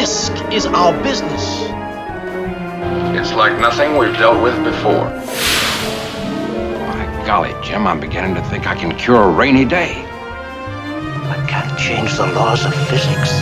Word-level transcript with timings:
Risk 0.00 0.34
is 0.52 0.66
our 0.66 0.92
business. 1.02 1.62
It's 3.18 3.32
like 3.32 3.58
nothing 3.58 3.96
we've 3.96 4.12
dealt 4.18 4.42
with 4.42 4.54
before. 4.62 5.08
My 6.90 7.24
golly, 7.26 7.54
Jim, 7.64 7.86
I'm 7.86 7.98
beginning 7.98 8.34
to 8.34 8.42
think 8.42 8.66
I 8.66 8.74
can 8.74 8.94
cure 8.98 9.22
a 9.22 9.30
rainy 9.30 9.64
day. 9.64 9.94
I 9.94 11.46
can't 11.48 11.78
change 11.78 12.14
the 12.14 12.26
laws 12.26 12.66
of 12.66 12.74
physics. 12.90 13.40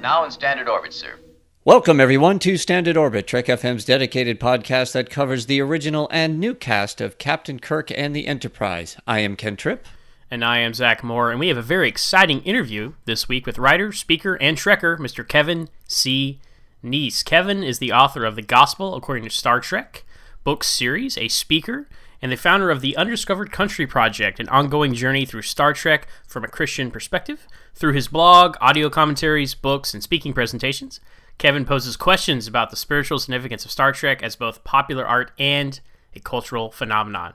Now 0.00 0.24
in 0.24 0.30
standard 0.30 0.68
orbit, 0.68 0.92
sir. 0.92 1.16
Welcome, 1.62 2.00
everyone, 2.00 2.38
to 2.38 2.56
Standard 2.56 2.96
Orbit, 2.96 3.26
Trek 3.26 3.44
FM's 3.44 3.84
dedicated 3.84 4.40
podcast 4.40 4.92
that 4.92 5.10
covers 5.10 5.44
the 5.44 5.60
original 5.60 6.08
and 6.10 6.40
new 6.40 6.54
cast 6.54 7.02
of 7.02 7.18
Captain 7.18 7.60
Kirk 7.60 7.90
and 7.90 8.16
the 8.16 8.26
Enterprise. 8.26 8.96
I 9.06 9.18
am 9.18 9.36
Ken 9.36 9.58
Tripp. 9.58 9.84
And 10.30 10.42
I 10.42 10.60
am 10.60 10.72
Zach 10.72 11.04
Moore, 11.04 11.30
and 11.30 11.38
we 11.38 11.48
have 11.48 11.58
a 11.58 11.62
very 11.62 11.86
exciting 11.86 12.40
interview 12.44 12.94
this 13.04 13.28
week 13.28 13.44
with 13.44 13.58
writer, 13.58 13.92
speaker, 13.92 14.36
and 14.40 14.56
trekker, 14.56 14.96
Mr. 14.96 15.28
Kevin 15.28 15.68
C. 15.86 16.40
Neece. 16.82 17.22
Kevin 17.22 17.62
is 17.62 17.78
the 17.78 17.92
author 17.92 18.24
of 18.24 18.36
The 18.36 18.42
Gospel 18.42 18.94
According 18.94 19.24
to 19.24 19.30
Star 19.30 19.60
Trek 19.60 20.04
book 20.44 20.64
series, 20.64 21.18
a 21.18 21.28
speaker, 21.28 21.86
and 22.22 22.32
the 22.32 22.36
founder 22.36 22.70
of 22.70 22.80
the 22.80 22.96
Undiscovered 22.96 23.52
Country 23.52 23.86
Project, 23.86 24.40
an 24.40 24.48
ongoing 24.48 24.94
journey 24.94 25.26
through 25.26 25.42
Star 25.42 25.74
Trek 25.74 26.06
from 26.26 26.42
a 26.42 26.48
Christian 26.48 26.90
perspective. 26.90 27.46
Through 27.74 27.92
his 27.92 28.08
blog, 28.08 28.56
audio 28.62 28.88
commentaries, 28.88 29.54
books, 29.54 29.92
and 29.92 30.02
speaking 30.02 30.32
presentations, 30.32 31.00
Kevin 31.40 31.64
poses 31.64 31.96
questions 31.96 32.46
about 32.46 32.68
the 32.68 32.76
spiritual 32.76 33.18
significance 33.18 33.64
of 33.64 33.70
Star 33.70 33.92
Trek 33.92 34.22
as 34.22 34.36
both 34.36 34.62
popular 34.62 35.06
art 35.06 35.32
and 35.38 35.80
a 36.14 36.20
cultural 36.20 36.70
phenomenon. 36.70 37.32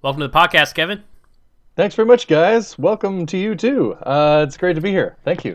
Welcome 0.00 0.20
to 0.20 0.28
the 0.28 0.32
podcast, 0.32 0.74
Kevin. 0.74 1.02
Thanks 1.74 1.96
very 1.96 2.06
much, 2.06 2.28
guys. 2.28 2.78
Welcome 2.78 3.26
to 3.26 3.36
you 3.36 3.56
too. 3.56 3.94
Uh, 3.94 4.44
it's 4.46 4.56
great 4.56 4.74
to 4.74 4.80
be 4.80 4.90
here. 4.90 5.16
Thank 5.24 5.44
you. 5.44 5.54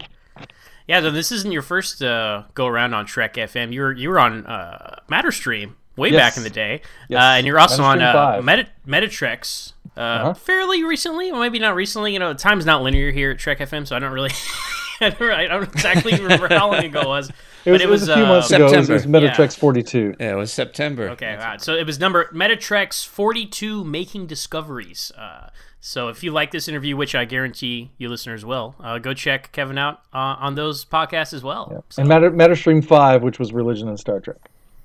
Yeah, 0.86 1.00
so 1.00 1.12
this 1.12 1.32
isn't 1.32 1.54
your 1.54 1.62
first 1.62 2.04
uh, 2.04 2.44
go 2.56 2.68
around 2.68 2.94
on 2.94 3.06
Trek 3.06 3.36
FM. 3.36 3.72
You 3.72 3.80
were 3.80 3.94
you 3.94 4.09
were 4.09 4.20
on 4.20 4.46
uh, 4.46 5.00
Matterstream 5.09 5.76
way 5.96 6.09
Yes. 6.09 6.20
back 6.20 6.36
in 6.38 6.44
the 6.44 6.50
day, 6.50 6.81
Yes. 7.08 7.22
uh, 7.22 7.38
and 7.38 7.47
you're 7.47 7.58
also 7.59 7.84
on 7.84 8.02
uh, 8.02 8.42
Meta 8.44 8.68
Metatrex 8.86 9.72
uh, 9.96 10.00
Uh-huh. 10.00 10.34
fairly 10.34 10.84
recently, 10.84 11.31
or 11.31 11.40
maybe 11.40 11.58
not 11.59 11.74
recently. 11.74 12.12
You 12.12 12.20
know, 12.20 12.34
time's 12.34 12.66
not 12.66 12.84
linear 12.84 13.12
here 13.12 13.31
at 13.31 13.40
Trek 13.40 13.59
FM, 13.59 13.88
so 13.88 13.96
I 13.96 14.00
don't 14.00 14.12
really, 14.12 14.31
I, 15.02 15.09
don't, 15.12 15.31
I 15.31 15.47
don't 15.47 15.64
exactly 15.64 16.12
remember 16.22 16.50
how 16.50 16.70
long 16.72 16.84
ago 16.84 17.00
it 17.02 17.08
was. 17.08 17.31
It 17.67 17.72
was, 17.72 17.79
but 17.81 17.81
it 17.81 17.89
was, 17.89 18.07
a 18.09 18.13
few 18.16 18.23
uh, 18.23 18.28
months 18.28 18.51
ago. 18.51 18.67
It 18.67 18.78
was, 18.78 18.89
it 18.89 18.94
was 18.94 19.01
September. 19.03 19.19
Metatrex 19.29 19.57
42. 19.57 20.16
Yeah, 20.19 20.31
it 20.31 20.35
was 20.35 20.53
September. 20.53 21.09
Okay, 21.09 21.33
all 21.33 21.38
right. 21.39 21.61
So 21.61 21.73
it 21.75 21.85
was 21.85 22.00
number 22.00 22.25
Metatrex 22.33 23.05
42 23.05 23.83
Making 23.83 24.25
Discoveries. 24.25 25.11
Uh, 25.17 25.50
so 25.81 26.07
if 26.07 26.23
you 26.23 26.31
like 26.31 26.51
this 26.51 26.67
interview, 26.67 26.95
which 26.97 27.13
I 27.13 27.25
guarantee 27.25 27.91
you 27.97 28.09
listeners 28.09 28.45
will, 28.45 28.75
uh, 28.79 28.97
go 29.00 29.13
check 29.13 29.51
Kevin 29.51 29.78
out 29.78 30.00
uh, 30.13 30.17
on 30.39 30.55
those 30.55 30.85
podcasts 30.85 31.33
as 31.33 31.44
well. 31.44 31.83
So 31.89 32.01
And 32.01 32.09
Matter, 32.09 32.31
Matterstream 32.31 32.83
5, 32.83 33.22
which 33.23 33.38
was 33.39 33.51
Religion 33.53 33.88
and 33.89 33.99
Star 33.99 34.19
Trek. 34.19 34.38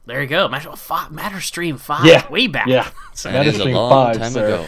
there 0.06 0.20
you 0.20 0.28
go. 0.28 0.48
Matter, 0.48 0.72
fi- 0.76 1.06
Matterstream 1.08 1.78
5, 1.78 2.04
Yeah, 2.04 2.28
way 2.30 2.46
back. 2.46 2.66
yeah. 2.66 2.90
So, 3.14 3.30
That 3.30 3.46
is 3.46 3.58
a 3.60 3.64
Matterstream 3.64 3.74
long 3.74 4.12
5, 4.14 4.18
time 4.18 4.32
sir. 4.32 4.66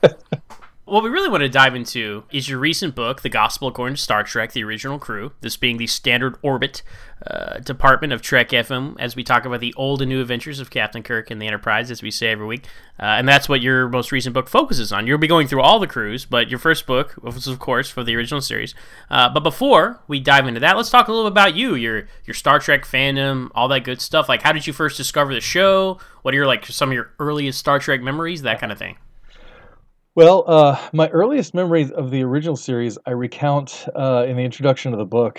ago. 0.00 0.16
what 0.86 1.02
we 1.02 1.10
really 1.10 1.28
want 1.28 1.40
to 1.42 1.48
dive 1.48 1.74
into 1.74 2.22
is 2.30 2.48
your 2.48 2.60
recent 2.60 2.94
book, 2.94 3.22
The 3.22 3.28
Gospel 3.28 3.66
According 3.66 3.96
to 3.96 4.00
Star 4.00 4.22
Trek, 4.22 4.52
The 4.52 4.62
Original 4.62 5.00
Crew, 5.00 5.32
this 5.40 5.56
being 5.56 5.78
the 5.78 5.88
standard 5.88 6.36
orbit 6.42 6.84
uh, 7.26 7.58
department 7.58 8.12
of 8.12 8.22
Trek 8.22 8.50
FM, 8.50 8.94
as 9.00 9.16
we 9.16 9.24
talk 9.24 9.44
about 9.44 9.58
the 9.58 9.74
old 9.76 10.00
and 10.00 10.08
new 10.08 10.20
adventures 10.20 10.60
of 10.60 10.70
Captain 10.70 11.02
Kirk 11.02 11.28
and 11.28 11.42
the 11.42 11.48
Enterprise, 11.48 11.90
as 11.90 12.02
we 12.02 12.12
say 12.12 12.28
every 12.28 12.46
week. 12.46 12.66
Uh, 13.00 13.18
and 13.18 13.28
that's 13.28 13.48
what 13.48 13.60
your 13.60 13.88
most 13.88 14.12
recent 14.12 14.32
book 14.32 14.48
focuses 14.48 14.92
on. 14.92 15.08
You'll 15.08 15.18
be 15.18 15.26
going 15.26 15.48
through 15.48 15.62
all 15.62 15.80
the 15.80 15.88
crews, 15.88 16.24
but 16.24 16.48
your 16.50 16.60
first 16.60 16.86
book 16.86 17.16
was, 17.20 17.48
of 17.48 17.58
course, 17.58 17.90
for 17.90 18.04
the 18.04 18.14
original 18.14 18.40
series. 18.40 18.72
Uh, 19.10 19.28
but 19.28 19.40
before 19.40 20.00
we 20.06 20.20
dive 20.20 20.46
into 20.46 20.60
that, 20.60 20.76
let's 20.76 20.90
talk 20.90 21.08
a 21.08 21.12
little 21.12 21.28
bit 21.28 21.32
about 21.32 21.56
you, 21.56 21.74
your 21.74 22.06
your 22.26 22.34
Star 22.34 22.60
Trek 22.60 22.84
fandom, 22.84 23.50
all 23.56 23.66
that 23.68 23.82
good 23.82 24.00
stuff. 24.00 24.28
Like, 24.28 24.42
how 24.42 24.52
did 24.52 24.68
you 24.68 24.72
first 24.72 24.96
discover 24.96 25.34
the 25.34 25.40
show? 25.40 25.98
What 26.22 26.32
are 26.32 26.36
your 26.36 26.46
like 26.46 26.64
some 26.66 26.90
of 26.90 26.94
your 26.94 27.12
earliest 27.18 27.58
Star 27.58 27.80
Trek 27.80 28.02
memories? 28.02 28.42
That 28.42 28.60
kind 28.60 28.70
of 28.70 28.78
thing. 28.78 28.98
Well, 30.16 30.44
uh, 30.46 30.80
my 30.94 31.08
earliest 31.08 31.52
memories 31.52 31.90
of 31.90 32.10
the 32.10 32.22
original 32.22 32.56
series 32.56 32.96
I 33.04 33.10
recount 33.10 33.86
uh, 33.94 34.24
in 34.26 34.38
the 34.38 34.44
introduction 34.44 34.94
of 34.94 34.98
the 34.98 35.04
book, 35.04 35.38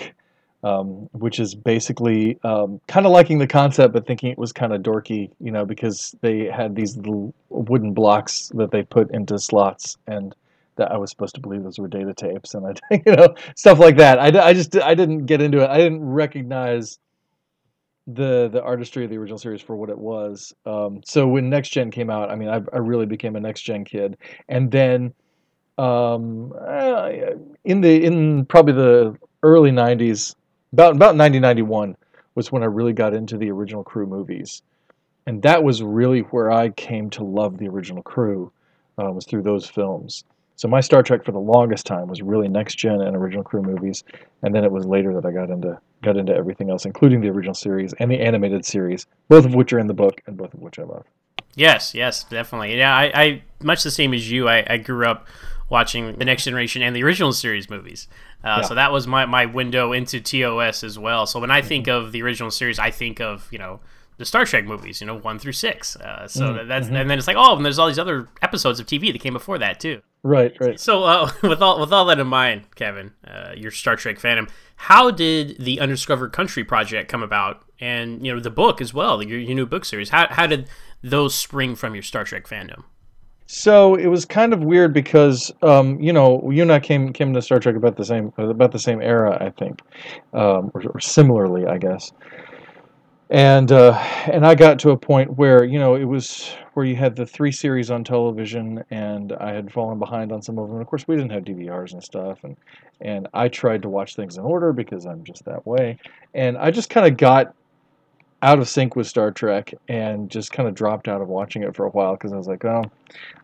um, 0.62 1.08
which 1.10 1.40
is 1.40 1.56
basically 1.56 2.38
um, 2.44 2.80
kind 2.86 3.04
of 3.04 3.10
liking 3.10 3.40
the 3.40 3.48
concept, 3.48 3.92
but 3.92 4.06
thinking 4.06 4.30
it 4.30 4.38
was 4.38 4.52
kind 4.52 4.72
of 4.72 4.82
dorky, 4.82 5.32
you 5.40 5.50
know, 5.50 5.64
because 5.64 6.14
they 6.20 6.44
had 6.44 6.76
these 6.76 6.96
little 6.96 7.34
wooden 7.48 7.92
blocks 7.92 8.52
that 8.54 8.70
they 8.70 8.84
put 8.84 9.10
into 9.10 9.36
slots, 9.40 9.96
and 10.06 10.32
that 10.76 10.92
I 10.92 10.96
was 10.96 11.10
supposed 11.10 11.34
to 11.34 11.40
believe 11.40 11.64
those 11.64 11.80
were 11.80 11.88
data 11.88 12.14
tapes, 12.14 12.54
and 12.54 12.64
I, 12.64 13.02
you 13.04 13.16
know, 13.16 13.34
stuff 13.56 13.80
like 13.80 13.96
that. 13.96 14.20
I, 14.20 14.26
I 14.40 14.52
just 14.52 14.76
I 14.76 14.94
didn't 14.94 15.26
get 15.26 15.42
into 15.42 15.58
it. 15.60 15.68
I 15.68 15.78
didn't 15.78 16.08
recognize 16.08 17.00
the 18.08 18.48
the 18.48 18.62
artistry 18.62 19.04
of 19.04 19.10
the 19.10 19.16
original 19.16 19.38
series 19.38 19.60
for 19.60 19.76
what 19.76 19.90
it 19.90 19.98
was. 19.98 20.54
Um, 20.64 21.00
so 21.04 21.28
when 21.28 21.50
Next 21.50 21.68
Gen 21.68 21.90
came 21.90 22.10
out, 22.10 22.30
I 22.30 22.36
mean, 22.36 22.48
I, 22.48 22.62
I 22.72 22.78
really 22.78 23.06
became 23.06 23.36
a 23.36 23.40
Next 23.40 23.62
Gen 23.62 23.84
kid, 23.84 24.16
and 24.48 24.70
then 24.70 25.12
um, 25.76 26.52
uh, 26.58 27.10
in 27.64 27.80
the 27.80 28.04
in 28.04 28.46
probably 28.46 28.72
the 28.72 29.16
early 29.42 29.70
'90s, 29.70 30.34
about 30.72 30.96
about 30.96 31.16
1991 31.16 31.96
was 32.34 32.50
when 32.50 32.62
I 32.62 32.66
really 32.66 32.92
got 32.92 33.14
into 33.14 33.36
the 33.36 33.50
original 33.50 33.84
crew 33.84 34.06
movies, 34.06 34.62
and 35.26 35.42
that 35.42 35.62
was 35.62 35.82
really 35.82 36.20
where 36.20 36.50
I 36.50 36.70
came 36.70 37.10
to 37.10 37.24
love 37.24 37.58
the 37.58 37.68
original 37.68 38.02
crew. 38.02 38.50
Uh, 39.00 39.12
was 39.12 39.26
through 39.26 39.42
those 39.42 39.64
films. 39.64 40.24
So 40.58 40.66
my 40.66 40.80
Star 40.80 41.04
Trek 41.04 41.24
for 41.24 41.30
the 41.30 41.38
longest 41.38 41.86
time 41.86 42.08
was 42.08 42.20
really 42.20 42.48
Next 42.48 42.74
Gen 42.74 43.00
and 43.00 43.14
original 43.16 43.44
crew 43.44 43.62
movies, 43.62 44.02
and 44.42 44.52
then 44.52 44.64
it 44.64 44.72
was 44.72 44.84
later 44.84 45.14
that 45.14 45.24
I 45.24 45.30
got 45.30 45.50
into 45.50 45.78
got 46.02 46.16
into 46.16 46.34
everything 46.34 46.68
else, 46.68 46.84
including 46.84 47.20
the 47.20 47.28
original 47.28 47.54
series 47.54 47.94
and 48.00 48.10
the 48.10 48.18
animated 48.20 48.64
series, 48.64 49.06
both 49.28 49.44
of 49.44 49.54
which 49.54 49.72
are 49.72 49.78
in 49.78 49.86
the 49.86 49.94
book 49.94 50.20
and 50.26 50.36
both 50.36 50.52
of 50.52 50.60
which 50.60 50.80
I 50.80 50.82
love. 50.82 51.06
Yes, 51.54 51.94
yes, 51.94 52.24
definitely. 52.24 52.76
Yeah, 52.76 52.92
I, 52.92 53.04
I 53.14 53.42
much 53.62 53.84
the 53.84 53.90
same 53.92 54.12
as 54.12 54.28
you. 54.28 54.48
I, 54.48 54.66
I 54.68 54.76
grew 54.78 55.06
up 55.06 55.28
watching 55.70 56.16
the 56.18 56.24
Next 56.24 56.42
Generation 56.42 56.82
and 56.82 56.94
the 56.94 57.04
original 57.04 57.32
series 57.32 57.70
movies, 57.70 58.08
uh, 58.42 58.58
Yeah. 58.60 58.62
so 58.62 58.74
that 58.74 58.90
was 58.90 59.06
my, 59.06 59.26
my 59.26 59.46
window 59.46 59.92
into 59.92 60.20
TOS 60.20 60.82
as 60.82 60.98
well. 60.98 61.24
So 61.26 61.38
when 61.38 61.52
I 61.52 61.62
think 61.62 61.86
of 61.86 62.10
the 62.10 62.20
original 62.22 62.50
series, 62.50 62.80
I 62.80 62.90
think 62.90 63.20
of 63.20 63.46
you 63.52 63.60
know 63.60 63.78
the 64.18 64.24
Star 64.24 64.44
Trek 64.44 64.64
movies, 64.64 65.00
you 65.00 65.06
know 65.06 65.18
one 65.18 65.38
through 65.38 65.52
six. 65.52 65.96
Uh, 65.96 66.28
so 66.28 66.52
that, 66.52 66.68
that's 66.68 66.88
and 66.88 66.96
then 66.96 67.18
it's 67.18 67.26
like 67.26 67.36
oh, 67.38 67.56
and 67.56 67.64
there's 67.64 67.78
all 67.78 67.86
these 67.86 67.98
other 67.98 68.28
episodes 68.42 68.78
of 68.78 68.86
TV 68.86 69.12
that 69.12 69.20
came 69.20 69.32
before 69.32 69.58
that 69.58 69.80
too. 69.80 70.02
Right, 70.22 70.54
right. 70.60 70.78
So 70.78 71.04
uh, 71.04 71.30
with 71.42 71.62
all 71.62 71.80
with 71.80 71.92
all 71.92 72.04
that 72.06 72.18
in 72.18 72.26
mind, 72.26 72.74
Kevin, 72.74 73.12
uh, 73.26 73.52
your 73.56 73.70
Star 73.70 73.96
Trek 73.96 74.18
fandom, 74.18 74.50
how 74.76 75.10
did 75.10 75.56
the 75.58 75.80
Undiscovered 75.80 76.32
Country 76.32 76.64
project 76.64 77.10
come 77.10 77.22
about, 77.22 77.64
and 77.80 78.24
you 78.26 78.34
know 78.34 78.40
the 78.40 78.50
book 78.50 78.80
as 78.80 78.92
well, 78.92 79.22
your, 79.22 79.38
your 79.38 79.54
new 79.54 79.66
book 79.66 79.84
series? 79.84 80.10
How 80.10 80.26
how 80.28 80.46
did 80.46 80.68
those 81.02 81.34
spring 81.34 81.76
from 81.76 81.94
your 81.94 82.02
Star 82.02 82.24
Trek 82.24 82.46
fandom? 82.46 82.82
So 83.50 83.94
it 83.94 84.08
was 84.08 84.26
kind 84.26 84.52
of 84.52 84.62
weird 84.62 84.92
because 84.92 85.50
um, 85.62 85.98
you 86.00 86.12
know 86.12 86.50
you 86.50 86.62
and 86.62 86.72
I 86.72 86.80
came 86.80 87.12
came 87.12 87.32
to 87.32 87.40
Star 87.40 87.60
Trek 87.60 87.76
about 87.76 87.96
the 87.96 88.04
same 88.04 88.32
about 88.36 88.72
the 88.72 88.78
same 88.78 89.00
era, 89.00 89.38
I 89.40 89.50
think, 89.50 89.80
um, 90.34 90.72
or, 90.74 90.82
or 90.86 91.00
similarly, 91.00 91.66
I 91.66 91.78
guess. 91.78 92.12
And 93.30 93.72
uh, 93.72 93.92
and 94.26 94.46
I 94.46 94.54
got 94.54 94.78
to 94.80 94.90
a 94.90 94.96
point 94.96 95.36
where 95.36 95.64
you 95.64 95.78
know 95.78 95.94
it 95.94 96.04
was 96.04 96.50
where 96.74 96.86
you 96.86 96.96
had 96.96 97.14
the 97.14 97.26
three 97.26 97.52
series 97.52 97.90
on 97.90 98.04
television, 98.04 98.84
and 98.90 99.32
I 99.32 99.52
had 99.52 99.72
fallen 99.72 99.98
behind 99.98 100.32
on 100.32 100.40
some 100.40 100.58
of 100.58 100.68
them. 100.68 100.80
Of 100.80 100.86
course, 100.86 101.06
we 101.06 101.16
didn't 101.16 101.32
have 101.32 101.44
DVRs 101.44 101.92
and 101.92 102.02
stuff, 102.02 102.38
and 102.44 102.56
and 103.00 103.28
I 103.34 103.48
tried 103.48 103.82
to 103.82 103.88
watch 103.88 104.16
things 104.16 104.38
in 104.38 104.44
order 104.44 104.72
because 104.72 105.04
I'm 105.04 105.24
just 105.24 105.44
that 105.44 105.66
way, 105.66 105.98
and 106.34 106.56
I 106.56 106.70
just 106.70 106.88
kind 106.88 107.06
of 107.06 107.18
got 107.18 107.54
out 108.40 108.60
of 108.60 108.68
sync 108.68 108.94
with 108.94 109.06
Star 109.06 109.32
Trek 109.32 109.74
and 109.88 110.30
just 110.30 110.52
kind 110.52 110.68
of 110.68 110.74
dropped 110.74 111.08
out 111.08 111.20
of 111.20 111.26
watching 111.28 111.64
it 111.64 111.74
for 111.74 111.86
a 111.86 111.90
while 111.90 112.14
because 112.14 112.32
I 112.32 112.36
was 112.36 112.46
like, 112.46 112.64
oh, 112.64 112.84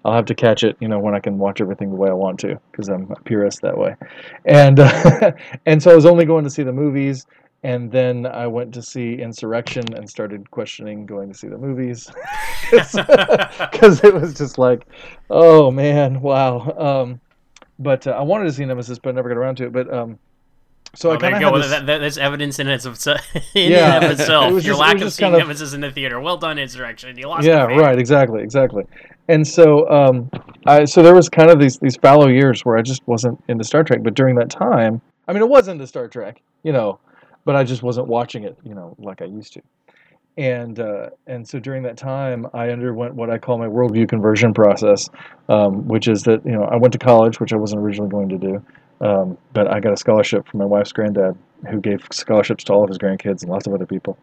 I'll 0.05 0.15
have 0.15 0.27
to 0.27 0.37
catch 0.37 0.63
it, 0.63 0.77
you 0.79 0.87
know, 0.87 1.01
when 1.01 1.17
I 1.17 1.19
can 1.19 1.37
watch 1.37 1.61
everything 1.61 1.91
the 1.91 1.97
way 1.97 2.09
I 2.09 2.13
want 2.13 2.39
to 2.41 2.61
because 2.71 2.89
I'm 2.89 3.11
a 3.11 3.17
purist 3.23 3.61
that 3.63 3.77
way, 3.77 3.97
and 4.47 4.81
uh, 4.81 5.33
and 5.67 5.83
so 5.83 5.91
I 5.91 5.95
was 5.95 6.07
only 6.07 6.25
going 6.25 6.45
to 6.45 6.51
see 6.51 6.63
the 6.63 6.73
movies 6.73 7.27
and 7.65 7.91
then 7.91 8.27
I 8.27 8.47
went 8.47 8.73
to 8.75 8.83
see 8.83 9.15
Insurrection 9.15 9.83
and 9.95 10.09
started 10.09 10.49
questioning 10.53 11.05
going 11.07 11.33
to 11.33 11.37
see 11.37 11.49
the 11.49 11.59
movies 11.59 12.09
because 12.71 14.03
it 14.05 14.15
was 14.15 14.35
just 14.35 14.59
like, 14.59 14.87
oh 15.31 15.71
man, 15.71 16.21
wow. 16.21 16.71
Um, 16.79 17.21
but 17.79 18.07
uh, 18.07 18.11
I 18.13 18.23
wanted 18.23 18.45
to 18.45 18.53
see 18.53 18.65
Nemesis, 18.65 18.99
but 18.99 19.11
I 19.11 19.13
never 19.13 19.29
got 19.29 19.39
around 19.39 19.57
to 19.57 19.65
it. 19.67 19.73
But 19.73 19.93
um, 19.93 20.19
so 20.95 21.11
Oh, 21.11 21.15
I 21.15 21.17
there 21.19 21.31
kind 21.33 21.45
of 21.45 21.51
go. 21.51 21.57
had 21.57 21.65
this, 21.65 21.71
That, 21.71 21.87
that, 21.87 21.99
that's 21.99 22.17
evidence 22.19 22.59
in, 22.61 22.69
its, 22.69 22.85
in 22.87 23.17
Yeah. 23.55 23.97
and 23.97 24.05
of 24.05 24.11
itself. 24.13 24.45
It 24.51 24.55
was 24.55 24.65
Your 24.67 24.75
just- 24.77 24.81
it 24.81 24.87
lack 24.87 24.95
was 24.95 25.03
of 25.05 25.13
seeing 25.15 25.33
kind 25.33 25.43
of- 25.43 25.49
Nemesis 25.49 25.73
in 25.75 25.81
the 25.81 25.91
theater. 25.91 26.21
Well 26.21 26.37
done, 26.37 26.59
Insurrection. 26.59 27.17
You 27.19 27.29
lost. 27.29 27.47
yeah, 27.47 27.65
a 27.65 27.77
right, 27.77 27.99
exactly, 27.99 28.43
exactly. 28.43 28.85
And 29.29 29.47
so, 29.47 29.89
um, 29.91 30.31
I 30.67 30.85
so 30.85 31.03
there 31.03 31.15
was 31.15 31.29
kind 31.31 31.51
of 31.51 31.59
these 31.59 31.79
these 31.79 31.97
fallow 31.97 32.29
years 32.29 32.65
where 32.65 32.77
I 32.77 32.83
just 32.83 33.03
wasn't 33.09 33.43
into 33.49 33.65
Star 33.65 33.83
Trek. 33.83 34.03
But 34.03 34.13
during 34.15 34.35
that 34.37 34.51
time, 34.51 35.01
I 35.27 35.33
mean, 35.33 35.41
it 35.43 35.49
wasn't 35.49 35.77
into 35.77 35.87
Star 35.87 36.09
Trek, 36.09 36.43
you 36.63 36.73
know, 36.73 37.01
but 37.45 37.57
I 37.57 37.65
just 37.65 37.83
wasn't 37.83 38.09
watching 38.09 38.45
it, 38.45 38.57
you 38.63 38.75
know, 38.75 38.95
like 38.99 39.23
I 39.23 39.27
used 39.27 39.53
to. 39.55 39.63
And 40.37 40.81
uh, 40.81 41.11
and 41.29 41.47
so 41.47 41.61
during 41.61 41.85
that 41.85 41.97
time, 41.97 42.49
I 42.55 42.71
underwent 42.71 43.15
what 43.15 43.31
I 43.31 43.39
call 43.39 43.57
my 43.57 43.69
worldview 43.69 44.09
conversion 44.09 44.53
process, 44.53 45.09
um, 45.49 45.87
which 45.87 46.09
is 46.09 46.25
that 46.25 46.45
you 46.45 46.53
know 46.53 46.65
I 46.65 46.77
went 46.77 46.93
to 46.93 46.99
college, 46.99 47.39
which 47.39 47.53
I 47.53 47.57
wasn't 47.57 47.83
originally 47.83 48.11
going 48.11 48.29
to 48.31 48.39
do, 48.39 48.65
um, 49.01 49.39
but 49.53 49.69
I 49.69 49.79
got 49.79 49.93
a 49.93 49.97
scholarship 49.97 50.49
from 50.49 50.59
my 50.59 50.65
wife's 50.65 50.91
granddad, 50.91 51.39
who 51.71 51.81
gave 51.81 52.05
scholarships 52.11 52.65
to 52.65 52.73
all 52.73 52.83
of 52.83 52.89
his 52.89 52.99
grandkids 52.99 53.43
and 53.43 53.51
lots 53.51 53.69
of 53.69 53.75
other 53.75 53.87
people, 53.87 54.19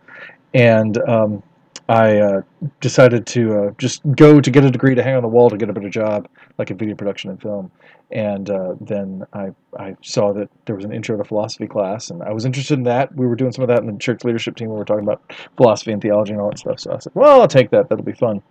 and 0.54 0.98
um, 1.08 1.42
I 1.88 2.18
uh, 2.18 2.42
decided 2.82 3.26
to 3.28 3.58
uh, 3.58 3.72
just 3.78 4.02
go 4.16 4.42
to 4.42 4.52
get 4.52 4.66
a 4.66 4.72
degree 4.72 4.96
to 4.96 5.04
hang 5.04 5.16
on 5.16 5.22
the 5.22 5.30
wall 5.30 5.50
to 5.50 5.58
get 5.58 5.70
a 5.70 5.74
better 5.74 5.90
job, 5.90 6.28
like 6.58 6.72
in 6.72 6.78
video 6.78 6.96
production 6.96 7.30
and 7.30 7.42
film. 7.42 7.72
And 8.12 8.50
uh, 8.50 8.76
then 8.82 9.26
I, 9.32 9.52
I 9.78 9.96
saw 10.02 10.34
that 10.34 10.50
there 10.66 10.76
was 10.76 10.84
an 10.84 10.92
intro 10.92 11.16
to 11.18 11.24
philosophy 11.24 11.68
class, 11.68 12.10
and 12.10 12.22
I 12.22 12.34
was 12.34 12.46
interested 12.46 12.78
in 12.78 12.84
that. 12.84 13.16
We 13.16 13.26
were 13.26 13.36
doing 13.36 13.54
some 13.54 13.64
of 13.64 13.70
that 13.70 13.80
in 13.80 13.86
the 13.86 13.98
church 13.98 14.26
leadership 14.26 14.58
team. 14.58 14.70
We 14.70 14.76
were 14.76 14.84
talking 14.84 15.04
about 15.04 15.22
philosophy 15.56 15.94
and 15.94 16.02
theology 16.02 16.34
and 16.34 16.42
all 16.42 16.50
that 16.50 16.60
stuff. 16.60 16.80
So 16.82 16.94
I 16.94 17.00
said, 17.00 17.14
well, 17.16 17.40
I'll 17.42 17.48
take 17.48 17.70
that. 17.72 17.88
That'll 17.88 18.04
be 18.04 18.12
fun. 18.12 18.42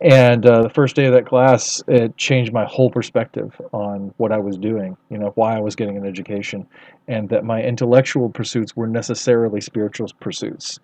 And 0.00 0.46
uh, 0.46 0.62
the 0.62 0.70
first 0.70 0.96
day 0.96 1.04
of 1.04 1.12
that 1.12 1.26
class, 1.26 1.82
it 1.86 2.16
changed 2.16 2.52
my 2.52 2.64
whole 2.64 2.90
perspective 2.90 3.60
on 3.72 4.14
what 4.16 4.32
I 4.32 4.38
was 4.38 4.56
doing, 4.56 4.96
you 5.10 5.18
know, 5.18 5.32
why 5.34 5.56
I 5.56 5.60
was 5.60 5.76
getting 5.76 5.98
an 5.98 6.06
education, 6.06 6.66
and 7.06 7.28
that 7.28 7.44
my 7.44 7.62
intellectual 7.62 8.30
pursuits 8.30 8.74
were 8.74 8.86
necessarily 8.86 9.60
spiritual 9.60 10.08
pursuits 10.20 10.80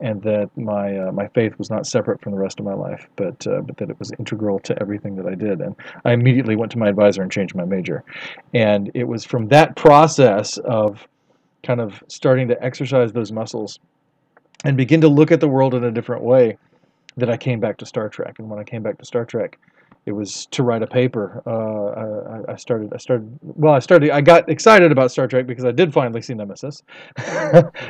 and 0.00 0.22
that 0.22 0.50
my 0.56 0.96
uh, 0.98 1.12
my 1.12 1.28
faith 1.28 1.56
was 1.58 1.70
not 1.70 1.86
separate 1.86 2.20
from 2.20 2.32
the 2.32 2.38
rest 2.38 2.58
of 2.58 2.64
my 2.64 2.74
life, 2.74 3.08
but 3.16 3.46
uh, 3.46 3.60
but 3.60 3.76
that 3.76 3.90
it 3.90 3.98
was 3.98 4.12
integral 4.18 4.58
to 4.60 4.78
everything 4.80 5.16
that 5.16 5.26
I 5.26 5.34
did. 5.34 5.60
And 5.60 5.74
I 6.04 6.12
immediately 6.12 6.56
went 6.56 6.72
to 6.72 6.78
my 6.78 6.88
advisor 6.88 7.22
and 7.22 7.30
changed 7.30 7.54
my 7.54 7.63
major. 7.68 8.04
And 8.52 8.90
it 8.94 9.04
was 9.04 9.24
from 9.24 9.48
that 9.48 9.76
process 9.76 10.58
of 10.58 11.06
kind 11.62 11.80
of 11.80 12.02
starting 12.08 12.48
to 12.48 12.62
exercise 12.62 13.12
those 13.12 13.32
muscles 13.32 13.78
and 14.64 14.76
begin 14.76 15.00
to 15.00 15.08
look 15.08 15.32
at 15.32 15.40
the 15.40 15.48
world 15.48 15.74
in 15.74 15.84
a 15.84 15.90
different 15.90 16.22
way 16.22 16.56
that 17.16 17.30
I 17.30 17.36
came 17.36 17.60
back 17.60 17.76
to 17.78 17.86
Star 17.86 18.08
Trek. 18.08 18.36
And 18.38 18.48
when 18.48 18.58
I 18.58 18.64
came 18.64 18.82
back 18.82 18.98
to 18.98 19.04
Star 19.04 19.24
Trek, 19.24 19.58
it 20.06 20.12
was 20.12 20.46
to 20.46 20.62
write 20.62 20.82
a 20.82 20.86
paper. 20.86 21.42
Uh, 21.46 22.48
I, 22.48 22.52
I 22.52 22.56
started. 22.56 22.92
I 22.92 22.98
started. 22.98 23.38
Well, 23.40 23.72
I 23.72 23.78
started. 23.78 24.10
I 24.10 24.20
got 24.20 24.48
excited 24.50 24.92
about 24.92 25.10
Star 25.10 25.26
Trek 25.26 25.46
because 25.46 25.64
I 25.64 25.72
did 25.72 25.94
finally 25.94 26.20
see 26.20 26.34
Nemesis, 26.34 26.82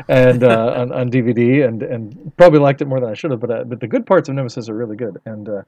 and 0.09 0.45
uh, 0.45 0.75
on, 0.77 0.93
on 0.93 1.11
DVD, 1.11 1.67
and 1.67 1.83
and 1.83 2.33
probably 2.37 2.61
liked 2.61 2.83
it 2.83 2.87
more 2.87 3.01
than 3.01 3.11
I 3.11 3.15
should 3.15 3.33
have. 3.33 3.41
But 3.41 3.51
uh, 3.51 3.65
but 3.65 3.81
the 3.81 3.89
good 3.89 4.07
parts 4.07 4.29
of 4.29 4.37
Nemesis 4.37 4.69
are 4.69 4.75
really 4.75 4.95
good, 4.95 5.21
and 5.27 5.49
uh, 5.49 5.63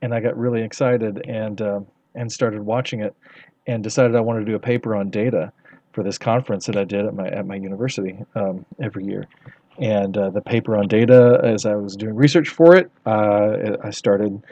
and 0.00 0.14
I 0.14 0.20
got 0.20 0.38
really 0.38 0.62
excited 0.62 1.26
and 1.26 1.60
uh, 1.60 1.80
and 2.18 2.30
started 2.30 2.60
watching 2.60 3.00
it, 3.00 3.14
and 3.66 3.82
decided 3.82 4.16
I 4.16 4.20
wanted 4.20 4.40
to 4.40 4.46
do 4.46 4.56
a 4.56 4.60
paper 4.60 4.94
on 4.94 5.10
data 5.10 5.52
for 5.92 6.02
this 6.02 6.18
conference 6.18 6.66
that 6.66 6.76
I 6.76 6.84
did 6.84 7.06
at 7.06 7.14
my 7.14 7.28
at 7.28 7.46
my 7.46 7.56
university 7.56 8.18
um, 8.34 8.64
every 8.80 9.04
year. 9.04 9.26
And 9.78 10.16
uh, 10.18 10.30
the 10.30 10.40
paper 10.40 10.76
on 10.76 10.88
data, 10.88 11.40
as 11.44 11.64
I 11.64 11.76
was 11.76 11.96
doing 11.96 12.16
research 12.16 12.48
for 12.48 12.76
it, 12.76 12.90
uh, 13.06 13.76
I 13.82 13.90
started 13.90 14.42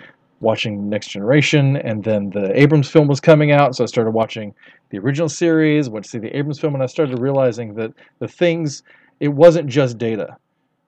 watching 0.41 0.89
Next 0.89 1.09
Generation, 1.09 1.77
and 1.79 2.05
then 2.05 2.31
the 2.31 2.59
Abrams 2.61 2.89
film 2.89 3.09
was 3.09 3.21
coming 3.21 3.51
out, 3.51 3.75
so 3.75 3.83
I 3.83 3.87
started 3.87 4.11
watching 4.11 4.55
the 4.91 4.99
original 4.99 5.29
series, 5.29 5.89
went 5.89 6.05
to 6.05 6.11
see 6.11 6.19
the 6.19 6.37
Abrams 6.37 6.61
film, 6.61 6.75
and 6.75 6.83
I 6.83 6.87
started 6.87 7.19
realizing 7.19 7.75
that 7.75 7.93
the 8.19 8.29
things, 8.29 8.83
it 9.19 9.29
wasn't 9.29 9.69
just 9.69 9.99
data. 9.99 10.37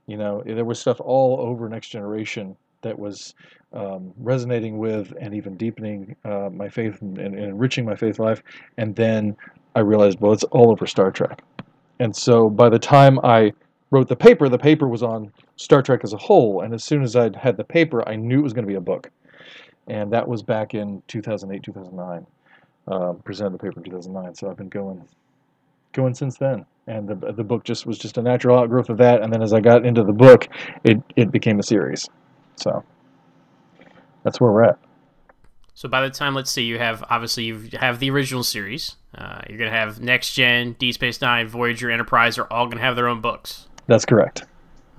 You 0.07 0.19
know, 0.19 0.43
there 0.47 0.65
was 0.65 0.79
stuff 0.79 1.01
all 1.01 1.41
over 1.41 1.69
Next 1.69 1.89
Generation 1.89 2.57
that 2.83 2.99
was 2.99 3.35
um, 3.73 4.13
resonating 4.19 4.79
with 4.79 5.13
and 5.21 5.35
even 5.35 5.57
deepening 5.57 6.17
uh, 6.25 6.49
my 6.53 6.69
faith 6.69 7.01
and, 7.03 7.19
and 7.19 7.39
enriching 7.39 7.85
my 7.85 7.95
faith 7.95 8.19
life. 8.19 8.43
And 8.77 8.95
then 8.97 9.37
I 9.75 9.81
realized, 9.81 10.21
well, 10.21 10.33
it's 10.33 10.45
all 10.45 10.71
over 10.71 10.87
Star 10.87 11.11
Trek. 11.11 11.43
And 12.01 12.15
so 12.15 12.49
by 12.49 12.69
the 12.69 12.79
time 12.79 13.19
I 13.25 13.53
wrote 13.91 14.09
the 14.09 14.17
paper, 14.17 14.49
the 14.49 14.59
paper 14.59 14.89
was 14.89 15.03
on 15.03 15.33
Star 15.57 15.83
Trek 15.83 16.01
as 16.05 16.13
a 16.13 16.19
whole. 16.19 16.63
And 16.63 16.73
as 16.73 16.85
soon 16.85 17.03
as 17.03 17.17
I'd 17.17 17.37
had 17.37 17.57
the 17.57 17.65
paper, 17.65 18.09
I 18.09 18.17
knew 18.17 18.41
it 18.41 18.43
was 18.43 18.53
going 18.53 18.65
to 18.65 18.71
be 18.71 18.77
a 18.77 18.81
book 18.81 19.11
and 19.89 20.13
that 20.13 20.27
was 20.27 20.43
back 20.43 20.75
in 20.75 21.03
2008 21.09 21.63
2009 21.63 22.27
uh, 22.89 23.13
presented 23.25 23.55
the 23.55 23.59
paper 23.59 23.81
in 23.81 23.85
2009 23.85 24.35
so 24.35 24.49
i've 24.49 24.57
been 24.57 24.69
going 24.69 25.03
going 25.93 26.15
since 26.15 26.37
then 26.37 26.65
and 26.87 27.09
the, 27.09 27.15
the 27.33 27.45
book 27.45 27.65
just 27.65 27.87
was 27.87 27.99
just 27.99 28.19
a 28.19 28.23
natural 28.23 28.59
outgrowth 28.59 28.89
of 28.89 28.99
that 28.99 29.23
and 29.23 29.33
then 29.33 29.43
as 29.43 29.53
i 29.53 29.61
got 29.61 29.85
into 29.85 30.05
the 30.05 30.13
book 30.13 30.47
it, 30.85 30.99
it 31.17 31.33
became 31.33 31.59
a 31.59 31.63
series 31.63 32.09
so 32.58 32.84
that's 34.25 34.40
where 34.40 34.50
we're 34.52 34.64
at 34.64 34.78
So 35.75 35.88
by 35.88 36.02
the 36.02 36.10
time, 36.10 36.34
let's 36.34 36.50
see, 36.50 36.62
you 36.64 36.78
have 36.78 37.05
obviously 37.08 37.44
you 37.44 37.70
have 37.78 38.00
the 38.00 38.10
original 38.10 38.43
series. 38.43 38.96
Uh, 39.14 39.40
you're 39.49 39.58
gonna 39.58 39.70
have 39.70 40.00
Next 40.00 40.34
Gen, 40.34 40.75
Deep 40.78 40.94
Space 40.94 41.20
Nine, 41.20 41.46
Voyager, 41.49 41.90
Enterprise 41.90 42.37
are 42.37 42.46
all 42.52 42.66
gonna 42.66 42.82
have 42.82 42.96
their 42.96 43.08
own 43.08 43.20
books. 43.20 43.69
that's 43.87 44.05
correct 44.05 44.44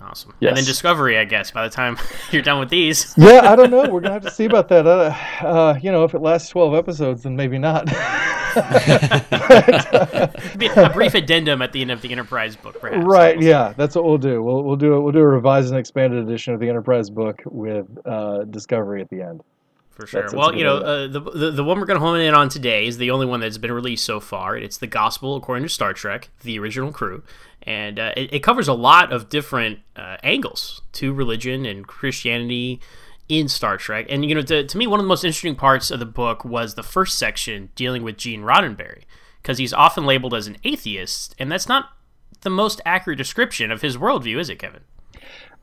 Awesome. 0.01 0.33
Yes. 0.39 0.49
And 0.49 0.57
then 0.57 0.65
Discovery, 0.65 1.17
I 1.17 1.25
guess. 1.25 1.51
By 1.51 1.67
the 1.67 1.73
time 1.73 1.97
you're 2.31 2.41
done 2.41 2.59
with 2.59 2.69
these, 2.69 3.13
yeah 3.17 3.51
i 3.51 3.55
don't 3.55 3.69
know 3.69 3.87
we're 3.89 4.01
gonna 4.01 4.13
have 4.13 4.23
to 4.23 4.31
see 4.31 4.45
about 4.45 4.67
that 4.69 4.87
uh, 4.87 5.13
uh, 5.45 5.77
you 5.81 5.91
know 5.91 6.03
if 6.03 6.13
it 6.13 6.19
lasts 6.19 6.49
12 6.49 6.73
episodes 6.73 7.23
then 7.23 7.35
maybe 7.35 7.57
not 7.57 7.85
Be 10.57 10.67
a 10.67 10.89
brief 10.93 11.13
addendum 11.13 11.61
at 11.61 11.71
the 11.71 11.81
end 11.81 11.91
of 11.91 12.01
the 12.01 12.11
Enterprise 12.11 12.55
book, 12.55 12.79
perhaps. 12.79 13.05
right 13.05 13.39
yeah 13.41 13.73
that's 13.77 13.95
what 13.95 14.05
we'll 14.05 14.17
do 14.17 14.41
we'll, 14.41 14.63
we'll 14.63 14.75
do 14.75 14.95
it 14.95 15.01
we'll 15.01 15.11
do 15.11 15.19
a 15.19 15.27
revised 15.27 15.69
and 15.69 15.77
expanded 15.77 16.23
edition 16.23 16.53
of 16.53 16.59
the 16.59 16.69
enterprise 16.69 17.09
book 17.09 17.41
with 17.45 17.85
uh, 18.05 18.43
discovery 18.45 19.01
at 19.01 19.09
the 19.09 19.21
end 19.21 19.41
For 19.91 20.07
sure. 20.07 20.21
That's 20.21 20.33
well, 20.33 20.55
you 20.55 20.63
know, 20.63 20.77
uh, 20.77 21.07
the, 21.07 21.19
the 21.19 21.51
the 21.51 21.63
one 21.63 21.79
we're 21.79 21.85
going 21.85 21.99
to 21.99 22.05
hone 22.05 22.19
in 22.21 22.33
on 22.33 22.49
today 22.49 22.87
is 22.87 22.97
the 22.97 23.11
only 23.11 23.25
one 23.25 23.39
that's 23.41 23.57
been 23.57 23.71
released 23.71 24.05
so 24.05 24.19
far. 24.19 24.57
It's 24.57 24.77
the 24.77 24.87
Gospel 24.87 25.35
according 25.35 25.63
to 25.63 25.69
Star 25.69 25.93
Trek, 25.93 26.29
the 26.43 26.57
original 26.59 26.91
crew, 26.91 27.23
and 27.63 27.99
uh, 27.99 28.13
it, 28.15 28.33
it 28.33 28.39
covers 28.39 28.67
a 28.67 28.73
lot 28.73 29.11
of 29.11 29.29
different 29.29 29.79
uh, 29.95 30.17
angles 30.23 30.81
to 30.93 31.13
religion 31.13 31.65
and 31.65 31.87
Christianity 31.87 32.79
in 33.27 33.47
Star 33.47 33.77
Trek. 33.77 34.07
And 34.09 34.25
you 34.25 34.35
know, 34.35 34.41
to, 34.41 34.63
to 34.65 34.77
me, 34.77 34.87
one 34.87 34.99
of 34.99 35.03
the 35.03 35.09
most 35.09 35.23
interesting 35.23 35.55
parts 35.55 35.91
of 35.91 35.99
the 35.99 36.05
book 36.05 36.43
was 36.43 36.75
the 36.75 36.83
first 36.83 37.17
section 37.17 37.69
dealing 37.75 38.03
with 38.03 38.17
Gene 38.17 38.41
Roddenberry, 38.41 39.03
because 39.41 39.57
he's 39.57 39.73
often 39.73 40.05
labeled 40.05 40.33
as 40.33 40.47
an 40.47 40.57
atheist, 40.63 41.35
and 41.39 41.51
that's 41.51 41.67
not 41.67 41.91
the 42.41 42.49
most 42.49 42.81
accurate 42.85 43.17
description 43.17 43.71
of 43.71 43.81
his 43.81 43.97
worldview, 43.97 44.39
is 44.39 44.49
it, 44.49 44.59
Kevin? 44.59 44.81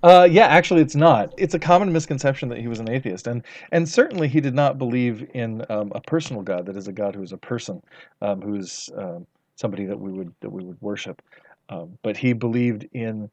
Uh, 0.03 0.29
yeah, 0.31 0.47
actually, 0.47 0.83
it's 0.83 0.95
not. 0.95 1.33
It's 1.39 1.55
a 1.55 1.59
common 1.59 1.91
misconception 1.93 2.49
that 2.51 2.59
he 2.59 2.69
was 2.69 2.79
an 2.79 2.91
atheist, 2.91 3.27
and 3.27 3.43
and 3.73 3.89
certainly 3.89 4.29
he 4.29 4.41
did 4.41 4.55
not 4.55 4.79
believe 4.79 5.29
in 5.35 5.65
um, 5.71 5.91
a 5.95 6.01
personal 6.01 6.43
God 6.43 6.67
that 6.67 6.77
is 6.77 6.87
a 6.87 6.93
God 6.93 7.15
who 7.15 7.23
is 7.23 7.33
a 7.33 7.39
person, 7.39 7.83
um, 8.21 8.43
who 8.43 8.55
is 8.57 8.91
um, 8.97 9.27
somebody 9.57 9.87
that 9.87 9.99
we 9.99 10.13
would 10.13 10.33
that 10.43 10.51
we 10.51 10.63
would 10.63 10.81
worship. 10.81 11.23
Um, 11.69 11.99
but 12.03 12.17
he 12.17 12.33
believed 12.33 12.87
in 12.93 13.31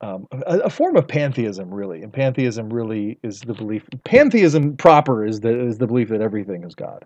um, 0.00 0.26
a, 0.32 0.58
a 0.60 0.70
form 0.70 0.96
of 0.96 1.06
pantheism, 1.06 1.72
really. 1.72 2.02
And 2.02 2.12
pantheism 2.12 2.72
really 2.72 3.18
is 3.22 3.40
the 3.40 3.54
belief. 3.54 3.84
Pantheism 4.04 4.76
proper 4.76 5.24
is 5.24 5.40
the 5.40 5.66
is 5.66 5.78
the 5.78 5.86
belief 5.86 6.08
that 6.08 6.20
everything 6.20 6.64
is 6.64 6.74
God. 6.74 7.04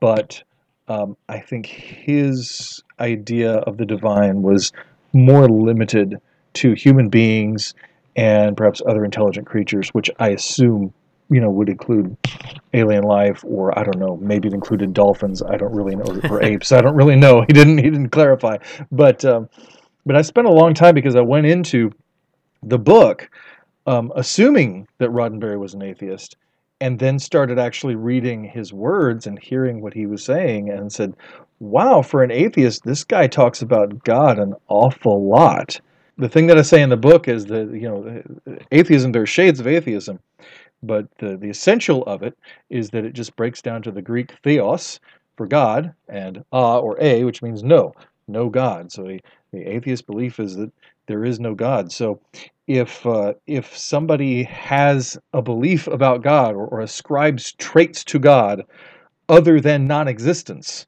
But 0.00 0.42
um, 0.88 1.16
I 1.28 1.40
think 1.40 1.66
his 1.66 2.82
idea 3.00 3.54
of 3.54 3.78
the 3.78 3.86
divine 3.86 4.42
was 4.42 4.72
more 5.12 5.48
limited 5.48 6.20
to 6.54 6.74
human 6.74 7.08
beings 7.08 7.74
and 8.14 8.56
perhaps 8.56 8.82
other 8.86 9.04
intelligent 9.04 9.46
creatures, 9.46 9.88
which 9.90 10.10
I 10.18 10.30
assume 10.30 10.92
you 11.32 11.40
know 11.40 11.50
would 11.50 11.68
include 11.68 12.16
alien 12.74 13.04
life, 13.04 13.44
or 13.44 13.76
I 13.78 13.82
don't 13.84 13.98
know, 13.98 14.16
maybe 14.16 14.48
it 14.48 14.54
included 14.54 14.92
dolphins. 14.92 15.42
I 15.42 15.56
don't 15.56 15.72
really 15.74 15.96
know, 15.96 16.20
or 16.30 16.42
apes. 16.44 16.72
I 16.72 16.80
don't 16.80 16.94
really 16.94 17.16
know. 17.16 17.42
He 17.42 17.52
didn't 17.52 17.78
he 17.78 17.84
didn't 17.84 18.10
clarify, 18.10 18.58
but 18.90 19.24
um, 19.24 19.48
but 20.06 20.16
I 20.16 20.22
spent 20.22 20.46
a 20.46 20.52
long 20.52 20.74
time 20.74 20.94
because 20.94 21.16
I 21.16 21.20
went 21.20 21.46
into 21.46 21.92
the 22.62 22.78
book, 22.78 23.30
um, 23.86 24.12
assuming 24.16 24.86
that 24.98 25.10
Roddenberry 25.10 25.58
was 25.58 25.74
an 25.74 25.82
atheist, 25.82 26.36
and 26.80 26.98
then 26.98 27.18
started 27.18 27.58
actually 27.58 27.94
reading 27.94 28.44
his 28.44 28.72
words 28.72 29.26
and 29.26 29.38
hearing 29.38 29.80
what 29.80 29.94
he 29.94 30.06
was 30.06 30.24
saying, 30.24 30.70
and 30.70 30.92
said, 30.92 31.14
"Wow, 31.60 32.02
for 32.02 32.22
an 32.22 32.30
atheist, 32.30 32.84
this 32.84 33.04
guy 33.04 33.26
talks 33.26 33.62
about 33.62 34.04
God 34.04 34.38
an 34.38 34.54
awful 34.68 35.26
lot." 35.26 35.80
The 36.18 36.28
thing 36.28 36.46
that 36.48 36.58
I 36.58 36.62
say 36.62 36.82
in 36.82 36.90
the 36.90 36.96
book 36.96 37.26
is 37.26 37.46
that 37.46 37.70
you 37.72 37.88
know, 37.88 38.22
atheism. 38.70 39.12
There 39.12 39.22
are 39.22 39.26
shades 39.26 39.60
of 39.60 39.66
atheism, 39.66 40.20
but 40.82 41.06
the 41.18 41.36
the 41.36 41.50
essential 41.50 42.04
of 42.04 42.22
it 42.22 42.36
is 42.70 42.90
that 42.90 43.04
it 43.04 43.12
just 43.12 43.36
breaks 43.36 43.62
down 43.62 43.82
to 43.82 43.90
the 43.90 44.02
Greek 44.02 44.32
theos 44.42 45.00
for 45.36 45.46
God 45.46 45.94
and 46.08 46.44
a 46.52 46.78
or 46.78 46.96
a, 47.00 47.24
which 47.24 47.42
means 47.42 47.62
no, 47.62 47.94
no 48.28 48.48
God. 48.48 48.92
So 48.92 49.16
the 49.52 49.62
atheist 49.62 50.06
belief 50.06 50.40
is 50.40 50.56
that 50.56 50.72
there 51.06 51.24
is 51.24 51.40
no 51.40 51.54
God. 51.54 51.92
So 51.92 52.20
if 52.66 53.04
uh, 53.06 53.34
if 53.46 53.76
somebody 53.76 54.44
has 54.44 55.18
a 55.32 55.42
belief 55.42 55.86
about 55.86 56.22
God 56.22 56.54
or, 56.54 56.66
or 56.66 56.80
ascribes 56.80 57.52
traits 57.52 58.04
to 58.04 58.18
God 58.18 58.64
other 59.28 59.60
than 59.60 59.86
non-existence, 59.86 60.86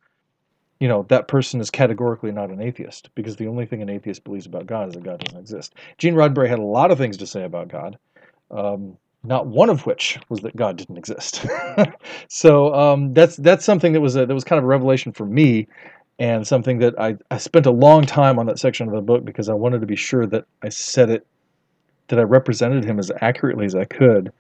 you 0.81 0.89
know 0.89 1.05
that 1.09 1.29
person 1.29 1.61
is 1.61 1.71
categorically 1.71 2.33
not 2.33 2.51
an 2.51 2.61
atheist 2.61 3.11
because 3.15 3.37
the 3.37 3.49
only 3.49 3.67
thing 3.67 3.83
an 3.83 3.89
atheist 3.89 4.25
believes 4.25 4.47
about 4.47 4.67
God 4.67 4.89
is 4.89 4.95
that 4.95 5.05
God 5.05 5.21
doesn't 5.21 5.41
exist. 5.41 5.75
Gene 5.99 6.15
Roddenberry 6.15 6.49
had 6.49 6.59
a 6.59 6.63
lot 6.63 6.91
of 6.91 6.99
things 6.99 7.17
to 7.19 7.27
say 7.27 7.45
about 7.45 7.69
God. 7.69 7.99
Um, 8.51 8.97
not 9.25 9.47
one 9.47 9.71
of 9.71 9.87
which 9.87 10.19
was 10.29 10.41
that 10.41 10.55
God 10.55 10.77
didn't 10.77 10.99
exist. 10.99 11.45
so 12.29 12.75
um, 12.75 13.15
that's 13.15 13.37
that's 13.37 13.65
something 13.65 13.93
that 13.95 14.01
was 14.01 14.17
a, 14.17 14.27
that 14.27 14.35
was 14.35 14.45
kind 14.45 14.59
of 14.59 14.65
a 14.65 14.69
revelation 14.69 15.13
for 15.13 15.27
me, 15.27 15.67
and 16.19 16.47
something 16.47 16.79
that 16.79 16.99
I, 17.01 17.17
I 17.31 17.39
spent 17.39 17.67
a 17.67 17.71
long 17.71 18.05
time 18.05 18.39
on 18.39 18.47
that 18.47 18.59
section 18.59 18.87
of 18.87 18.95
the 18.95 19.01
book 19.01 19.25
because 19.25 19.49
I 19.49 19.55
wanted 19.55 19.81
to 19.81 19.87
be 19.87 19.97
sure 19.97 20.27
that 20.27 20.45
I 20.63 20.69
said 20.69 21.11
it, 21.11 21.27
that 22.09 22.19
I 22.19 22.23
represented 22.23 22.85
him 22.85 22.99
as 22.99 23.11
accurately 23.21 23.67
as 23.67 23.75
I 23.75 23.85
could, 23.85 24.33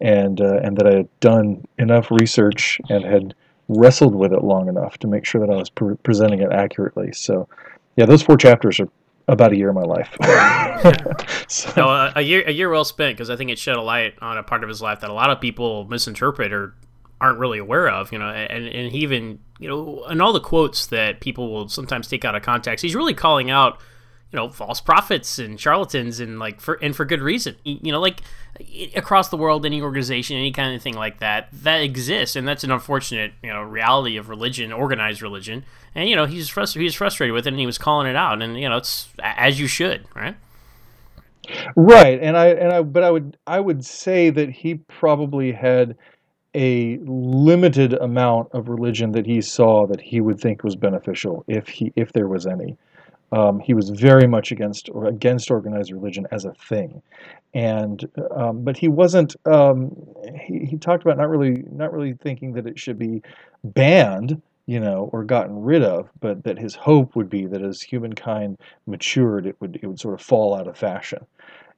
and 0.00 0.40
uh, 0.40 0.58
and 0.62 0.76
that 0.76 0.86
I 0.86 0.94
had 0.96 1.20
done 1.20 1.64
enough 1.78 2.10
research 2.10 2.80
and 2.88 3.04
had 3.04 3.34
wrestled 3.68 4.14
with 4.14 4.32
it 4.32 4.44
long 4.44 4.68
enough 4.68 4.98
to 4.98 5.06
make 5.06 5.24
sure 5.24 5.40
that 5.40 5.52
I 5.52 5.56
was 5.56 5.70
pre- 5.70 5.96
presenting 5.96 6.40
it 6.40 6.52
accurately. 6.52 7.12
So, 7.12 7.48
yeah, 7.96 8.06
those 8.06 8.22
four 8.22 8.36
chapters 8.36 8.78
are 8.78 8.88
about 9.28 9.52
a 9.52 9.56
year 9.56 9.70
of 9.70 9.74
my 9.74 9.82
life. 9.82 10.16
so. 11.48 11.72
no, 11.76 11.88
a, 11.88 12.12
a, 12.16 12.22
year 12.22 12.44
a 12.46 12.52
year 12.52 12.70
well 12.70 12.84
spent 12.84 13.16
because 13.16 13.30
I 13.30 13.36
think 13.36 13.50
it 13.50 13.58
shed 13.58 13.76
a 13.76 13.82
light 13.82 14.14
on 14.20 14.38
a 14.38 14.42
part 14.42 14.62
of 14.62 14.68
his 14.68 14.80
life 14.80 15.00
that 15.00 15.10
a 15.10 15.14
lot 15.14 15.30
of 15.30 15.40
people 15.40 15.84
misinterpret 15.86 16.52
or 16.52 16.74
aren't 17.20 17.38
really 17.38 17.58
aware 17.58 17.88
of. 17.88 18.12
You 18.12 18.18
know, 18.18 18.28
and 18.28 18.66
and 18.66 18.92
he 18.92 18.98
even 18.98 19.40
you 19.58 19.68
know, 19.68 20.04
and 20.08 20.20
all 20.20 20.32
the 20.32 20.40
quotes 20.40 20.86
that 20.88 21.20
people 21.20 21.52
will 21.52 21.68
sometimes 21.68 22.08
take 22.08 22.24
out 22.24 22.34
of 22.34 22.42
context, 22.42 22.82
he's 22.82 22.94
really 22.94 23.14
calling 23.14 23.50
out 23.50 23.80
you 24.32 24.36
know 24.36 24.48
false 24.48 24.80
prophets 24.80 25.38
and 25.38 25.60
charlatans 25.60 26.20
and 26.20 26.38
like 26.38 26.60
for 26.60 26.74
and 26.74 26.94
for 26.94 27.04
good 27.04 27.20
reason. 27.20 27.56
You 27.64 27.92
know 27.92 28.00
like 28.00 28.20
across 28.94 29.28
the 29.28 29.36
world 29.36 29.66
any 29.66 29.82
organization 29.82 30.36
any 30.36 30.50
kind 30.50 30.74
of 30.74 30.82
thing 30.82 30.94
like 30.94 31.20
that 31.20 31.48
that 31.52 31.78
exists. 31.78 32.36
And 32.36 32.46
that's 32.46 32.64
an 32.64 32.70
unfortunate 32.70 33.32
you 33.42 33.52
know 33.52 33.62
reality 33.62 34.16
of 34.16 34.28
religion 34.28 34.72
organized 34.72 35.22
religion. 35.22 35.64
And 35.94 36.08
you 36.08 36.16
know 36.16 36.26
he's 36.26 36.48
frustrated 36.48 36.86
he's 36.86 36.94
frustrated 36.94 37.34
with 37.34 37.46
it 37.46 37.50
and 37.50 37.60
he 37.60 37.66
was 37.66 37.78
calling 37.78 38.06
it 38.06 38.16
out. 38.16 38.42
And 38.42 38.58
you 38.58 38.68
know 38.68 38.78
it's 38.78 39.08
as 39.20 39.60
you 39.60 39.66
should 39.66 40.04
right? 40.14 40.36
Right. 41.76 42.18
And 42.20 42.36
i 42.36 42.48
and 42.48 42.72
i 42.72 42.82
but 42.82 43.04
i 43.04 43.10
would 43.10 43.36
i 43.46 43.60
would 43.60 43.84
say 43.84 44.30
that 44.30 44.50
he 44.50 44.74
probably 44.74 45.52
had 45.52 45.96
a 46.56 46.96
limited 47.04 47.92
amount 47.92 48.48
of 48.52 48.70
religion 48.70 49.12
that 49.12 49.26
he 49.26 49.42
saw 49.42 49.86
that 49.86 50.00
he 50.00 50.22
would 50.22 50.40
think 50.40 50.64
was 50.64 50.74
beneficial 50.74 51.44
if 51.46 51.68
he 51.68 51.92
if 51.96 52.12
there 52.12 52.26
was 52.26 52.46
any 52.46 52.76
um, 53.32 53.58
he 53.60 53.74
was 53.74 53.90
very 53.90 54.26
much 54.26 54.52
against 54.52 54.88
or 54.90 55.06
against 55.06 55.50
organized 55.50 55.92
religion 55.92 56.26
as 56.30 56.44
a 56.44 56.52
thing, 56.54 57.02
and 57.54 58.08
um, 58.34 58.62
but 58.62 58.76
he 58.76 58.88
wasn't. 58.88 59.34
Um, 59.46 59.96
he, 60.46 60.64
he 60.64 60.76
talked 60.76 61.02
about 61.02 61.18
not 61.18 61.28
really 61.28 61.64
not 61.70 61.92
really 61.92 62.14
thinking 62.14 62.52
that 62.52 62.66
it 62.66 62.78
should 62.78 62.98
be 62.98 63.22
banned, 63.64 64.40
you 64.66 64.78
know, 64.78 65.10
or 65.12 65.24
gotten 65.24 65.62
rid 65.62 65.82
of, 65.82 66.08
but 66.20 66.44
that 66.44 66.58
his 66.58 66.74
hope 66.74 67.16
would 67.16 67.28
be 67.28 67.46
that 67.46 67.62
as 67.62 67.82
humankind 67.82 68.58
matured, 68.86 69.46
it 69.46 69.56
would 69.60 69.80
it 69.82 69.86
would 69.86 70.00
sort 70.00 70.14
of 70.14 70.22
fall 70.22 70.54
out 70.54 70.68
of 70.68 70.78
fashion, 70.78 71.26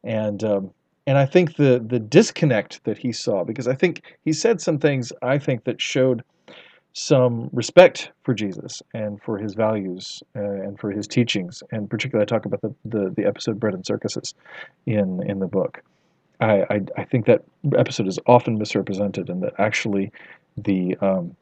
and 0.04 0.44
um, 0.44 0.70
and 1.06 1.16
I 1.16 1.24
think 1.24 1.56
the 1.56 1.82
the 1.84 1.98
disconnect 1.98 2.84
that 2.84 2.98
he 2.98 3.10
saw 3.10 3.42
because 3.42 3.66
I 3.66 3.74
think 3.74 4.02
he 4.22 4.34
said 4.34 4.60
some 4.60 4.78
things 4.78 5.12
I 5.22 5.38
think 5.38 5.64
that 5.64 5.80
showed 5.80 6.22
some 6.98 7.48
respect 7.52 8.10
for 8.24 8.34
Jesus 8.34 8.82
and 8.92 9.22
for 9.22 9.38
his 9.38 9.54
values 9.54 10.20
uh, 10.34 10.40
and 10.40 10.78
for 10.80 10.90
his 10.90 11.06
teachings. 11.06 11.62
And 11.70 11.88
particularly, 11.88 12.24
I 12.24 12.26
talk 12.26 12.44
about 12.44 12.60
the, 12.60 12.74
the, 12.84 13.14
the, 13.16 13.24
episode 13.24 13.60
Bread 13.60 13.74
and 13.74 13.86
Circuses 13.86 14.34
in, 14.84 15.22
in 15.30 15.38
the 15.38 15.46
book. 15.46 15.80
I, 16.40 16.62
I, 16.68 16.80
I, 16.96 17.04
think 17.04 17.26
that 17.26 17.44
episode 17.76 18.08
is 18.08 18.18
often 18.26 18.58
misrepresented, 18.58 19.30
and 19.30 19.42
that 19.44 19.54
actually 19.58 20.10
the, 20.56 20.96
um, 21.00 21.36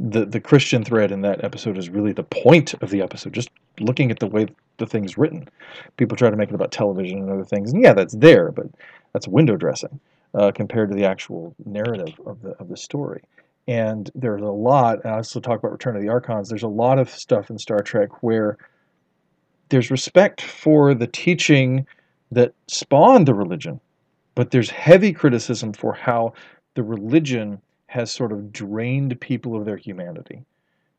the, 0.00 0.26
the 0.26 0.40
Christian 0.40 0.84
thread 0.84 1.12
in 1.12 1.20
that 1.22 1.44
episode 1.44 1.78
is 1.78 1.88
really 1.88 2.12
the 2.12 2.24
point 2.24 2.74
of 2.82 2.90
the 2.90 3.02
episode, 3.02 3.32
just 3.32 3.50
looking 3.78 4.10
at 4.10 4.18
the 4.18 4.26
way 4.26 4.48
the 4.78 4.86
thing's 4.86 5.16
written. 5.16 5.48
People 5.96 6.16
try 6.16 6.28
to 6.28 6.36
make 6.36 6.48
it 6.48 6.54
about 6.56 6.72
television 6.72 7.18
and 7.18 7.30
other 7.30 7.44
things, 7.44 7.72
and 7.72 7.82
yeah, 7.82 7.92
that's 7.92 8.14
there, 8.14 8.50
but 8.50 8.66
that's 9.12 9.28
window 9.28 9.56
dressing. 9.56 10.00
Uh, 10.32 10.52
compared 10.52 10.88
to 10.88 10.94
the 10.94 11.04
actual 11.04 11.52
narrative 11.66 12.14
of 12.24 12.40
the 12.42 12.50
of 12.60 12.68
the 12.68 12.76
story 12.76 13.20
and 13.68 14.10
there's 14.14 14.42
a 14.42 14.44
lot 14.44 15.04
i 15.04 15.10
also 15.10 15.40
talk 15.40 15.58
about 15.58 15.72
return 15.72 15.96
of 15.96 16.02
the 16.02 16.08
archons 16.08 16.48
there's 16.48 16.62
a 16.62 16.68
lot 16.68 16.98
of 16.98 17.10
stuff 17.10 17.50
in 17.50 17.58
star 17.58 17.82
trek 17.82 18.22
where 18.22 18.56
there's 19.68 19.90
respect 19.90 20.40
for 20.40 20.94
the 20.94 21.06
teaching 21.06 21.86
that 22.32 22.54
spawned 22.66 23.26
the 23.26 23.34
religion 23.34 23.80
but 24.34 24.50
there's 24.50 24.70
heavy 24.70 25.12
criticism 25.12 25.72
for 25.72 25.92
how 25.92 26.32
the 26.74 26.82
religion 26.82 27.60
has 27.86 28.10
sort 28.10 28.32
of 28.32 28.52
drained 28.52 29.20
people 29.20 29.56
of 29.56 29.64
their 29.64 29.76
humanity 29.76 30.44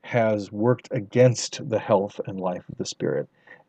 has 0.03 0.51
worked 0.51 0.89
against 0.91 1.67
the 1.69 1.79
health 1.79 2.19
and 2.27 2.39
life 2.39 2.67
of 2.69 2.77
the 2.77 2.85
spirit. 2.85 3.27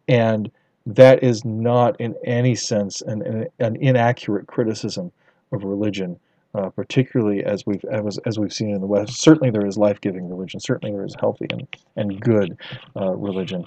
And 0.08 0.50
that 0.86 1.22
is 1.22 1.44
not 1.44 2.00
in 2.00 2.16
any 2.24 2.54
sense 2.54 3.00
an, 3.02 3.46
an 3.60 3.76
inaccurate 3.76 4.48
criticism 4.48 5.12
of 5.52 5.62
religion 5.62 6.18
uh, 6.54 6.68
particularly 6.70 7.44
as 7.44 7.64
we've 7.66 7.84
as, 7.84 8.18
as 8.26 8.38
we've 8.38 8.52
seen 8.52 8.70
in 8.70 8.80
the 8.80 8.86
West. 8.86 9.20
Certainly, 9.20 9.50
there 9.50 9.66
is 9.66 9.76
life-giving 9.76 10.28
religion. 10.28 10.60
Certainly, 10.60 10.94
there 10.94 11.04
is 11.04 11.16
healthy 11.18 11.46
and 11.50 11.66
and 11.96 12.20
good 12.20 12.58
uh, 12.96 13.14
religion, 13.14 13.64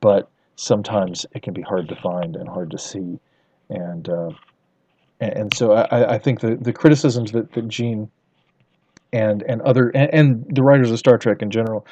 but 0.00 0.30
sometimes 0.56 1.24
it 1.34 1.42
can 1.42 1.54
be 1.54 1.62
hard 1.62 1.88
to 1.88 1.96
find 1.96 2.36
and 2.36 2.48
hard 2.48 2.70
to 2.70 2.78
see, 2.78 3.18
and 3.70 4.08
uh, 4.08 4.30
and, 5.20 5.54
so 5.54 5.72
I, 5.72 6.14
I 6.14 6.18
think 6.18 6.40
the 6.40 6.56
the 6.56 6.72
criticisms 6.72 7.32
that 7.32 7.52
that 7.52 7.68
Gene 7.68 8.10
and 9.12 9.42
and 9.42 9.62
other 9.62 9.88
and, 9.90 10.12
and 10.12 10.56
the 10.56 10.62
writers 10.62 10.90
of 10.90 10.98
Star 10.98 11.18
Trek 11.18 11.42
in 11.42 11.50
general 11.50 11.86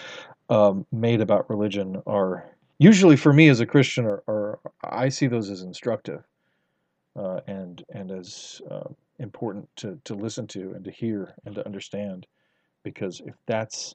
um, 0.51 0.87
made 0.93 1.21
about 1.21 1.49
religion 1.49 2.03
are 2.07 2.45
usually 2.79 3.17
for 3.17 3.33
me 3.33 3.49
as 3.49 3.61
a 3.61 3.67
Christian 3.67 4.07
are 4.07 4.59
I 4.85 5.09
see 5.09 5.27
those 5.27 5.51
as 5.51 5.63
instructive 5.63 6.23
uh, 7.17 7.41
and 7.47 7.83
and 7.91 8.11
as 8.11 8.61
uh, 8.71 8.89
important 9.19 9.69
to, 9.77 9.99
to 10.05 10.15
listen 10.15 10.47
to 10.49 10.73
and 10.73 10.85
to 10.85 10.91
hear 10.91 11.35
and 11.45 11.55
to 11.55 11.65
understand 11.65 12.27
because 12.83 13.21
if 13.21 13.35
that's 13.47 13.95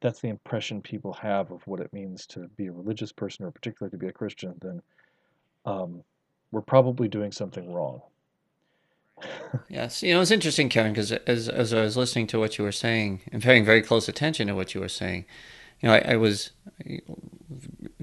that's 0.00 0.20
the 0.20 0.28
impression 0.28 0.82
people 0.82 1.12
have 1.14 1.50
of 1.50 1.66
what 1.66 1.80
it 1.80 1.92
means 1.92 2.26
to 2.26 2.40
be 2.56 2.66
a 2.66 2.72
religious 2.72 3.12
person 3.12 3.46
or 3.46 3.50
particularly 3.50 3.90
to 3.90 3.96
be 3.96 4.08
a 4.08 4.12
Christian, 4.12 4.54
then 4.60 4.82
um, 5.64 6.02
we're 6.52 6.60
probably 6.60 7.08
doing 7.08 7.32
something 7.32 7.72
wrong. 7.72 8.02
yes, 9.70 10.02
you 10.02 10.12
know 10.12 10.20
it's 10.20 10.30
interesting, 10.30 10.68
Kevin, 10.68 10.92
because 10.92 11.12
as 11.12 11.48
as 11.48 11.72
I 11.72 11.80
was 11.80 11.96
listening 11.96 12.26
to 12.28 12.38
what 12.38 12.58
you 12.58 12.64
were 12.64 12.72
saying 12.72 13.22
and 13.32 13.42
paying 13.42 13.64
very 13.64 13.80
close 13.80 14.08
attention 14.08 14.48
to 14.48 14.54
what 14.54 14.74
you 14.74 14.80
were 14.82 14.90
saying, 14.90 15.24
you 15.80 15.88
know, 15.88 15.94
I, 15.94 16.12
I 16.12 16.16
was 16.16 16.50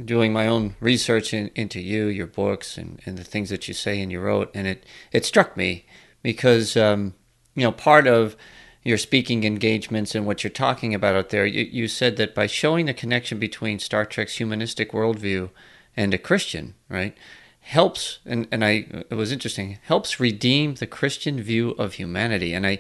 doing 0.04 0.34
my 0.34 0.48
own 0.48 0.76
research 0.80 1.34
in, 1.34 1.52
into 1.56 1.80
you, 1.80 2.06
your 2.08 2.28
books, 2.28 2.78
and, 2.78 3.00
and 3.06 3.18
the 3.18 3.24
things 3.24 3.50
that 3.52 3.68
you 3.68 3.76
say 3.76 4.02
and 4.02 4.12
you 4.12 4.20
wrote, 4.20 4.50
and 4.56 4.66
it 4.66 4.86
it 5.12 5.26
struck 5.26 5.56
me 5.56 5.86
because 6.24 6.76
um, 6.76 7.14
you 7.54 7.64
know 7.64 7.72
part 7.72 8.08
of 8.08 8.36
your 8.84 8.98
speaking 8.98 9.44
engagements 9.44 10.16
and 10.16 10.26
what 10.26 10.44
you're 10.44 10.52
talking 10.52 10.94
about 10.94 11.16
out 11.16 11.30
there, 11.30 11.46
you, 11.46 11.64
you 11.72 11.88
said 11.88 12.18
that 12.18 12.36
by 12.36 12.48
showing 12.48 12.86
the 12.86 12.94
connection 12.94 13.40
between 13.40 13.80
Star 13.80 14.06
Trek's 14.06 14.36
humanistic 14.38 14.92
worldview 14.92 15.50
and 15.96 16.14
a 16.14 16.18
Christian, 16.18 16.76
right, 16.90 17.16
helps 17.62 18.20
and, 18.26 18.48
and 18.52 18.66
I 18.66 18.88
it 19.10 19.16
was 19.16 19.32
interesting 19.32 19.78
helps 19.84 20.20
redeem 20.20 20.76
the 20.76 20.88
Christian 20.88 21.42
view 21.42 21.72
of 21.72 21.94
humanity, 21.94 22.54
and 22.54 22.66
I 22.66 22.80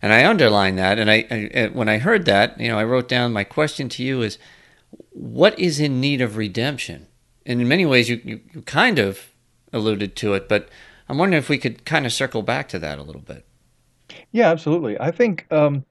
and 0.00 0.12
I 0.12 0.26
underline 0.26 0.76
that, 0.76 0.98
and 0.98 1.10
I, 1.10 1.26
I 1.30 1.70
when 1.72 1.88
I 1.88 1.98
heard 1.98 2.24
that, 2.26 2.60
you 2.60 2.68
know, 2.68 2.78
I 2.78 2.84
wrote 2.84 3.08
down 3.08 3.32
my 3.32 3.44
question 3.44 3.88
to 3.90 4.02
you 4.02 4.22
is, 4.22 4.36
what 5.10 5.58
is 5.58 5.78
in 5.78 6.00
need 6.00 6.20
of 6.20 6.36
redemption? 6.36 7.06
And 7.46 7.60
in 7.60 7.68
many 7.68 7.86
ways, 7.86 8.08
you, 8.08 8.20
you, 8.24 8.40
you 8.52 8.62
kind 8.62 8.98
of 8.98 9.30
alluded 9.72 10.16
to 10.16 10.34
it, 10.34 10.48
but 10.48 10.68
I'm 11.08 11.18
wondering 11.18 11.38
if 11.38 11.48
we 11.48 11.58
could 11.58 11.84
kind 11.84 12.06
of 12.06 12.12
circle 12.12 12.42
back 12.42 12.68
to 12.68 12.78
that 12.78 12.98
a 12.98 13.02
little 13.02 13.22
bit. 13.22 13.44
Yeah, 14.30 14.50
absolutely. 14.50 14.98
I 15.00 15.10
think 15.10 15.46
um, 15.50 15.84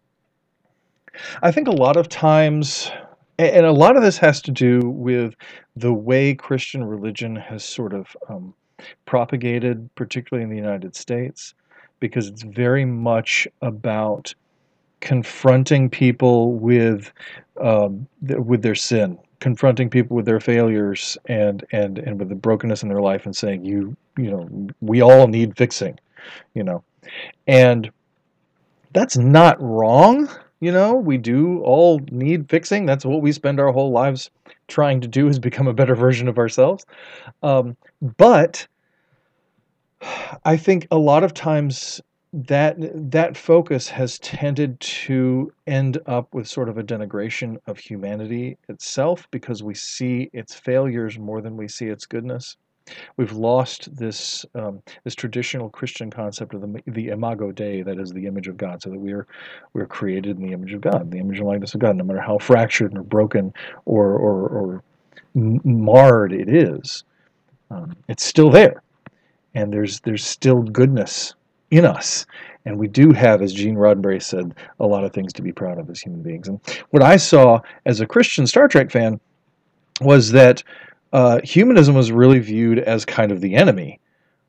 I 1.42 1.52
think 1.52 1.68
a 1.68 1.72
lot 1.72 1.98
of 1.98 2.10
times, 2.10 2.92
and 3.38 3.66
a 3.66 3.72
lot 3.72 3.96
of 3.96 4.04
this 4.04 4.18
has 4.18 4.42
to 4.44 4.52
do 4.52 4.80
with 4.82 5.36
the 5.76 5.94
way 5.94 6.36
Christian 6.36 6.84
religion 6.84 7.36
has 7.36 7.64
sort 7.64 7.94
of 7.94 8.16
um, 8.30 8.54
propagated, 9.06 9.94
particularly 9.96 10.44
in 10.44 10.50
the 10.50 10.56
United 10.56 10.96
States, 10.96 11.54
because 12.00 12.28
it's 12.28 12.44
very 12.44 12.86
much 12.86 13.48
about 13.62 14.34
confronting 15.02 15.90
people 15.90 16.54
with 16.54 17.12
um, 17.60 18.08
th- 18.28 18.40
with 18.40 18.62
their 18.62 18.76
sin, 18.76 19.18
confronting 19.42 19.90
people 19.90 20.16
with 20.16 20.26
their 20.26 20.40
failures 20.40 21.18
and 21.26 21.66
and 21.74 22.00
and 22.00 22.18
with 22.18 22.30
the 22.30 22.36
brokenness 22.36 22.84
in 22.84 22.90
their 22.90 23.02
life, 23.02 23.26
and 23.26 23.36
saying 23.36 23.66
you 23.66 23.98
you 24.18 24.32
know 24.32 24.50
we 24.80 25.02
all 25.02 25.28
need 25.28 25.58
fixing, 25.58 26.00
you 26.54 26.64
know, 26.64 26.82
and 27.48 27.92
that's 28.94 29.18
not 29.18 29.62
wrong. 29.62 30.30
You 30.62 30.72
know, 30.72 30.94
we 30.94 31.18
do 31.18 31.60
all 31.64 32.00
need 32.12 32.50
fixing. 32.50 32.86
That's 32.86 33.04
what 33.04 33.22
we 33.22 33.32
spend 33.32 33.60
our 33.60 33.72
whole 33.72 33.92
lives 33.92 34.30
trying 34.68 35.02
to 35.02 35.08
do 35.08 35.28
is 35.28 35.40
become 35.40 35.68
a 35.68 35.74
better 35.74 35.96
version 35.96 36.28
of 36.28 36.38
ourselves. 36.38 36.86
Um, 37.42 37.76
but 38.18 38.68
I 40.46 40.58
think 40.58 40.88
a 40.92 40.98
lot 40.98 41.24
of 41.24 41.34
times 41.34 42.00
that 42.34 42.78
that 43.12 43.36
focus 43.36 43.90
has 43.90 44.18
tended 44.20 44.80
to 44.80 45.52
end 45.68 45.98
up 46.06 46.34
with 46.34 46.48
sort 46.48 46.70
of 46.70 46.78
a 46.78 46.84
denigration 46.84 47.58
of 47.68 47.78
humanity 47.78 48.58
itself 48.70 49.28
because 49.32 49.62
we 49.62 49.74
see 49.74 50.30
its 50.32 50.56
failures 50.56 51.20
more 51.20 51.42
than 51.42 51.58
we 51.58 51.68
see 51.68 51.88
its 51.88 52.06
goodness. 52.06 52.56
We've 53.18 53.34
lost 53.34 53.94
this 53.96 54.46
um, 54.56 54.82
this 55.04 55.14
traditional 55.14 55.70
Christian 55.70 56.10
concept 56.10 56.54
of 56.54 56.62
the 56.62 56.82
the 56.88 57.10
imago 57.10 57.52
Dei, 57.52 57.82
that 57.84 58.00
is 58.00 58.12
the 58.12 58.26
image 58.26 58.48
of 58.48 58.56
God, 58.58 58.82
so 58.82 58.90
that 58.90 59.00
we 59.00 59.12
are 59.12 59.28
we 59.74 59.82
are 59.82 59.88
created 59.88 60.38
in 60.38 60.48
the 60.48 60.54
image 60.54 60.74
of 60.74 60.82
God, 60.82 61.12
the 61.12 61.20
image 61.20 61.40
and 61.40 61.48
likeness 61.48 61.74
of 61.74 61.82
God, 61.82 61.98
no 61.98 62.06
matter 62.06 62.22
how 62.22 62.38
fractured 62.38 62.98
or 62.98 63.04
broken 63.04 63.54
or 63.86 64.14
or, 64.14 64.48
or 64.48 64.84
marred 65.36 66.32
it 66.32 66.50
is, 66.50 67.04
um, 67.70 67.96
it's 68.08 68.24
still 68.24 68.50
there, 68.50 68.82
and 69.54 69.72
there's 69.72 70.00
there's 70.00 70.26
still 70.26 70.64
goodness 70.64 71.36
in 71.72 71.86
us. 71.86 72.26
And 72.66 72.78
we 72.78 72.88
do 72.88 73.12
have, 73.12 73.42
as 73.42 73.54
Gene 73.54 73.76
Roddenberry 73.76 74.22
said, 74.22 74.54
a 74.80 74.86
lot 74.86 75.04
of 75.04 75.14
things 75.14 75.34
to 75.34 75.42
be 75.42 75.52
proud 75.52 75.80
of 75.80 75.90
as 75.90 76.00
human 76.00 76.22
beings. 76.22 76.48
And 76.48 76.60
what 76.92 77.02
I 77.02 77.18
saw 77.18 77.62
as 77.86 78.00
a 78.00 78.06
Christian 78.06 78.46
Star 78.46 78.68
Trek 78.68 78.92
fan 78.92 79.20
was 80.00 80.32
that 80.32 80.64
uh, 81.14 81.42
humanism 81.44 81.96
was 81.96 82.12
really 82.12 82.40
viewed 82.40 82.80
as 82.80 83.04
kind 83.04 83.32
of 83.32 83.42
the 83.42 83.56
enemy 83.56 84.00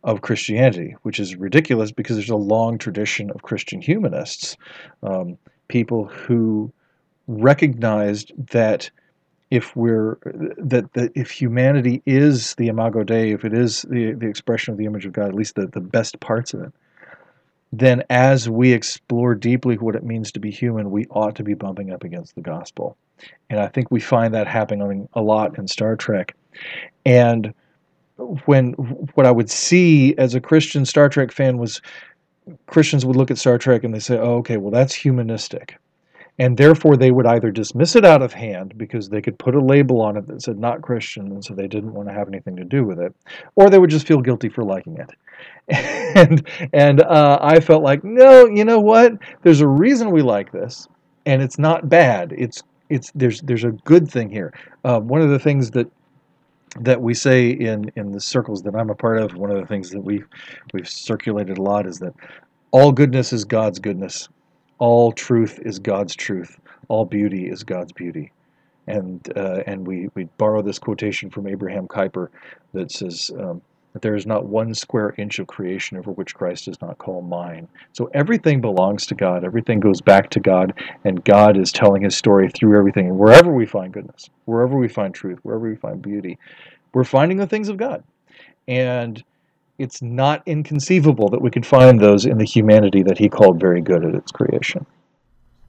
of 0.04 0.20
Christianity, 0.20 0.96
which 1.02 1.20
is 1.20 1.36
ridiculous 1.36 1.92
because 1.92 2.16
there's 2.16 2.28
a 2.28 2.36
long 2.36 2.76
tradition 2.76 3.30
of 3.30 3.42
Christian 3.42 3.80
humanists, 3.80 4.56
um, 5.02 5.38
people 5.68 6.06
who 6.06 6.72
recognized 7.28 8.32
that 8.50 8.90
if 9.50 9.76
we're 9.76 10.16
that, 10.56 10.92
that 10.94 11.12
if 11.14 11.30
humanity 11.30 12.02
is 12.06 12.54
the 12.56 12.68
imago 12.68 13.04
dei, 13.04 13.32
if 13.32 13.44
it 13.44 13.52
is 13.52 13.82
the, 13.82 14.12
the 14.12 14.26
expression 14.26 14.72
of 14.72 14.78
the 14.78 14.86
image 14.86 15.04
of 15.04 15.12
God, 15.12 15.28
at 15.28 15.34
least 15.34 15.54
the, 15.54 15.66
the 15.66 15.80
best 15.80 16.18
parts 16.20 16.54
of 16.54 16.62
it, 16.62 16.72
then 17.72 18.04
as 18.10 18.48
we 18.48 18.72
explore 18.72 19.34
deeply 19.34 19.76
what 19.76 19.96
it 19.96 20.04
means 20.04 20.30
to 20.32 20.40
be 20.40 20.50
human, 20.50 20.90
we 20.90 21.06
ought 21.06 21.34
to 21.36 21.42
be 21.42 21.54
bumping 21.54 21.90
up 21.90 22.04
against 22.04 22.34
the 22.34 22.42
gospel. 22.42 22.96
And 23.48 23.58
I 23.58 23.68
think 23.68 23.90
we 23.90 24.00
find 24.00 24.34
that 24.34 24.46
happening 24.46 25.08
a 25.14 25.22
lot 25.22 25.56
in 25.56 25.66
Star 25.68 25.96
Trek. 25.96 26.36
And 27.06 27.54
when 28.44 28.72
what 29.14 29.26
I 29.26 29.30
would 29.30 29.50
see 29.50 30.14
as 30.18 30.34
a 30.34 30.40
Christian 30.40 30.84
Star 30.84 31.08
Trek 31.08 31.32
fan 31.32 31.56
was 31.56 31.80
Christians 32.66 33.06
would 33.06 33.16
look 33.16 33.30
at 33.30 33.38
Star 33.38 33.56
Trek 33.56 33.84
and 33.84 33.94
they 33.94 34.00
say, 34.00 34.18
oh, 34.18 34.36
okay, 34.38 34.58
well, 34.58 34.70
that's 34.70 34.94
humanistic. 34.94 35.78
And 36.38 36.56
therefore, 36.56 36.96
they 36.96 37.10
would 37.10 37.26
either 37.26 37.50
dismiss 37.50 37.94
it 37.94 38.06
out 38.06 38.22
of 38.22 38.32
hand 38.32 38.76
because 38.78 39.08
they 39.08 39.20
could 39.20 39.38
put 39.38 39.54
a 39.54 39.60
label 39.60 40.00
on 40.00 40.16
it 40.16 40.26
that 40.28 40.42
said 40.42 40.58
not 40.58 40.80
Christian, 40.80 41.30
and 41.30 41.44
so 41.44 41.54
they 41.54 41.68
didn't 41.68 41.92
want 41.92 42.08
to 42.08 42.14
have 42.14 42.26
anything 42.26 42.56
to 42.56 42.64
do 42.64 42.84
with 42.84 42.98
it, 42.98 43.14
or 43.54 43.68
they 43.68 43.78
would 43.78 43.90
just 43.90 44.06
feel 44.06 44.20
guilty 44.20 44.48
for 44.48 44.64
liking 44.64 44.96
it. 44.96 45.10
and 46.16 46.48
and 46.72 47.02
uh, 47.02 47.38
I 47.40 47.60
felt 47.60 47.82
like, 47.82 48.02
no, 48.02 48.46
you 48.46 48.64
know 48.64 48.80
what? 48.80 49.12
There's 49.42 49.60
a 49.60 49.68
reason 49.68 50.10
we 50.10 50.22
like 50.22 50.50
this, 50.52 50.88
and 51.26 51.42
it's 51.42 51.58
not 51.58 51.88
bad. 51.90 52.32
It's 52.36 52.62
it's 52.88 53.10
there's 53.14 53.42
there's 53.42 53.64
a 53.64 53.72
good 53.84 54.10
thing 54.10 54.30
here. 54.30 54.54
Uh, 54.84 55.00
one 55.00 55.20
of 55.20 55.28
the 55.28 55.38
things 55.38 55.70
that 55.72 55.90
that 56.80 57.00
we 57.00 57.12
say 57.12 57.50
in 57.50 57.92
in 57.96 58.11
the 58.11 58.20
circles 58.20 58.62
that 58.62 58.74
I'm 58.74 58.90
a 58.90 58.94
part 58.94 59.18
of, 59.18 59.35
one 59.35 59.50
of 59.50 59.61
the 59.61 59.66
things 59.66 59.90
that 59.90 60.00
we 60.00 60.24
we've 60.72 60.88
circulated 60.88 61.59
a 61.59 61.62
lot 61.62 61.87
is 61.87 61.98
that 61.98 62.14
all 62.70 62.90
goodness 62.90 63.33
is 63.33 63.44
God's 63.44 63.78
goodness 63.78 64.28
all 64.83 65.12
truth 65.12 65.61
is 65.62 65.79
God's 65.79 66.16
truth. 66.16 66.59
All 66.88 67.05
beauty 67.05 67.49
is 67.49 67.62
God's 67.62 67.92
beauty. 67.92 68.33
And 68.88 69.21
uh, 69.37 69.62
and 69.64 69.87
we, 69.87 70.09
we 70.16 70.25
borrow 70.38 70.61
this 70.61 70.81
quotation 70.81 71.31
from 71.31 71.47
Abraham 71.47 71.87
Kuyper 71.87 72.31
that 72.73 72.90
says 72.90 73.31
um, 73.38 73.62
that 73.92 74.03
there 74.03 74.16
is 74.16 74.27
not 74.27 74.47
one 74.47 74.75
square 74.75 75.14
inch 75.18 75.38
of 75.38 75.47
creation 75.47 75.99
over 75.99 76.11
which 76.11 76.35
Christ 76.35 76.64
does 76.64 76.83
not 76.83 76.99
call 76.99 77.23
mine. 77.23 77.68
So 77.92 78.11
everything 78.12 78.61
belongs 78.61 79.07
to 79.07 79.14
God. 79.14 79.45
Everything 79.45 79.79
goes 79.79 80.01
back 80.01 80.31
to 80.31 80.40
God, 80.40 80.75
and 81.05 81.25
God 81.25 81.57
is 81.57 81.71
telling 81.71 82.03
His 82.03 82.16
story 82.16 82.51
through 82.51 82.77
everything. 82.77 83.07
And 83.07 83.18
wherever 83.21 83.53
we 83.53 83.66
find 83.66 83.92
goodness, 83.92 84.31
wherever 84.47 84.77
we 84.77 84.88
find 84.88 85.14
truth, 85.14 85.38
wherever 85.45 85.68
we 85.68 85.77
find 85.77 86.03
beauty, 86.03 86.40
we're 86.92 87.05
finding 87.05 87.38
the 87.38 87.47
things 87.47 87.68
of 87.68 87.77
God. 87.77 88.03
And 88.66 89.23
it's 89.78 90.02
not 90.02 90.42
inconceivable 90.46 91.28
that 91.28 91.40
we 91.42 91.50
could 91.50 91.66
find 91.66 92.00
those 92.00 92.26
in 92.26 92.38
the 92.38 92.44
humanity 92.44 93.02
that 93.02 93.18
he 93.18 93.28
called 93.28 93.58
very 93.58 93.80
good 93.80 94.04
at 94.04 94.14
its 94.14 94.30
creation. 94.30 94.87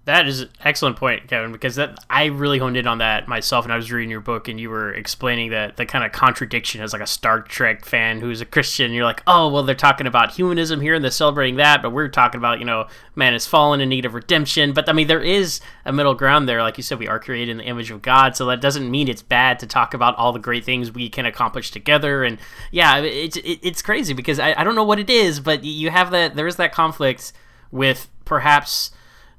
That 0.05 0.27
is 0.27 0.41
an 0.41 0.49
excellent 0.65 0.97
point, 0.97 1.29
Kevin, 1.29 1.53
because 1.53 1.75
that 1.75 1.97
I 2.09 2.25
really 2.25 2.59
honed 2.59 2.75
in 2.75 2.87
on 2.87 2.97
that 2.97 3.29
myself, 3.29 3.63
and 3.63 3.71
I 3.71 3.77
was 3.77 3.89
reading 3.89 4.09
your 4.09 4.19
book, 4.19 4.49
and 4.49 4.59
you 4.59 4.69
were 4.69 4.91
explaining 4.93 5.51
that 5.51 5.77
the 5.77 5.85
kind 5.85 6.03
of 6.03 6.11
contradiction 6.11 6.81
as 6.81 6.91
like 6.91 7.01
a 7.01 7.07
Star 7.07 7.39
Trek 7.39 7.85
fan 7.85 8.19
who's 8.19 8.41
a 8.41 8.45
Christian. 8.45 8.91
You're 8.91 9.05
like, 9.05 9.23
oh, 9.27 9.47
well, 9.47 9.63
they're 9.63 9.75
talking 9.75 10.05
about 10.05 10.33
humanism 10.33 10.81
here, 10.81 10.93
and 10.93 11.01
they're 11.01 11.09
celebrating 11.09 11.55
that, 11.55 11.81
but 11.81 11.91
we're 11.91 12.09
talking 12.09 12.37
about 12.37 12.59
you 12.59 12.65
know, 12.65 12.87
man 13.15 13.33
is 13.33 13.47
fallen 13.47 13.79
in 13.79 13.87
need 13.87 14.03
of 14.03 14.13
redemption. 14.13 14.73
But 14.73 14.89
I 14.89 14.91
mean, 14.91 15.07
there 15.07 15.21
is 15.21 15.61
a 15.85 15.93
middle 15.93 16.15
ground 16.15 16.49
there. 16.49 16.61
Like 16.61 16.75
you 16.75 16.83
said, 16.83 16.99
we 16.99 17.07
are 17.07 17.19
created 17.19 17.51
in 17.51 17.57
the 17.59 17.63
image 17.63 17.89
of 17.89 18.01
God, 18.01 18.35
so 18.35 18.45
that 18.47 18.59
doesn't 18.59 18.91
mean 18.91 19.07
it's 19.07 19.21
bad 19.21 19.57
to 19.59 19.67
talk 19.67 19.93
about 19.93 20.17
all 20.17 20.33
the 20.33 20.39
great 20.39 20.65
things 20.65 20.91
we 20.91 21.07
can 21.07 21.25
accomplish 21.25 21.71
together. 21.71 22.25
And 22.25 22.39
yeah, 22.71 22.97
it's 22.97 23.37
it's 23.41 23.81
crazy 23.81 24.13
because 24.13 24.37
I, 24.37 24.53
I 24.57 24.65
don't 24.65 24.75
know 24.75 24.83
what 24.83 24.99
it 24.99 25.09
is, 25.09 25.39
but 25.39 25.63
you 25.63 25.91
have 25.91 26.11
that 26.11 26.35
there 26.35 26.47
is 26.47 26.57
that 26.57 26.73
conflict 26.73 27.31
with 27.71 28.09
perhaps 28.25 28.91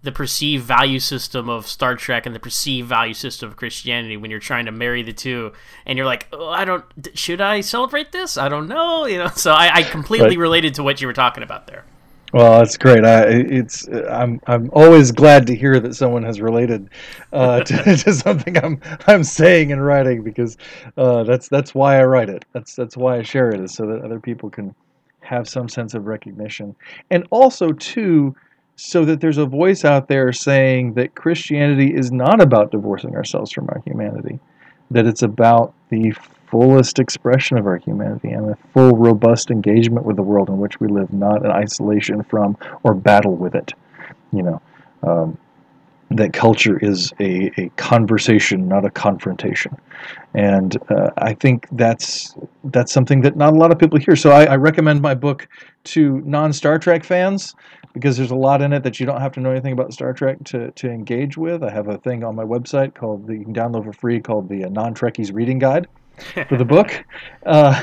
the 0.04 0.12
perceived 0.12 0.64
value 0.64 1.00
system 1.00 1.48
of 1.48 1.66
Star 1.66 1.96
Trek 1.96 2.26
and 2.26 2.34
the 2.34 2.40
perceived 2.40 2.88
value 2.88 3.14
system 3.14 3.48
of 3.48 3.56
Christianity 3.56 4.16
when 4.16 4.30
you're 4.30 4.38
trying 4.38 4.66
to 4.66 4.72
marry 4.72 5.02
the 5.02 5.12
two, 5.12 5.52
and 5.86 5.96
you're 5.96 6.06
like, 6.06 6.28
oh, 6.32 6.48
I 6.48 6.64
don't, 6.64 6.84
should 7.14 7.40
I 7.40 7.62
celebrate 7.62 8.12
this? 8.12 8.36
I 8.36 8.48
don't 8.48 8.68
know, 8.68 9.06
you 9.14 9.18
know. 9.18 9.28
So 9.28 9.52
I, 9.52 9.76
I 9.76 9.82
completely 9.82 10.36
right. 10.36 10.38
related 10.38 10.74
to 10.74 10.82
what 10.82 11.00
you 11.00 11.06
were 11.06 11.14
talking 11.14 11.42
about 11.42 11.66
there. 11.66 11.84
Well, 12.34 12.58
that's 12.58 12.76
great. 12.76 13.04
I, 13.04 13.26
it's 13.28 13.86
I'm 14.10 14.40
I'm 14.48 14.68
always 14.72 15.12
glad 15.12 15.46
to 15.46 15.54
hear 15.54 15.78
that 15.78 15.94
someone 15.94 16.24
has 16.24 16.40
related 16.40 16.90
uh, 17.32 17.60
to, 17.64 17.96
to, 17.96 18.12
something 18.12 18.58
I'm 18.58 18.80
I'm 19.06 19.22
saying 19.22 19.70
and 19.70 19.84
writing 19.84 20.24
because 20.24 20.56
uh, 20.96 21.22
that's 21.22 21.48
that's 21.48 21.76
why 21.76 22.00
I 22.00 22.04
write 22.04 22.28
it. 22.28 22.44
That's 22.52 22.74
that's 22.74 22.96
why 22.96 23.18
I 23.18 23.22
share 23.22 23.50
it 23.50 23.60
is 23.60 23.72
so 23.72 23.86
that 23.86 24.02
other 24.02 24.18
people 24.18 24.50
can 24.50 24.74
have 25.20 25.48
some 25.48 25.68
sense 25.68 25.94
of 25.94 26.06
recognition, 26.06 26.74
and 27.10 27.24
also 27.30 27.70
too 27.70 28.34
so 28.76 29.04
that 29.04 29.20
there's 29.20 29.38
a 29.38 29.46
voice 29.46 29.84
out 29.84 30.08
there 30.08 30.32
saying 30.32 30.94
that 30.94 31.14
Christianity 31.14 31.94
is 31.94 32.10
not 32.10 32.40
about 32.40 32.72
divorcing 32.72 33.14
ourselves 33.14 33.52
from 33.52 33.68
our 33.68 33.80
humanity, 33.84 34.40
that 34.90 35.06
it's 35.06 35.22
about 35.22 35.74
the 35.90 36.12
fullest 36.50 36.98
expression 36.98 37.56
of 37.56 37.66
our 37.66 37.78
humanity 37.78 38.30
and 38.30 38.50
a 38.50 38.58
full, 38.72 38.96
robust 38.96 39.50
engagement 39.50 40.04
with 40.06 40.16
the 40.16 40.22
world 40.22 40.48
in 40.48 40.58
which 40.58 40.80
we 40.80 40.88
live, 40.88 41.12
not 41.12 41.44
an 41.44 41.50
isolation 41.50 42.22
from 42.24 42.56
or 42.82 42.94
battle 42.94 43.34
with 43.34 43.54
it. 43.54 43.72
You 44.32 44.42
know, 44.42 44.62
um, 45.02 45.38
that 46.10 46.32
culture 46.32 46.78
is 46.78 47.12
a, 47.20 47.50
a 47.60 47.68
conversation, 47.76 48.68
not 48.68 48.84
a 48.84 48.90
confrontation, 48.90 49.76
and 50.34 50.76
uh, 50.90 51.10
I 51.16 51.34
think 51.34 51.66
that's 51.72 52.36
that's 52.64 52.92
something 52.92 53.20
that 53.22 53.36
not 53.36 53.52
a 53.52 53.56
lot 53.56 53.72
of 53.72 53.78
people 53.78 53.98
hear. 53.98 54.16
So 54.16 54.30
I, 54.30 54.44
I 54.44 54.56
recommend 54.56 55.00
my 55.00 55.14
book 55.14 55.48
to 55.84 56.20
non 56.24 56.52
Star 56.52 56.78
Trek 56.78 57.04
fans 57.04 57.54
because 57.94 58.16
there's 58.16 58.32
a 58.32 58.36
lot 58.36 58.60
in 58.60 58.72
it 58.72 58.82
that 58.82 59.00
you 59.00 59.06
don't 59.06 59.20
have 59.20 59.32
to 59.32 59.40
know 59.40 59.50
anything 59.50 59.72
about 59.72 59.92
Star 59.92 60.12
Trek 60.12 60.42
to, 60.44 60.70
to 60.72 60.90
engage 60.90 61.36
with. 61.36 61.62
I 61.62 61.70
have 61.70 61.88
a 61.88 61.96
thing 61.96 62.24
on 62.24 62.34
my 62.34 62.44
website 62.44 62.94
called 62.94 63.26
that 63.28 63.34
you 63.34 63.44
can 63.44 63.54
download 63.54 63.84
for 63.84 63.92
free 63.92 64.20
called 64.20 64.48
the 64.48 64.64
uh, 64.64 64.68
Non 64.68 64.94
Trekkies 64.94 65.32
Reading 65.32 65.58
Guide 65.58 65.86
for 66.48 66.58
the 66.58 66.64
book. 66.64 67.04
Uh, 67.46 67.78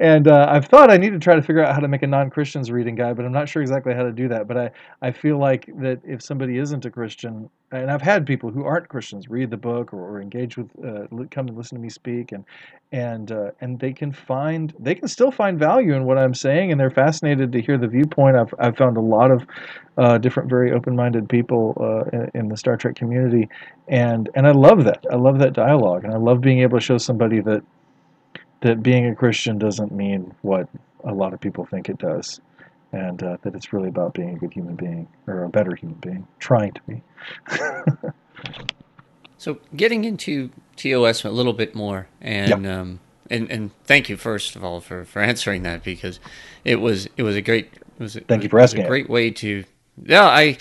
and 0.00 0.26
uh, 0.26 0.48
I've 0.50 0.64
thought 0.64 0.90
I 0.90 0.96
need 0.96 1.12
to 1.12 1.20
try 1.20 1.36
to 1.36 1.42
figure 1.42 1.64
out 1.64 1.72
how 1.72 1.78
to 1.78 1.86
make 1.86 2.02
a 2.02 2.06
non 2.08 2.30
Christians 2.30 2.68
reading 2.68 2.96
guide, 2.96 3.14
but 3.14 3.24
I'm 3.24 3.30
not 3.30 3.48
sure 3.48 3.62
exactly 3.62 3.94
how 3.94 4.02
to 4.02 4.10
do 4.10 4.26
that. 4.26 4.48
But 4.48 4.56
I, 4.56 4.70
I 5.02 5.12
feel 5.12 5.38
like 5.38 5.70
that 5.78 6.00
if 6.04 6.20
somebody 6.20 6.58
isn't 6.58 6.84
a 6.84 6.90
Christian, 6.90 7.48
and 7.72 7.90
I've 7.90 8.02
had 8.02 8.26
people 8.26 8.50
who 8.50 8.64
aren't 8.64 8.88
Christians 8.88 9.28
read 9.28 9.50
the 9.50 9.56
book 9.56 9.92
or, 9.92 9.98
or 9.98 10.20
engage 10.20 10.56
with, 10.56 10.68
uh, 10.84 11.06
come 11.30 11.48
and 11.48 11.56
listen 11.56 11.76
to 11.76 11.82
me 11.82 11.88
speak, 11.88 12.32
and 12.32 12.44
and 12.92 13.32
uh, 13.32 13.50
and 13.60 13.78
they 13.80 13.92
can 13.92 14.12
find 14.12 14.72
they 14.78 14.94
can 14.94 15.08
still 15.08 15.30
find 15.30 15.58
value 15.58 15.94
in 15.94 16.04
what 16.04 16.18
I'm 16.18 16.34
saying, 16.34 16.70
and 16.70 16.80
they're 16.80 16.90
fascinated 16.90 17.52
to 17.52 17.60
hear 17.60 17.78
the 17.78 17.88
viewpoint. 17.88 18.36
I've 18.36 18.54
I've 18.58 18.76
found 18.76 18.96
a 18.96 19.00
lot 19.00 19.30
of 19.30 19.46
uh, 19.96 20.18
different, 20.18 20.48
very 20.48 20.72
open-minded 20.72 21.28
people 21.28 21.76
uh, 21.80 22.16
in, 22.16 22.30
in 22.34 22.48
the 22.48 22.56
Star 22.56 22.76
Trek 22.76 22.96
community, 22.96 23.48
and 23.88 24.28
and 24.34 24.46
I 24.46 24.52
love 24.52 24.84
that. 24.84 25.04
I 25.10 25.16
love 25.16 25.38
that 25.40 25.52
dialogue, 25.52 26.04
and 26.04 26.12
I 26.12 26.18
love 26.18 26.40
being 26.40 26.60
able 26.60 26.78
to 26.78 26.84
show 26.84 26.98
somebody 26.98 27.40
that 27.40 27.62
that 28.60 28.82
being 28.82 29.06
a 29.06 29.14
Christian 29.14 29.58
doesn't 29.58 29.92
mean 29.92 30.34
what 30.42 30.68
a 31.04 31.12
lot 31.12 31.34
of 31.34 31.40
people 31.40 31.66
think 31.66 31.88
it 31.88 31.98
does, 31.98 32.40
and 32.94 33.22
uh, 33.22 33.36
that 33.42 33.54
it's 33.54 33.72
really 33.72 33.88
about 33.88 34.14
being 34.14 34.36
a 34.36 34.38
good 34.38 34.52
human 34.52 34.76
being 34.76 35.08
or 35.26 35.44
a 35.44 35.48
better 35.48 35.74
human 35.74 35.98
being, 35.98 36.26
trying 36.38 36.72
to 36.72 36.80
be. 36.88 37.02
so, 39.38 39.58
getting 39.74 40.04
into 40.04 40.50
TOS 40.76 41.24
a 41.24 41.30
little 41.30 41.52
bit 41.52 41.74
more, 41.74 42.06
and 42.20 42.64
yep. 42.64 42.72
um, 42.72 43.00
and 43.30 43.50
and 43.50 43.70
thank 43.84 44.08
you 44.08 44.16
first 44.16 44.54
of 44.54 44.64
all 44.64 44.80
for, 44.80 45.04
for 45.04 45.20
answering 45.20 45.62
that 45.62 45.82
because 45.82 46.20
it 46.64 46.76
was 46.76 47.08
it 47.16 47.22
was 47.22 47.36
a 47.36 47.42
great 47.42 47.70
it 47.74 48.02
was 48.02 48.18
thank 48.28 48.42
you 48.42 48.48
for 48.48 48.60
asking 48.60 48.84
a 48.84 48.88
great 48.88 49.08
way 49.08 49.30
to 49.30 49.64
yeah 50.02 50.26
I 50.26 50.58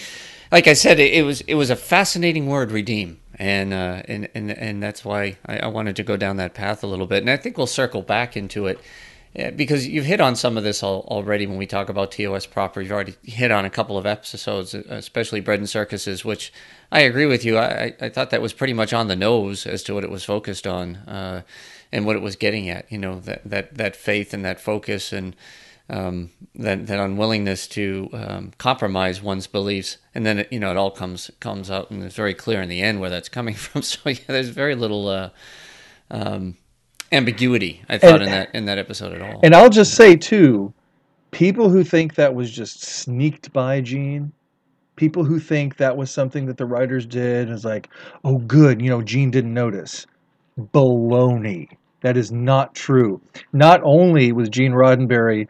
like 0.51 0.67
I 0.67 0.73
said 0.73 0.99
it, 0.99 1.13
it 1.13 1.23
was 1.23 1.41
it 1.41 1.55
was 1.55 1.69
a 1.69 1.75
fascinating 1.75 2.47
word 2.47 2.71
redeem 2.71 3.19
and 3.35 3.73
uh, 3.73 4.01
and 4.07 4.29
and 4.33 4.51
and 4.51 4.81
that's 4.81 5.03
why 5.03 5.37
I, 5.45 5.59
I, 5.59 5.67
wanted 5.67 5.95
to 5.97 6.03
go 6.03 6.17
down 6.17 6.37
that 6.37 6.53
path 6.53 6.83
a 6.83 6.87
little 6.87 7.07
bit 7.07 7.23
and 7.23 7.29
I 7.29 7.37
think 7.37 7.57
we'll 7.57 7.67
circle 7.67 8.01
back 8.01 8.37
into 8.37 8.67
it 8.67 8.79
because 9.33 9.87
you've 9.87 10.05
hit 10.05 10.21
on 10.21 10.35
some 10.35 10.57
of 10.57 10.63
this 10.63 10.83
already 10.83 11.47
when 11.47 11.57
we 11.57 11.65
talk 11.65 11.89
about 11.89 12.11
TOS 12.11 12.45
proper 12.45 12.81
you've 12.81 12.91
already 12.91 13.15
hit 13.23 13.51
on 13.51 13.65
a 13.65 13.69
couple 13.69 13.97
of 13.97 14.05
episodes 14.05 14.73
especially 14.73 15.39
bread 15.39 15.59
and 15.59 15.69
circuses 15.69 16.23
which 16.23 16.53
I 16.91 17.01
agree 17.01 17.25
with 17.25 17.43
you 17.43 17.57
I, 17.57 17.95
I 17.99 18.09
thought 18.09 18.29
that 18.29 18.41
was 18.41 18.53
pretty 18.53 18.73
much 18.73 18.93
on 18.93 19.07
the 19.07 19.15
nose 19.15 19.65
as 19.65 19.81
to 19.83 19.93
what 19.95 20.03
it 20.03 20.11
was 20.11 20.23
focused 20.23 20.67
on. 20.67 20.97
Uh, 20.97 21.41
and 21.93 22.07
what 22.07 22.15
it 22.15 22.21
was 22.21 22.35
getting 22.35 22.67
at. 22.67 22.91
You 22.91 22.97
know 22.97 23.19
that 23.21 23.41
that 23.45 23.75
that 23.75 23.95
faith 23.95 24.33
and 24.33 24.43
that 24.43 24.59
focus 24.59 25.13
and 25.13 25.35
um, 25.89 26.31
that 26.55 26.87
that 26.87 26.99
unwillingness 26.99 27.67
to 27.69 28.09
um, 28.11 28.51
compromise 28.57 29.21
one's 29.21 29.47
beliefs, 29.47 29.97
and 30.13 30.25
then 30.25 30.39
it, 30.39 30.51
you 30.51 30.59
know 30.59 30.71
it 30.71 30.77
all 30.77 30.91
comes 30.91 31.31
comes 31.39 31.71
out 31.71 31.91
and 31.91 32.03
it's 32.03 32.15
very 32.15 32.33
clear 32.33 32.61
in 32.61 32.67
the 32.67 32.81
end 32.81 32.99
where 32.99 33.11
that's 33.11 33.29
coming 33.29 33.53
from. 33.65 33.83
So 33.83 34.09
yeah, 34.09 34.17
there's 34.27 34.49
very 34.49 34.75
little 34.75 35.07
uh, 35.07 35.29
um, 36.11 36.57
ambiguity 37.13 37.81
I 37.87 37.97
thought 37.97 38.15
and, 38.15 38.23
in 38.23 38.29
that 38.31 38.49
in 38.53 38.65
that 38.65 38.77
episode 38.77 39.13
at 39.13 39.21
all. 39.21 39.39
And 39.43 39.53
I'll 39.53 39.69
just 39.69 39.95
say 39.95 40.15
too, 40.15 40.73
people 41.31 41.69
who 41.69 41.83
think 41.83 42.15
that 42.15 42.33
was 42.33 42.51
just 42.51 42.81
sneaked 42.81 43.53
by 43.53 43.81
Gene, 43.81 44.31
people 44.95 45.23
who 45.23 45.39
think 45.39 45.77
that 45.77 45.95
was 45.95 46.11
something 46.11 46.45
that 46.47 46.57
the 46.57 46.65
writers 46.65 47.05
did 47.05 47.49
is 47.49 47.63
like, 47.63 47.89
oh 48.23 48.39
good, 48.39 48.81
you 48.81 48.89
know 48.89 49.01
Gene 49.01 49.31
didn't 49.31 49.53
notice. 49.53 50.05
Baloney. 50.59 51.69
That 52.01 52.17
is 52.17 52.31
not 52.31 52.75
true. 52.75 53.21
Not 53.53 53.79
only 53.83 54.33
was 54.33 54.49
Gene 54.49 54.73
Roddenberry 54.73 55.47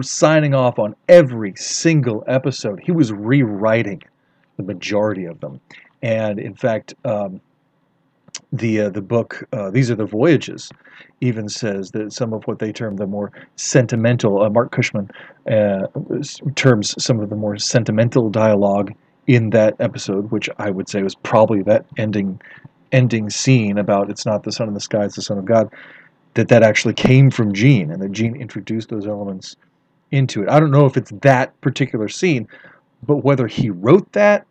signing 0.00 0.54
off 0.54 0.78
on 0.78 0.96
every 1.08 1.54
single 1.56 2.24
episode, 2.26 2.80
he 2.82 2.92
was 2.92 3.12
rewriting 3.12 4.02
the 4.56 4.62
majority 4.62 5.26
of 5.26 5.40
them. 5.40 5.60
And 6.02 6.38
in 6.38 6.54
fact, 6.54 6.94
um, 7.04 7.40
the 8.52 8.82
uh, 8.82 8.90
the 8.90 9.02
book 9.02 9.46
uh, 9.52 9.70
these 9.70 9.90
are 9.90 9.94
the 9.94 10.06
voyages 10.06 10.70
even 11.20 11.48
says 11.48 11.90
that 11.92 12.12
some 12.12 12.32
of 12.32 12.44
what 12.44 12.58
they 12.58 12.72
term 12.72 12.96
the 12.96 13.06
more 13.06 13.30
sentimental 13.56 14.42
uh, 14.42 14.50
Marc 14.50 14.72
Cushman 14.72 15.10
uh, 15.50 15.86
terms 16.54 16.94
some 17.02 17.20
of 17.20 17.30
the 17.30 17.36
more 17.36 17.56
sentimental 17.58 18.30
dialogue 18.30 18.92
in 19.26 19.50
that 19.50 19.74
episode 19.78 20.30
which 20.30 20.48
i 20.58 20.68
would 20.68 20.88
say 20.88 21.02
was 21.02 21.14
probably 21.14 21.62
that 21.62 21.86
ending 21.96 22.40
ending 22.92 23.30
scene 23.30 23.78
about 23.78 24.10
it's 24.10 24.24
not 24.24 24.44
the 24.44 24.52
sun 24.52 24.68
in 24.68 24.74
the 24.74 24.80
sky, 24.80 25.04
it's 25.04 25.16
the 25.16 25.22
Son 25.22 25.38
of 25.38 25.44
God, 25.44 25.72
that 26.34 26.48
that 26.48 26.62
actually 26.62 26.94
came 26.94 27.30
from 27.30 27.52
Gene 27.52 27.90
and 27.90 28.00
that 28.00 28.12
Gene 28.12 28.36
introduced 28.36 28.90
those 28.90 29.06
elements 29.06 29.56
into 30.10 30.42
it. 30.42 30.48
I 30.48 30.60
don't 30.60 30.70
know 30.70 30.86
if 30.86 30.96
it's 30.96 31.12
that 31.22 31.58
particular 31.62 32.08
scene, 32.08 32.46
but 33.02 33.16
whether 33.24 33.46
he 33.46 33.70
wrote 33.70 34.12
that 34.12 34.46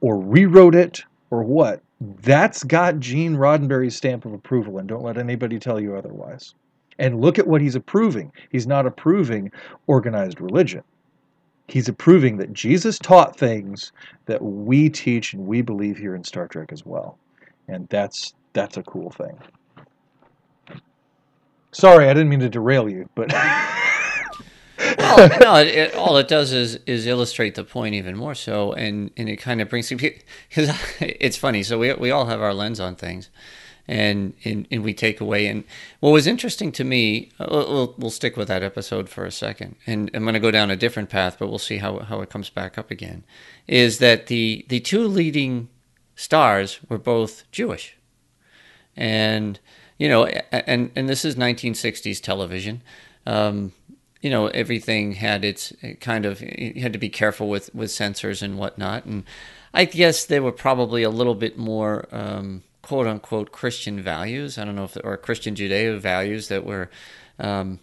or 0.00 0.18
rewrote 0.18 0.74
it 0.74 1.04
or 1.30 1.44
what, 1.44 1.80
that's 2.00 2.64
got 2.64 2.98
Gene 2.98 3.36
Roddenberry's 3.36 3.96
stamp 3.96 4.24
of 4.24 4.32
approval, 4.32 4.78
and 4.78 4.88
don't 4.88 5.04
let 5.04 5.18
anybody 5.18 5.58
tell 5.58 5.80
you 5.80 5.96
otherwise. 5.96 6.54
And 6.98 7.20
look 7.20 7.38
at 7.38 7.46
what 7.46 7.60
he's 7.60 7.76
approving. 7.76 8.30
He's 8.50 8.66
not 8.66 8.86
approving 8.86 9.50
organized 9.86 10.40
religion. 10.40 10.82
He's 11.68 11.88
approving 11.88 12.36
that 12.38 12.52
Jesus 12.52 12.98
taught 12.98 13.36
things 13.36 13.92
that 14.26 14.42
we 14.42 14.90
teach 14.90 15.32
and 15.32 15.46
we 15.46 15.62
believe 15.62 15.96
here 15.96 16.14
in 16.14 16.24
Star 16.24 16.48
Trek 16.48 16.72
as 16.72 16.84
well 16.84 17.16
and 17.70 17.88
that's 17.88 18.34
that's 18.52 18.76
a 18.76 18.82
cool 18.82 19.10
thing. 19.10 19.38
Sorry, 21.72 22.08
I 22.08 22.12
didn't 22.12 22.28
mean 22.28 22.40
to 22.40 22.48
derail 22.48 22.88
you, 22.88 23.08
but. 23.14 23.32
well, 24.98 25.28
no, 25.40 25.54
it, 25.56 25.94
all 25.94 26.16
it 26.16 26.28
does 26.28 26.52
is 26.52 26.76
is 26.86 27.06
illustrate 27.06 27.54
the 27.54 27.64
point 27.64 27.94
even 27.94 28.16
more 28.16 28.34
so, 28.34 28.72
and 28.72 29.10
and 29.16 29.28
it 29.28 29.36
kind 29.36 29.60
of 29.60 29.68
brings 29.68 29.88
because 29.88 30.22
it's 31.00 31.36
funny. 31.36 31.62
So 31.62 31.78
we 31.78 31.92
we 31.94 32.10
all 32.10 32.26
have 32.26 32.40
our 32.40 32.54
lens 32.54 32.80
on 32.80 32.96
things, 32.96 33.30
and 33.88 34.34
and, 34.44 34.66
and 34.70 34.82
we 34.82 34.94
take 34.94 35.20
away. 35.20 35.46
And 35.46 35.64
what 36.00 36.10
was 36.10 36.26
interesting 36.26 36.72
to 36.72 36.84
me, 36.84 37.30
uh, 37.38 37.46
we'll, 37.50 37.94
we'll 37.98 38.10
stick 38.10 38.36
with 38.36 38.48
that 38.48 38.62
episode 38.62 39.08
for 39.08 39.24
a 39.24 39.32
second, 39.32 39.76
and 39.86 40.10
I'm 40.14 40.22
going 40.22 40.34
to 40.34 40.40
go 40.40 40.50
down 40.50 40.70
a 40.70 40.76
different 40.76 41.10
path, 41.10 41.36
but 41.38 41.48
we'll 41.48 41.58
see 41.58 41.78
how 41.78 41.98
how 42.00 42.20
it 42.20 42.30
comes 42.30 42.50
back 42.50 42.78
up 42.78 42.90
again. 42.90 43.24
Is 43.66 43.98
that 43.98 44.26
the 44.26 44.64
the 44.68 44.80
two 44.80 45.06
leading 45.06 45.68
stars 46.20 46.80
were 46.90 46.98
both 46.98 47.50
Jewish. 47.50 47.96
And, 48.94 49.58
you 49.98 50.06
know, 50.06 50.26
and, 50.26 50.90
and 50.94 51.08
this 51.08 51.24
is 51.24 51.34
1960s 51.36 52.20
television. 52.20 52.82
Um, 53.26 53.72
you 54.20 54.30
know, 54.30 54.48
everything 54.48 55.12
had 55.12 55.44
its 55.44 55.72
kind 56.00 56.26
of, 56.26 56.40
you 56.42 56.82
had 56.82 56.92
to 56.92 56.98
be 56.98 57.08
careful 57.08 57.48
with, 57.48 57.74
with 57.74 57.90
censors 57.90 58.42
and 58.42 58.58
whatnot. 58.58 59.04
And 59.06 59.24
I 59.72 59.84
guess 59.86 60.24
they 60.24 60.40
were 60.40 60.52
probably 60.52 61.02
a 61.02 61.10
little 61.10 61.34
bit 61.34 61.56
more, 61.56 62.06
um, 62.12 62.62
quote 62.82 63.06
unquote, 63.06 63.52
Christian 63.52 64.02
values. 64.02 64.58
I 64.58 64.64
don't 64.64 64.76
know 64.76 64.84
if, 64.84 64.96
or 65.02 65.16
Christian 65.16 65.54
Judeo 65.54 65.98
values 65.98 66.48
that 66.48 66.64
were, 66.64 66.90
um, 67.38 67.80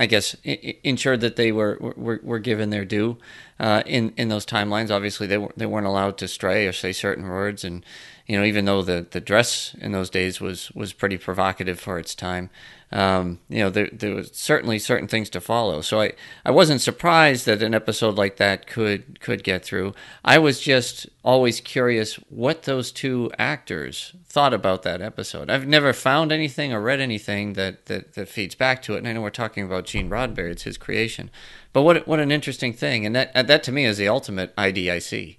I 0.00 0.06
guess, 0.06 0.34
ensured 0.44 1.20
that 1.22 1.36
they 1.36 1.50
were, 1.50 1.76
were, 1.80 2.20
were 2.22 2.38
given 2.38 2.70
their 2.70 2.84
due 2.84 3.18
uh, 3.58 3.82
in 3.84 4.12
in 4.16 4.28
those 4.28 4.46
timelines. 4.46 4.94
Obviously, 4.94 5.26
they 5.26 5.38
were, 5.38 5.52
they 5.56 5.66
weren't 5.66 5.88
allowed 5.88 6.18
to 6.18 6.28
stray 6.28 6.68
or 6.68 6.72
say 6.72 6.92
certain 6.92 7.26
words, 7.26 7.64
and 7.64 7.84
you 8.26 8.38
know, 8.38 8.44
even 8.44 8.64
though 8.64 8.82
the, 8.82 9.06
the 9.10 9.20
dress 9.20 9.74
in 9.80 9.90
those 9.90 10.08
days 10.08 10.40
was 10.40 10.70
was 10.70 10.92
pretty 10.92 11.18
provocative 11.18 11.80
for 11.80 11.98
its 11.98 12.14
time, 12.14 12.48
um, 12.90 13.38
you 13.48 13.58
know, 13.58 13.68
there 13.68 13.90
there 13.92 14.14
was 14.14 14.30
certainly 14.32 14.78
certain 14.78 15.08
things 15.08 15.28
to 15.30 15.40
follow. 15.40 15.82
So 15.82 16.00
I, 16.00 16.12
I 16.44 16.50
wasn't 16.50 16.80
surprised 16.80 17.44
that 17.46 17.62
an 17.62 17.74
episode 17.74 18.16
like 18.16 18.36
that 18.36 18.66
could 18.66 19.20
could 19.20 19.44
get 19.44 19.64
through. 19.64 19.94
I 20.24 20.38
was 20.38 20.60
just 20.60 21.06
always 21.22 21.60
curious 21.60 22.14
what 22.30 22.62
those 22.62 22.90
two 22.90 23.30
actors 23.38 24.14
thought 24.26 24.54
about 24.54 24.84
that 24.84 25.02
episode. 25.02 25.50
I've 25.50 25.66
never 25.66 25.92
found 25.92 26.32
anything 26.32 26.72
or 26.72 26.80
read 26.80 27.00
anything 27.00 27.52
that 27.54 27.86
that, 27.86 28.14
that 28.14 28.28
feeds 28.28 28.54
back 28.54 28.80
to 28.82 28.94
it. 28.94 28.98
And 28.98 29.08
I 29.08 29.12
know 29.12 29.20
we're 29.20 29.30
talking 29.30 29.64
about 29.64 29.84
Gene 29.84 30.08
Roddenberry; 30.08 30.50
it's 30.50 30.62
his 30.62 30.78
creation. 30.78 31.30
But 31.74 31.82
what 31.82 32.08
what 32.08 32.20
an 32.20 32.32
interesting 32.32 32.72
thing, 32.72 33.04
and 33.04 33.14
that 33.14 33.34
that 33.34 33.62
to 33.64 33.72
me 33.72 33.84
is 33.84 33.98
the 33.98 34.08
ultimate 34.08 34.56
IDIC, 34.56 35.37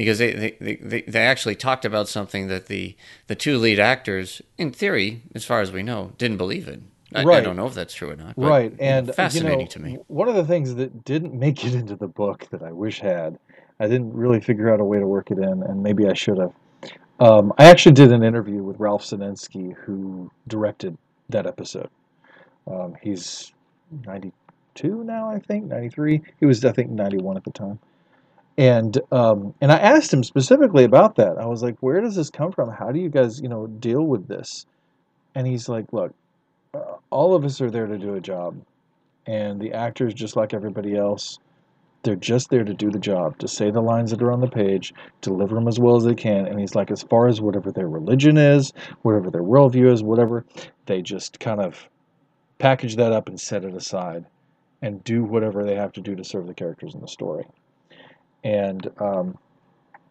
because 0.00 0.16
they 0.16 0.56
they, 0.58 0.76
they, 0.76 1.02
they 1.02 1.20
actually 1.20 1.54
talked 1.54 1.84
about 1.84 2.08
something 2.08 2.48
that 2.48 2.68
the 2.68 2.96
the 3.26 3.34
two 3.34 3.58
lead 3.58 3.78
actors, 3.78 4.40
in 4.56 4.72
theory, 4.72 5.22
as 5.34 5.44
far 5.44 5.60
as 5.60 5.72
we 5.72 5.82
know, 5.82 6.12
didn't 6.16 6.38
believe 6.38 6.68
in. 6.68 6.90
I, 7.14 7.22
right. 7.22 7.36
I 7.36 7.40
don't 7.42 7.54
know 7.54 7.66
if 7.66 7.74
that's 7.74 7.92
true 7.92 8.10
or 8.10 8.16
not. 8.16 8.32
right, 8.38 8.72
and 8.80 9.14
fascinating 9.14 9.60
you 9.60 9.64
know, 9.66 9.70
to 9.72 9.78
me. 9.78 9.98
One 10.06 10.26
of 10.26 10.36
the 10.36 10.44
things 10.46 10.74
that 10.76 11.04
didn't 11.04 11.34
make 11.34 11.66
it 11.66 11.74
into 11.74 11.96
the 11.96 12.08
book 12.08 12.46
that 12.50 12.62
I 12.62 12.72
wish 12.72 13.00
had, 13.00 13.38
I 13.78 13.88
didn't 13.88 14.14
really 14.14 14.40
figure 14.40 14.72
out 14.72 14.80
a 14.80 14.84
way 14.84 14.98
to 14.98 15.06
work 15.06 15.30
it 15.30 15.36
in, 15.36 15.62
and 15.64 15.82
maybe 15.82 16.06
I 16.06 16.14
should 16.14 16.38
have. 16.38 16.54
Um, 17.18 17.52
I 17.58 17.66
actually 17.66 17.92
did 17.92 18.10
an 18.10 18.22
interview 18.22 18.62
with 18.62 18.80
Ralph 18.80 19.04
Senensky, 19.04 19.74
who 19.84 20.30
directed 20.48 20.96
that 21.28 21.46
episode. 21.46 21.90
Um, 22.66 22.96
he's 23.02 23.52
92 24.06 25.04
now, 25.04 25.30
I 25.30 25.40
think, 25.40 25.66
93. 25.66 26.22
He 26.38 26.46
was, 26.46 26.64
I 26.64 26.72
think, 26.72 26.88
91 26.88 27.36
at 27.36 27.44
the 27.44 27.50
time. 27.50 27.78
And 28.60 29.00
um, 29.10 29.54
and 29.62 29.72
I 29.72 29.78
asked 29.78 30.12
him 30.12 30.22
specifically 30.22 30.84
about 30.84 31.16
that. 31.16 31.38
I 31.38 31.46
was 31.46 31.62
like, 31.62 31.78
"Where 31.80 32.02
does 32.02 32.14
this 32.14 32.28
come 32.28 32.52
from? 32.52 32.70
How 32.70 32.92
do 32.92 33.00
you 33.00 33.08
guys, 33.08 33.40
you 33.40 33.48
know, 33.48 33.66
deal 33.66 34.02
with 34.02 34.28
this?" 34.28 34.66
And 35.34 35.46
he's 35.46 35.66
like, 35.66 35.90
"Look, 35.94 36.12
uh, 36.74 36.96
all 37.08 37.34
of 37.34 37.42
us 37.46 37.62
are 37.62 37.70
there 37.70 37.86
to 37.86 37.96
do 37.96 38.16
a 38.16 38.20
job, 38.20 38.60
and 39.26 39.58
the 39.58 39.72
actors, 39.72 40.12
just 40.12 40.36
like 40.36 40.52
everybody 40.52 40.94
else, 40.94 41.38
they're 42.02 42.16
just 42.16 42.50
there 42.50 42.64
to 42.64 42.74
do 42.74 42.90
the 42.90 42.98
job, 42.98 43.38
to 43.38 43.48
say 43.48 43.70
the 43.70 43.80
lines 43.80 44.10
that 44.10 44.20
are 44.20 44.30
on 44.30 44.40
the 44.40 44.46
page, 44.46 44.92
deliver 45.22 45.54
them 45.54 45.66
as 45.66 45.80
well 45.80 45.96
as 45.96 46.04
they 46.04 46.14
can. 46.14 46.46
And 46.46 46.60
he's 46.60 46.74
like, 46.74 46.90
as 46.90 47.02
far 47.02 47.28
as 47.28 47.40
whatever 47.40 47.72
their 47.72 47.88
religion 47.88 48.36
is, 48.36 48.74
whatever 49.00 49.30
their 49.30 49.42
worldview 49.42 49.90
is, 49.90 50.02
whatever, 50.02 50.44
they 50.84 51.00
just 51.00 51.40
kind 51.40 51.62
of 51.62 51.88
package 52.58 52.96
that 52.96 53.12
up 53.12 53.30
and 53.30 53.40
set 53.40 53.64
it 53.64 53.74
aside 53.74 54.26
and 54.82 55.02
do 55.02 55.24
whatever 55.24 55.64
they 55.64 55.76
have 55.76 55.92
to 55.92 56.02
do 56.02 56.14
to 56.14 56.24
serve 56.24 56.46
the 56.46 56.52
characters 56.52 56.94
in 56.94 57.00
the 57.00 57.08
story. 57.08 57.46
And 58.44 58.90
um, 58.98 59.36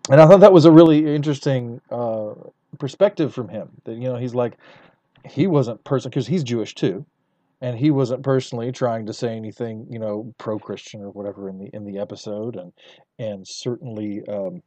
and 0.10 0.22
I 0.22 0.28
thought 0.28 0.40
that 0.42 0.54
was 0.54 0.66
a 0.66 0.72
really 0.72 1.16
interesting 1.16 1.82
uh, 1.92 2.34
perspective 2.78 3.34
from 3.34 3.50
him. 3.50 3.70
That 3.86 3.96
you 3.96 4.04
know 4.04 4.18
he's 4.18 4.36
like 4.36 4.58
he 5.26 5.48
wasn't 5.48 5.84
person 5.84 6.10
because 6.10 6.28
he's 6.28 6.44
Jewish 6.44 6.76
too, 6.76 7.06
and 7.62 7.78
he 7.78 7.92
wasn't 7.92 8.24
personally 8.24 8.72
trying 8.72 9.06
to 9.06 9.14
say 9.14 9.36
anything 9.36 9.88
you 9.90 10.00
know 10.00 10.34
pro 10.38 10.60
Christian 10.60 11.02
or 11.02 11.10
whatever 11.12 11.50
in 11.50 11.58
the 11.58 11.70
in 11.74 11.86
the 11.86 12.00
episode, 12.00 12.56
and 12.56 12.74
and 13.18 13.48
certainly. 13.48 14.24
Um, 14.28 14.62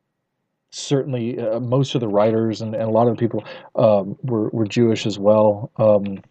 certainly, 0.75 1.39
uh, 1.39 1.61
most 1.61 1.95
of 1.95 2.01
the 2.01 2.09
writers 2.09 2.63
and, 2.63 2.75
and 2.75 2.85
a 2.85 2.91
lot 2.91 3.07
of 3.07 3.15
the 3.15 3.21
people 3.21 3.45
um, 3.75 4.17
were, 4.23 4.49
were 4.55 4.65
Jewish 4.65 5.05
as 5.05 5.19
well. 5.19 5.71
Um, 5.77 6.23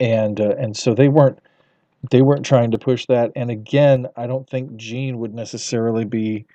and 0.00 0.40
uh, 0.40 0.54
and 0.58 0.76
so 0.76 0.94
they 0.94 1.08
weren't 1.08 1.38
they 2.10 2.22
weren't 2.22 2.44
trying 2.44 2.70
to 2.70 2.78
push 2.78 3.06
that. 3.06 3.30
And 3.36 3.50
again, 3.50 4.06
I 4.16 4.26
don't 4.26 4.48
think 4.48 4.76
Gene 4.76 5.18
would 5.18 5.34
necessarily 5.34 6.04
be 6.04 6.46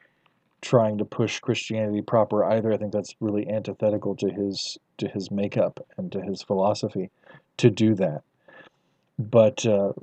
trying 0.66 0.98
to 0.98 1.06
push 1.06 1.40
Christianity 1.40 2.02
proper 2.02 2.44
either. 2.44 2.74
I 2.74 2.78
think 2.78 2.92
that's 2.92 3.16
really 3.20 3.48
antithetical 3.48 4.16
to 4.18 4.30
his 4.30 4.78
to 4.98 5.08
his 5.08 5.30
makeup 5.32 5.86
and 5.98 6.12
to 6.12 6.22
his 6.22 6.42
philosophy 6.42 7.12
to 7.58 7.70
do 7.70 7.94
that. 7.96 8.24
But 9.20 9.66
uh, 9.66 9.94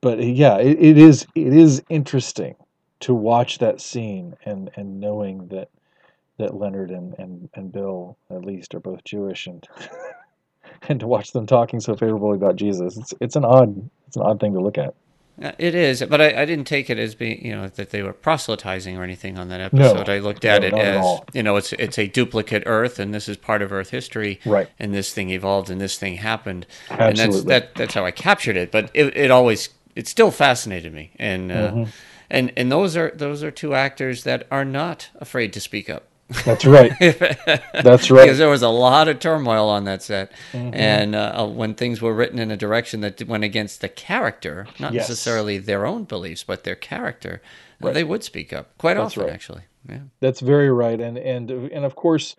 but 0.00 0.22
yeah, 0.22 0.58
it, 0.58 0.78
it 0.78 0.98
is 0.98 1.26
it 1.34 1.54
is 1.54 1.82
interesting 1.88 2.54
to 3.00 3.14
watch 3.14 3.58
that 3.58 3.80
scene 3.80 4.36
and 4.44 4.70
and 4.76 5.00
knowing 5.00 5.48
that 5.48 5.68
that 6.38 6.54
Leonard 6.54 6.90
and, 6.90 7.14
and, 7.18 7.48
and 7.54 7.72
Bill 7.72 8.16
at 8.30 8.44
least 8.44 8.74
are 8.74 8.80
both 8.80 9.04
Jewish 9.04 9.46
and 9.46 9.66
and 10.88 11.00
to 11.00 11.06
watch 11.06 11.32
them 11.32 11.46
talking 11.46 11.80
so 11.80 11.96
favorably 11.96 12.36
about 12.36 12.56
Jesus. 12.56 12.96
It's 12.98 13.14
it's 13.20 13.36
an 13.36 13.44
odd 13.44 13.90
it's 14.06 14.16
an 14.16 14.22
odd 14.22 14.38
thing 14.38 14.52
to 14.52 14.60
look 14.60 14.78
at. 14.78 14.94
Uh, 15.42 15.52
It 15.58 15.74
is, 15.74 16.02
but 16.08 16.20
I, 16.20 16.42
I 16.42 16.44
didn't 16.44 16.66
take 16.66 16.88
it 16.88 16.98
as 16.98 17.14
being, 17.14 17.44
you 17.44 17.54
know, 17.54 17.68
that 17.68 17.90
they 17.90 18.02
were 18.02 18.12
proselytizing 18.12 18.96
or 18.96 19.02
anything 19.02 19.38
on 19.38 19.48
that 19.48 19.60
episode. 19.60 20.06
No, 20.06 20.12
I 20.14 20.18
looked 20.18 20.44
at 20.44 20.62
No, 20.62 20.68
it 20.68 20.70
not 20.72 20.80
at 20.80 20.94
as, 20.96 21.20
you 21.34 21.42
know, 21.42 21.56
it's 21.56 21.72
it's 21.74 21.98
a 21.98 22.06
duplicate 22.06 22.62
Earth, 22.66 22.98
and 22.98 23.12
this 23.12 23.28
is 23.28 23.36
part 23.36 23.62
of 23.62 23.72
Earth 23.72 23.90
history, 23.90 24.40
Right. 24.44 24.68
And 24.78 24.94
this 24.94 25.12
thing 25.12 25.30
evolved, 25.30 25.70
and 25.70 25.80
this 25.80 25.98
thing 25.98 26.16
happened, 26.16 26.66
and 26.90 27.16
that's 27.16 27.42
that 27.44 27.74
that's 27.74 27.94
how 27.94 28.04
I 28.04 28.10
captured 28.10 28.56
it. 28.56 28.70
But 28.70 28.90
it, 28.94 29.16
it 29.16 29.30
always 29.30 29.68
it 29.96 30.06
still 30.08 30.30
fascinated 30.30 30.92
me, 30.92 31.10
and 31.18 31.50
uh, 31.50 31.54
Mm-hmm. 31.54 31.90
and 32.30 32.52
and 32.56 32.70
those 32.72 32.96
are 32.96 33.10
those 33.14 33.42
are 33.42 33.50
two 33.50 33.74
actors 33.74 34.24
that 34.24 34.46
are 34.50 34.64
not 34.64 35.10
afraid 35.20 35.52
to 35.54 35.60
speak 35.60 35.90
up. 35.90 36.04
That's 36.44 36.64
right. 36.64 36.92
That's 37.00 38.10
right. 38.10 38.22
because 38.24 38.38
there 38.38 38.48
was 38.48 38.62
a 38.62 38.68
lot 38.68 39.08
of 39.08 39.18
turmoil 39.18 39.68
on 39.68 39.84
that 39.84 40.02
set, 40.02 40.32
Mm-hmm. 40.52 40.74
and 40.74 41.14
uh, 41.14 41.46
when 41.46 41.74
things 41.74 42.00
were 42.00 42.14
written 42.14 42.38
in 42.38 42.50
a 42.50 42.56
direction 42.56 43.00
that 43.02 43.22
went 43.26 43.44
against 43.44 43.80
the 43.82 43.88
character, 43.88 44.66
not 44.78 44.92
Yes. 44.94 45.08
necessarily 45.08 45.58
their 45.58 45.84
own 45.84 46.04
beliefs, 46.04 46.42
but 46.44 46.64
their 46.64 46.74
character, 46.76 47.42
uh, 47.82 47.86
Right. 47.86 47.94
they 47.94 48.04
would 48.04 48.24
speak 48.24 48.52
up 48.52 48.76
quite 48.78 48.94
That's 48.94 49.06
often, 49.16 49.24
right. 49.24 49.32
actually. 49.32 49.62
Yeah. 49.88 49.98
That's 50.20 50.40
very 50.40 50.70
right, 50.70 51.00
and 51.00 51.18
and 51.18 51.50
and 51.50 51.84
of 51.84 51.96
course, 51.96 52.36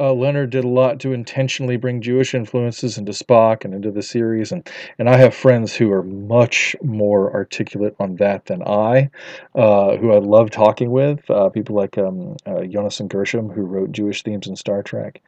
uh, 0.00 0.12
Leonard 0.12 0.50
did 0.50 0.64
a 0.64 0.68
lot 0.68 0.98
to 1.00 1.12
intentionally 1.12 1.76
bring 1.76 2.00
Jewish 2.00 2.34
influences 2.34 2.98
into 2.98 3.12
Spock 3.12 3.64
and 3.64 3.72
into 3.72 3.92
the 3.92 4.02
series, 4.02 4.50
and 4.50 4.68
and 4.98 5.08
I 5.08 5.16
have 5.16 5.34
friends 5.34 5.74
who 5.74 5.92
are 5.92 6.02
much 6.02 6.74
more 6.82 7.32
articulate 7.32 7.94
on 8.00 8.16
that 8.16 8.46
than 8.46 8.62
I, 8.62 9.10
uh, 9.54 9.96
who 9.96 10.12
I 10.12 10.18
love 10.18 10.50
talking 10.50 10.90
with. 10.90 11.28
Uh, 11.30 11.48
people 11.48 11.76
like 11.76 11.96
um, 11.96 12.36
uh, 12.44 12.64
Jonathan 12.64 13.06
Gershom, 13.06 13.48
who 13.48 13.62
wrote 13.62 13.92
Jewish 13.92 14.24
themes 14.24 14.48
in 14.48 14.56
Star 14.56 14.82
Trek, 14.82 15.22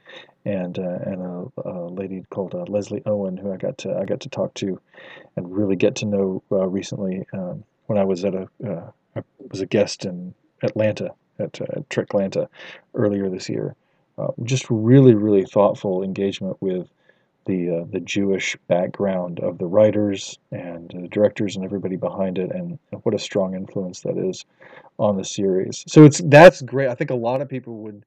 and 0.44 0.76
uh, 0.78 0.98
and 1.04 1.22
a, 1.22 1.68
a 1.68 1.88
lady 1.88 2.24
called 2.30 2.54
uh, 2.54 2.64
Leslie 2.64 3.02
Owen, 3.06 3.36
who 3.36 3.52
I 3.52 3.56
got 3.58 3.78
to 3.78 3.96
I 3.96 4.04
got 4.04 4.20
to 4.20 4.28
talk 4.28 4.52
to, 4.54 4.80
and 5.36 5.56
really 5.56 5.76
get 5.76 5.94
to 5.96 6.06
know 6.06 6.42
recently 6.50 7.24
um, 7.32 7.62
when 7.86 7.98
I 7.98 8.04
was 8.04 8.24
at 8.24 8.34
a 8.34 8.48
I 9.14 9.22
was 9.48 9.60
a 9.60 9.66
guest 9.66 10.04
in 10.04 10.34
Atlanta 10.62 11.12
at 11.38 11.60
uh, 11.60 11.82
Atlanta 12.00 12.48
earlier 12.94 13.28
this 13.28 13.48
year. 13.48 13.76
Uh, 14.18 14.28
just 14.44 14.66
really, 14.70 15.14
really 15.14 15.44
thoughtful 15.44 16.02
engagement 16.02 16.56
with 16.60 16.88
the 17.46 17.70
uh, 17.70 17.84
the 17.90 18.00
Jewish 18.00 18.56
background 18.66 19.40
of 19.40 19.58
the 19.58 19.66
writers 19.66 20.38
and 20.50 20.90
the 20.90 21.08
directors 21.08 21.54
and 21.54 21.64
everybody 21.64 21.96
behind 21.96 22.38
it, 22.38 22.50
and, 22.50 22.78
what 23.02 23.14
a 23.14 23.18
strong 23.18 23.54
influence 23.54 24.00
that 24.00 24.18
is 24.18 24.44
on 24.98 25.16
the 25.16 25.24
series. 25.24 25.84
So 25.86 26.04
it's 26.04 26.20
that's 26.24 26.62
great. 26.62 26.88
I 26.88 26.94
think 26.94 27.10
a 27.10 27.14
lot 27.14 27.40
of 27.40 27.48
people 27.48 27.78
would 27.78 28.04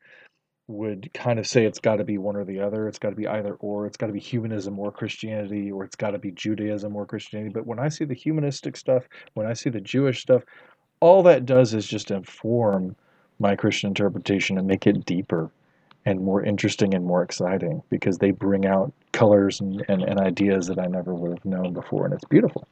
would 0.68 1.10
kind 1.14 1.40
of 1.40 1.48
say 1.48 1.66
it's 1.66 1.80
got 1.80 1.96
to 1.98 2.04
be 2.04 2.18
one 2.18 2.36
or 2.36 2.44
the 2.44 2.60
other. 2.60 2.88
It's 2.88 3.00
got 3.00 3.10
to 3.10 3.16
be 3.16 3.28
either 3.28 3.54
or. 3.56 3.86
It's 3.88 3.98
got 3.98 4.08
to 4.08 4.14
be 4.14 4.20
humanism 4.20 4.78
or 4.78 4.92
Christianity, 4.92 5.72
or 5.72 5.84
it's 5.84 5.96
got 5.96 6.12
to 6.12 6.20
be 6.20 6.32
Judaism 6.32 6.96
or 6.96 7.06
Christianity. 7.06 7.52
But 7.52 7.66
when 7.66 7.80
I 7.80 7.90
see 7.90 8.06
the 8.06 8.14
humanistic 8.14 8.78
stuff, 8.78 9.08
when 9.34 9.48
I 9.48 9.54
see 9.54 9.70
the 9.70 9.82
Jewish 9.82 10.22
stuff, 10.22 10.44
all 11.00 11.24
that 11.24 11.46
does 11.46 11.74
is 11.74 11.88
just 11.88 12.12
inform 12.12 12.96
my 13.40 13.56
Christian 13.56 13.88
interpretation 13.88 14.58
and 14.58 14.68
make 14.68 14.86
it 14.86 15.06
deeper 15.06 15.50
and 16.06 16.22
more 16.22 16.44
interesting 16.44 16.94
and 16.94 17.06
more 17.06 17.24
exciting 17.24 17.84
because 17.90 18.18
they 18.18 18.32
bring 18.32 18.66
out 18.66 18.94
colors 19.12 19.60
and, 19.60 19.84
and, 19.90 20.02
and 20.02 20.20
ideas 20.20 20.68
that 20.68 20.80
I 20.80 20.88
never 20.88 21.14
would 21.14 21.32
have 21.32 21.46
known 21.46 21.74
before. 21.74 22.06
And 22.06 22.14
it's 22.14 22.26
beautiful. 22.26 22.68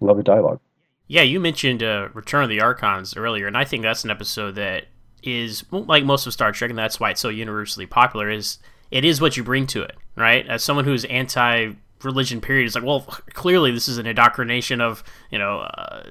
Love 0.00 0.18
the 0.18 0.22
dialogue. 0.22 0.60
Yeah, 1.06 1.22
you 1.22 1.40
mentioned 1.40 1.82
uh, 1.82 2.08
Return 2.12 2.44
of 2.44 2.50
the 2.50 2.60
Archons 2.60 3.16
earlier, 3.16 3.46
and 3.46 3.56
I 3.56 3.64
think 3.64 3.82
that's 3.82 4.04
an 4.04 4.10
episode 4.10 4.56
that 4.56 4.84
is 5.22 5.64
like 5.72 6.04
most 6.04 6.26
of 6.26 6.32
Star 6.34 6.52
Trek, 6.52 6.70
and 6.70 6.78
that's 6.78 7.00
why 7.00 7.10
it's 7.10 7.20
so 7.20 7.30
universally 7.30 7.86
popular. 7.86 8.30
Is 8.30 8.58
it 8.90 9.04
is 9.04 9.20
what 9.20 9.36
you 9.36 9.42
bring 9.42 9.66
to 9.68 9.82
it, 9.82 9.96
right? 10.16 10.46
As 10.46 10.62
someone 10.62 10.84
who's 10.84 11.06
anti 11.06 11.72
religion, 12.02 12.40
period, 12.40 12.66
it's 12.66 12.74
like, 12.74 12.84
well, 12.84 13.00
clearly 13.34 13.70
this 13.70 13.88
is 13.88 13.98
an 13.98 14.06
indoctrination 14.06 14.80
of 14.80 15.02
you 15.30 15.38
know 15.38 15.60
uh, 15.60 16.04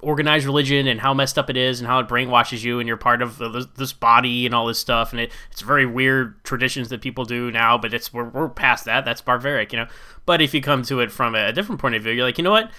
organized 0.00 0.44
religion 0.44 0.86
and 0.86 1.00
how 1.00 1.14
messed 1.14 1.38
up 1.38 1.48
it 1.50 1.56
is 1.56 1.80
and 1.80 1.86
how 1.86 2.00
it 2.00 2.08
brainwashes 2.08 2.62
you 2.62 2.80
and 2.80 2.88
you're 2.88 2.96
part 2.96 3.22
of 3.22 3.38
this, 3.38 3.66
this 3.76 3.92
body 3.92 4.46
and 4.46 4.54
all 4.54 4.66
this 4.66 4.78
stuff. 4.78 5.12
And 5.12 5.20
it, 5.20 5.32
it's 5.50 5.62
very 5.62 5.86
weird 5.86 6.42
traditions 6.44 6.88
that 6.90 7.00
people 7.00 7.24
do 7.24 7.50
now 7.50 7.78
but 7.78 7.94
it's 7.94 8.12
we're, 8.12 8.28
we're 8.28 8.48
past 8.48 8.84
that. 8.84 9.04
That's 9.04 9.20
barbaric 9.20 9.72
you 9.72 9.78
know? 9.80 9.86
But 10.26 10.42
if 10.42 10.54
you 10.54 10.60
come 10.60 10.82
to 10.84 11.00
it 11.00 11.10
from 11.10 11.34
a 11.34 11.52
different 11.52 11.80
point 11.80 11.94
of 11.94 12.02
view 12.02 12.12
you're 12.12 12.26
like 12.26 12.38
you 12.38 12.44
know 12.44 12.50
what? 12.50 12.70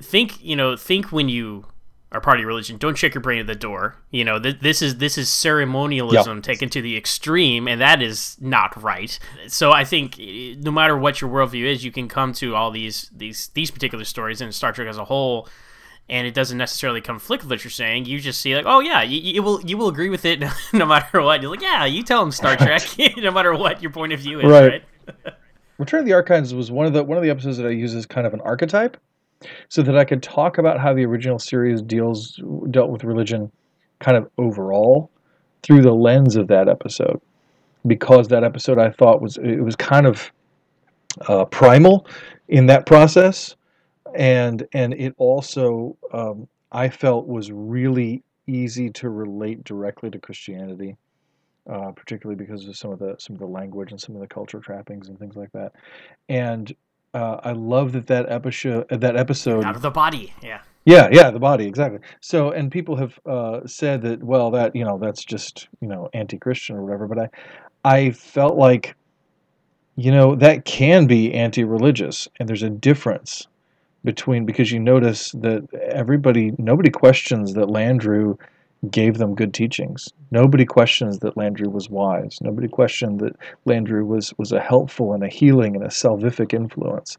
Think 0.00 0.42
you 0.42 0.56
know 0.56 0.76
think 0.76 1.12
when 1.12 1.28
you 1.28 1.66
are 2.12 2.20
part 2.20 2.36
of 2.36 2.40
your 2.42 2.48
religion 2.48 2.76
don't 2.76 2.94
check 2.96 3.14
your 3.14 3.22
brain 3.22 3.40
at 3.40 3.46
the 3.46 3.54
door. 3.54 3.96
You 4.10 4.24
know 4.24 4.38
th- 4.38 4.60
this 4.60 4.82
is 4.82 4.98
this 4.98 5.16
is 5.18 5.28
ceremonialism 5.28 6.42
taken 6.42 6.68
to 6.70 6.82
the 6.82 6.96
extreme 6.96 7.66
and 7.66 7.80
that 7.80 8.02
is 8.02 8.36
not 8.40 8.80
right. 8.82 9.18
So 9.48 9.72
i 9.72 9.84
think 9.84 10.18
eh, 10.20 10.54
no 10.58 10.70
matter 10.70 10.96
what 10.96 11.20
your 11.20 11.30
worldview 11.30 11.64
is 11.64 11.84
you 11.84 11.90
can 11.90 12.08
come 12.08 12.32
to 12.34 12.54
all 12.54 12.70
these 12.70 13.10
these 13.16 13.48
these 13.54 13.70
particular 13.70 14.04
stories 14.04 14.40
and 14.40 14.54
star 14.54 14.72
trek 14.72 14.88
as 14.88 14.98
a 14.98 15.04
whole 15.06 15.48
and 16.08 16.26
it 16.26 16.34
doesn't 16.34 16.58
necessarily 16.58 17.00
conflict 17.00 17.44
with 17.44 17.50
what 17.50 17.64
you're 17.64 17.70
saying. 17.70 18.04
You 18.04 18.20
just 18.20 18.40
see 18.40 18.54
like 18.54 18.66
oh 18.66 18.80
yeah 18.80 19.02
you, 19.02 19.18
you 19.20 19.42
will 19.42 19.60
you 19.62 19.78
will 19.78 19.88
agree 19.88 20.10
with 20.10 20.24
it 20.24 20.42
no 20.72 20.84
matter 20.84 21.22
what. 21.22 21.40
You're 21.40 21.50
like 21.50 21.62
yeah 21.62 21.84
you 21.86 22.02
tell 22.02 22.20
them 22.20 22.30
star 22.32 22.56
trek 22.64 22.82
no 23.16 23.30
matter 23.30 23.54
what 23.54 23.80
your 23.82 23.90
point 23.90 24.12
of 24.12 24.20
view 24.20 24.40
is 24.40 24.46
Right. 24.46 24.82
right, 25.24 25.34
Return 25.78 26.00
of 26.00 26.06
the 26.06 26.12
Archons 26.12 26.52
was 26.54 26.70
one 26.70 26.86
of 26.86 26.92
the 26.92 27.02
one 27.02 27.16
of 27.16 27.24
the 27.24 27.30
episodes 27.30 27.56
that 27.56 27.66
I 27.66 27.70
use 27.70 27.94
as 27.94 28.04
kind 28.06 28.26
of 28.26 28.34
an 28.34 28.40
archetype, 28.42 28.96
so 29.68 29.82
that 29.82 29.96
I 29.96 30.04
could 30.04 30.22
talk 30.22 30.58
about 30.58 30.80
how 30.80 30.94
the 30.94 31.04
original 31.04 31.38
series 31.38 31.82
deals 31.82 32.40
dealt 32.70 32.90
with 32.90 33.04
religion, 33.04 33.50
kind 34.00 34.16
of 34.16 34.30
overall, 34.38 35.10
through 35.62 35.82
the 35.82 35.92
lens 35.92 36.36
of 36.36 36.48
that 36.48 36.68
episode, 36.68 37.20
because 37.86 38.28
that 38.28 38.44
episode 38.44 38.78
I 38.78 38.90
thought 38.90 39.20
was 39.20 39.36
it 39.38 39.60
was 39.60 39.76
kind 39.76 40.06
of 40.06 40.30
uh, 41.28 41.44
primal 41.46 42.06
in 42.48 42.66
that 42.66 42.86
process, 42.86 43.56
and 44.14 44.66
and 44.72 44.94
it 44.94 45.14
also 45.18 45.96
um, 46.12 46.48
I 46.72 46.88
felt 46.88 47.26
was 47.26 47.52
really 47.52 48.22
easy 48.46 48.90
to 48.90 49.08
relate 49.08 49.62
directly 49.64 50.10
to 50.10 50.18
Christianity 50.18 50.96
uh, 51.70 51.92
particularly 51.92 52.36
because 52.36 52.66
of 52.66 52.76
some 52.76 52.90
of 52.90 52.98
the 52.98 53.14
some 53.18 53.34
of 53.34 53.40
the 53.40 53.46
language 53.46 53.92
and 53.92 54.00
some 54.00 54.14
of 54.14 54.20
the 54.20 54.26
culture 54.26 54.60
trappings 54.60 55.08
and 55.08 55.18
things 55.18 55.36
like 55.36 55.52
that. 55.52 55.72
And 56.28 56.74
uh, 57.14 57.40
I 57.42 57.52
love 57.52 57.92
that 57.92 58.06
that 58.06 58.30
episode 58.30 58.88
that 58.88 59.16
episode. 59.16 59.64
out 59.64 59.76
of 59.76 59.82
the 59.82 59.90
body 59.90 60.34
yeah 60.42 60.60
Yeah, 60.84 61.08
yeah, 61.12 61.30
the 61.30 61.38
body 61.38 61.66
exactly. 61.66 62.00
So, 62.20 62.50
and 62.50 62.70
people 62.70 62.96
have 62.96 63.18
uh, 63.24 63.60
said 63.66 64.02
that 64.02 64.22
well, 64.22 64.50
that 64.50 64.74
you 64.74 64.84
know, 64.84 64.98
that's 64.98 65.24
just 65.24 65.68
you 65.80 65.88
know 65.88 66.08
anti-Christian 66.12 66.76
or 66.76 66.82
whatever. 66.82 67.06
But 67.06 67.18
I, 67.18 67.28
I 67.84 68.10
felt 68.10 68.56
like, 68.56 68.96
you 69.94 70.10
know, 70.10 70.34
that 70.34 70.64
can 70.64 71.06
be 71.06 71.32
anti-religious, 71.34 72.26
and 72.38 72.48
there's 72.48 72.64
a 72.64 72.70
difference 72.70 73.46
between 74.04 74.44
because 74.44 74.72
you 74.72 74.80
notice 74.80 75.30
that 75.32 75.72
everybody, 75.72 76.52
nobody 76.58 76.90
questions 76.90 77.54
that 77.54 77.68
Landru 77.68 78.36
gave 78.90 79.18
them 79.18 79.34
good 79.34 79.54
teachings. 79.54 80.08
Nobody 80.30 80.64
questions 80.64 81.20
that 81.20 81.36
Landru 81.36 81.70
was 81.70 81.88
wise. 81.88 82.38
Nobody 82.40 82.68
questioned 82.68 83.20
that 83.20 83.36
Landru 83.66 84.06
was 84.06 84.34
was 84.38 84.52
a 84.52 84.60
helpful 84.60 85.12
and 85.12 85.22
a 85.22 85.28
healing 85.28 85.76
and 85.76 85.84
a 85.84 85.88
salvific 85.88 86.52
influence. 86.52 87.16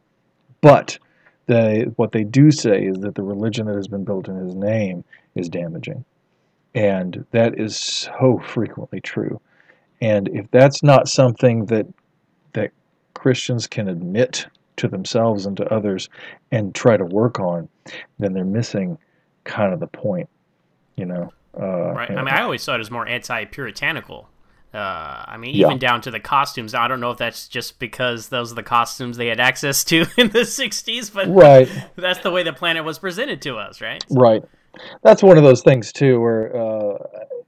But 0.62 0.99
they 1.45 1.86
what 1.95 2.12
they 2.12 2.23
do 2.23 2.52
say 2.52 2.84
is 2.84 2.97
that 2.99 3.15
the 3.15 3.23
religion 3.23 3.67
that 3.67 3.76
has 3.76 3.88
been 3.88 4.04
built 4.04 4.28
in 4.28 4.36
his 4.36 4.56
name 4.56 5.04
is 5.36 5.49
damaging. 5.49 6.04
And 6.76 7.26
that 7.32 7.60
is 7.60 7.78
so 7.78 8.41
frequently 8.45 8.99
true. 8.99 9.39
And 10.02 10.28
if 10.30 10.49
that's 10.52 10.84
not 10.84 11.08
something 11.08 11.65
that 11.67 11.86
that 12.54 12.71
Christians 13.13 13.67
can 13.67 13.88
admit 13.88 14.47
to 14.76 14.88
themselves 14.88 15.45
and 15.45 15.56
to 15.58 15.73
others 15.73 16.10
and 16.52 16.73
try 16.76 16.97
to 16.97 17.06
work 17.06 17.39
on, 17.39 17.69
then 18.19 18.34
they're 18.34 18.43
missing 18.43 18.97
kind 19.43 19.73
of 19.73 19.80
the 19.80 19.88
point, 19.88 20.30
you 20.95 21.06
know. 21.06 21.32
Uh, 21.60 21.92
Right. 21.94 22.10
I 22.12 22.16
mean, 22.16 22.34
I 22.34 22.42
always 22.42 22.63
thought 22.66 22.76
it 22.76 22.80
was 22.80 22.92
more 22.92 23.08
anti-puritanical. 23.08 24.30
Uh, 24.74 25.24
I 25.28 25.38
mean, 25.38 25.54
Yeah. 25.54 25.68
even 25.68 25.78
down 25.78 26.02
to 26.02 26.12
the 26.12 26.20
costumes. 26.20 26.74
I 26.74 26.88
don't 26.88 27.00
know 27.00 27.12
if 27.12 27.18
that's 27.20 27.48
just 27.48 27.78
because 27.78 28.30
those 28.30 28.52
are 28.52 28.56
the 28.56 28.63
costumes 28.63 29.18
they 29.18 29.28
had 29.28 29.39
access 29.39 29.84
to 29.86 30.06
in 30.18 30.30
the 30.30 30.39
'60s, 30.46 31.13
but 31.13 31.28
right. 31.30 31.70
that's 31.96 32.20
the 32.20 32.32
way 32.32 32.42
the 32.42 32.54
planet 32.54 32.84
was 32.84 32.98
presented 32.98 33.42
to 33.44 33.58
us, 33.58 33.82
right? 33.82 34.04
Right. 34.10 34.44
That's 35.04 35.22
one 35.22 35.38
of 35.38 35.44
those 35.44 35.62
things 35.62 35.92
too, 35.92 36.20
where 36.20 36.56
uh, 36.58 36.98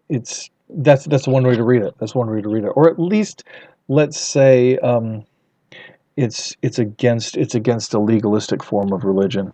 it's 0.10 0.52
that's 0.70 1.06
that's 1.06 1.28
one 1.28 1.44
way 1.48 1.56
to 1.56 1.64
read 1.64 1.82
it. 1.82 1.96
That's 2.00 2.14
one 2.14 2.30
way 2.30 2.42
to 2.42 2.50
read 2.50 2.64
it, 2.64 2.72
or 2.76 2.88
at 2.90 3.00
least 3.00 3.44
let's 3.88 4.20
say 4.20 4.78
um, 4.80 5.26
it's 6.18 6.56
it's 6.62 6.78
against 6.78 7.38
it's 7.38 7.56
against 7.56 7.96
a 7.96 8.00
legalistic 8.00 8.64
form 8.64 8.94
of 8.94 9.04
religion. 9.04 9.52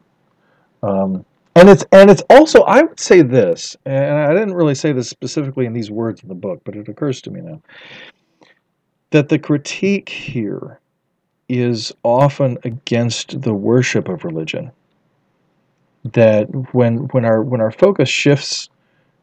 Um, 0.83 1.25
and 1.55 1.69
it's 1.69 1.85
and 1.91 2.09
it's 2.09 2.23
also 2.29 2.61
I 2.61 2.81
would 2.81 2.99
say 2.99 3.21
this, 3.21 3.75
and 3.85 4.17
I 4.17 4.33
didn't 4.33 4.53
really 4.53 4.75
say 4.75 4.91
this 4.93 5.09
specifically 5.09 5.65
in 5.65 5.73
these 5.73 5.91
words 5.91 6.23
in 6.23 6.29
the 6.29 6.35
book, 6.35 6.61
but 6.63 6.75
it 6.75 6.87
occurs 6.87 7.21
to 7.23 7.31
me 7.31 7.41
now 7.41 7.61
that 9.11 9.29
the 9.29 9.39
critique 9.39 10.09
here 10.09 10.79
is 11.47 11.93
often 12.03 12.57
against 12.63 13.41
the 13.41 13.53
worship 13.53 14.07
of 14.07 14.23
religion. 14.23 14.71
That 16.13 16.45
when 16.73 17.09
when 17.09 17.25
our 17.25 17.43
when 17.43 17.61
our 17.61 17.71
focus 17.71 18.09
shifts 18.09 18.69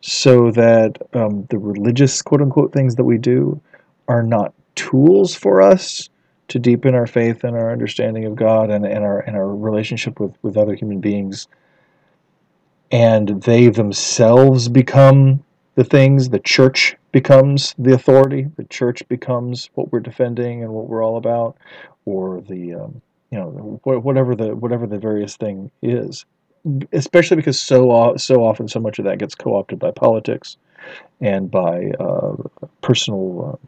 so 0.01 0.51
that 0.53 0.97
um, 1.15 1.47
the 1.51 1.59
religious 1.59 2.23
quote 2.23 2.41
unquote 2.41 2.73
things 2.73 2.95
that 2.95 3.05
we 3.05 3.19
do 3.19 3.61
are 4.07 4.23
not 4.23 4.55
tools 4.77 5.35
for 5.35 5.61
us 5.61 6.09
to 6.49 6.59
deepen 6.59 6.95
our 6.95 7.07
faith 7.07 7.43
and 7.43 7.57
our 7.57 7.73
understanding 7.73 8.25
of 8.27 8.37
God 8.37 8.71
and, 8.71 8.87
and 8.87 9.05
our 9.05 9.21
and 9.21 9.37
our 9.37 9.49
relationship 9.49 10.21
with, 10.21 10.35
with 10.43 10.57
other 10.57 10.75
human 10.75 11.01
beings 11.01 11.49
and 12.91 13.43
they 13.43 13.69
themselves 13.69 14.69
become 14.69 15.43
the 15.75 15.85
things 15.85 16.29
the 16.29 16.39
church 16.41 16.97
becomes 17.13 17.75
the 17.79 17.95
authority 17.95 18.49
the 18.57 18.65
church 18.65 19.03
becomes 19.09 19.71
what 19.75 19.93
we're 19.93 20.01
defending 20.01 20.63
and 20.63 20.73
what 20.73 20.89
we're 20.89 21.05
all 21.05 21.17
about 21.17 21.57
or 22.05 22.41
the 22.43 22.75
um, 22.75 23.01
you 23.31 23.39
know 23.39 23.81
whatever 23.85 24.35
the 24.35 24.57
whatever 24.57 24.87
the 24.87 24.99
various 24.99 25.37
thing 25.37 25.71
is. 25.83 26.25
Especially 26.93 27.37
because 27.37 27.61
so 27.61 28.15
so 28.17 28.43
often 28.45 28.69
so 28.69 28.81
much 28.81 28.99
of 28.99 29.05
that 29.05 29.19
gets 29.19 29.35
co-opted 29.35 29.79
by 29.79 29.91
politics 29.91 30.57
and 31.21 31.51
by 31.51 31.91
uh, 32.01 32.35
personal 32.83 33.61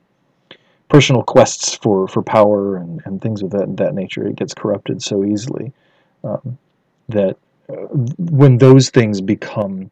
uh, 0.50 0.54
personal 0.88 1.22
quests 1.22 1.74
for, 1.76 2.09
for 2.09 2.22
power 2.22 2.76
and, 2.76 3.00
and 3.04 3.22
things 3.22 3.42
of 3.42 3.50
that 3.50 3.76
that 3.76 3.94
nature. 3.94 4.26
It 4.26 4.37
gets 4.37 4.54
corrupted 4.54 5.02
so 5.02 5.24
easily 5.24 5.72
um, 6.24 6.59
that 7.09 7.37
when 8.18 8.59
those 8.59 8.90
things 8.90 9.20
become 9.20 9.90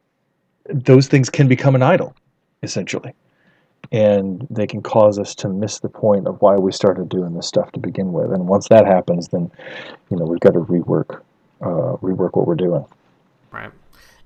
those 0.68 1.08
things 1.08 1.30
can 1.30 1.48
become 1.48 1.74
an 1.74 1.82
idol 1.82 2.14
essentially. 2.62 3.14
And 3.90 4.46
they 4.50 4.66
can 4.66 4.82
cause 4.82 5.18
us 5.18 5.34
to 5.36 5.48
miss 5.48 5.78
the 5.80 5.88
point 5.88 6.26
of 6.26 6.42
why 6.42 6.56
we 6.56 6.72
started 6.72 7.08
doing 7.08 7.32
this 7.32 7.46
stuff 7.46 7.72
to 7.72 7.80
begin 7.80 8.12
with. 8.12 8.32
And 8.32 8.46
once 8.46 8.68
that 8.68 8.86
happens 8.86 9.28
then 9.28 9.50
you 10.10 10.16
know 10.16 10.24
we've 10.24 10.40
got 10.40 10.54
to 10.54 10.60
rework 10.60 11.20
uh, 11.60 11.96
rework 12.02 12.36
what 12.36 12.46
we're 12.46 12.54
doing. 12.54 12.84
Right. 13.50 13.70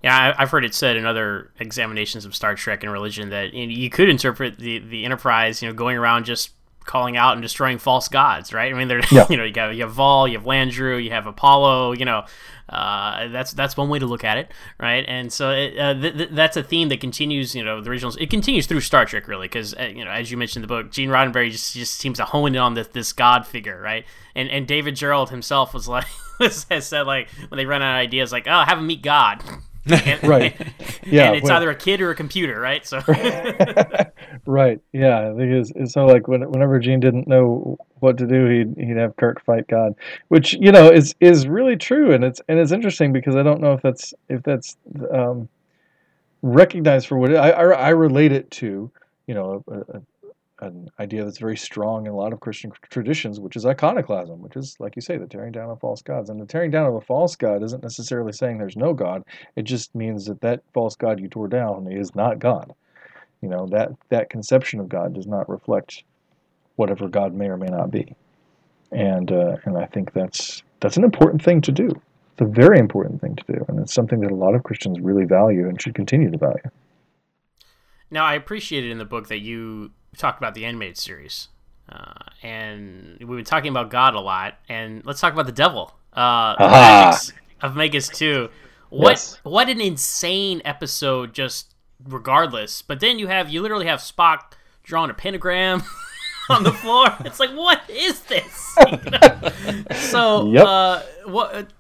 Yeah, 0.02 0.34
I've 0.36 0.50
heard 0.50 0.64
it 0.64 0.74
said 0.74 0.96
in 0.96 1.06
other 1.06 1.52
examinations 1.60 2.24
of 2.24 2.34
Star 2.34 2.56
Trek 2.56 2.82
and 2.82 2.92
religion 2.92 3.30
that 3.30 3.54
you 3.54 3.88
could 3.88 4.08
interpret 4.08 4.58
the, 4.58 4.80
the 4.80 5.04
Enterprise, 5.04 5.62
you 5.62 5.68
know, 5.68 5.74
going 5.74 5.96
around 5.96 6.24
just 6.24 6.50
calling 6.84 7.16
out 7.16 7.32
and 7.34 7.42
destroying 7.42 7.78
false 7.78 8.08
gods, 8.08 8.52
right? 8.52 8.72
I 8.72 8.76
mean, 8.76 8.88
they're 8.88 9.00
yeah. 9.10 9.26
you 9.30 9.36
know 9.36 9.44
you 9.44 9.52
got 9.52 9.74
you 9.74 9.82
have 9.82 9.94
Vaal, 9.94 10.30
you 10.30 10.38
have 10.38 10.46
Landru, 10.46 11.02
you 11.02 11.10
have 11.10 11.26
Apollo, 11.26 11.92
you 11.92 12.04
know, 12.04 12.24
uh, 12.72 13.28
that's 13.28 13.52
that's 13.52 13.76
one 13.76 13.88
way 13.90 13.98
to 13.98 14.06
look 14.06 14.24
at 14.24 14.38
it, 14.38 14.50
right? 14.80 15.04
And 15.06 15.30
so 15.32 15.50
it, 15.50 15.78
uh, 15.78 15.94
th- 15.94 16.16
th- 16.16 16.30
that's 16.32 16.56
a 16.56 16.62
theme 16.62 16.88
that 16.88 17.00
continues. 17.00 17.54
You 17.54 17.62
know, 17.62 17.80
the 17.82 17.90
originals. 17.90 18.16
It 18.16 18.30
continues 18.30 18.66
through 18.66 18.80
Star 18.80 19.04
Trek, 19.04 19.28
really, 19.28 19.46
because 19.46 19.74
uh, 19.74 19.92
you 19.94 20.04
know, 20.04 20.10
as 20.10 20.30
you 20.30 20.38
mentioned 20.38 20.64
in 20.64 20.68
the 20.68 20.74
book, 20.74 20.90
Gene 20.90 21.10
Roddenberry 21.10 21.50
just, 21.50 21.74
just 21.74 21.98
seems 21.98 22.16
to 22.18 22.24
hone 22.24 22.54
in 22.54 22.60
on 22.60 22.74
this 22.74 22.88
this 22.88 23.12
God 23.12 23.46
figure, 23.46 23.80
right? 23.80 24.06
And 24.34 24.48
and 24.48 24.66
David 24.66 24.94
Gerrold 24.94 25.28
himself 25.28 25.74
was 25.74 25.86
like 25.86 26.06
has 26.40 26.86
said 26.86 27.06
like 27.06 27.28
when 27.48 27.58
they 27.58 27.66
run 27.66 27.82
out 27.82 27.96
of 27.96 28.00
ideas, 28.00 28.32
like 28.32 28.46
oh, 28.46 28.62
have 28.62 28.78
him 28.78 28.86
meet 28.86 29.02
God. 29.02 29.42
And, 29.86 30.22
right. 30.24 30.54
Yeah. 31.04 31.28
And 31.28 31.36
it's 31.36 31.44
when, 31.44 31.52
either 31.54 31.70
a 31.70 31.74
kid 31.74 32.00
or 32.00 32.10
a 32.10 32.14
computer, 32.14 32.60
right? 32.60 32.86
So. 32.86 33.00
right. 34.46 34.80
Yeah. 34.92 35.32
Because 35.36 35.72
so 35.92 36.06
like 36.06 36.28
when, 36.28 36.48
whenever 36.48 36.78
Gene 36.78 37.00
didn't 37.00 37.26
know 37.26 37.76
what 37.98 38.18
to 38.18 38.26
do, 38.26 38.46
he'd 38.46 38.76
he'd 38.76 38.96
have 38.96 39.16
Kirk 39.16 39.44
fight 39.44 39.66
God, 39.66 39.94
which 40.28 40.54
you 40.54 40.70
know 40.70 40.90
is 40.90 41.14
is 41.20 41.48
really 41.48 41.76
true, 41.76 42.12
and 42.12 42.22
it's 42.22 42.40
and 42.48 42.58
it's 42.58 42.70
interesting 42.72 43.12
because 43.12 43.34
I 43.34 43.42
don't 43.42 43.60
know 43.60 43.72
if 43.72 43.82
that's 43.82 44.14
if 44.28 44.42
that's 44.42 44.76
um, 45.12 45.48
recognized 46.42 47.08
for 47.08 47.18
what 47.18 47.32
it, 47.32 47.36
I, 47.36 47.50
I 47.50 47.64
I 47.64 47.88
relate 47.90 48.32
it 48.32 48.50
to 48.52 48.90
you 49.26 49.34
know 49.34 49.64
a, 49.68 49.98
a 49.98 50.02
an 50.62 50.88
idea 51.00 51.24
that's 51.24 51.38
very 51.38 51.56
strong 51.56 52.06
in 52.06 52.12
a 52.12 52.16
lot 52.16 52.32
of 52.32 52.40
Christian 52.40 52.72
traditions, 52.88 53.40
which 53.40 53.56
is 53.56 53.66
iconoclasm, 53.66 54.40
which 54.40 54.56
is, 54.56 54.76
like 54.78 54.94
you 54.94 55.02
say, 55.02 55.18
the 55.18 55.26
tearing 55.26 55.52
down 55.52 55.70
of 55.70 55.80
false 55.80 56.02
gods. 56.02 56.30
And 56.30 56.40
the 56.40 56.46
tearing 56.46 56.70
down 56.70 56.86
of 56.86 56.94
a 56.94 57.00
false 57.00 57.34
god 57.34 57.62
isn't 57.62 57.82
necessarily 57.82 58.32
saying 58.32 58.58
there's 58.58 58.76
no 58.76 58.94
God. 58.94 59.24
It 59.56 59.62
just 59.62 59.94
means 59.94 60.26
that 60.26 60.40
that 60.40 60.62
false 60.72 60.94
god 60.94 61.20
you 61.20 61.28
tore 61.28 61.48
down 61.48 61.90
is 61.90 62.14
not 62.14 62.38
God. 62.38 62.72
You 63.40 63.48
know 63.48 63.66
that 63.72 63.90
that 64.08 64.30
conception 64.30 64.78
of 64.78 64.88
God 64.88 65.14
does 65.14 65.26
not 65.26 65.48
reflect 65.48 66.04
whatever 66.76 67.08
God 67.08 67.34
may 67.34 67.46
or 67.46 67.56
may 67.56 67.66
not 67.66 67.90
be. 67.90 68.14
And 68.92 69.32
uh, 69.32 69.56
and 69.64 69.76
I 69.76 69.86
think 69.86 70.12
that's 70.12 70.62
that's 70.80 70.96
an 70.96 71.02
important 71.02 71.42
thing 71.42 71.60
to 71.62 71.72
do. 71.72 71.88
It's 71.88 72.40
a 72.40 72.44
very 72.44 72.78
important 72.78 73.20
thing 73.20 73.34
to 73.34 73.44
do, 73.52 73.64
and 73.66 73.80
it's 73.80 73.92
something 73.92 74.20
that 74.20 74.30
a 74.30 74.36
lot 74.36 74.54
of 74.54 74.62
Christians 74.62 75.00
really 75.00 75.24
value 75.24 75.68
and 75.68 75.80
should 75.82 75.94
continue 75.94 76.30
to 76.30 76.38
value. 76.38 76.70
Now, 78.10 78.24
I 78.24 78.34
appreciated 78.34 78.90
in 78.90 78.98
the 78.98 79.04
book 79.04 79.28
that 79.28 79.40
you 79.40 79.90
talked 80.16 80.38
about 80.38 80.54
the 80.54 80.64
animated 80.64 80.98
series, 80.98 81.48
uh, 81.88 82.24
and 82.42 83.16
we've 83.20 83.28
been 83.28 83.44
talking 83.44 83.70
about 83.70 83.90
God 83.90 84.14
a 84.14 84.20
lot. 84.20 84.58
And 84.68 85.04
let's 85.04 85.20
talk 85.20 85.32
about 85.32 85.46
the 85.46 85.52
devil. 85.52 85.94
Uh, 86.12 86.56
the 86.56 87.32
of 87.62 87.76
Megas-Tu. 87.76 88.48
What 88.90 89.10
yes. 89.10 89.38
what 89.42 89.68
an 89.68 89.80
insane 89.80 90.60
episode! 90.64 91.32
Just 91.32 91.74
regardless, 92.04 92.82
but 92.82 93.00
then 93.00 93.18
you 93.18 93.28
have 93.28 93.48
you 93.48 93.62
literally 93.62 93.86
have 93.86 94.00
Spock 94.00 94.52
drawing 94.82 95.10
a 95.10 95.14
pentagram. 95.14 95.82
on 96.48 96.62
the 96.62 96.72
floor. 96.72 97.06
It's 97.24 97.40
like, 97.40 97.50
what 97.50 97.82
is 97.88 98.20
this? 98.22 98.76
You 98.90 99.10
know? 99.10 99.52
So, 99.94 100.50
yep. 100.50 100.66
uh, 100.66 101.02
what? 101.26 101.72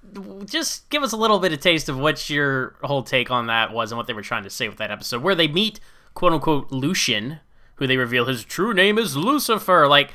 Just 0.46 0.88
give 0.90 1.02
us 1.02 1.12
a 1.12 1.16
little 1.16 1.38
bit 1.38 1.52
of 1.52 1.60
taste 1.60 1.88
of 1.88 1.98
what 1.98 2.30
your 2.30 2.76
whole 2.82 3.02
take 3.02 3.30
on 3.30 3.46
that 3.46 3.72
was 3.72 3.92
and 3.92 3.96
what 3.96 4.06
they 4.06 4.12
were 4.12 4.22
trying 4.22 4.44
to 4.44 4.50
say 4.50 4.68
with 4.68 4.78
that 4.78 4.90
episode, 4.90 5.22
where 5.22 5.34
they 5.34 5.48
meet 5.48 5.80
quote 6.14 6.32
unquote 6.32 6.70
Lucian, 6.70 7.40
who 7.82 7.86
they 7.88 7.96
reveal 7.96 8.26
his 8.26 8.44
true 8.44 8.72
name 8.72 8.96
is 8.96 9.16
Lucifer. 9.16 9.86
Like, 9.88 10.12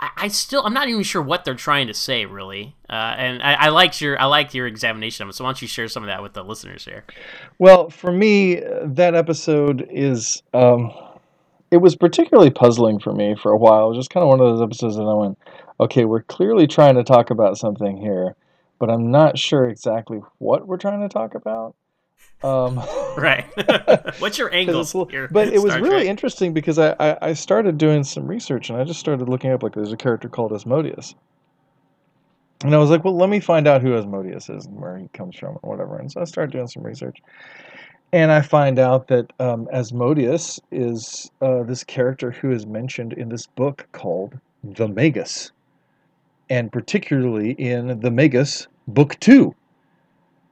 I, 0.00 0.10
I 0.16 0.28
still, 0.28 0.62
I'm 0.66 0.74
not 0.74 0.88
even 0.88 1.02
sure 1.02 1.22
what 1.22 1.44
they're 1.44 1.54
trying 1.54 1.86
to 1.86 1.94
say, 1.94 2.26
really. 2.26 2.74
Uh, 2.90 3.14
and 3.16 3.42
I, 3.42 3.54
I 3.54 3.68
liked 3.68 4.00
your, 4.00 4.20
I 4.20 4.24
liked 4.24 4.54
your 4.54 4.66
examination 4.66 5.22
of 5.22 5.30
it. 5.30 5.34
So 5.34 5.44
why 5.44 5.48
don't 5.50 5.62
you 5.62 5.68
share 5.68 5.88
some 5.88 6.02
of 6.02 6.08
that 6.08 6.22
with 6.22 6.32
the 6.32 6.42
listeners 6.42 6.84
here? 6.84 7.04
Well, 7.58 7.88
for 7.88 8.12
me, 8.12 8.56
that 8.82 9.14
episode 9.14 9.86
is, 9.90 10.42
um, 10.52 10.92
it 11.70 11.78
was 11.78 11.96
particularly 11.96 12.50
puzzling 12.50 12.98
for 12.98 13.12
me 13.12 13.36
for 13.40 13.52
a 13.52 13.56
while. 13.56 13.86
It 13.86 13.88
was 13.90 13.98
just 13.98 14.10
kind 14.10 14.22
of 14.22 14.28
one 14.28 14.40
of 14.40 14.46
those 14.46 14.62
episodes 14.62 14.96
that 14.96 15.02
I 15.02 15.14
went, 15.14 15.38
okay, 15.80 16.04
we're 16.04 16.22
clearly 16.22 16.66
trying 16.66 16.96
to 16.96 17.04
talk 17.04 17.30
about 17.30 17.58
something 17.58 17.96
here, 17.96 18.36
but 18.78 18.90
I'm 18.90 19.10
not 19.10 19.38
sure 19.38 19.68
exactly 19.68 20.20
what 20.38 20.66
we're 20.66 20.76
trying 20.76 21.00
to 21.00 21.08
talk 21.08 21.34
about. 21.34 21.74
Um, 22.44 22.76
right. 23.16 23.46
What's 24.20 24.36
your 24.36 24.52
angle 24.52 24.84
here? 25.06 25.28
But 25.32 25.48
it 25.48 25.62
was 25.62 25.72
Star 25.72 25.82
really 25.82 25.96
Trek? 25.96 26.06
interesting 26.08 26.52
because 26.52 26.78
I, 26.78 26.94
I, 27.00 27.18
I, 27.22 27.32
started 27.32 27.78
doing 27.78 28.04
some 28.04 28.26
research 28.26 28.68
and 28.68 28.78
I 28.78 28.84
just 28.84 29.00
started 29.00 29.30
looking 29.30 29.50
up 29.50 29.62
like 29.62 29.72
there's 29.72 29.92
a 29.92 29.96
character 29.96 30.28
called 30.28 30.52
Asmodeus. 30.52 31.14
And 32.62 32.74
I 32.74 32.78
was 32.78 32.90
like, 32.90 33.02
well, 33.02 33.16
let 33.16 33.30
me 33.30 33.40
find 33.40 33.66
out 33.66 33.80
who 33.80 33.96
Asmodeus 33.96 34.50
is 34.50 34.66
and 34.66 34.78
where 34.78 34.98
he 34.98 35.08
comes 35.14 35.36
from 35.36 35.58
or 35.62 35.70
whatever. 35.70 35.98
And 35.98 36.12
so 36.12 36.20
I 36.20 36.24
started 36.24 36.52
doing 36.52 36.66
some 36.66 36.82
research. 36.82 37.18
And 38.12 38.30
I 38.30 38.42
find 38.42 38.78
out 38.78 39.08
that 39.08 39.32
um, 39.40 39.66
Asmodeus 39.72 40.60
is 40.70 41.30
uh, 41.40 41.62
this 41.62 41.82
character 41.82 42.30
who 42.30 42.52
is 42.52 42.66
mentioned 42.66 43.14
in 43.14 43.30
this 43.30 43.46
book 43.46 43.86
called 43.92 44.38
The 44.62 44.86
Magus. 44.86 45.50
And 46.50 46.70
particularly 46.70 47.52
in 47.52 48.00
The 48.00 48.10
Magus, 48.10 48.68
Book 48.86 49.18
2 49.20 49.54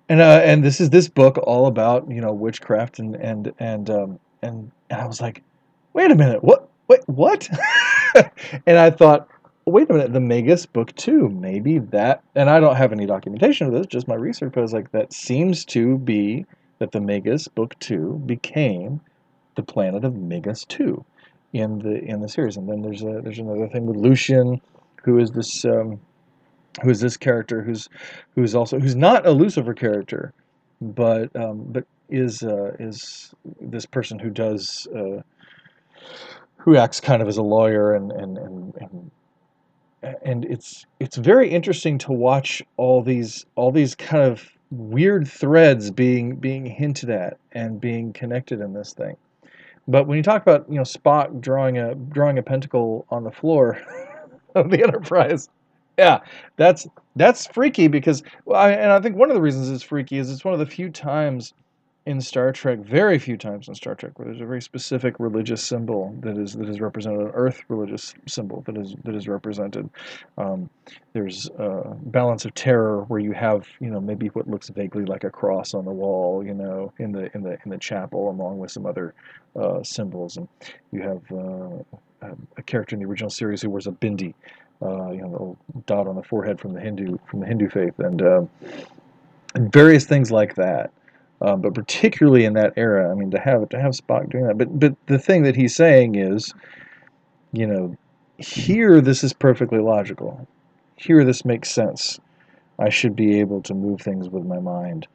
and 0.08 0.20
uh, 0.20 0.40
and 0.44 0.64
this 0.64 0.80
is 0.80 0.90
this 0.90 1.08
book 1.08 1.38
all 1.38 1.66
about 1.66 2.10
you 2.10 2.20
know 2.20 2.32
witchcraft 2.32 2.98
and 2.98 3.14
and 3.16 3.52
and 3.58 3.90
um, 3.90 4.18
and, 4.42 4.70
and 4.90 5.00
I 5.00 5.06
was 5.06 5.20
like, 5.20 5.42
wait 5.92 6.10
a 6.10 6.14
minute, 6.14 6.42
what 6.42 6.68
wait 6.88 7.00
what? 7.06 7.48
and 8.66 8.78
I 8.78 8.90
thought, 8.90 9.28
wait 9.64 9.88
a 9.88 9.92
minute, 9.92 10.12
the 10.12 10.20
Magus 10.20 10.66
book 10.66 10.94
two, 10.96 11.28
maybe 11.28 11.78
that, 11.78 12.22
and 12.34 12.50
I 12.50 12.60
don't 12.60 12.76
have 12.76 12.92
any 12.92 13.06
documentation 13.06 13.66
of 13.66 13.72
this, 13.72 13.86
just 13.86 14.08
my 14.08 14.14
research. 14.14 14.52
But 14.54 14.60
I 14.60 14.62
was 14.62 14.72
like, 14.72 14.90
that 14.92 15.12
seems 15.12 15.64
to 15.66 15.98
be 15.98 16.44
that 16.78 16.92
the 16.92 17.00
Magus 17.00 17.48
book 17.48 17.78
two 17.78 18.20
became 18.26 19.00
the 19.55 19.62
planet 19.62 20.05
of 20.05 20.16
Magus 20.16 20.64
two 20.64 21.05
in 21.53 21.78
the 21.78 22.03
in 22.03 22.20
the 22.20 22.28
series, 22.28 22.57
and 22.57 22.68
then 22.68 22.82
there's 22.82 23.03
a 23.03 23.20
there's 23.22 23.38
another 23.38 23.68
thing 23.68 23.86
with 23.86 23.96
Lucian, 23.96 24.61
who 25.05 25.18
is 25.18 25.30
this. 25.30 25.64
Um, 25.64 26.00
who 26.83 26.91
is 26.91 27.01
this 27.01 27.16
character 27.16 27.62
who's 27.62 27.89
who's 28.35 28.55
also 28.55 28.79
who's 28.79 28.97
not 28.97 29.27
a 29.27 29.31
Lucifer 29.31 29.75
character, 29.75 30.33
but 30.81 31.35
um, 31.37 31.64
but 31.68 31.85
is 32.09 32.43
uh, 32.43 32.73
is 32.79 33.35
this 33.61 33.87
person 33.87 34.18
who 34.18 34.31
does 34.31 34.87
uh, 34.97 35.23
who 36.57 36.77
acts 36.77 37.01
kind 37.01 37.23
of 37.23 37.29
as 37.29 37.37
a 37.37 37.43
lawyer 37.43 37.95
and 37.95 38.12
and 38.12 38.39
and, 38.39 38.75
and 38.81 39.11
and 40.23 40.45
it's 40.45 40.87
it's 41.01 41.16
very 41.16 41.49
interesting 41.51 41.99
to 41.99 42.12
watch 42.12 42.62
all 42.77 43.03
these 43.03 43.47
all 43.55 43.70
these 43.70 43.95
kind 43.95 44.25
of 44.25 44.49
weird 44.70 45.29
threads 45.29 45.91
being 45.91 46.37
being 46.37 46.64
hinted 46.66 47.11
at 47.11 47.37
and 47.53 47.81
being 47.81 48.12
connected 48.12 48.61
in 48.61 48.73
this 48.73 48.93
thing. 48.93 49.16
But 49.89 50.07
when 50.07 50.16
you 50.16 50.23
talk 50.23 50.43
about 50.43 50.68
you 50.68 50.77
know 50.77 50.83
Spock 50.83 51.41
drawing 51.41 51.79
a 51.79 51.95
drawing 51.95 52.39
a 52.39 52.43
pentacle 52.43 53.07
on 53.11 53.25
the 53.25 53.31
floor 53.31 53.81
of 54.55 54.70
the 54.70 54.83
Enterprise, 54.83 55.49
Yeah, 55.99 56.20
that's 56.57 56.86
that's 57.16 57.47
freaky 57.47 57.88
because, 57.88 58.22
well, 58.47 58.59
I, 58.61 58.70
and 58.70 58.90
I 58.90 59.01
think 59.01 59.16
one 59.16 59.30
of 59.30 59.34
the 59.34 59.43
reasons 59.43 59.68
it's 59.70 59.82
freaky 59.82 60.18
is 60.18 60.30
it's 60.30 60.45
one 60.45 60.55
of 60.55 60.61
the 60.61 60.66
few 60.66 60.90
times 60.90 61.53
in 62.07 62.20
Star 62.20 62.51
Trek, 62.51 62.80
very 62.80 63.18
few 63.18 63.36
times 63.36 63.68
in 63.68 63.74
Star 63.74 63.95
Trek, 63.95 64.18
where 64.18 64.26
there's 64.26 64.40
a 64.40 64.47
very 64.47 64.62
specific 64.62 65.14
religious 65.20 65.62
symbol 65.62 66.14
that 66.20 66.38
is 66.38 66.55
that 66.55 66.68
is 66.68 66.80
represented, 66.80 67.20
an 67.20 67.30
Earth 67.34 67.62
religious 67.68 68.14
symbol 68.26 68.62
that 68.66 68.76
is 68.78 68.97
that 69.05 69.14
is 69.14 69.28
represented. 69.28 69.88
Um, 70.38 70.70
there's 71.12 71.49
a 71.59 71.95
balance 72.07 72.45
of 72.47 72.55
terror 72.55 73.03
where 73.05 73.20
you 73.20 73.32
have, 73.32 73.66
you 73.78 73.90
know, 73.90 74.01
maybe 74.01 74.28
what 74.28 74.49
looks 74.49 74.70
vaguely 74.70 75.05
like 75.05 75.24
a 75.24 75.30
cross 75.30 75.74
on 75.74 75.84
the 75.84 75.93
wall, 75.93 76.45
you 76.45 76.55
know, 76.55 76.93
in 76.99 77.12
the 77.12 77.30
in 77.34 77.43
the 77.43 77.59
in 77.64 77.70
the 77.70 77.78
chapel, 77.78 78.30
along 78.30 78.59
with 78.59 78.70
some 78.70 78.86
other 78.86 79.14
uh, 79.55 79.82
symbols, 79.82 80.38
and 80.38 80.49
you 80.90 81.03
have 81.03 81.20
uh, 81.30 82.30
a 82.57 82.62
character 82.62 82.95
in 82.95 83.01
the 83.01 83.07
original 83.07 83.30
series 83.30 83.62
who 83.62 83.70
wears 83.70 83.86
a 83.86 83.90
bindi, 83.93 84.34
uh, 84.83 85.11
you 85.11 85.22
know, 85.22 85.57
the 85.74 85.80
dot 85.83 86.07
on 86.07 86.16
the 86.16 86.22
forehead 86.22 86.61
from 86.61 86.72
the 86.72 86.80
Hindu 86.80 87.18
from 87.28 87.41
the 87.41 87.47
Hindu 87.47 87.68
faith, 87.68 87.99
and, 87.99 88.22
uh, 88.22 88.43
and 89.55 89.72
various 89.72 90.05
things 90.05 90.30
like 90.30 90.55
that. 90.57 90.91
Um, 91.41 91.61
but 91.61 91.74
particularly 91.74 92.45
in 92.45 92.53
that 92.55 92.72
era, 92.76 93.11
I 93.11 93.14
mean, 93.14 93.30
to 93.33 93.41
have 93.41 93.68
to 93.70 93.80
have 93.80 93.93
Spock 93.93 94.30
doing 94.30 94.47
that. 94.47 94.59
But 94.59 94.78
but 94.78 94.95
the 95.07 95.18
thing 95.18 95.43
that 95.43 95.57
he's 95.57 95.74
saying 95.74 96.14
is, 96.14 96.55
you 97.53 97.66
know, 97.66 97.97
here 98.39 99.01
this 99.01 99.24
is 99.24 99.33
perfectly 99.33 99.78
logical. 99.78 100.47
Here 100.97 101.24
this 101.24 101.45
makes 101.45 101.70
sense. 101.70 102.20
I 102.78 102.89
should 102.89 103.16
be 103.16 103.41
able 103.41 103.61
to 103.62 103.74
move 103.74 104.01
things 104.01 104.28
with 104.28 104.45
my 104.45 104.59
mind 104.59 105.07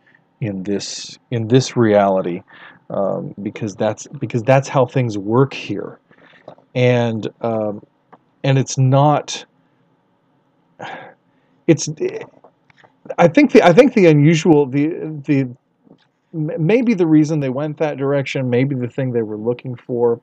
in 0.41 0.63
this 0.63 1.17
in 1.31 1.47
this 1.47 1.75
reality 1.75 2.43
um, 2.89 3.33
because 3.41 3.75
that's 3.75 4.07
because 4.07 4.43
that's 4.43 4.67
how 4.67 4.85
things 4.85 5.17
work 5.17 5.53
here, 5.53 5.99
and 6.75 7.27
um, 7.41 7.85
and 8.43 8.57
it's 8.57 8.77
not. 8.77 9.45
It's. 11.67 11.89
I 13.17 13.27
think 13.27 13.51
the 13.51 13.63
I 13.63 13.73
think 13.73 13.93
the 13.93 14.05
unusual 14.07 14.65
the 14.65 14.87
the 15.25 15.49
maybe 16.33 16.93
the 16.93 17.07
reason 17.07 17.39
they 17.39 17.49
went 17.49 17.77
that 17.77 17.97
direction, 17.97 18.49
maybe 18.49 18.75
the 18.75 18.87
thing 18.87 19.11
they 19.11 19.21
were 19.21 19.37
looking 19.37 19.75
for 19.75 20.19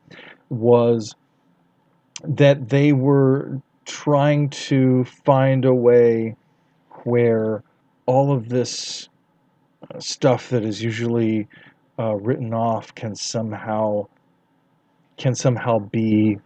was 0.48 1.14
that 2.22 2.68
they 2.68 2.92
were 2.92 3.60
trying 3.84 4.48
to 4.48 5.04
find 5.04 5.64
a 5.64 5.74
way 5.74 6.36
where 7.04 7.62
all 8.06 8.32
of 8.32 8.48
this 8.48 9.08
uh, 9.90 9.98
stuff 9.98 10.48
that 10.50 10.64
is 10.64 10.82
usually 10.82 11.46
uh, 11.98 12.14
written 12.14 12.54
off 12.54 12.94
can 12.94 13.14
somehow 13.14 14.06
can 15.16 15.34
somehow 15.34 15.78
be 15.78 16.38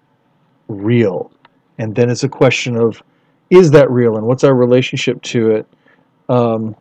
real 0.68 1.30
and 1.78 1.94
then 1.94 2.11
it's 2.11 2.24
a 2.24 2.28
question 2.28 2.76
of 2.76 3.02
is 3.51 3.70
that 3.70 3.90
real 3.90 4.16
and 4.16 4.26
what's 4.26 4.44
our 4.44 4.55
relationship 4.55 5.20
to 5.22 5.51
it 5.51 5.66
um, 6.28 6.74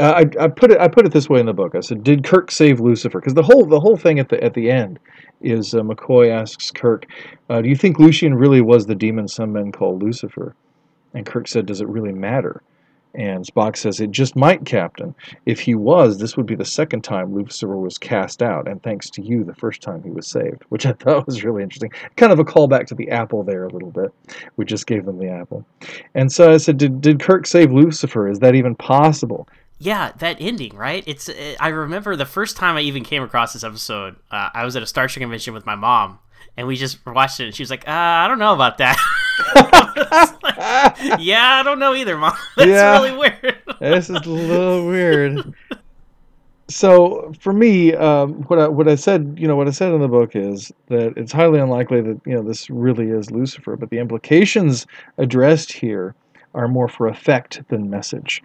I, 0.00 0.26
I 0.40 0.48
put 0.48 0.70
it 0.70 0.80
I 0.80 0.88
put 0.88 1.04
it 1.04 1.12
this 1.12 1.28
way 1.28 1.40
in 1.40 1.46
the 1.46 1.52
book. 1.52 1.74
I 1.74 1.80
said, 1.80 2.02
"Did 2.02 2.24
Kirk 2.24 2.50
save 2.50 2.80
Lucifer?" 2.80 3.20
Because 3.20 3.34
the 3.34 3.42
whole 3.42 3.66
the 3.66 3.80
whole 3.80 3.96
thing 3.96 4.18
at 4.18 4.30
the 4.30 4.42
at 4.42 4.54
the 4.54 4.70
end 4.70 4.98
is 5.42 5.74
uh, 5.74 5.80
McCoy 5.80 6.30
asks 6.30 6.70
Kirk, 6.70 7.06
uh, 7.50 7.60
"Do 7.60 7.68
you 7.68 7.76
think 7.76 7.98
Lucian 7.98 8.34
really 8.34 8.62
was 8.62 8.86
the 8.86 8.94
demon 8.94 9.28
some 9.28 9.52
men 9.52 9.72
call 9.72 9.98
Lucifer?" 9.98 10.54
And 11.12 11.26
Kirk 11.26 11.48
said, 11.48 11.66
"Does 11.66 11.82
it 11.82 11.88
really 11.88 12.12
matter?" 12.12 12.62
And 13.14 13.44
Spock 13.44 13.76
says, 13.76 14.00
"It 14.00 14.10
just 14.10 14.36
might, 14.36 14.64
Captain. 14.64 15.14
If 15.46 15.60
he 15.60 15.74
was, 15.74 16.18
this 16.18 16.36
would 16.36 16.46
be 16.46 16.54
the 16.54 16.64
second 16.64 17.02
time 17.02 17.34
Lucifer 17.34 17.76
was 17.76 17.98
cast 17.98 18.42
out, 18.42 18.68
and 18.68 18.82
thanks 18.82 19.10
to 19.10 19.22
you, 19.22 19.42
the 19.44 19.54
first 19.54 19.82
time 19.82 20.02
he 20.02 20.10
was 20.10 20.26
saved." 20.26 20.62
Which 20.68 20.86
I 20.86 20.92
thought 20.92 21.26
was 21.26 21.44
really 21.44 21.62
interesting. 21.62 21.90
Kind 22.16 22.32
of 22.32 22.38
a 22.38 22.44
callback 22.44 22.86
to 22.86 22.94
the 22.94 23.10
apple 23.10 23.42
there 23.42 23.64
a 23.64 23.72
little 23.72 23.90
bit. 23.90 24.12
We 24.56 24.64
just 24.64 24.86
gave 24.86 25.04
them 25.04 25.18
the 25.18 25.28
apple. 25.28 25.64
And 26.14 26.30
so 26.30 26.52
I 26.52 26.58
said, 26.58 26.78
"Did 26.78 27.00
did 27.00 27.20
Kirk 27.20 27.46
save 27.46 27.72
Lucifer? 27.72 28.28
Is 28.28 28.38
that 28.40 28.54
even 28.54 28.74
possible?" 28.74 29.48
yeah, 29.80 30.12
that 30.18 30.36
ending, 30.40 30.76
right? 30.76 31.02
It's. 31.06 31.28
Uh, 31.28 31.54
I 31.58 31.68
remember 31.68 32.14
the 32.14 32.26
first 32.26 32.56
time 32.56 32.76
I 32.76 32.82
even 32.82 33.02
came 33.02 33.22
across 33.22 33.54
this 33.54 33.64
episode. 33.64 34.16
Uh, 34.30 34.50
I 34.52 34.64
was 34.64 34.76
at 34.76 34.82
a 34.82 34.86
Star 34.86 35.08
Trek 35.08 35.22
convention 35.22 35.54
with 35.54 35.64
my 35.64 35.74
mom, 35.74 36.18
and 36.56 36.66
we 36.66 36.76
just 36.76 37.04
watched 37.06 37.40
it. 37.40 37.46
and 37.46 37.54
She 37.54 37.62
was 37.62 37.70
like, 37.70 37.88
uh, 37.88 37.90
"I 37.90 38.28
don't 38.28 38.38
know 38.38 38.52
about 38.52 38.78
that." 38.78 38.98
like, 40.42 40.56
yeah, 41.20 41.60
I 41.60 41.62
don't 41.62 41.78
know 41.78 41.94
either, 41.94 42.16
mom. 42.16 42.36
That's 42.56 42.68
yeah, 42.68 43.00
really 43.00 43.16
weird. 43.16 43.58
this 43.80 44.10
is 44.10 44.16
a 44.16 44.30
little 44.30 44.86
weird. 44.86 45.54
So 46.68 47.32
for 47.40 47.52
me, 47.52 47.94
um, 47.94 48.42
what 48.44 48.58
I 48.58 48.68
what 48.68 48.88
I 48.88 48.94
said, 48.94 49.36
you 49.38 49.48
know, 49.48 49.56
what 49.56 49.66
I 49.66 49.72
said 49.72 49.92
in 49.92 50.00
the 50.00 50.08
book 50.08 50.36
is 50.36 50.72
that 50.86 51.14
it's 51.16 51.32
highly 51.32 51.58
unlikely 51.58 52.00
that 52.02 52.20
you 52.24 52.34
know 52.34 52.42
this 52.42 52.70
really 52.70 53.08
is 53.08 53.30
Lucifer, 53.30 53.76
but 53.76 53.90
the 53.90 53.98
implications 53.98 54.86
addressed 55.18 55.72
here 55.72 56.14
are 56.54 56.68
more 56.68 56.88
for 56.88 57.08
effect 57.08 57.62
than 57.68 57.90
message. 57.90 58.42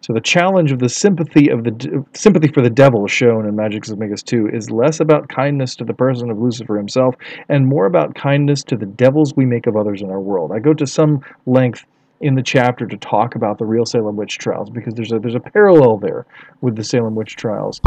So 0.00 0.12
the 0.12 0.20
challenge 0.20 0.72
of 0.72 0.78
the 0.78 0.88
sympathy 0.88 1.48
of 1.48 1.64
the 1.64 2.04
sympathy 2.14 2.48
for 2.48 2.62
the 2.62 2.70
devil 2.70 3.06
shown 3.06 3.46
in 3.46 3.54
Magicks 3.54 3.90
of 3.90 3.98
Megas-Tu 3.98 4.48
is 4.48 4.70
less 4.70 5.00
about 5.00 5.28
kindness 5.28 5.74
to 5.76 5.84
the 5.84 5.92
person 5.92 6.30
of 6.30 6.38
Lucifer 6.38 6.76
himself 6.76 7.16
and 7.48 7.66
more 7.66 7.86
about 7.86 8.14
kindness 8.14 8.62
to 8.64 8.76
the 8.76 8.86
devils 8.86 9.34
we 9.34 9.44
make 9.44 9.66
of 9.66 9.76
others 9.76 10.00
in 10.00 10.10
our 10.10 10.20
world. 10.20 10.52
I 10.52 10.60
go 10.60 10.72
to 10.74 10.86
some 10.86 11.20
length 11.46 11.84
in 12.20 12.34
the 12.34 12.42
chapter 12.42 12.86
to 12.86 12.96
talk 12.96 13.34
about 13.34 13.58
the 13.58 13.64
real 13.64 13.84
Salem 13.84 14.16
witch 14.16 14.38
trials 14.38 14.70
because 14.70 14.94
there's 14.94 15.12
a 15.12 15.18
there's 15.18 15.34
a 15.34 15.40
parallel 15.40 15.98
there 15.98 16.26
with 16.60 16.76
the 16.76 16.84
Salem 16.84 17.14
witch 17.14 17.36
trials. 17.36 17.80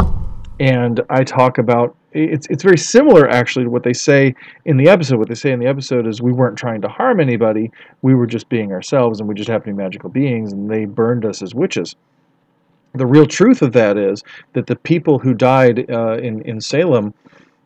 And 0.62 1.00
I 1.10 1.24
talk 1.24 1.58
about 1.58 1.96
it's 2.12 2.46
it's 2.46 2.62
very 2.62 2.78
similar 2.78 3.28
actually 3.28 3.64
to 3.64 3.70
what 3.70 3.82
they 3.82 3.92
say 3.92 4.32
in 4.64 4.76
the 4.76 4.88
episode. 4.88 5.18
What 5.18 5.28
they 5.28 5.34
say 5.34 5.50
in 5.50 5.58
the 5.58 5.66
episode 5.66 6.06
is 6.06 6.22
we 6.22 6.30
weren't 6.30 6.56
trying 6.56 6.80
to 6.82 6.88
harm 6.88 7.18
anybody, 7.18 7.72
we 8.02 8.14
were 8.14 8.28
just 8.28 8.48
being 8.48 8.70
ourselves 8.70 9.18
and 9.18 9.28
we 9.28 9.34
just 9.34 9.50
happened 9.50 9.72
to 9.72 9.76
be 9.76 9.82
magical 9.82 10.08
beings 10.08 10.52
and 10.52 10.70
they 10.70 10.84
burned 10.84 11.24
us 11.24 11.42
as 11.42 11.52
witches. 11.52 11.96
The 12.94 13.06
real 13.06 13.26
truth 13.26 13.60
of 13.60 13.72
that 13.72 13.98
is 13.98 14.22
that 14.52 14.68
the 14.68 14.76
people 14.76 15.18
who 15.18 15.34
died 15.34 15.90
uh, 15.90 16.18
in 16.18 16.42
in 16.42 16.60
Salem 16.60 17.12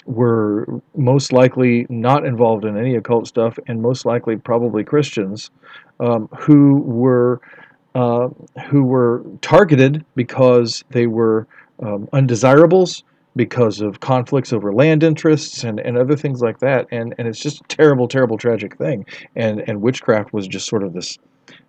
were 0.06 0.66
most 0.96 1.34
likely 1.34 1.86
not 1.90 2.24
involved 2.24 2.64
in 2.64 2.78
any 2.78 2.94
occult 2.94 3.26
stuff 3.26 3.58
and 3.66 3.82
most 3.82 4.06
likely 4.06 4.36
probably 4.36 4.84
Christians 4.84 5.50
um, 6.00 6.30
who 6.38 6.76
were 6.78 7.42
uh, 7.94 8.28
who 8.70 8.84
were 8.84 9.22
targeted 9.42 10.02
because 10.14 10.82
they 10.90 11.06
were 11.06 11.46
um, 11.80 12.08
undesirables 12.12 13.04
because 13.36 13.82
of 13.82 14.00
conflicts 14.00 14.52
over 14.52 14.72
land 14.72 15.02
interests 15.02 15.64
and, 15.64 15.78
and 15.78 15.98
other 15.98 16.16
things 16.16 16.40
like 16.40 16.58
that. 16.58 16.86
And, 16.90 17.14
and 17.18 17.28
it's 17.28 17.38
just 17.38 17.60
a 17.60 17.64
terrible, 17.64 18.08
terrible, 18.08 18.38
tragic 18.38 18.76
thing. 18.78 19.04
And, 19.36 19.60
and 19.68 19.82
witchcraft 19.82 20.32
was 20.32 20.48
just 20.48 20.66
sort 20.66 20.82
of 20.82 20.94
this 20.94 21.18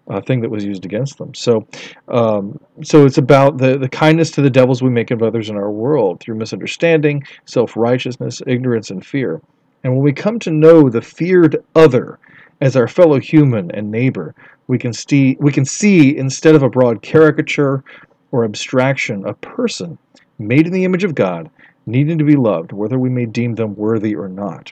uh, 0.10 0.22
thing 0.22 0.40
that 0.42 0.50
was 0.50 0.64
used 0.64 0.86
against 0.86 1.18
them. 1.18 1.34
So, 1.34 1.68
um, 2.08 2.60
so 2.84 3.06
it's 3.06 3.18
about 3.18 3.58
the, 3.58 3.78
the 3.78 3.90
kindness 3.90 4.32
to 4.32 4.42
the 4.42 4.50
devils 4.50 4.82
we 4.82 4.90
make 4.90 5.12
of 5.12 5.22
others 5.22 5.50
in 5.50 5.58
our 5.58 5.70
world 5.70 6.22
through 6.22 6.36
misunderstanding, 6.36 7.24
self 7.46 7.76
righteousness, 7.76 8.42
ignorance, 8.48 8.90
and 8.90 9.06
fear. 9.06 9.42
And 9.84 9.94
when 9.94 10.04
we 10.04 10.14
come 10.14 10.40
to 10.40 10.52
know 10.52 10.90
the 10.90 11.02
feared 11.02 11.64
other 11.76 12.20
as 12.62 12.76
our 12.76 12.88
fellow 12.88 13.20
human 13.20 13.70
and 13.72 13.92
neighbor, 13.92 14.34
we 14.68 14.78
can 14.78 14.92
see 14.94 15.38
we 15.40 15.52
can 15.52 15.66
see 15.66 16.18
instead 16.18 16.56
of 16.56 16.64
a 16.64 16.70
broad 16.70 17.02
caricature 17.02 17.84
or 18.32 18.44
abstraction 18.44 19.26
a 19.26 19.34
person 19.34 19.98
made 20.40 20.68
in 20.68 20.74
the 20.74 20.86
image 20.86 21.04
of 21.04 21.16
God, 21.16 21.50
needing 21.86 22.18
to 22.18 22.24
be 22.24 22.36
loved, 22.36 22.72
whether 22.72 23.00
we 23.00 23.10
may 23.10 23.26
deem 23.26 23.56
them 23.56 23.76
worthy 23.76 24.16
or 24.16 24.28
not. 24.28 24.72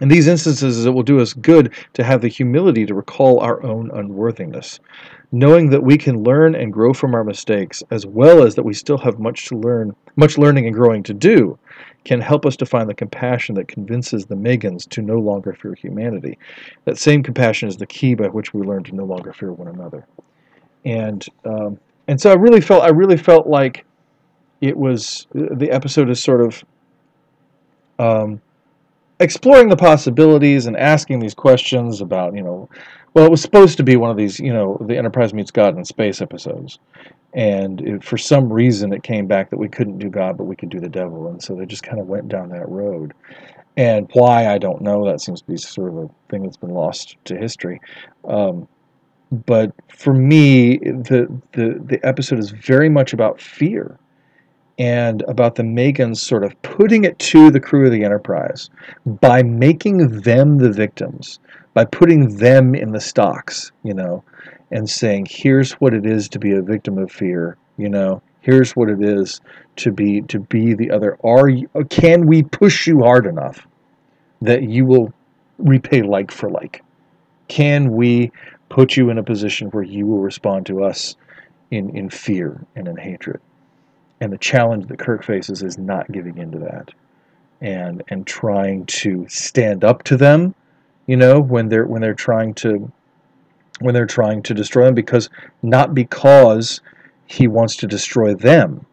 In 0.00 0.08
these 0.08 0.28
instances, 0.28 0.86
it 0.86 0.90
will 0.90 1.02
do 1.02 1.18
us 1.18 1.32
good 1.32 1.72
to 1.94 2.04
have 2.04 2.20
the 2.20 2.28
humility 2.28 2.86
to 2.86 2.94
recall 2.94 3.40
our 3.40 3.60
own 3.64 3.90
unworthiness, 3.90 4.78
knowing 5.32 5.70
that 5.70 5.82
we 5.82 5.98
can 5.98 6.22
learn 6.22 6.54
and 6.54 6.72
grow 6.72 6.92
from 6.92 7.14
our 7.14 7.24
mistakes, 7.24 7.82
as 7.90 8.06
well 8.06 8.44
as 8.44 8.54
that 8.54 8.62
we 8.62 8.74
still 8.74 8.98
have 8.98 9.18
much 9.18 9.46
to 9.46 9.56
learn, 9.56 9.96
much 10.14 10.38
learning 10.38 10.66
and 10.66 10.74
growing 10.74 11.02
to 11.02 11.14
do, 11.14 11.58
can 12.04 12.20
help 12.20 12.46
us 12.46 12.56
to 12.56 12.66
find 12.66 12.88
the 12.88 12.94
compassion 12.94 13.56
that 13.56 13.66
convinces 13.66 14.26
the 14.26 14.36
Megans 14.36 14.88
to 14.90 15.02
no 15.02 15.18
longer 15.18 15.52
fear 15.52 15.74
humanity. 15.74 16.38
That 16.84 16.96
same 16.96 17.24
compassion 17.24 17.68
is 17.68 17.76
the 17.76 17.86
key 17.86 18.14
by 18.14 18.28
which 18.28 18.54
we 18.54 18.62
learn 18.62 18.84
to 18.84 18.94
no 18.94 19.04
longer 19.04 19.32
fear 19.32 19.52
one 19.52 19.68
another. 19.68 20.06
And 20.84 21.26
um, 21.44 21.78
and 22.08 22.18
so 22.20 22.30
I 22.30 22.34
really 22.34 22.60
felt 22.60 22.82
I 22.82 22.88
really 22.88 23.18
felt 23.18 23.46
like 23.46 23.84
it 24.60 24.76
was 24.76 25.26
the 25.32 25.70
episode 25.70 26.10
is 26.10 26.20
sort 26.22 26.40
of 26.40 26.64
um, 27.98 28.40
exploring 29.20 29.68
the 29.68 29.76
possibilities 29.76 30.66
and 30.66 30.76
asking 30.76 31.20
these 31.20 31.34
questions 31.34 32.00
about 32.00 32.34
you 32.34 32.42
know 32.42 32.68
well 33.14 33.26
it 33.26 33.30
was 33.30 33.42
supposed 33.42 33.76
to 33.76 33.82
be 33.82 33.96
one 33.96 34.10
of 34.10 34.16
these 34.16 34.40
you 34.40 34.52
know 34.52 34.78
the 34.86 34.96
enterprise 34.96 35.34
meets 35.34 35.50
god 35.50 35.76
in 35.76 35.84
space 35.84 36.20
episodes. 36.20 36.78
And 37.34 37.82
it, 37.82 38.02
for 38.02 38.16
some 38.16 38.50
reason 38.50 38.92
it 38.92 39.02
came 39.02 39.26
back 39.26 39.50
that 39.50 39.58
we 39.58 39.68
couldn't 39.68 39.98
do 39.98 40.08
god 40.08 40.38
but 40.38 40.44
we 40.44 40.56
could 40.56 40.70
do 40.70 40.80
the 40.80 40.88
devil. 40.88 41.28
And 41.28 41.42
so 41.42 41.54
they 41.54 41.66
just 41.66 41.82
kind 41.82 42.00
of 42.00 42.06
went 42.08 42.28
down 42.28 42.48
that 42.48 42.68
road. 42.68 43.12
And 43.76 44.08
why 44.14 44.48
i 44.48 44.56
don't 44.56 44.80
know. 44.80 45.04
That 45.04 45.20
seems 45.20 45.42
to 45.42 45.46
be 45.46 45.58
sort 45.58 45.92
of 45.92 45.98
a 45.98 46.10
thing 46.30 46.42
that's 46.42 46.56
been 46.56 46.70
lost 46.70 47.16
to 47.26 47.36
history. 47.36 47.80
Um, 48.24 48.66
but 49.30 49.72
for 49.88 50.14
me 50.14 50.78
the, 50.78 51.28
the 51.52 51.80
the 51.84 52.00
episode 52.02 52.38
is 52.38 52.50
very 52.50 52.88
much 52.88 53.12
about 53.12 53.40
fear 53.40 53.98
and 54.78 55.22
about 55.22 55.56
the 55.56 55.62
Megans 55.62 56.18
sort 56.18 56.44
of 56.44 56.60
putting 56.62 57.04
it 57.04 57.18
to 57.18 57.50
the 57.50 57.60
crew 57.60 57.86
of 57.86 57.92
the 57.92 58.04
Enterprise 58.04 58.70
by 59.04 59.42
making 59.42 60.20
them 60.20 60.58
the 60.58 60.70
victims, 60.70 61.40
by 61.74 61.84
putting 61.84 62.36
them 62.36 62.74
in 62.74 62.92
the 62.92 63.00
stocks, 63.00 63.72
you 63.82 63.92
know, 63.92 64.22
and 64.70 64.88
saying, 64.88 65.26
here's 65.28 65.72
what 65.72 65.94
it 65.94 66.06
is 66.06 66.28
to 66.28 66.38
be 66.38 66.52
a 66.52 66.62
victim 66.62 66.96
of 66.96 67.10
fear, 67.10 67.56
you 67.76 67.88
know, 67.88 68.22
here's 68.40 68.76
what 68.76 68.88
it 68.88 69.02
is 69.02 69.40
to 69.76 69.90
be 69.90 70.22
to 70.22 70.38
be 70.38 70.74
the 70.74 70.90
other. 70.90 71.18
Are 71.24 71.48
you, 71.48 71.68
can 71.90 72.26
we 72.26 72.42
push 72.42 72.86
you 72.86 73.00
hard 73.00 73.26
enough 73.26 73.66
that 74.42 74.62
you 74.62 74.86
will 74.86 75.12
repay 75.58 76.02
like 76.02 76.30
for 76.30 76.50
like? 76.50 76.84
Can 77.48 77.90
we 77.92 78.30
put 78.68 78.96
you 78.96 79.10
in 79.10 79.18
a 79.18 79.22
position 79.22 79.68
where 79.68 79.82
you 79.82 80.06
will 80.06 80.20
respond 80.20 80.66
to 80.66 80.84
us 80.84 81.16
in, 81.70 81.96
in 81.96 82.10
fear 82.10 82.64
and 82.74 82.88
in 82.88 82.96
hatred? 82.96 83.40
And 84.20 84.32
the 84.32 84.38
challenge 84.38 84.86
that 84.88 84.98
Kirk 84.98 85.24
faces 85.24 85.62
is 85.62 85.78
not 85.78 86.10
giving 86.10 86.38
in 86.38 86.50
to 86.52 86.58
that 86.58 86.90
and 87.60 88.02
and 88.08 88.26
trying 88.26 88.86
to 88.86 89.26
stand 89.28 89.84
up 89.84 90.02
to 90.04 90.16
them, 90.16 90.54
you 91.06 91.16
know, 91.16 91.40
when 91.40 91.68
they're 91.68 91.86
when 91.86 92.00
they're 92.00 92.14
trying 92.14 92.54
to 92.54 92.90
when 93.80 93.94
they're 93.94 94.06
trying 94.06 94.42
to 94.42 94.54
destroy 94.54 94.86
them 94.86 94.94
because 94.94 95.28
not 95.62 95.94
because 95.94 96.80
he 97.26 97.46
wants 97.46 97.76
to 97.76 97.86
destroy 97.86 98.34
them, 98.34 98.86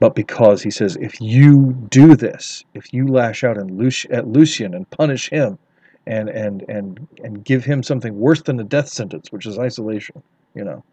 but 0.00 0.14
because 0.14 0.62
he 0.62 0.70
says 0.70 0.96
if 0.96 1.20
you 1.20 1.72
do 1.90 2.16
this, 2.16 2.64
if 2.74 2.92
you 2.92 3.06
lash 3.06 3.44
out 3.44 3.58
and 3.58 3.70
at 4.10 4.28
Lucian 4.28 4.74
and 4.74 4.88
punish 4.90 5.30
him 5.30 5.58
and 6.06 6.28
and 6.28 6.64
and 6.68 7.06
and 7.22 7.44
give 7.44 7.64
him 7.64 7.82
something 7.82 8.18
worse 8.18 8.42
than 8.42 8.60
a 8.60 8.64
death 8.64 8.88
sentence, 8.88 9.32
which 9.32 9.46
is 9.46 9.58
isolation, 9.58 10.22
you 10.54 10.64
know, 10.64 10.84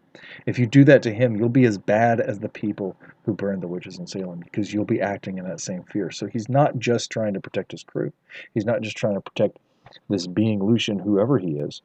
if 0.46 0.58
you 0.58 0.66
do 0.66 0.84
that 0.84 1.02
to 1.02 1.12
him, 1.12 1.36
you'll 1.36 1.48
be 1.48 1.64
as 1.64 1.78
bad 1.78 2.20
as 2.20 2.38
the 2.40 2.48
people 2.48 2.96
who 3.24 3.32
burned 3.32 3.62
the 3.62 3.68
witches 3.68 3.98
in 3.98 4.06
Salem 4.06 4.40
because 4.40 4.72
you'll 4.72 4.84
be 4.84 5.00
acting 5.00 5.38
in 5.38 5.44
that 5.44 5.60
same 5.60 5.84
fear. 5.84 6.10
So 6.10 6.26
he's 6.26 6.48
not 6.48 6.78
just 6.78 7.10
trying 7.10 7.34
to 7.34 7.40
protect 7.40 7.70
his 7.72 7.84
crew. 7.84 8.12
He's 8.54 8.66
not 8.66 8.82
just 8.82 8.96
trying 8.96 9.14
to 9.14 9.20
protect 9.20 9.58
this 10.08 10.26
being 10.26 10.62
Lucian, 10.62 10.98
whoever 10.98 11.38
he 11.38 11.52
is. 11.52 11.82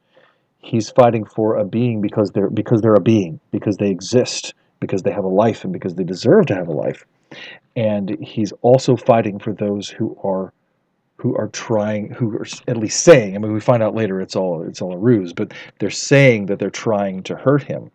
He's 0.58 0.90
fighting 0.90 1.24
for 1.24 1.56
a 1.56 1.64
being 1.64 2.00
because 2.00 2.30
they're 2.32 2.50
because 2.50 2.80
they're 2.80 2.94
a 2.94 3.00
being, 3.00 3.38
because 3.52 3.76
they 3.76 3.90
exist, 3.90 4.54
because 4.80 5.02
they 5.02 5.12
have 5.12 5.24
a 5.24 5.28
life, 5.28 5.62
and 5.62 5.72
because 5.72 5.94
they 5.94 6.04
deserve 6.04 6.46
to 6.46 6.54
have 6.54 6.68
a 6.68 6.72
life. 6.72 7.04
And 7.76 8.18
he's 8.20 8.52
also 8.62 8.96
fighting 8.96 9.38
for 9.38 9.52
those 9.52 9.88
who 9.88 10.18
are 10.24 10.52
who 11.18 11.36
are 11.36 11.48
trying 11.48 12.10
who 12.10 12.30
are 12.36 12.46
at 12.66 12.76
least 12.76 13.02
saying 13.02 13.34
i 13.34 13.38
mean 13.38 13.52
we 13.52 13.60
find 13.60 13.82
out 13.82 13.94
later 13.94 14.20
it's 14.20 14.36
all 14.36 14.62
it's 14.62 14.80
all 14.80 14.92
a 14.92 14.98
ruse 14.98 15.32
but 15.32 15.52
they're 15.78 15.90
saying 15.90 16.46
that 16.46 16.58
they're 16.58 16.70
trying 16.70 17.22
to 17.22 17.36
hurt 17.36 17.62
him 17.62 17.90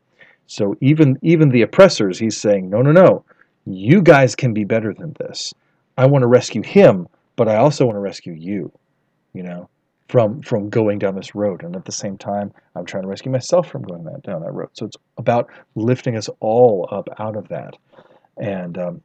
so 0.48 0.76
even 0.82 1.18
even 1.22 1.50
the 1.50 1.62
oppressors, 1.62 2.20
he's 2.20 2.38
saying, 2.38 2.70
no, 2.70 2.82
no, 2.82 2.92
no, 2.92 3.24
you 3.66 4.02
guys 4.02 4.36
can 4.36 4.54
be 4.54 4.64
better 4.64 4.94
than 4.94 5.14
this. 5.14 5.54
I 5.98 6.06
want 6.06 6.24
to 6.24 6.28
rescue 6.28 6.62
him, 6.64 7.08
but 7.36 7.48
I 7.48 7.56
also 7.56 7.86
want 7.86 7.96
to 7.96 8.02
rescue 8.02 8.34
you. 8.34 8.72
You 9.34 9.44
know, 9.44 9.70
from 10.10 10.42
from 10.42 10.70
going 10.70 11.00
down 11.00 11.16
this 11.16 11.34
road, 11.34 11.64
and 11.64 11.76
at 11.76 11.86
the 11.86 11.92
same 11.92 12.18
time, 12.18 12.54
I'm 12.76 12.86
trying 12.86 13.04
to 13.04 13.10
rescue 13.10 13.32
myself 13.32 13.70
from 13.70 13.84
going 13.84 14.04
that 14.04 14.24
down 14.24 14.42
that 14.42 14.54
road. 14.54 14.70
So 14.74 14.86
it's 14.86 14.98
about 15.18 15.50
lifting 15.76 16.18
us 16.18 16.30
all 16.40 16.88
up 16.92 17.10
out 17.20 17.36
of 17.36 17.48
that, 17.48 17.76
and 18.38 18.78
um, 18.78 19.02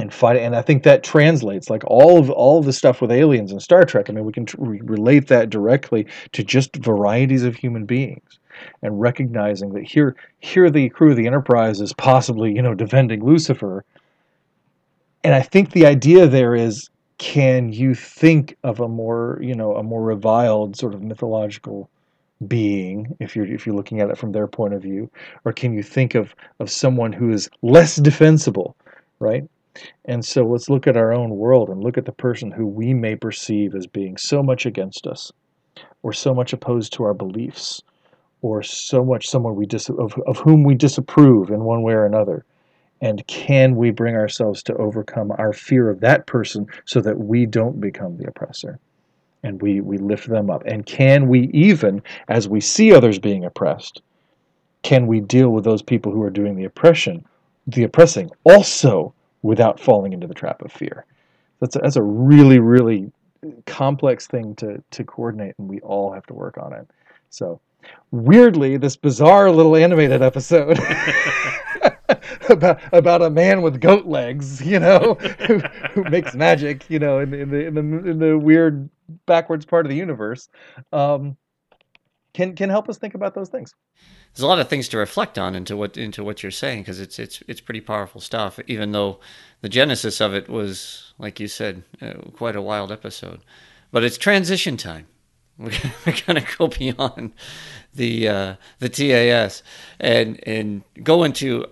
and 0.00 0.12
fighting. 0.12 0.44
And 0.44 0.56
I 0.56 0.62
think 0.62 0.82
that 0.82 1.02
translates 1.02 1.70
like 1.70 1.84
all 1.86 2.18
of 2.18 2.30
all 2.30 2.58
of 2.58 2.64
the 2.64 2.72
stuff 2.72 3.00
with 3.00 3.12
aliens 3.12 3.52
and 3.52 3.62
Star 3.62 3.84
Trek. 3.84 4.08
I 4.08 4.12
mean, 4.12 4.24
we 4.24 4.32
can 4.32 4.46
relate 4.58 5.28
that 5.28 5.50
directly 5.50 6.06
to 6.32 6.42
just 6.42 6.76
varieties 6.76 7.44
of 7.44 7.56
human 7.56 7.84
beings 7.84 8.38
and 8.82 9.00
recognizing 9.00 9.72
that 9.74 9.84
here 9.84 10.16
here 10.40 10.70
the 10.70 10.88
crew 10.90 11.10
of 11.10 11.16
the 11.16 11.26
Enterprise 11.26 11.80
is 11.80 11.92
possibly 11.92 12.52
you 12.52 12.62
know 12.62 12.74
defending 12.74 13.24
Lucifer. 13.24 13.84
And 15.22 15.34
I 15.34 15.42
think 15.42 15.72
the 15.72 15.86
idea 15.86 16.26
there 16.26 16.54
is 16.54 16.88
can 17.18 17.70
you 17.70 17.94
think 17.94 18.56
of 18.64 18.80
a 18.80 18.88
more 18.88 19.38
you 19.42 19.54
know 19.54 19.76
a 19.76 19.82
more 19.82 20.02
reviled 20.02 20.76
sort 20.76 20.94
of 20.94 21.02
mythological 21.02 21.90
being 22.48 23.14
if 23.20 23.36
you're 23.36 23.46
if 23.46 23.66
you're 23.66 23.74
looking 23.74 24.00
at 24.00 24.08
it 24.08 24.16
from 24.16 24.32
their 24.32 24.46
point 24.46 24.72
of 24.72 24.80
view 24.80 25.10
or 25.44 25.52
can 25.52 25.74
you 25.74 25.82
think 25.82 26.14
of 26.14 26.34
of 26.58 26.70
someone 26.70 27.12
who 27.12 27.30
is 27.30 27.50
less 27.60 27.96
defensible 27.96 28.74
right 29.18 29.46
and 30.04 30.24
so 30.24 30.44
let's 30.44 30.68
look 30.68 30.86
at 30.86 30.96
our 30.96 31.12
own 31.12 31.30
world 31.30 31.68
and 31.68 31.82
look 31.82 31.96
at 31.96 32.04
the 32.04 32.12
person 32.12 32.50
who 32.50 32.66
we 32.66 32.92
may 32.92 33.14
perceive 33.14 33.74
as 33.74 33.86
being 33.86 34.16
so 34.16 34.42
much 34.42 34.66
against 34.66 35.06
us 35.06 35.32
or 36.02 36.12
so 36.12 36.34
much 36.34 36.52
opposed 36.52 36.92
to 36.92 37.04
our 37.04 37.14
beliefs 37.14 37.82
or 38.42 38.62
so 38.62 39.04
much 39.04 39.28
someone 39.28 39.54
we 39.54 39.66
dis- 39.66 39.90
of, 39.90 40.14
of 40.26 40.38
whom 40.38 40.64
we 40.64 40.74
disapprove 40.74 41.50
in 41.50 41.64
one 41.64 41.82
way 41.82 41.92
or 41.92 42.06
another? 42.06 42.44
And 43.02 43.26
can 43.26 43.76
we 43.76 43.90
bring 43.90 44.14
ourselves 44.14 44.62
to 44.64 44.76
overcome 44.76 45.32
our 45.32 45.52
fear 45.52 45.88
of 45.88 46.00
that 46.00 46.26
person 46.26 46.66
so 46.84 47.00
that 47.00 47.18
we 47.18 47.46
don't 47.46 47.80
become 47.80 48.16
the 48.16 48.28
oppressor? 48.28 48.78
And 49.42 49.60
we, 49.62 49.80
we 49.80 49.96
lift 49.96 50.28
them 50.28 50.50
up. 50.50 50.64
And 50.66 50.84
can 50.84 51.28
we 51.28 51.48
even, 51.52 52.02
as 52.28 52.48
we 52.48 52.60
see 52.60 52.92
others 52.92 53.18
being 53.18 53.44
oppressed, 53.44 54.02
can 54.82 55.06
we 55.06 55.20
deal 55.20 55.50
with 55.50 55.64
those 55.64 55.82
people 55.82 56.12
who 56.12 56.22
are 56.22 56.30
doing 56.30 56.56
the 56.56 56.64
oppression, 56.64 57.24
the 57.66 57.84
oppressing, 57.84 58.30
also 58.44 59.14
without 59.42 59.80
falling 59.80 60.12
into 60.12 60.26
the 60.26 60.34
trap 60.34 60.62
of 60.62 60.72
fear? 60.72 61.04
That's 61.60 61.76
a, 61.76 61.80
that's 61.80 61.96
a 61.96 62.02
really, 62.02 62.58
really 62.58 63.12
complex 63.66 64.26
thing 64.26 64.54
to, 64.56 64.82
to 64.90 65.04
coordinate, 65.04 65.54
and 65.58 65.68
we 65.68 65.80
all 65.80 66.12
have 66.12 66.26
to 66.26 66.34
work 66.34 66.58
on 66.58 66.72
it. 66.72 66.88
So 67.30 67.60
weirdly 68.10 68.76
this 68.76 68.96
bizarre 68.96 69.50
little 69.50 69.76
animated 69.76 70.22
episode 70.22 70.78
about 72.48 72.80
about 72.92 73.22
a 73.22 73.30
man 73.30 73.62
with 73.62 73.80
goat 73.80 74.06
legs, 74.06 74.64
you 74.64 74.78
know, 74.78 75.14
who, 75.46 75.58
who 75.92 76.04
makes 76.04 76.34
magic, 76.34 76.88
you 76.90 76.98
know, 76.98 77.20
in, 77.20 77.32
in 77.32 77.50
the 77.50 77.66
in 77.66 77.74
the 77.74 78.10
in 78.10 78.18
the 78.18 78.38
weird 78.38 78.88
backwards 79.26 79.64
part 79.64 79.86
of 79.86 79.90
the 79.90 79.96
universe, 79.96 80.48
um, 80.92 81.36
can 82.32 82.54
can 82.54 82.70
help 82.70 82.88
us 82.88 82.98
think 82.98 83.14
about 83.14 83.34
those 83.34 83.48
things. 83.48 83.74
There's 84.32 84.44
a 84.44 84.46
lot 84.46 84.60
of 84.60 84.68
things 84.68 84.88
to 84.88 84.98
reflect 84.98 85.38
on 85.38 85.54
into 85.54 85.76
what 85.76 85.96
into 85.96 86.22
what 86.22 86.42
you're 86.42 86.52
saying 86.52 86.82
because 86.82 87.00
it's 87.00 87.18
it's 87.18 87.42
it's 87.48 87.60
pretty 87.60 87.80
powerful 87.80 88.20
stuff. 88.20 88.58
Even 88.66 88.92
though 88.92 89.20
the 89.60 89.68
genesis 89.68 90.20
of 90.20 90.34
it 90.34 90.48
was, 90.48 91.12
like 91.18 91.40
you 91.40 91.48
said, 91.48 91.82
uh, 92.00 92.14
quite 92.36 92.56
a 92.56 92.62
wild 92.62 92.92
episode, 92.92 93.40
but 93.90 94.04
it's 94.04 94.18
transition 94.18 94.76
time. 94.76 95.06
We're 95.60 95.72
gonna 96.26 96.46
go 96.56 96.68
beyond 96.68 97.32
the 97.92 98.28
uh, 98.28 98.54
the 98.78 98.88
TAS 98.88 99.62
and 99.98 100.40
and 100.46 100.82
go 101.02 101.22
into 101.22 101.66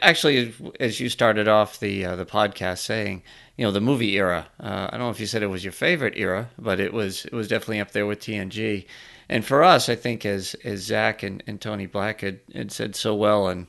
actually 0.00 0.54
as 0.78 1.00
you 1.00 1.08
started 1.08 1.48
off 1.48 1.80
the 1.80 2.04
uh, 2.04 2.14
the 2.14 2.26
podcast 2.26 2.78
saying 2.78 3.22
you 3.56 3.64
know 3.64 3.72
the 3.72 3.80
movie 3.80 4.16
era. 4.16 4.46
Uh, 4.60 4.86
I 4.88 4.90
don't 4.92 5.00
know 5.00 5.10
if 5.10 5.18
you 5.18 5.26
said 5.26 5.42
it 5.42 5.48
was 5.48 5.64
your 5.64 5.72
favorite 5.72 6.14
era, 6.16 6.50
but 6.58 6.78
it 6.78 6.92
was 6.92 7.24
it 7.24 7.32
was 7.32 7.48
definitely 7.48 7.80
up 7.80 7.90
there 7.92 8.06
with 8.06 8.20
TNG. 8.20 8.86
And 9.32 9.44
for 9.44 9.64
us, 9.64 9.88
I 9.88 9.94
think 9.94 10.26
as 10.26 10.54
as 10.62 10.80
Zach 10.80 11.22
and, 11.22 11.42
and 11.46 11.60
Tony 11.60 11.86
Black 11.86 12.20
had, 12.20 12.40
had 12.54 12.70
said 12.70 12.94
so 12.94 13.14
well 13.14 13.48
in 13.48 13.66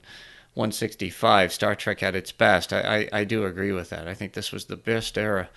165, 0.56 1.54
Star 1.54 1.74
Trek 1.74 2.04
at 2.04 2.16
its 2.16 2.32
best. 2.32 2.74
I, 2.74 3.08
I, 3.14 3.20
I 3.20 3.24
do 3.24 3.46
agree 3.46 3.72
with 3.72 3.90
that. 3.90 4.08
I 4.08 4.14
think 4.14 4.34
this 4.34 4.52
was 4.52 4.66
the 4.66 4.76
best 4.76 5.18
era 5.18 5.50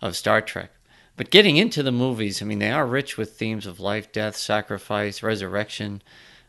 of 0.00 0.16
Star 0.16 0.42
Trek. 0.42 0.72
But 1.16 1.30
getting 1.30 1.56
into 1.56 1.82
the 1.82 1.92
movies, 1.92 2.42
I 2.42 2.44
mean, 2.44 2.58
they 2.58 2.72
are 2.72 2.86
rich 2.86 3.16
with 3.16 3.34
themes 3.36 3.66
of 3.66 3.78
life, 3.78 4.10
death, 4.10 4.36
sacrifice, 4.36 5.22
resurrection, 5.22 6.02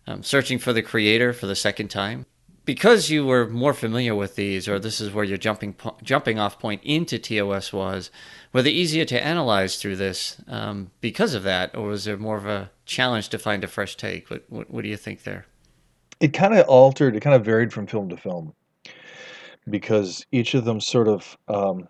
um, 0.07 0.23
searching 0.23 0.57
for 0.57 0.73
the 0.73 0.81
Creator 0.81 1.33
for 1.33 1.45
the 1.45 1.55
second 1.55 1.89
time. 1.89 2.25
Because 2.65 3.09
you 3.09 3.25
were 3.25 3.47
more 3.47 3.73
familiar 3.73 4.15
with 4.15 4.35
these, 4.35 4.67
or 4.67 4.79
this 4.79 5.01
is 5.01 5.13
where 5.13 5.25
your 5.25 5.37
jumping 5.37 5.73
po- 5.73 5.97
jumping 6.01 6.39
off 6.39 6.59
point 6.59 6.81
into 6.83 7.19
TOS 7.19 7.73
was, 7.73 8.09
were 8.53 8.61
they 8.61 8.71
easier 8.71 9.05
to 9.05 9.23
analyze 9.23 9.77
through 9.77 9.97
this 9.97 10.37
um, 10.47 10.91
because 11.01 11.33
of 11.33 11.43
that, 11.43 11.75
or 11.75 11.87
was 11.87 12.05
there 12.05 12.17
more 12.17 12.37
of 12.37 12.45
a 12.45 12.71
challenge 12.85 13.29
to 13.29 13.39
find 13.39 13.63
a 13.63 13.67
fresh 13.67 13.97
take? 13.97 14.29
What, 14.29 14.43
what, 14.49 14.69
what 14.69 14.83
do 14.83 14.89
you 14.89 14.97
think 14.97 15.23
there? 15.23 15.45
It 16.19 16.33
kind 16.33 16.53
of 16.53 16.65
altered. 16.67 17.15
It 17.15 17.21
kind 17.21 17.35
of 17.35 17.43
varied 17.43 17.73
from 17.73 17.87
film 17.87 18.09
to 18.09 18.17
film 18.17 18.53
because 19.69 20.25
each 20.31 20.53
of 20.53 20.65
them 20.65 20.79
sort 20.79 21.07
of 21.07 21.37
um, 21.47 21.87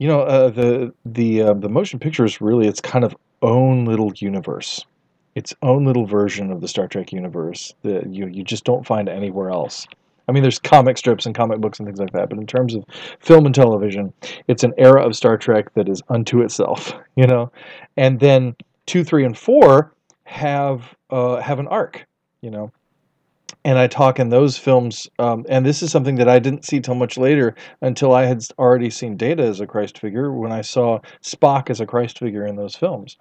you 0.00 0.08
know, 0.08 0.22
uh, 0.22 0.48
the 0.48 0.92
the 1.04 1.42
uh, 1.42 1.54
the 1.54 1.68
motion 1.68 1.98
picture 1.98 2.24
is 2.24 2.40
really 2.40 2.66
its 2.66 2.80
kind 2.80 3.04
of 3.04 3.14
own 3.42 3.84
little 3.84 4.10
universe, 4.16 4.84
its 5.34 5.54
own 5.60 5.84
little 5.84 6.06
version 6.06 6.50
of 6.50 6.62
the 6.62 6.68
Star 6.68 6.88
Trek 6.88 7.12
universe 7.12 7.74
that 7.82 8.06
you 8.08 8.26
you 8.26 8.42
just 8.42 8.64
don't 8.64 8.86
find 8.86 9.10
anywhere 9.10 9.50
else. 9.50 9.86
I 10.30 10.32
mean, 10.32 10.42
there's 10.42 10.58
comic 10.58 10.96
strips 10.96 11.26
and 11.26 11.34
comic 11.34 11.60
books 11.60 11.78
and 11.78 11.88
things 11.88 11.98
like 11.98 12.12
that, 12.12 12.30
but 12.30 12.38
in 12.38 12.46
terms 12.46 12.74
of 12.74 12.84
film 13.18 13.46
and 13.46 13.54
television, 13.54 14.12
it's 14.48 14.64
an 14.64 14.72
era 14.78 15.04
of 15.04 15.16
Star 15.16 15.36
Trek 15.36 15.74
that 15.74 15.88
is 15.88 16.02
unto 16.08 16.40
itself, 16.40 16.92
you 17.16 17.26
know. 17.26 17.50
And 17.96 18.20
then 18.20 18.54
two, 18.86 19.04
three, 19.04 19.24
and 19.24 19.36
four 19.36 19.92
have 20.24 20.94
uh, 21.10 21.40
have 21.40 21.58
an 21.58 21.68
arc, 21.68 22.06
you 22.40 22.50
know 22.50 22.72
and 23.64 23.78
I 23.78 23.86
talk 23.86 24.18
in 24.18 24.28
those 24.28 24.56
films. 24.56 25.08
Um, 25.18 25.44
and 25.48 25.64
this 25.64 25.82
is 25.82 25.90
something 25.90 26.16
that 26.16 26.28
I 26.28 26.38
didn't 26.38 26.64
see 26.64 26.80
till 26.80 26.94
much 26.94 27.18
later, 27.18 27.54
until 27.82 28.12
I 28.12 28.24
had 28.24 28.42
already 28.58 28.90
seen 28.90 29.16
Data 29.16 29.42
as 29.42 29.60
a 29.60 29.66
Christ 29.66 29.98
figure. 29.98 30.32
When 30.32 30.52
I 30.52 30.62
saw 30.62 31.00
Spock 31.22 31.70
as 31.70 31.80
a 31.80 31.86
Christ 31.86 32.18
figure 32.18 32.46
in 32.46 32.56
those 32.56 32.74
films, 32.74 33.16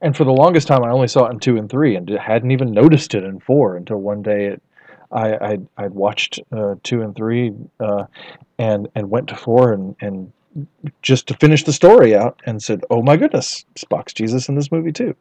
and 0.00 0.16
for 0.16 0.24
the 0.24 0.32
longest 0.32 0.68
time, 0.68 0.84
I 0.84 0.90
only 0.90 1.08
saw 1.08 1.26
it 1.26 1.32
in 1.32 1.40
two 1.40 1.56
and 1.56 1.68
three, 1.68 1.96
and 1.96 2.08
hadn't 2.08 2.50
even 2.50 2.72
noticed 2.72 3.14
it 3.14 3.24
in 3.24 3.40
four 3.40 3.76
until 3.76 3.98
one 3.98 4.22
day 4.22 4.46
it. 4.46 4.62
I 5.14 5.52
I'd, 5.52 5.66
I'd 5.76 5.94
watched 5.94 6.40
uh, 6.52 6.74
two 6.82 7.02
and 7.02 7.14
three, 7.14 7.52
uh, 7.80 8.04
and 8.58 8.88
and 8.94 9.10
went 9.10 9.28
to 9.28 9.36
four 9.36 9.72
and 9.72 9.96
and 10.00 10.32
just 11.02 11.26
to 11.26 11.34
finish 11.34 11.64
the 11.64 11.72
story 11.72 12.14
out 12.14 12.40
and 12.46 12.62
said, 12.62 12.84
"Oh 12.90 13.02
my 13.02 13.16
goodness, 13.16 13.64
Spock's 13.74 14.12
Jesus 14.12 14.48
in 14.48 14.54
this 14.54 14.70
movie 14.70 14.92
too," 14.92 15.16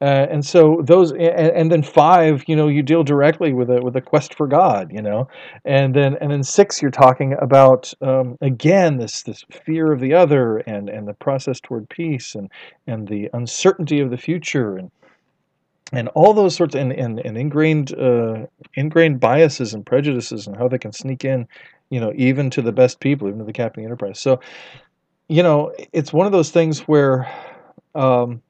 uh, 0.00 0.26
and 0.30 0.44
so 0.44 0.82
those, 0.82 1.12
and, 1.12 1.22
and, 1.22 1.72
then 1.72 1.82
five, 1.82 2.44
you 2.46 2.54
know, 2.54 2.68
you 2.68 2.82
deal 2.82 3.02
directly 3.02 3.52
with 3.52 3.70
a 3.70 3.80
with 3.80 3.96
a 3.96 4.00
quest 4.00 4.34
for 4.34 4.46
God, 4.46 4.92
you 4.92 5.00
know, 5.00 5.28
and 5.64 5.94
then 5.94 6.16
and 6.20 6.30
then 6.30 6.42
six, 6.42 6.82
you're 6.82 6.90
talking 6.90 7.34
about 7.40 7.92
um, 8.02 8.36
again 8.40 8.98
this 8.98 9.22
this 9.22 9.44
fear 9.64 9.92
of 9.92 10.00
the 10.00 10.12
other 10.12 10.58
and 10.58 10.88
and 10.88 11.08
the 11.08 11.14
process 11.14 11.60
toward 11.60 11.88
peace 11.88 12.34
and 12.34 12.50
and 12.86 13.08
the 13.08 13.30
uncertainty 13.32 14.00
of 14.00 14.10
the 14.10 14.18
future 14.18 14.76
and 14.76 14.90
and 15.92 16.08
all 16.08 16.34
those 16.34 16.56
sorts 16.56 16.74
and, 16.74 16.92
and, 16.92 17.20
and 17.20 17.38
ingrained 17.38 17.96
uh, 17.98 18.46
ingrained 18.74 19.20
biases 19.20 19.72
and 19.72 19.86
prejudices 19.86 20.46
and 20.46 20.56
how 20.56 20.68
they 20.68 20.78
can 20.78 20.92
sneak 20.92 21.24
in 21.24 21.46
you 21.90 22.00
know, 22.00 22.12
even 22.16 22.50
to 22.50 22.62
the 22.62 22.72
best 22.72 23.00
people, 23.00 23.28
even 23.28 23.38
to 23.38 23.44
the 23.44 23.52
the 23.52 23.82
Enterprise. 23.84 24.18
So, 24.18 24.40
you 25.28 25.42
know, 25.42 25.72
it's 25.92 26.12
one 26.12 26.26
of 26.26 26.32
those 26.32 26.50
things 26.50 26.80
where, 26.80 27.30
um, 27.94 28.42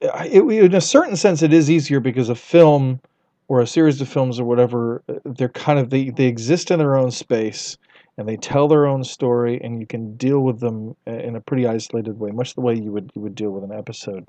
it, 0.00 0.42
in 0.42 0.74
a 0.74 0.80
certain 0.80 1.16
sense, 1.16 1.42
it 1.42 1.52
is 1.52 1.70
easier 1.70 2.00
because 2.00 2.28
a 2.28 2.34
film 2.34 3.00
or 3.48 3.60
a 3.60 3.66
series 3.66 4.00
of 4.00 4.08
films 4.08 4.38
or 4.38 4.44
whatever, 4.44 5.02
they're 5.24 5.48
kind 5.48 5.78
of 5.78 5.90
they, 5.90 6.10
they 6.10 6.26
exist 6.26 6.70
in 6.70 6.78
their 6.78 6.96
own 6.96 7.10
space 7.10 7.78
and 8.18 8.28
they 8.28 8.36
tell 8.36 8.66
their 8.66 8.86
own 8.86 9.04
story, 9.04 9.60
and 9.62 9.80
you 9.80 9.86
can 9.86 10.16
deal 10.16 10.40
with 10.40 10.58
them 10.58 10.94
uh, 11.06 11.12
in 11.12 11.36
a 11.36 11.40
pretty 11.40 11.66
isolated 11.66 12.18
way, 12.18 12.32
much 12.32 12.54
the 12.54 12.60
way 12.60 12.74
you 12.74 12.92
would 12.92 13.10
you 13.14 13.22
would 13.22 13.36
deal 13.36 13.50
with 13.50 13.64
an 13.64 13.72
episode 13.72 14.26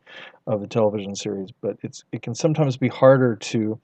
of 0.47 0.61
a 0.61 0.67
television 0.67 1.15
series. 1.15 1.49
But 1.59 1.77
it's 1.81 2.03
it 2.11 2.21
can 2.21 2.35
sometimes 2.35 2.77
be 2.77 2.87
harder 2.87 3.35
to 3.35 3.79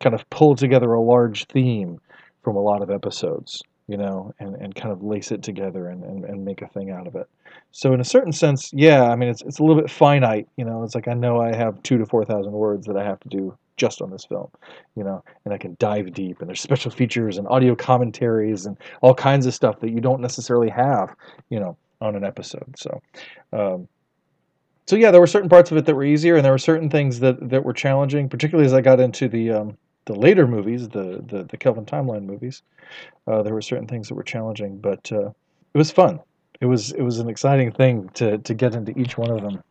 kind 0.00 0.14
of 0.14 0.28
pull 0.30 0.56
together 0.56 0.92
a 0.92 1.00
large 1.00 1.46
theme 1.46 2.00
from 2.42 2.56
a 2.56 2.60
lot 2.60 2.82
of 2.82 2.90
episodes, 2.90 3.62
you 3.86 3.96
know, 3.96 4.32
and, 4.40 4.54
and 4.56 4.74
kind 4.74 4.92
of 4.92 5.02
lace 5.02 5.32
it 5.32 5.42
together 5.42 5.88
and, 5.88 6.04
and, 6.04 6.24
and 6.24 6.44
make 6.44 6.62
a 6.62 6.68
thing 6.68 6.90
out 6.90 7.06
of 7.06 7.14
it. 7.16 7.28
So 7.72 7.92
in 7.92 8.00
a 8.00 8.04
certain 8.04 8.32
sense, 8.32 8.70
yeah, 8.72 9.04
I 9.04 9.16
mean, 9.16 9.28
it's, 9.28 9.42
it's 9.42 9.58
a 9.58 9.62
little 9.62 9.80
bit 9.80 9.90
finite, 9.90 10.48
you 10.56 10.64
know, 10.64 10.82
it's 10.84 10.94
like 10.94 11.08
I 11.08 11.14
know 11.14 11.40
I 11.40 11.54
have 11.54 11.82
two 11.82 11.98
to 11.98 12.06
4,000 12.06 12.52
words 12.52 12.86
that 12.86 12.96
I 12.96 13.04
have 13.04 13.20
to 13.20 13.28
do 13.28 13.58
just 13.78 14.02
on 14.02 14.10
this 14.10 14.24
film, 14.24 14.50
you 14.94 15.04
know, 15.04 15.24
and 15.44 15.54
I 15.54 15.58
can 15.58 15.76
dive 15.78 16.12
deep 16.12 16.40
and 16.40 16.48
there's 16.48 16.60
special 16.68 16.90
features 16.90 17.38
and 17.38 17.48
audio 17.48 17.74
commentaries 17.74 18.66
and 18.66 18.76
all 19.00 19.14
kinds 19.14 19.46
of 19.46 19.54
stuff 19.54 19.80
that 19.80 19.90
you 19.90 20.00
don't 20.00 20.20
necessarily 20.20 20.68
have, 20.68 21.14
you 21.48 21.60
know, 21.60 21.76
on 22.00 22.14
an 22.14 22.24
episode. 22.24 22.74
So, 22.76 23.00
um, 23.52 23.88
so 24.86 24.96
yeah, 24.96 25.10
there 25.10 25.20
were 25.20 25.26
certain 25.26 25.50
parts 25.50 25.70
of 25.70 25.76
it 25.76 25.84
that 25.84 25.94
were 25.94 26.04
easier, 26.04 26.36
and 26.36 26.44
there 26.44 26.52
were 26.52 26.58
certain 26.58 26.88
things 26.88 27.20
that, 27.20 27.50
that 27.50 27.62
were 27.62 27.74
challenging, 27.74 28.28
particularly 28.28 28.64
as 28.64 28.72
I 28.72 28.80
got 28.80 29.00
into 29.00 29.28
the 29.28 29.50
um, 29.50 29.76
the 30.06 30.14
later 30.14 30.46
movies, 30.46 30.88
the 30.88 31.22
the, 31.26 31.44
the 31.44 31.56
Kelvin 31.58 31.84
timeline 31.84 32.24
movies, 32.24 32.62
uh, 33.26 33.42
there 33.42 33.52
were 33.52 33.60
certain 33.60 33.86
things 33.86 34.08
that 34.08 34.14
were 34.14 34.22
challenging, 34.22 34.78
but 34.78 35.12
uh, 35.12 35.28
it 35.28 35.78
was 35.78 35.90
fun. 35.90 36.20
It 36.62 36.66
was 36.66 36.92
it 36.92 37.02
was 37.02 37.18
an 37.18 37.28
exciting 37.28 37.70
thing 37.70 38.08
to 38.14 38.38
to 38.38 38.54
get 38.54 38.74
into 38.74 38.98
each 38.98 39.18
one 39.18 39.30
of 39.30 39.42
them. 39.42 39.62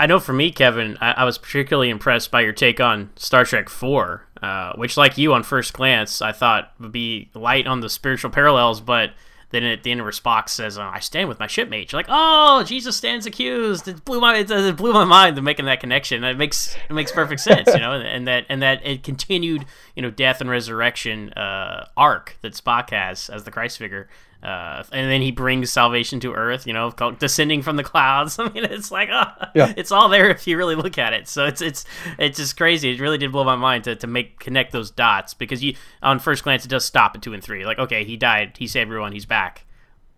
I 0.00 0.06
know 0.06 0.18
for 0.18 0.32
me, 0.32 0.50
Kevin, 0.50 0.98
I, 1.00 1.12
I, 1.12 1.24
was 1.24 1.38
particularly 1.38 1.90
impressed 1.90 2.30
by 2.30 2.40
your 2.40 2.52
take 2.52 2.80
on 2.80 3.10
Star 3.16 3.44
Trek 3.44 3.68
Four, 3.68 4.26
uh, 4.42 4.72
which, 4.74 4.96
like 4.96 5.18
you, 5.18 5.32
on 5.32 5.42
first 5.42 5.72
glance, 5.72 6.20
I 6.20 6.32
thought 6.32 6.72
would 6.80 6.92
be 6.92 7.30
light 7.34 7.66
on 7.66 7.80
the 7.80 7.88
spiritual 7.88 8.30
parallels, 8.30 8.80
but 8.80 9.10
then 9.50 9.62
at 9.64 9.82
the 9.82 9.92
end 9.92 10.02
where 10.02 10.10
Spock 10.10 10.48
says, 10.48 10.78
oh, 10.78 10.82
"I 10.82 10.98
stand 10.98 11.28
with 11.28 11.38
my 11.38 11.46
shipmate," 11.46 11.92
you're 11.92 11.98
like, 11.98 12.06
"Oh, 12.08 12.64
Jesus 12.64 12.96
stands 12.96 13.26
accused." 13.26 13.86
It 13.86 14.04
blew 14.04 14.20
my 14.20 14.38
it 14.38 14.76
blew 14.76 14.92
my 14.92 15.04
mind 15.04 15.36
to 15.36 15.42
making 15.42 15.66
that 15.66 15.80
connection. 15.80 16.24
It 16.24 16.36
makes 16.36 16.74
it 16.88 16.92
makes 16.92 17.12
perfect 17.12 17.40
sense, 17.40 17.68
you 17.68 17.78
know, 17.80 17.92
and 17.92 18.26
that 18.26 18.46
and 18.48 18.62
that 18.62 18.84
it 18.84 19.02
continued, 19.02 19.66
you 19.94 20.02
know, 20.02 20.10
death 20.10 20.40
and 20.40 20.50
resurrection 20.50 21.32
uh, 21.34 21.86
arc 21.96 22.38
that 22.40 22.54
Spock 22.54 22.90
has 22.90 23.28
as 23.28 23.44
the 23.44 23.50
Christ 23.50 23.78
figure 23.78 24.08
uh, 24.42 24.82
and 24.90 25.08
then 25.10 25.22
he 25.22 25.30
brings 25.30 25.70
salvation 25.70 26.18
to 26.20 26.32
Earth, 26.32 26.66
you 26.66 26.72
know, 26.72 26.90
descending 27.18 27.62
from 27.62 27.76
the 27.76 27.84
clouds. 27.84 28.38
I 28.40 28.48
mean, 28.48 28.64
it's 28.64 28.90
like, 28.90 29.08
oh, 29.12 29.30
yeah. 29.54 29.72
it's 29.76 29.92
all 29.92 30.08
there 30.08 30.30
if 30.30 30.46
you 30.46 30.56
really 30.56 30.74
look 30.74 30.98
at 30.98 31.12
it. 31.12 31.28
So 31.28 31.46
it's 31.46 31.62
it's 31.62 31.84
it's 32.18 32.38
just 32.38 32.56
crazy. 32.56 32.90
It 32.90 33.00
really 33.00 33.18
did 33.18 33.30
blow 33.30 33.44
my 33.44 33.56
mind 33.56 33.84
to, 33.84 33.94
to 33.96 34.06
make 34.06 34.40
connect 34.40 34.72
those 34.72 34.90
dots 34.90 35.32
because 35.34 35.62
you 35.62 35.76
on 36.02 36.18
first 36.18 36.42
glance 36.42 36.64
it 36.64 36.68
does 36.68 36.84
stop 36.84 37.14
at 37.14 37.22
two 37.22 37.32
and 37.34 37.42
three. 37.42 37.64
Like, 37.64 37.78
okay, 37.78 38.04
he 38.04 38.16
died, 38.16 38.56
he 38.58 38.66
saved 38.66 38.88
everyone, 38.88 39.12
he's 39.12 39.26
back, 39.26 39.64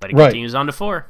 but 0.01 0.11
it 0.11 0.17
right. 0.17 0.27
continues 0.27 0.55
on 0.55 0.67
to 0.67 0.73
four. 0.73 1.07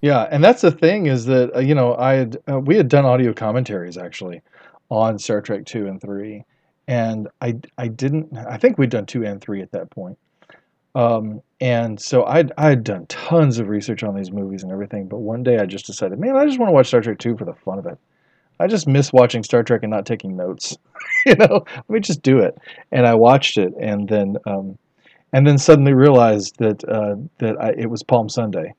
Yeah, 0.00 0.28
and 0.30 0.42
that's 0.42 0.62
the 0.62 0.72
thing 0.72 1.06
is 1.06 1.24
that 1.26 1.54
uh, 1.54 1.60
you 1.60 1.74
know 1.74 1.94
I 1.96 2.14
had 2.14 2.38
uh, 2.50 2.58
we 2.58 2.76
had 2.76 2.88
done 2.88 3.04
audio 3.04 3.32
commentaries 3.32 3.96
actually 3.96 4.42
on 4.90 5.18
Star 5.20 5.40
Trek 5.40 5.66
two 5.66 5.86
and 5.86 6.00
three, 6.00 6.44
and 6.88 7.28
I 7.40 7.58
I 7.78 7.86
didn't 7.86 8.36
I 8.36 8.56
think 8.56 8.76
we'd 8.76 8.90
done 8.90 9.06
two 9.06 9.24
and 9.24 9.40
three 9.40 9.62
at 9.62 9.70
that 9.70 9.90
point 9.90 10.18
um, 10.96 11.42
and 11.60 12.00
so 12.00 12.24
I'd, 12.24 12.52
I'd 12.56 12.82
done 12.82 13.04
tons 13.06 13.58
of 13.58 13.68
research 13.68 14.02
on 14.02 14.16
these 14.16 14.30
movies 14.30 14.62
and 14.62 14.72
everything, 14.72 15.08
but 15.08 15.18
one 15.18 15.42
day 15.42 15.58
I 15.58 15.66
just 15.66 15.84
decided, 15.84 16.18
man, 16.18 16.36
I 16.36 16.46
just 16.46 16.58
want 16.58 16.70
to 16.70 16.72
watch 16.72 16.86
Star 16.86 17.02
Trek 17.02 17.18
2 17.18 17.36
for 17.36 17.44
the 17.44 17.52
fun 17.52 17.78
of 17.78 17.86
it. 17.86 17.98
I 18.58 18.66
just 18.66 18.86
miss 18.86 19.12
watching 19.12 19.42
Star 19.42 19.62
Trek 19.62 19.82
and 19.82 19.90
not 19.90 20.06
taking 20.06 20.36
notes. 20.36 20.78
you 21.26 21.34
know, 21.34 21.66
let 21.66 21.90
me 21.90 22.00
just 22.00 22.22
do 22.22 22.38
it. 22.38 22.56
And 22.92 23.06
I 23.06 23.14
watched 23.14 23.58
it, 23.58 23.74
and 23.78 24.08
then 24.08 24.36
um, 24.46 24.78
and 25.34 25.46
then 25.46 25.58
suddenly 25.58 25.92
realized 25.92 26.56
that 26.58 26.82
uh, 26.88 27.16
that 27.38 27.60
I, 27.60 27.74
it 27.76 27.90
was 27.90 28.02
Palm 28.02 28.30
Sunday, 28.30 28.72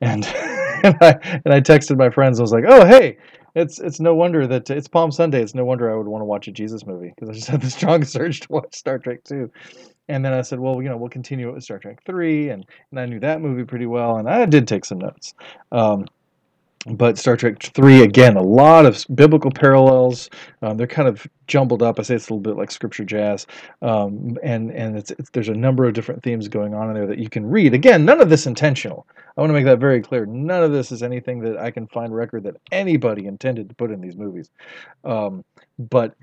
and 0.00 0.24
and 0.84 0.96
I 1.00 1.40
and 1.44 1.52
I 1.52 1.60
texted 1.60 1.98
my 1.98 2.10
friends. 2.10 2.38
I 2.38 2.42
was 2.42 2.52
like, 2.52 2.66
oh 2.68 2.86
hey, 2.86 3.18
it's 3.56 3.80
it's 3.80 3.98
no 4.00 4.14
wonder 4.14 4.46
that 4.46 4.68
it's 4.68 4.86
Palm 4.86 5.10
Sunday. 5.10 5.42
It's 5.42 5.54
no 5.54 5.64
wonder 5.64 5.90
I 5.90 5.96
would 5.96 6.06
want 6.06 6.20
to 6.20 6.26
watch 6.26 6.46
a 6.46 6.52
Jesus 6.52 6.86
movie 6.86 7.12
because 7.16 7.30
I 7.30 7.32
just 7.32 7.48
had 7.48 7.62
the 7.62 7.70
strong 7.78 8.04
surge 8.04 8.40
to 8.40 8.52
watch 8.52 8.76
Star 8.76 8.98
Trek 8.98 9.24
2. 9.24 9.50
And 10.08 10.24
then 10.24 10.34
I 10.34 10.42
said, 10.42 10.60
well, 10.60 10.82
you 10.82 10.88
know, 10.90 10.96
we'll 10.98 11.08
continue 11.08 11.48
it 11.48 11.54
with 11.54 11.64
Star 11.64 11.78
Trek 11.78 12.00
3. 12.04 12.50
And, 12.50 12.66
and 12.90 13.00
I 13.00 13.06
knew 13.06 13.18
that 13.20 13.40
movie 13.40 13.64
pretty 13.64 13.86
well. 13.86 14.18
And 14.18 14.28
I 14.28 14.44
did 14.44 14.68
take 14.68 14.84
some 14.84 14.98
notes. 14.98 15.34
Um, 15.72 16.04
but 16.88 17.18
Star 17.18 17.36
Trek 17.36 17.60
3, 17.60 18.02
again, 18.02 18.36
a 18.36 18.42
lot 18.42 18.86
of 18.86 19.04
biblical 19.14 19.50
parallels. 19.50 20.30
Um, 20.62 20.76
they're 20.76 20.86
kind 20.86 21.08
of 21.08 21.26
jumbled 21.48 21.82
up. 21.82 21.98
I 21.98 22.02
say 22.02 22.14
it's 22.14 22.28
a 22.28 22.32
little 22.32 22.40
bit 22.40 22.56
like 22.56 22.70
scripture 22.70 23.04
jazz. 23.04 23.46
Um, 23.82 24.38
and 24.42 24.70
and 24.70 24.96
it's, 24.96 25.10
it's, 25.12 25.30
there's 25.30 25.48
a 25.48 25.54
number 25.54 25.84
of 25.84 25.94
different 25.94 26.22
themes 26.22 26.46
going 26.46 26.74
on 26.74 26.88
in 26.88 26.94
there 26.94 27.06
that 27.06 27.18
you 27.18 27.28
can 27.28 27.44
read. 27.44 27.74
Again, 27.74 28.04
none 28.04 28.20
of 28.20 28.30
this 28.30 28.46
intentional. 28.46 29.06
I 29.36 29.40
want 29.40 29.50
to 29.50 29.54
make 29.54 29.64
that 29.64 29.80
very 29.80 30.00
clear. 30.00 30.26
None 30.26 30.62
of 30.62 30.72
this 30.72 30.92
is 30.92 31.02
anything 31.02 31.40
that 31.40 31.58
I 31.58 31.70
can 31.70 31.88
find 31.88 32.14
record 32.14 32.44
that 32.44 32.56
anybody 32.70 33.26
intended 33.26 33.68
to 33.68 33.74
put 33.74 33.90
in 33.90 34.00
these 34.00 34.16
movies. 34.16 34.50
Um, 35.04 35.44
but 35.78 36.14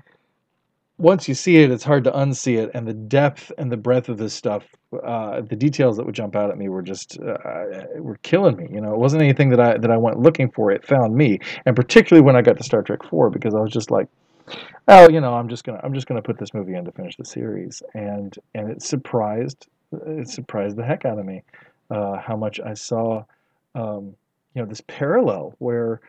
once 0.96 1.28
you 1.28 1.34
see 1.34 1.56
it, 1.56 1.70
it's 1.70 1.84
hard 1.84 2.04
to 2.04 2.12
unsee 2.12 2.58
it. 2.58 2.70
And 2.74 2.86
the 2.86 2.94
depth 2.94 3.52
and 3.58 3.70
the 3.70 3.76
breadth 3.76 4.08
of 4.08 4.16
this 4.16 4.32
stuff, 4.32 4.64
uh, 4.98 5.40
the 5.42 5.56
details 5.56 5.96
that 5.96 6.06
would 6.06 6.14
jump 6.14 6.36
out 6.36 6.50
at 6.50 6.58
me 6.58 6.68
were 6.68 6.82
just 6.82 7.18
uh, 7.20 7.84
were 7.96 8.18
killing 8.22 8.56
me. 8.56 8.68
You 8.70 8.80
know, 8.80 8.92
it 8.92 8.98
wasn't 8.98 9.22
anything 9.22 9.50
that 9.50 9.60
I 9.60 9.78
that 9.78 9.90
I 9.90 9.96
went 9.96 10.18
looking 10.18 10.50
for. 10.50 10.70
It 10.70 10.84
found 10.84 11.14
me, 11.14 11.38
and 11.66 11.76
particularly 11.76 12.24
when 12.24 12.36
I 12.36 12.42
got 12.42 12.56
to 12.58 12.64
Star 12.64 12.82
Trek 12.82 13.02
Four, 13.08 13.30
because 13.30 13.54
I 13.54 13.60
was 13.60 13.72
just 13.72 13.90
like, 13.90 14.08
oh, 14.88 15.08
you 15.08 15.20
know, 15.20 15.34
I'm 15.34 15.48
just 15.48 15.64
gonna 15.64 15.80
I'm 15.82 15.94
just 15.94 16.06
gonna 16.06 16.22
put 16.22 16.38
this 16.38 16.54
movie 16.54 16.74
in 16.74 16.84
to 16.84 16.92
finish 16.92 17.16
the 17.16 17.24
series, 17.24 17.82
and 17.94 18.36
and 18.54 18.70
it 18.70 18.82
surprised 18.82 19.66
it 20.06 20.28
surprised 20.28 20.76
the 20.76 20.84
heck 20.84 21.04
out 21.04 21.18
of 21.18 21.26
me 21.26 21.42
uh, 21.90 22.18
how 22.18 22.36
much 22.36 22.60
I 22.60 22.74
saw, 22.74 23.24
um, 23.74 24.14
you 24.54 24.62
know, 24.62 24.66
this 24.66 24.82
parallel 24.86 25.54
where, 25.58 26.00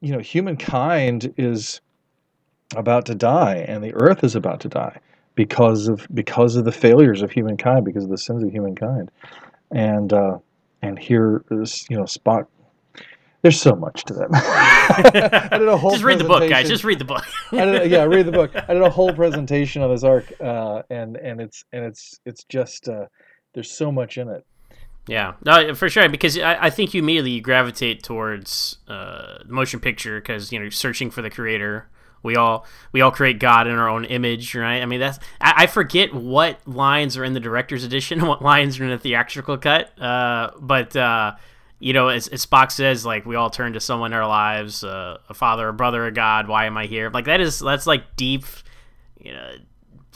you 0.00 0.12
know, 0.12 0.18
humankind 0.18 1.32
is 1.36 1.80
about 2.76 3.06
to 3.06 3.14
die 3.14 3.64
and 3.68 3.82
the 3.82 3.94
earth 3.94 4.24
is 4.24 4.34
about 4.34 4.60
to 4.60 4.68
die 4.68 4.98
because 5.34 5.88
of 5.88 6.06
because 6.14 6.56
of 6.56 6.64
the 6.64 6.72
failures 6.72 7.22
of 7.22 7.30
humankind 7.30 7.84
because 7.84 8.04
of 8.04 8.10
the 8.10 8.18
sins 8.18 8.42
of 8.42 8.50
humankind 8.50 9.10
and 9.70 10.12
uh, 10.12 10.38
and 10.82 10.98
here 10.98 11.44
is 11.50 11.86
you 11.88 11.96
know 11.96 12.04
Spock 12.04 12.46
there's 13.44 13.60
so 13.60 13.74
much 13.74 14.04
to 14.04 14.14
that. 14.14 14.28
I 15.52 15.58
did 15.58 15.68
a 15.68 15.76
whole 15.76 15.90
just 15.90 16.02
read 16.02 16.18
the 16.18 16.24
book, 16.24 16.48
guys. 16.48 16.66
Just 16.66 16.82
read 16.82 16.98
the 16.98 17.04
book. 17.04 17.26
I 17.52 17.66
did, 17.66 17.90
yeah, 17.90 18.04
read 18.04 18.24
the 18.24 18.32
book. 18.32 18.52
I 18.56 18.72
did 18.72 18.80
a 18.80 18.88
whole 18.88 19.12
presentation 19.12 19.82
on 19.82 19.90
this 19.90 20.02
arc, 20.02 20.32
uh, 20.40 20.80
and 20.88 21.18
and 21.18 21.42
it's 21.42 21.62
and 21.74 21.84
it's 21.84 22.18
it's 22.24 22.44
just 22.44 22.88
uh, 22.88 23.04
there's 23.52 23.70
so 23.70 23.92
much 23.92 24.16
in 24.16 24.30
it. 24.30 24.46
Yeah, 25.06 25.34
no, 25.44 25.74
for 25.74 25.90
sure. 25.90 26.08
Because 26.08 26.38
I, 26.38 26.54
I 26.54 26.70
think 26.70 26.94
you 26.94 27.02
immediately 27.02 27.38
gravitate 27.40 28.02
towards 28.02 28.78
uh, 28.88 29.40
the 29.44 29.52
motion 29.52 29.78
picture 29.78 30.22
because 30.22 30.50
you 30.50 30.58
know 30.58 30.70
searching 30.70 31.10
for 31.10 31.20
the 31.20 31.28
creator 31.28 31.90
we 32.24 32.34
all 32.34 32.66
we 32.90 33.02
all 33.02 33.12
create 33.12 33.38
God 33.38 33.68
in 33.68 33.74
our 33.74 33.88
own 33.88 34.04
image, 34.06 34.54
right? 34.56 34.80
I 34.82 34.86
mean, 34.86 34.98
that's 34.98 35.18
I, 35.40 35.52
I 35.58 35.66
forget 35.66 36.12
what 36.12 36.66
lines 36.66 37.16
are 37.16 37.22
in 37.22 37.34
the 37.34 37.40
director's 37.40 37.84
edition, 37.84 38.26
what 38.26 38.42
lines 38.42 38.80
are 38.80 38.84
in 38.84 38.90
the 38.90 38.98
theatrical 38.98 39.58
cut. 39.58 39.96
Uh, 40.00 40.50
but 40.58 40.96
uh, 40.96 41.36
you 41.78 41.92
know, 41.92 42.08
as, 42.08 42.26
as, 42.28 42.44
Spock 42.44 42.72
says, 42.72 43.04
like 43.04 43.26
we 43.26 43.36
all 43.36 43.50
turn 43.50 43.74
to 43.74 43.80
someone 43.80 44.12
in 44.12 44.18
our 44.18 44.26
lives, 44.26 44.82
uh, 44.82 45.18
a 45.28 45.34
father, 45.34 45.68
a 45.68 45.72
brother, 45.72 46.06
a 46.06 46.12
God. 46.12 46.48
Why 46.48 46.64
am 46.64 46.76
I 46.78 46.86
here? 46.86 47.10
Like 47.10 47.26
that 47.26 47.40
is 47.40 47.60
that's 47.60 47.86
like 47.86 48.16
deep, 48.16 48.44
you 49.20 49.32
know, 49.32 49.56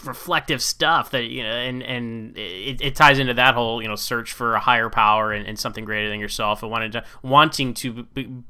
reflective 0.04 0.62
stuff 0.62 1.10
that 1.10 1.24
you 1.24 1.42
know, 1.42 1.50
and 1.50 1.82
and 1.82 2.38
it, 2.38 2.80
it 2.80 2.96
ties 2.96 3.18
into 3.18 3.34
that 3.34 3.54
whole 3.54 3.82
you 3.82 3.88
know 3.88 3.96
search 3.96 4.32
for 4.32 4.54
a 4.54 4.60
higher 4.60 4.88
power 4.88 5.32
and, 5.32 5.46
and 5.46 5.58
something 5.58 5.84
greater 5.84 6.08
than 6.08 6.20
yourself, 6.20 6.62
and 6.62 6.72
wanting 6.72 6.92
to 6.92 7.04
wanting 7.22 7.74
to 7.74 8.04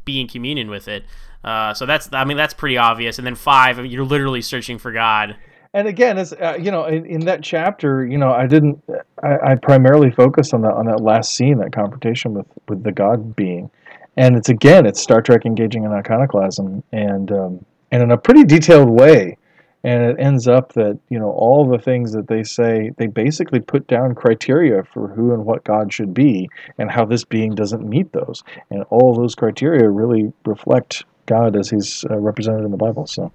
be 0.04 0.20
in 0.20 0.28
communion 0.28 0.70
with 0.70 0.86
it. 0.86 1.04
Uh, 1.48 1.72
so 1.72 1.86
that's 1.86 2.12
I 2.12 2.26
mean 2.26 2.36
that's 2.36 2.52
pretty 2.52 2.76
obvious. 2.76 3.16
And 3.16 3.26
then 3.26 3.34
five, 3.34 3.84
you're 3.86 4.04
literally 4.04 4.42
searching 4.42 4.76
for 4.76 4.92
God. 4.92 5.34
and 5.72 5.88
again, 5.88 6.18
it's 6.18 6.34
uh, 6.34 6.58
you 6.60 6.70
know, 6.70 6.84
in, 6.84 7.06
in 7.06 7.20
that 7.20 7.42
chapter, 7.42 8.04
you 8.04 8.18
know, 8.18 8.32
I 8.32 8.46
didn't, 8.46 8.82
I, 9.22 9.52
I 9.52 9.54
primarily 9.54 10.10
focused 10.10 10.52
on 10.52 10.60
that 10.62 10.74
on 10.74 10.84
that 10.86 11.00
last 11.00 11.34
scene, 11.34 11.56
that 11.58 11.72
confrontation 11.72 12.34
with 12.34 12.46
with 12.68 12.82
the 12.82 12.92
God 12.92 13.34
being, 13.34 13.70
and 14.18 14.36
it's 14.36 14.50
again, 14.50 14.84
it's 14.84 15.00
Star 15.00 15.22
Trek 15.22 15.46
engaging 15.46 15.84
in 15.84 15.92
iconoclasm, 15.92 16.82
and 16.92 17.32
um, 17.32 17.64
and 17.90 18.02
in 18.02 18.10
a 18.10 18.18
pretty 18.18 18.44
detailed 18.44 18.90
way, 18.90 19.38
and 19.84 20.02
it 20.02 20.16
ends 20.18 20.48
up 20.48 20.74
that 20.74 20.98
you 21.08 21.18
know 21.18 21.30
all 21.30 21.66
the 21.66 21.78
things 21.78 22.12
that 22.12 22.28
they 22.28 22.42
say, 22.42 22.90
they 22.98 23.06
basically 23.06 23.60
put 23.60 23.86
down 23.86 24.14
criteria 24.14 24.82
for 24.92 25.08
who 25.08 25.32
and 25.32 25.46
what 25.46 25.64
God 25.64 25.94
should 25.94 26.12
be, 26.12 26.50
and 26.76 26.90
how 26.90 27.06
this 27.06 27.24
being 27.24 27.54
doesn't 27.54 27.88
meet 27.88 28.12
those, 28.12 28.42
and 28.70 28.84
all 28.90 29.14
those 29.14 29.34
criteria 29.34 29.88
really 29.88 30.30
reflect 30.44 31.04
God 31.28 31.54
as 31.54 31.70
He's 31.70 32.04
uh, 32.10 32.16
represented 32.16 32.64
in 32.64 32.72
the 32.72 32.76
Bible. 32.76 33.06
So. 33.06 33.32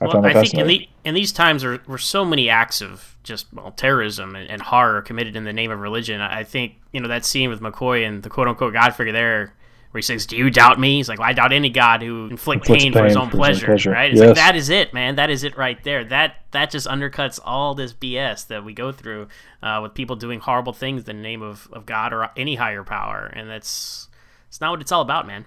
I, 0.00 0.06
well, 0.06 0.26
I 0.26 0.32
think 0.32 0.54
in, 0.54 0.66
the, 0.66 0.88
in, 1.04 1.14
these 1.14 1.30
times 1.30 1.62
there 1.62 1.78
were 1.86 1.98
so 1.98 2.24
many 2.24 2.50
acts 2.50 2.80
of 2.80 3.16
just 3.22 3.46
well, 3.52 3.70
terrorism 3.70 4.34
and, 4.34 4.50
and, 4.50 4.60
horror 4.60 5.02
committed 5.02 5.36
in 5.36 5.44
the 5.44 5.52
name 5.52 5.70
of 5.70 5.78
religion. 5.78 6.20
I 6.20 6.42
think 6.42 6.74
you 6.92 7.00
know 7.00 7.08
that 7.08 7.24
scene 7.24 7.48
with 7.48 7.60
McCoy 7.60 8.06
and 8.06 8.22
the 8.22 8.28
quote 8.28 8.48
unquote 8.48 8.72
God 8.72 8.90
figure 8.90 9.12
there, 9.12 9.54
where 9.92 10.00
he 10.00 10.02
says, 10.02 10.26
"Do 10.26 10.36
you 10.36 10.50
doubt 10.50 10.80
me?" 10.80 10.96
He's 10.96 11.08
like, 11.08 11.20
well, 11.20 11.28
"I 11.28 11.32
doubt 11.32 11.52
any 11.52 11.70
God 11.70 12.02
who 12.02 12.26
inflicts 12.26 12.66
pain, 12.66 12.78
pain, 12.78 12.92
for 12.92 13.04
his 13.04 13.16
own 13.16 13.30
for 13.30 13.36
pleasure." 13.36 13.66
His 13.66 13.84
pleasure. 13.84 13.90
Right? 13.92 14.10
It's 14.10 14.18
yes. 14.18 14.28
like 14.30 14.36
that 14.36 14.56
is 14.56 14.68
it, 14.68 14.92
man. 14.92 15.14
That 15.14 15.30
is 15.30 15.44
it 15.44 15.56
right 15.56 15.82
there. 15.84 16.04
That 16.04 16.36
that 16.50 16.70
just 16.72 16.88
undercuts 16.88 17.38
all 17.44 17.76
this 17.76 17.94
BS 17.94 18.48
that 18.48 18.64
we 18.64 18.72
go 18.74 18.90
through 18.90 19.28
uh, 19.62 19.78
with 19.80 19.94
people 19.94 20.16
doing 20.16 20.40
horrible 20.40 20.72
things 20.72 21.08
in 21.08 21.16
the 21.16 21.22
name 21.22 21.42
of, 21.42 21.68
of 21.72 21.86
God 21.86 22.12
or 22.12 22.30
any 22.36 22.56
higher 22.56 22.82
power, 22.82 23.26
and 23.32 23.48
that's 23.48 24.08
it's 24.48 24.60
not 24.60 24.72
what 24.72 24.80
it's 24.80 24.90
all 24.90 25.02
about, 25.02 25.28
man. 25.28 25.44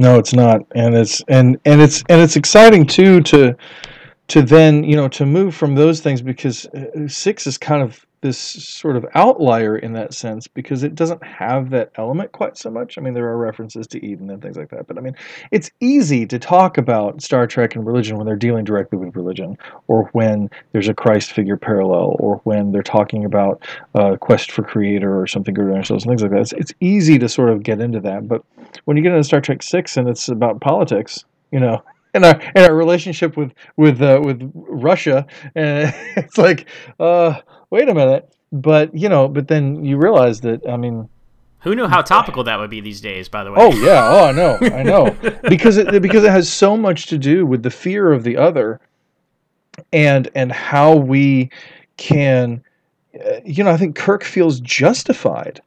No, 0.00 0.18
it's 0.18 0.32
not, 0.32 0.62
and 0.74 0.94
it's 0.94 1.20
and 1.28 1.60
and 1.66 1.78
it's 1.78 2.02
and 2.08 2.22
it's 2.22 2.34
exciting 2.34 2.86
too 2.86 3.20
to 3.20 3.54
to 4.28 4.40
then 4.40 4.82
you 4.82 4.96
know 4.96 5.08
to 5.08 5.26
move 5.26 5.54
from 5.54 5.74
those 5.74 6.00
things 6.00 6.22
because 6.22 6.64
uh, 6.68 7.06
six 7.06 7.46
is 7.46 7.58
kind 7.58 7.82
of 7.82 8.06
this 8.22 8.38
sort 8.38 8.96
of 8.96 9.06
outlier 9.14 9.76
in 9.78 9.92
that 9.94 10.12
sense 10.12 10.46
because 10.46 10.82
it 10.82 10.94
doesn't 10.94 11.22
have 11.24 11.70
that 11.70 11.90
element 11.96 12.32
quite 12.32 12.56
so 12.58 12.70
much. 12.70 12.98
I 12.98 13.00
mean, 13.00 13.14
there 13.14 13.26
are 13.28 13.36
references 13.36 13.86
to 13.88 14.04
Eden 14.04 14.30
and 14.30 14.42
things 14.42 14.56
like 14.56 14.70
that, 14.70 14.86
but 14.86 14.98
I 14.98 15.00
mean, 15.00 15.16
it's 15.50 15.70
easy 15.80 16.26
to 16.26 16.38
talk 16.38 16.76
about 16.76 17.22
Star 17.22 17.46
Trek 17.46 17.74
and 17.74 17.86
religion 17.86 18.16
when 18.16 18.26
they're 18.26 18.36
dealing 18.36 18.64
directly 18.64 18.98
with 18.98 19.16
religion, 19.16 19.56
or 19.88 20.10
when 20.12 20.50
there's 20.72 20.88
a 20.88 20.94
Christ 20.94 21.32
figure 21.32 21.56
parallel, 21.56 22.16
or 22.18 22.40
when 22.44 22.72
they're 22.72 22.82
talking 22.82 23.24
about 23.24 23.66
uh, 23.94 24.16
quest 24.16 24.52
for 24.52 24.62
creator 24.62 25.18
or 25.18 25.26
something 25.26 25.54
greater 25.54 25.70
than 25.70 25.78
ourselves 25.78 26.04
and 26.04 26.10
things 26.10 26.22
like 26.22 26.32
that. 26.32 26.40
It's, 26.40 26.52
it's 26.52 26.74
easy 26.80 27.18
to 27.18 27.28
sort 27.28 27.50
of 27.50 27.62
get 27.62 27.80
into 27.80 28.00
that, 28.00 28.28
but 28.28 28.44
when 28.84 28.96
you 28.96 29.02
get 29.02 29.12
into 29.12 29.24
Star 29.24 29.40
Trek 29.40 29.62
Six 29.62 29.96
and 29.96 30.08
it's 30.08 30.28
about 30.28 30.60
politics, 30.60 31.24
you 31.52 31.60
know, 31.60 31.82
and 32.14 32.24
our 32.24 32.40
and 32.54 32.66
our 32.66 32.74
relationship 32.74 33.36
with 33.36 33.52
with 33.76 34.02
uh, 34.02 34.20
with 34.22 34.50
Russia, 34.54 35.26
and 35.54 35.94
it's 36.16 36.38
like, 36.38 36.66
uh, 36.98 37.40
wait 37.70 37.88
a 37.88 37.94
minute. 37.94 38.32
But 38.52 38.94
you 38.96 39.08
know, 39.08 39.28
but 39.28 39.48
then 39.48 39.84
you 39.84 39.96
realize 39.96 40.40
that 40.42 40.68
I 40.68 40.76
mean, 40.76 41.08
who 41.60 41.74
knew 41.74 41.86
how 41.86 42.02
topical 42.02 42.44
that 42.44 42.58
would 42.58 42.70
be 42.70 42.80
these 42.80 43.00
days? 43.00 43.28
By 43.28 43.44
the 43.44 43.52
way. 43.52 43.58
Oh 43.60 43.72
yeah. 43.72 44.08
Oh, 44.08 44.24
I 44.26 44.32
know. 44.32 44.58
I 44.60 44.82
know. 44.82 45.16
because 45.48 45.76
it 45.76 46.02
because 46.02 46.24
it 46.24 46.30
has 46.30 46.52
so 46.52 46.76
much 46.76 47.06
to 47.06 47.18
do 47.18 47.46
with 47.46 47.62
the 47.62 47.70
fear 47.70 48.12
of 48.12 48.24
the 48.24 48.36
other, 48.36 48.80
and 49.92 50.28
and 50.34 50.50
how 50.50 50.96
we 50.96 51.50
can, 51.96 52.62
uh, 53.14 53.40
you 53.44 53.62
know, 53.62 53.70
I 53.70 53.76
think 53.76 53.94
Kirk 53.94 54.24
feels 54.24 54.58
justified 54.60 55.60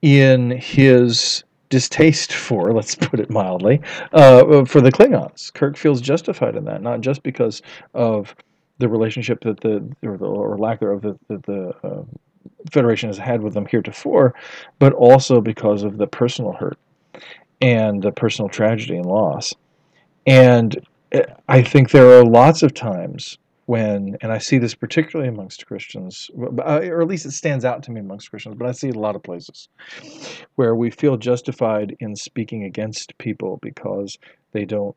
in 0.00 0.52
his 0.52 1.44
distaste 1.68 2.32
for, 2.32 2.72
let's 2.74 2.94
put 2.94 3.20
it 3.20 3.30
mildly, 3.30 3.80
uh, 4.12 4.64
for 4.64 4.80
the 4.80 4.92
Klingons. 4.92 5.52
Kirk 5.52 5.76
feels 5.76 6.00
justified 6.00 6.56
in 6.56 6.64
that, 6.64 6.82
not 6.82 7.00
just 7.00 7.22
because 7.22 7.62
of 7.94 8.34
the 8.80 8.88
relationship 8.88 9.42
that 9.42 9.60
the 9.60 9.88
or, 10.02 10.16
the, 10.16 10.24
or 10.24 10.58
lack 10.58 10.80
thereof 10.80 11.02
that, 11.02 11.18
the 11.28 11.74
uh, 11.84 12.02
Federation 12.72 13.08
has 13.08 13.18
had 13.18 13.42
with 13.42 13.54
them 13.54 13.66
heretofore, 13.66 14.34
but 14.78 14.92
also 14.94 15.40
because 15.40 15.82
of 15.82 15.98
the 15.98 16.06
personal 16.06 16.52
hurt 16.52 16.78
and 17.60 18.02
the 18.02 18.12
personal 18.12 18.48
tragedy 18.48 18.96
and 18.96 19.06
loss. 19.06 19.54
And 20.26 20.76
eh, 21.12 21.22
I 21.48 21.62
think 21.62 21.90
there 21.90 22.18
are 22.18 22.24
lots 22.24 22.62
of 22.62 22.74
times 22.74 23.38
when, 23.66 24.16
and 24.20 24.32
I 24.32 24.38
see 24.38 24.58
this 24.58 24.74
particularly 24.74 25.28
amongst 25.28 25.66
Christians, 25.66 26.30
uh, 26.38 26.80
or 26.82 27.02
at 27.02 27.08
least 27.08 27.26
it 27.26 27.32
stands 27.32 27.64
out 27.64 27.82
to 27.84 27.90
me 27.90 28.00
amongst 28.00 28.30
Christians, 28.30 28.56
but 28.58 28.66
I 28.66 28.72
see 28.72 28.88
it 28.88 28.96
a 28.96 29.00
lot 29.00 29.16
of 29.16 29.22
places 29.22 29.68
where 30.56 30.74
we 30.74 30.90
feel 30.90 31.16
justified 31.16 31.96
in 32.00 32.16
speaking 32.16 32.64
against 32.64 33.16
people 33.18 33.58
because 33.62 34.18
they 34.52 34.64
don't 34.64 34.96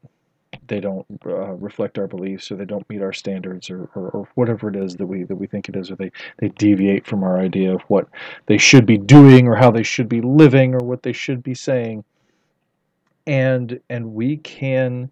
they 0.67 0.79
don't 0.79 1.05
uh, 1.25 1.53
reflect 1.53 1.97
our 1.97 2.07
beliefs 2.07 2.51
or 2.51 2.55
they 2.55 2.65
don't 2.65 2.87
meet 2.89 3.01
our 3.01 3.13
standards 3.13 3.69
or, 3.69 3.89
or, 3.95 4.09
or, 4.09 4.27
whatever 4.35 4.69
it 4.69 4.75
is 4.75 4.95
that 4.95 5.05
we 5.05 5.23
that 5.23 5.35
we 5.35 5.47
think 5.47 5.69
it 5.69 5.75
is 5.75 5.91
or 5.91 5.95
they, 5.95 6.11
they 6.39 6.49
deviate 6.49 7.05
from 7.05 7.23
our 7.23 7.39
idea 7.39 7.73
of 7.73 7.81
what 7.83 8.07
they 8.45 8.57
should 8.57 8.85
be 8.85 8.97
doing 8.97 9.47
or 9.47 9.55
how 9.55 9.71
they 9.71 9.83
should 9.83 10.09
be 10.09 10.21
living 10.21 10.73
or 10.73 10.79
what 10.79 11.03
they 11.03 11.13
should 11.13 11.43
be 11.43 11.53
saying 11.53 12.03
and 13.27 13.79
and 13.89 14.13
we 14.13 14.37
can 14.37 15.11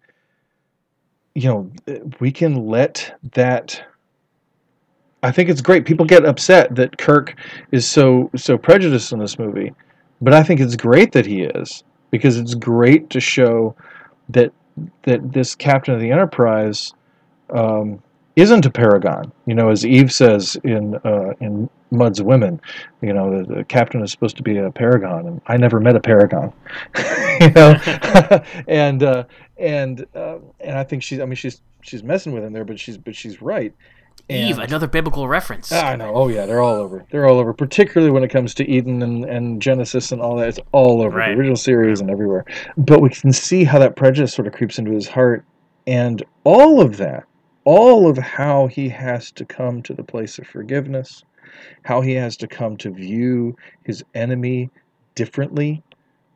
you 1.34 1.48
know, 1.48 1.72
we 2.20 2.30
can 2.30 2.66
let 2.66 3.18
that. 3.32 3.82
I 5.22 5.30
think 5.30 5.48
it's 5.48 5.60
great. 5.60 5.84
People 5.84 6.04
get 6.04 6.24
upset 6.24 6.74
that 6.74 6.98
Kirk 6.98 7.36
is 7.70 7.88
so 7.88 8.30
so 8.36 8.58
prejudiced 8.58 9.12
in 9.12 9.18
this 9.18 9.38
movie, 9.38 9.72
but 10.20 10.34
I 10.34 10.42
think 10.42 10.60
it's 10.60 10.76
great 10.76 11.12
that 11.12 11.26
he 11.26 11.42
is 11.42 11.84
because 12.10 12.36
it's 12.36 12.54
great 12.54 13.08
to 13.10 13.20
show 13.20 13.74
that 14.30 14.52
that 15.02 15.32
this 15.32 15.54
captain 15.54 15.94
of 15.94 16.00
the 16.00 16.10
Enterprise 16.10 16.94
um, 17.50 18.02
isn't 18.36 18.66
a 18.66 18.70
paragon. 18.70 19.32
You 19.46 19.54
know, 19.54 19.70
as 19.70 19.84
Eve 19.84 20.12
says 20.12 20.56
in 20.64 20.96
uh, 21.04 21.34
in 21.40 21.68
Mudd's 21.90 22.22
Women, 22.22 22.60
you 23.02 23.12
know, 23.12 23.42
the, 23.42 23.54
the, 23.54 23.64
captain 23.64 24.02
is 24.02 24.10
supposed 24.10 24.36
to 24.38 24.42
be 24.42 24.56
a 24.56 24.70
paragon, 24.70 25.26
and 25.26 25.40
I 25.46 25.56
never 25.56 25.80
met 25.80 25.96
a 25.96 26.00
paragon. 26.00 26.52
you 27.40 27.50
know, 27.50 27.74
and 28.68 29.02
uh, 29.02 29.24
and 29.58 30.06
uh, 30.14 30.38
and 30.60 30.78
I 30.78 30.84
think 30.84 31.02
she's. 31.02 31.20
I 31.20 31.26
mean, 31.26 31.36
she's 31.36 31.60
she's 31.82 32.02
messing 32.02 32.32
with 32.32 32.44
him 32.44 32.52
there, 32.52 32.64
but 32.64 32.80
she's 32.80 32.96
but 32.96 33.14
she's 33.14 33.42
right. 33.42 33.74
And, 34.32 34.48
Eve, 34.50 34.58
another 34.58 34.86
biblical 34.86 35.28
reference. 35.28 35.70
I 35.72 35.96
know. 35.96 36.12
Oh 36.14 36.28
yeah, 36.28 36.46
they're 36.46 36.60
all 36.60 36.76
over. 36.76 37.04
They're 37.10 37.26
all 37.26 37.38
over. 37.38 37.52
Particularly 37.52 38.12
when 38.12 38.24
it 38.24 38.28
comes 38.28 38.54
to 38.54 38.68
Eden 38.68 39.02
and, 39.02 39.24
and 39.24 39.60
Genesis 39.60 40.12
and 40.12 40.20
all 40.20 40.36
that. 40.36 40.48
It's 40.48 40.60
all 40.72 41.02
over 41.02 41.18
right. 41.18 41.28
the 41.28 41.38
original 41.38 41.56
series 41.56 42.00
and 42.00 42.10
everywhere. 42.10 42.44
But 42.76 43.00
we 43.00 43.10
can 43.10 43.32
see 43.32 43.64
how 43.64 43.78
that 43.78 43.96
prejudice 43.96 44.34
sort 44.34 44.46
of 44.46 44.54
creeps 44.54 44.78
into 44.78 44.92
his 44.92 45.08
heart, 45.08 45.44
and 45.86 46.22
all 46.44 46.80
of 46.80 46.96
that, 46.98 47.24
all 47.64 48.08
of 48.08 48.18
how 48.18 48.66
he 48.66 48.88
has 48.88 49.30
to 49.32 49.44
come 49.44 49.82
to 49.82 49.94
the 49.94 50.04
place 50.04 50.38
of 50.38 50.46
forgiveness, 50.46 51.24
how 51.84 52.00
he 52.00 52.12
has 52.12 52.36
to 52.38 52.46
come 52.46 52.76
to 52.78 52.90
view 52.90 53.56
his 53.84 54.04
enemy 54.14 54.70
differently. 55.14 55.82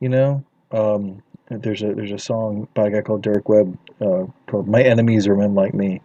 You 0.01 0.11
know, 0.11 0.44
um, 0.72 1.22
there's 1.51 1.82
a 1.82 1.94
there's 1.94 2.12
a 2.12 2.18
song 2.18 2.68
by 2.74 2.88
a 2.88 2.90
guy 2.90 3.01
called 3.01 3.22
Derek 3.22 3.49
Webb 3.49 3.78
uh, 4.01 4.24
called 4.47 4.68
"My 4.68 4.82
Enemies 4.82 5.26
Are 5.26 5.36
Men 5.36 5.55
Like 5.55 5.74
Me." 5.74 6.01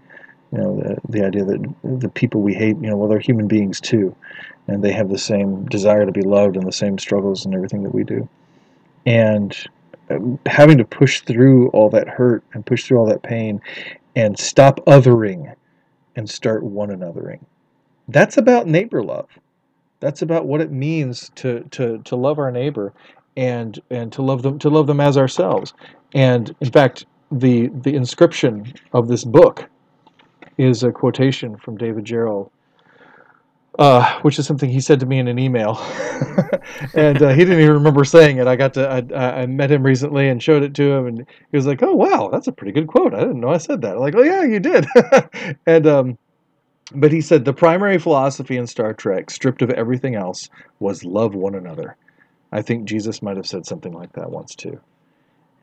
You 0.51 0.57
know, 0.57 0.75
the 0.75 0.97
the 1.09 1.25
idea 1.25 1.45
that 1.45 1.75
the 1.83 2.09
people 2.09 2.41
we 2.41 2.53
hate, 2.53 2.75
you 2.81 2.89
know, 2.89 2.97
well, 2.97 3.07
they're 3.07 3.19
human 3.19 3.47
beings 3.47 3.79
too, 3.79 4.15
and 4.67 4.83
they 4.83 4.91
have 4.91 5.09
the 5.09 5.17
same 5.17 5.65
desire 5.65 6.05
to 6.05 6.11
be 6.11 6.21
loved 6.21 6.57
and 6.57 6.67
the 6.67 6.73
same 6.73 6.97
struggles 6.97 7.45
and 7.45 7.55
everything 7.55 7.83
that 7.83 7.95
we 7.95 8.03
do, 8.03 8.27
and 9.05 9.57
um, 10.09 10.39
having 10.45 10.77
to 10.77 10.85
push 10.85 11.21
through 11.21 11.69
all 11.69 11.89
that 11.91 12.09
hurt 12.09 12.43
and 12.53 12.65
push 12.65 12.85
through 12.85 12.97
all 12.97 13.05
that 13.05 13.23
pain, 13.23 13.61
and 14.15 14.37
stop 14.37 14.79
othering, 14.87 15.55
and 16.15 16.29
start 16.29 16.63
one 16.63 16.89
anothering. 16.89 17.39
That's 18.09 18.37
about 18.37 18.67
neighbor 18.67 19.01
love. 19.01 19.29
That's 20.01 20.21
about 20.21 20.47
what 20.47 20.59
it 20.59 20.71
means 20.71 21.31
to 21.35 21.61
to 21.71 21.99
to 21.99 22.15
love 22.17 22.39
our 22.39 22.51
neighbor 22.51 22.93
and 23.37 23.79
and 23.89 24.11
to 24.11 24.21
love 24.21 24.41
them 24.43 24.59
to 24.59 24.69
love 24.69 24.87
them 24.87 24.99
as 24.99 25.17
ourselves. 25.17 25.73
And 26.13 26.53
in 26.59 26.71
fact, 26.71 27.05
the 27.31 27.69
the 27.69 27.95
inscription 27.95 28.73
of 28.91 29.07
this 29.07 29.23
book 29.23 29.69
is 30.57 30.83
a 30.83 30.91
quotation 30.91 31.57
from 31.57 31.77
David 31.77 32.05
Gerrold, 32.05 32.49
uh, 33.79 34.19
which 34.21 34.37
is 34.37 34.45
something 34.45 34.69
he 34.69 34.79
said 34.79 34.99
to 34.99 35.05
me 35.05 35.19
in 35.19 35.27
an 35.27 35.39
email, 35.39 35.77
and 36.93 37.21
uh, 37.21 37.29
he 37.29 37.37
didn't 37.37 37.59
even 37.59 37.73
remember 37.73 38.03
saying 38.03 38.37
it. 38.37 38.47
I 38.47 38.55
got 38.55 38.73
to 38.75 38.87
I, 38.89 39.41
I, 39.41 39.45
met 39.45 39.71
him 39.71 39.83
recently 39.83 40.27
and 40.27 40.41
showed 40.41 40.63
it 40.63 40.73
to 40.75 40.91
him, 40.91 41.07
and 41.07 41.19
he 41.19 41.57
was 41.57 41.65
like, 41.65 41.81
"Oh 41.81 41.95
wow, 41.95 42.29
that's 42.31 42.47
a 42.47 42.51
pretty 42.51 42.73
good 42.73 42.87
quote. 42.87 43.13
I 43.13 43.19
didn't 43.19 43.39
know 43.39 43.49
I 43.49 43.57
said 43.57 43.81
that." 43.81 43.93
I'm 43.93 43.99
like, 43.99 44.15
"Oh 44.15 44.23
yeah, 44.23 44.43
you 44.43 44.59
did," 44.59 44.85
and 45.65 45.87
um, 45.87 46.17
but 46.93 47.11
he 47.11 47.21
said 47.21 47.45
the 47.45 47.53
primary 47.53 47.97
philosophy 47.97 48.57
in 48.57 48.67
Star 48.67 48.93
Trek, 48.93 49.31
stripped 49.31 49.61
of 49.61 49.69
everything 49.69 50.15
else, 50.15 50.49
was 50.79 51.05
love 51.05 51.33
one 51.33 51.55
another. 51.55 51.95
I 52.51 52.61
think 52.61 52.85
Jesus 52.85 53.21
might 53.21 53.37
have 53.37 53.47
said 53.47 53.65
something 53.65 53.93
like 53.93 54.11
that 54.13 54.29
once 54.29 54.55
too. 54.55 54.79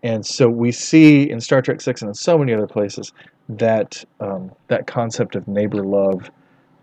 And 0.02 0.24
so 0.24 0.48
we 0.48 0.72
see 0.72 1.28
in 1.28 1.40
Star 1.40 1.60
Trek 1.60 1.80
Six 1.80 2.02
and 2.02 2.08
in 2.08 2.14
so 2.14 2.38
many 2.38 2.54
other 2.54 2.66
places 2.66 3.12
that 3.48 4.04
um, 4.20 4.52
that 4.68 4.86
concept 4.86 5.36
of 5.36 5.48
neighbor 5.48 5.84
love 5.84 6.30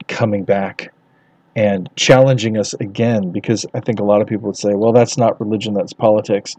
coming 0.07 0.43
back 0.43 0.93
and 1.55 1.89
challenging 1.95 2.57
us 2.57 2.74
again 2.76 3.32
because 3.32 3.66
I 3.74 3.80
think 3.82 3.99
a 3.99 4.03
lot 4.03 4.22
of 4.22 4.28
people 4.28 4.47
would 4.47 4.57
say, 4.57 4.74
well, 4.76 4.93
that's 4.93 5.18
not 5.18 5.39
religion, 5.41 5.74
that's 5.74 5.93
politics. 5.93 6.55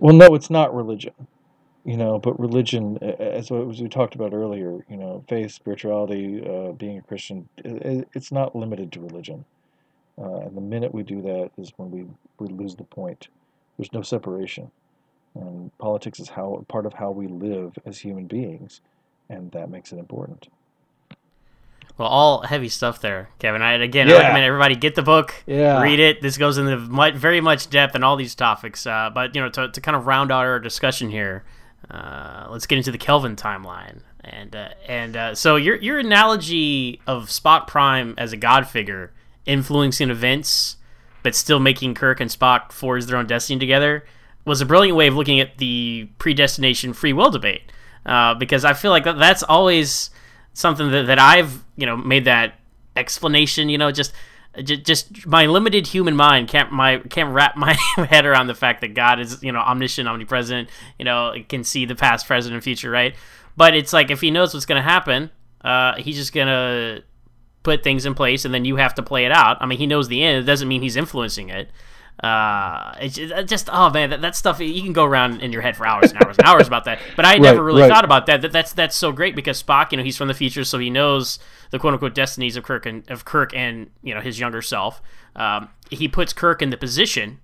Well, 0.00 0.14
no, 0.14 0.34
it's 0.34 0.50
not 0.50 0.74
religion. 0.74 1.12
you 1.84 1.96
know, 1.96 2.18
but 2.18 2.38
religion, 2.38 2.98
as 3.02 3.50
we 3.50 3.88
talked 3.88 4.14
about 4.14 4.34
earlier, 4.34 4.84
you 4.88 4.96
know, 4.98 5.24
faith, 5.28 5.52
spirituality, 5.52 6.42
uh, 6.46 6.72
being 6.72 6.98
a 6.98 7.02
Christian, 7.02 7.48
it's 7.64 8.32
not 8.32 8.54
limited 8.54 8.92
to 8.92 9.00
religion. 9.00 9.44
Uh, 10.18 10.40
and 10.40 10.56
the 10.56 10.60
minute 10.62 10.94
we 10.94 11.02
do 11.02 11.22
that 11.22 11.50
is 11.58 11.72
when 11.78 11.90
we, 11.90 12.06
we 12.38 12.48
lose 12.52 12.76
the 12.76 12.84
point. 12.84 13.28
There's 13.78 13.92
no 13.92 14.02
separation. 14.02 14.70
And 15.34 15.76
politics 15.78 16.18
is 16.18 16.28
how 16.28 16.64
part 16.68 16.86
of 16.86 16.92
how 16.94 17.10
we 17.10 17.28
live 17.28 17.78
as 17.86 17.98
human 17.98 18.26
beings, 18.26 18.80
and 19.28 19.50
that 19.52 19.70
makes 19.70 19.92
it 19.92 19.98
important. 19.98 20.48
Well, 21.96 22.08
all 22.08 22.42
heavy 22.42 22.68
stuff 22.68 23.00
there, 23.00 23.28
Kevin. 23.38 23.62
I 23.62 23.74
again 23.74 24.08
Yeah. 24.08 24.14
I 24.14 24.18
recommend 24.20 24.44
everybody 24.44 24.74
get 24.74 24.94
the 24.94 25.02
book, 25.02 25.34
Yeah. 25.46 25.82
read 25.82 26.00
it. 26.00 26.22
This 26.22 26.36
goes 26.38 26.56
into 26.58 26.76
much, 26.78 27.14
very 27.14 27.40
much 27.40 27.68
depth 27.70 27.94
in 27.94 28.02
all 28.02 28.16
these 28.16 28.34
topics. 28.34 28.86
Uh, 28.86 29.10
but 29.12 29.34
you 29.34 29.40
know, 29.40 29.50
to, 29.50 29.68
to 29.68 29.80
kind 29.80 29.96
of 29.96 30.06
round 30.06 30.32
out 30.32 30.46
our 30.46 30.58
discussion 30.58 31.10
here, 31.10 31.44
uh, 31.90 32.46
let's 32.50 32.66
get 32.66 32.78
into 32.78 32.90
the 32.90 32.98
Kelvin 32.98 33.36
timeline. 33.36 34.00
And 34.22 34.56
uh, 34.56 34.68
and 34.88 35.16
uh, 35.16 35.34
so 35.34 35.56
your 35.56 35.76
your 35.76 35.98
analogy 35.98 37.00
of 37.06 37.28
Spock 37.28 37.66
Prime 37.66 38.14
as 38.18 38.32
a 38.32 38.36
god 38.36 38.66
figure 38.66 39.12
influencing 39.46 40.10
events, 40.10 40.76
but 41.22 41.34
still 41.34 41.60
making 41.60 41.94
Kirk 41.94 42.20
and 42.20 42.30
Spock 42.30 42.72
forge 42.72 43.06
their 43.06 43.16
own 43.16 43.26
destiny 43.26 43.58
together 43.58 44.04
was 44.44 44.60
a 44.60 44.66
brilliant 44.66 44.96
way 44.96 45.06
of 45.06 45.14
looking 45.14 45.40
at 45.40 45.58
the 45.58 46.08
predestination 46.18 46.92
free 46.92 47.12
will 47.12 47.30
debate. 47.30 47.62
Uh, 48.06 48.34
because 48.34 48.64
I 48.64 48.72
feel 48.72 48.90
like 48.90 49.04
that, 49.04 49.18
that's 49.18 49.42
always 49.42 50.10
something 50.52 50.90
that, 50.90 51.06
that 51.06 51.18
I've 51.18 51.64
you 51.76 51.86
know 51.86 51.96
made 51.96 52.24
that 52.24 52.54
explanation. 52.96 53.68
You 53.68 53.78
know, 53.78 53.92
just 53.92 54.12
just, 54.64 55.26
my 55.26 55.46
limited 55.46 55.86
human 55.86 56.16
mind 56.16 56.48
can't 56.48 56.72
my 56.72 56.98
can't 56.98 57.32
wrap 57.32 57.56
my 57.56 57.74
head 57.96 58.26
around 58.26 58.46
the 58.46 58.54
fact 58.54 58.80
that 58.80 58.94
God 58.94 59.20
is 59.20 59.42
you 59.42 59.52
know 59.52 59.60
omniscient, 59.60 60.08
omnipresent. 60.08 60.68
You 60.98 61.04
know, 61.04 61.34
can 61.48 61.64
see 61.64 61.84
the 61.84 61.94
past, 61.94 62.26
present, 62.26 62.54
and 62.54 62.62
future, 62.62 62.90
right? 62.90 63.14
But 63.56 63.74
it's 63.74 63.92
like 63.92 64.10
if 64.10 64.20
he 64.20 64.30
knows 64.30 64.54
what's 64.54 64.66
going 64.66 64.82
to 64.82 64.88
happen, 64.88 65.30
uh, 65.62 65.96
he's 65.96 66.16
just 66.16 66.32
gonna 66.32 67.00
put 67.62 67.82
things 67.82 68.06
in 68.06 68.14
place, 68.14 68.44
and 68.44 68.54
then 68.54 68.64
you 68.64 68.76
have 68.76 68.94
to 68.94 69.02
play 69.02 69.26
it 69.26 69.32
out. 69.32 69.58
I 69.60 69.66
mean, 69.66 69.78
he 69.78 69.86
knows 69.86 70.08
the 70.08 70.22
end. 70.22 70.38
It 70.38 70.46
doesn't 70.46 70.68
mean 70.68 70.82
he's 70.82 70.96
influencing 70.96 71.50
it. 71.50 71.70
Uh, 72.22 72.94
it's 73.00 73.16
just, 73.48 73.70
oh 73.72 73.88
man, 73.90 74.10
that, 74.10 74.20
that 74.20 74.36
stuff 74.36 74.60
you 74.60 74.82
can 74.82 74.92
go 74.92 75.04
around 75.04 75.40
in 75.40 75.52
your 75.52 75.62
head 75.62 75.76
for 75.76 75.86
hours 75.86 76.12
and 76.12 76.22
hours 76.22 76.36
and 76.36 76.46
hours 76.46 76.66
about 76.66 76.84
that. 76.84 76.98
But 77.16 77.24
I 77.24 77.36
never 77.38 77.62
really 77.64 77.82
right. 77.82 77.90
thought 77.90 78.04
about 78.04 78.26
that. 78.26 78.42
that. 78.42 78.52
That's 78.52 78.72
that's 78.74 78.96
so 78.96 79.10
great 79.10 79.34
because 79.34 79.62
Spock, 79.62 79.90
you 79.92 79.96
know, 79.96 80.04
he's 80.04 80.18
from 80.18 80.28
the 80.28 80.34
future, 80.34 80.64
so 80.64 80.78
he 80.78 80.90
knows 80.90 81.38
the 81.70 81.78
quote 81.78 81.94
unquote 81.94 82.14
destinies 82.14 82.56
of 82.56 82.64
Kirk 82.64 82.84
and 82.84 83.10
of 83.10 83.24
Kirk 83.24 83.54
and 83.54 83.90
you 84.02 84.14
know 84.14 84.20
his 84.20 84.38
younger 84.38 84.60
self. 84.60 85.00
Um, 85.34 85.70
he 85.90 86.08
puts 86.08 86.32
Kirk 86.32 86.60
in 86.60 86.70
the 86.70 86.76
position 86.76 87.40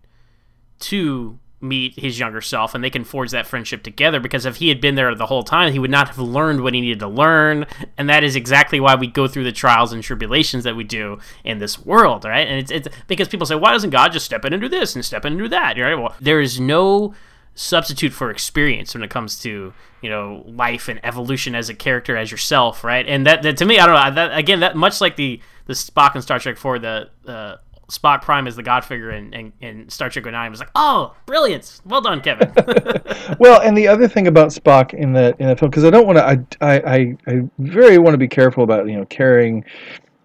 to 0.80 1.38
meet 1.60 1.98
his 1.98 2.18
younger 2.18 2.40
self 2.40 2.74
and 2.74 2.84
they 2.84 2.90
can 2.90 3.02
forge 3.02 3.30
that 3.30 3.46
friendship 3.46 3.82
together 3.82 4.20
because 4.20 4.44
if 4.44 4.56
he 4.56 4.68
had 4.68 4.80
been 4.80 4.94
there 4.94 5.14
the 5.14 5.26
whole 5.26 5.42
time 5.42 5.72
he 5.72 5.78
would 5.78 5.90
not 5.90 6.08
have 6.08 6.18
learned 6.18 6.60
what 6.60 6.74
he 6.74 6.80
needed 6.80 7.00
to 7.00 7.08
learn 7.08 7.64
and 7.96 8.10
that 8.10 8.22
is 8.22 8.36
exactly 8.36 8.78
why 8.78 8.94
we 8.94 9.06
go 9.06 9.26
through 9.26 9.44
the 9.44 9.52
trials 9.52 9.92
and 9.92 10.02
tribulations 10.02 10.64
that 10.64 10.76
we 10.76 10.84
do 10.84 11.18
in 11.44 11.58
this 11.58 11.84
world 11.84 12.24
right? 12.24 12.46
And 12.46 12.58
it's, 12.58 12.70
it's 12.70 12.88
because 13.06 13.28
people 13.28 13.46
say 13.46 13.54
why 13.54 13.72
doesn't 13.72 13.90
god 13.90 14.12
just 14.12 14.26
step 14.26 14.44
in 14.44 14.52
and 14.52 14.60
do 14.60 14.68
this 14.68 14.94
and 14.94 15.04
step 15.04 15.24
in 15.24 15.32
and 15.32 15.40
do 15.40 15.48
that? 15.48 15.78
Right? 15.78 15.94
Well 15.94 16.14
there 16.20 16.40
is 16.40 16.60
no 16.60 17.14
substitute 17.54 18.12
for 18.12 18.30
experience 18.30 18.92
when 18.92 19.02
it 19.02 19.08
comes 19.08 19.38
to 19.40 19.72
you 20.02 20.10
know 20.10 20.44
life 20.46 20.88
and 20.88 21.00
evolution 21.02 21.54
as 21.54 21.70
a 21.70 21.74
character 21.74 22.18
as 22.18 22.30
yourself 22.30 22.84
right? 22.84 23.08
And 23.08 23.26
that, 23.26 23.42
that 23.42 23.56
to 23.56 23.64
me 23.64 23.78
i 23.78 23.86
don't 23.86 23.94
know 23.94 24.14
that 24.14 24.36
again 24.36 24.60
that 24.60 24.76
much 24.76 25.00
like 25.00 25.16
the 25.16 25.40
the 25.64 25.72
spock 25.72 26.14
in 26.14 26.20
star 26.20 26.38
trek 26.38 26.58
4 26.58 26.78
the 26.78 27.08
uh 27.26 27.56
Spock 27.88 28.22
Prime 28.22 28.48
as 28.48 28.56
the 28.56 28.62
God 28.62 28.84
figure 28.84 29.12
in, 29.12 29.32
in, 29.32 29.52
in 29.60 29.88
Star 29.88 30.10
Trek 30.10 30.24
09 30.24 30.50
was 30.50 30.58
like, 30.58 30.70
oh, 30.74 31.14
brilliant. 31.24 31.80
Well 31.84 32.00
done, 32.00 32.20
Kevin. 32.20 32.52
well, 33.38 33.60
and 33.60 33.78
the 33.78 33.86
other 33.86 34.08
thing 34.08 34.26
about 34.26 34.48
Spock 34.48 34.92
in 34.92 35.12
that 35.12 35.38
in 35.38 35.46
that 35.46 35.60
film, 35.60 35.70
because 35.70 35.84
I 35.84 35.90
don't 35.90 36.06
want 36.06 36.18
to, 36.18 36.24
I, 36.24 36.74
I, 36.74 36.80
I, 36.80 37.16
I 37.28 37.42
very 37.58 37.98
want 37.98 38.14
to 38.14 38.18
be 38.18 38.28
careful 38.28 38.64
about 38.64 38.88
you 38.88 38.96
know 38.96 39.04
carrying 39.06 39.64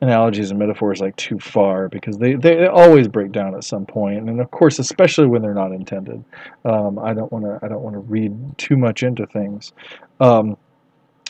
analogies 0.01 0.49
and 0.49 0.57
metaphors 0.57 0.99
like 0.99 1.15
too 1.15 1.37
far 1.37 1.87
because 1.87 2.17
they, 2.17 2.33
they 2.33 2.65
always 2.65 3.07
break 3.07 3.31
down 3.31 3.53
at 3.53 3.63
some 3.63 3.85
point, 3.85 4.27
and 4.27 4.41
of 4.41 4.49
course, 4.49 4.79
especially 4.79 5.27
when 5.27 5.43
they're 5.43 5.53
not 5.53 5.71
intended. 5.71 6.23
Um, 6.65 6.97
I 6.97 7.13
don't 7.13 7.31
want 7.31 7.45
to, 7.45 7.59
I 7.63 7.67
don't 7.67 7.81
want 7.81 7.93
to 7.93 7.99
read 7.99 8.33
too 8.57 8.75
much 8.75 9.03
into 9.03 9.27
things, 9.27 9.71
um, 10.19 10.57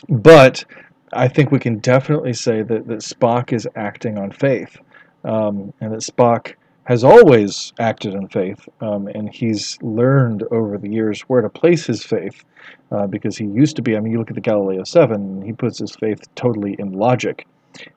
but 0.08 0.64
I 1.12 1.28
think 1.28 1.50
we 1.50 1.58
can 1.58 1.78
definitely 1.80 2.32
say 2.32 2.62
that 2.62 2.86
that 2.86 3.00
Spock 3.00 3.52
is 3.52 3.68
acting 3.76 4.16
on 4.16 4.32
faith 4.32 4.78
um, 5.24 5.72
and 5.80 5.92
that 5.92 6.00
Spock 6.00 6.54
has 6.84 7.04
always 7.04 7.72
acted 7.78 8.14
in 8.14 8.28
faith, 8.28 8.68
um, 8.80 9.06
and 9.08 9.32
he's 9.32 9.78
learned 9.82 10.42
over 10.50 10.78
the 10.78 10.90
years 10.90 11.20
where 11.22 11.40
to 11.40 11.48
place 11.48 11.86
his 11.86 12.04
faith, 12.04 12.44
uh, 12.90 13.06
because 13.06 13.36
he 13.36 13.44
used 13.44 13.76
to 13.76 13.82
be. 13.82 13.96
I 13.96 14.00
mean, 14.00 14.12
you 14.12 14.18
look 14.18 14.30
at 14.30 14.34
the 14.34 14.40
Galileo 14.40 14.82
Seven; 14.84 15.42
he 15.42 15.52
puts 15.52 15.78
his 15.78 15.94
faith 15.94 16.22
totally 16.34 16.74
in 16.78 16.92
logic, 16.92 17.46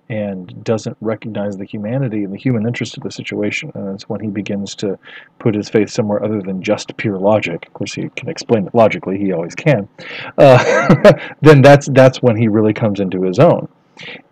and 0.08 0.64
doesn't 0.64 0.96
recognize 1.02 1.58
the 1.58 1.66
humanity 1.66 2.24
and 2.24 2.32
the 2.32 2.38
human 2.38 2.68
interest 2.68 2.96
of 2.96 3.02
the 3.02 3.12
situation. 3.12 3.72
And 3.74 3.96
it's 3.96 4.08
when 4.08 4.22
he 4.22 4.28
begins 4.28 4.76
to 4.76 5.00
put 5.40 5.56
his 5.56 5.68
faith 5.68 5.90
somewhere 5.90 6.24
other 6.24 6.42
than 6.42 6.62
just 6.62 6.96
pure 6.96 7.18
logic. 7.18 7.66
Of 7.66 7.74
course, 7.74 7.94
he 7.94 8.10
can 8.10 8.30
explain 8.30 8.68
it 8.68 8.76
logically; 8.76 9.18
he 9.18 9.32
always 9.32 9.56
can. 9.56 9.90
Uh, 10.38 11.14
then 11.42 11.64
that's 11.64 11.90
that's 11.92 12.22
when 12.22 12.36
he 12.36 12.48
really 12.48 12.74
comes 12.74 13.00
into 13.00 13.24
his 13.24 13.40
own 13.40 13.68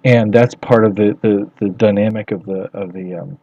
and 0.03 0.33
that's 0.33 0.55
part 0.55 0.85
of 0.85 0.95
the, 0.95 1.17
the, 1.21 1.49
the 1.59 1.69
dynamic 1.69 2.31
of 2.31 2.45
the 2.45 2.69
of 2.73 2.93
the 2.93 3.15
um, 3.15 3.37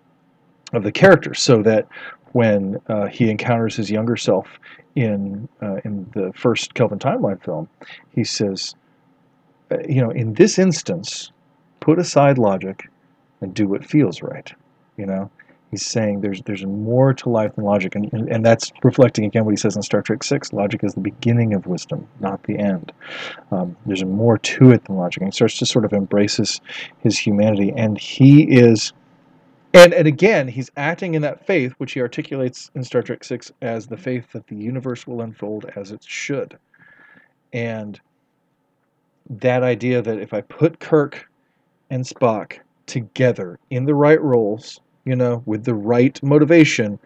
of 0.72 0.82
the 0.82 0.92
character. 0.92 1.34
So 1.34 1.62
that 1.62 1.86
when 2.32 2.80
uh, 2.88 3.06
he 3.06 3.30
encounters 3.30 3.76
his 3.76 3.90
younger 3.90 4.16
self 4.16 4.46
in 4.94 5.48
uh, 5.62 5.76
in 5.84 6.10
the 6.14 6.32
first 6.34 6.74
Kelvin 6.74 6.98
Timeline 6.98 7.42
film, 7.44 7.68
he 8.14 8.24
says, 8.24 8.74
uh, 9.70 9.78
you 9.88 10.00
know, 10.00 10.10
in 10.10 10.34
this 10.34 10.58
instance, 10.58 11.32
put 11.80 11.98
aside 11.98 12.38
logic 12.38 12.88
and 13.40 13.54
do 13.54 13.66
what 13.66 13.84
feels 13.84 14.22
right. 14.22 14.52
You 14.96 15.06
know, 15.06 15.30
he's 15.70 15.86
saying 15.86 16.20
there's 16.20 16.42
there's 16.42 16.64
more 16.64 17.14
to 17.14 17.28
life 17.28 17.54
than 17.54 17.64
logic, 17.64 17.94
and, 17.94 18.12
and, 18.12 18.28
and 18.28 18.44
that's 18.44 18.72
reflecting 18.82 19.24
again 19.24 19.44
what 19.44 19.52
he 19.52 19.56
says 19.56 19.76
in 19.76 19.82
Star 19.82 20.02
Trek 20.02 20.22
Six. 20.22 20.52
Logic 20.52 20.82
is 20.82 20.94
the 20.94 21.00
beginning 21.00 21.54
of 21.54 21.66
wisdom, 21.66 22.06
not 22.20 22.42
the 22.44 22.58
end. 22.58 22.92
Um, 23.50 23.76
there's 23.86 24.04
more 24.04 24.38
to 24.38 24.72
it 24.72 24.84
than 24.84 24.96
logic, 24.96 25.22
and 25.22 25.32
he 25.32 25.36
starts 25.36 25.58
to 25.58 25.66
sort 25.66 25.84
of 25.84 25.92
embraces 25.92 26.60
his 27.00 27.18
humanity, 27.18 27.72
and 27.76 27.98
he 27.98 28.42
is. 28.42 28.92
And, 29.72 29.94
and 29.94 30.08
again, 30.08 30.48
he's 30.48 30.68
acting 30.76 31.14
in 31.14 31.22
that 31.22 31.46
faith, 31.46 31.74
which 31.78 31.92
he 31.92 32.00
articulates 32.00 32.72
in 32.74 32.82
Star 32.82 33.02
Trek 33.02 33.22
Six 33.22 33.52
as 33.62 33.86
the 33.86 33.96
faith 33.96 34.32
that 34.32 34.48
the 34.48 34.56
universe 34.56 35.06
will 35.06 35.20
unfold 35.20 35.66
as 35.76 35.92
it 35.92 36.02
should. 36.02 36.58
And 37.52 38.00
that 39.28 39.62
idea 39.62 40.02
that 40.02 40.18
if 40.18 40.34
I 40.34 40.40
put 40.40 40.80
Kirk 40.80 41.28
and 41.90 42.04
Spock 42.04 42.58
together 42.86 43.60
in 43.70 43.84
the 43.84 43.94
right 43.94 44.20
roles, 44.20 44.80
you 45.04 45.16
know, 45.16 45.42
with 45.46 45.64
the 45.64 45.74
right 45.74 46.22
motivation, 46.22 46.98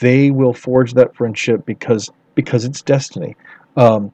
they 0.00 0.30
will 0.30 0.54
forge 0.54 0.94
that 0.94 1.14
friendship 1.14 1.66
because 1.66 2.10
because 2.34 2.64
it's 2.64 2.82
destiny. 2.82 3.36
Um, 3.76 4.12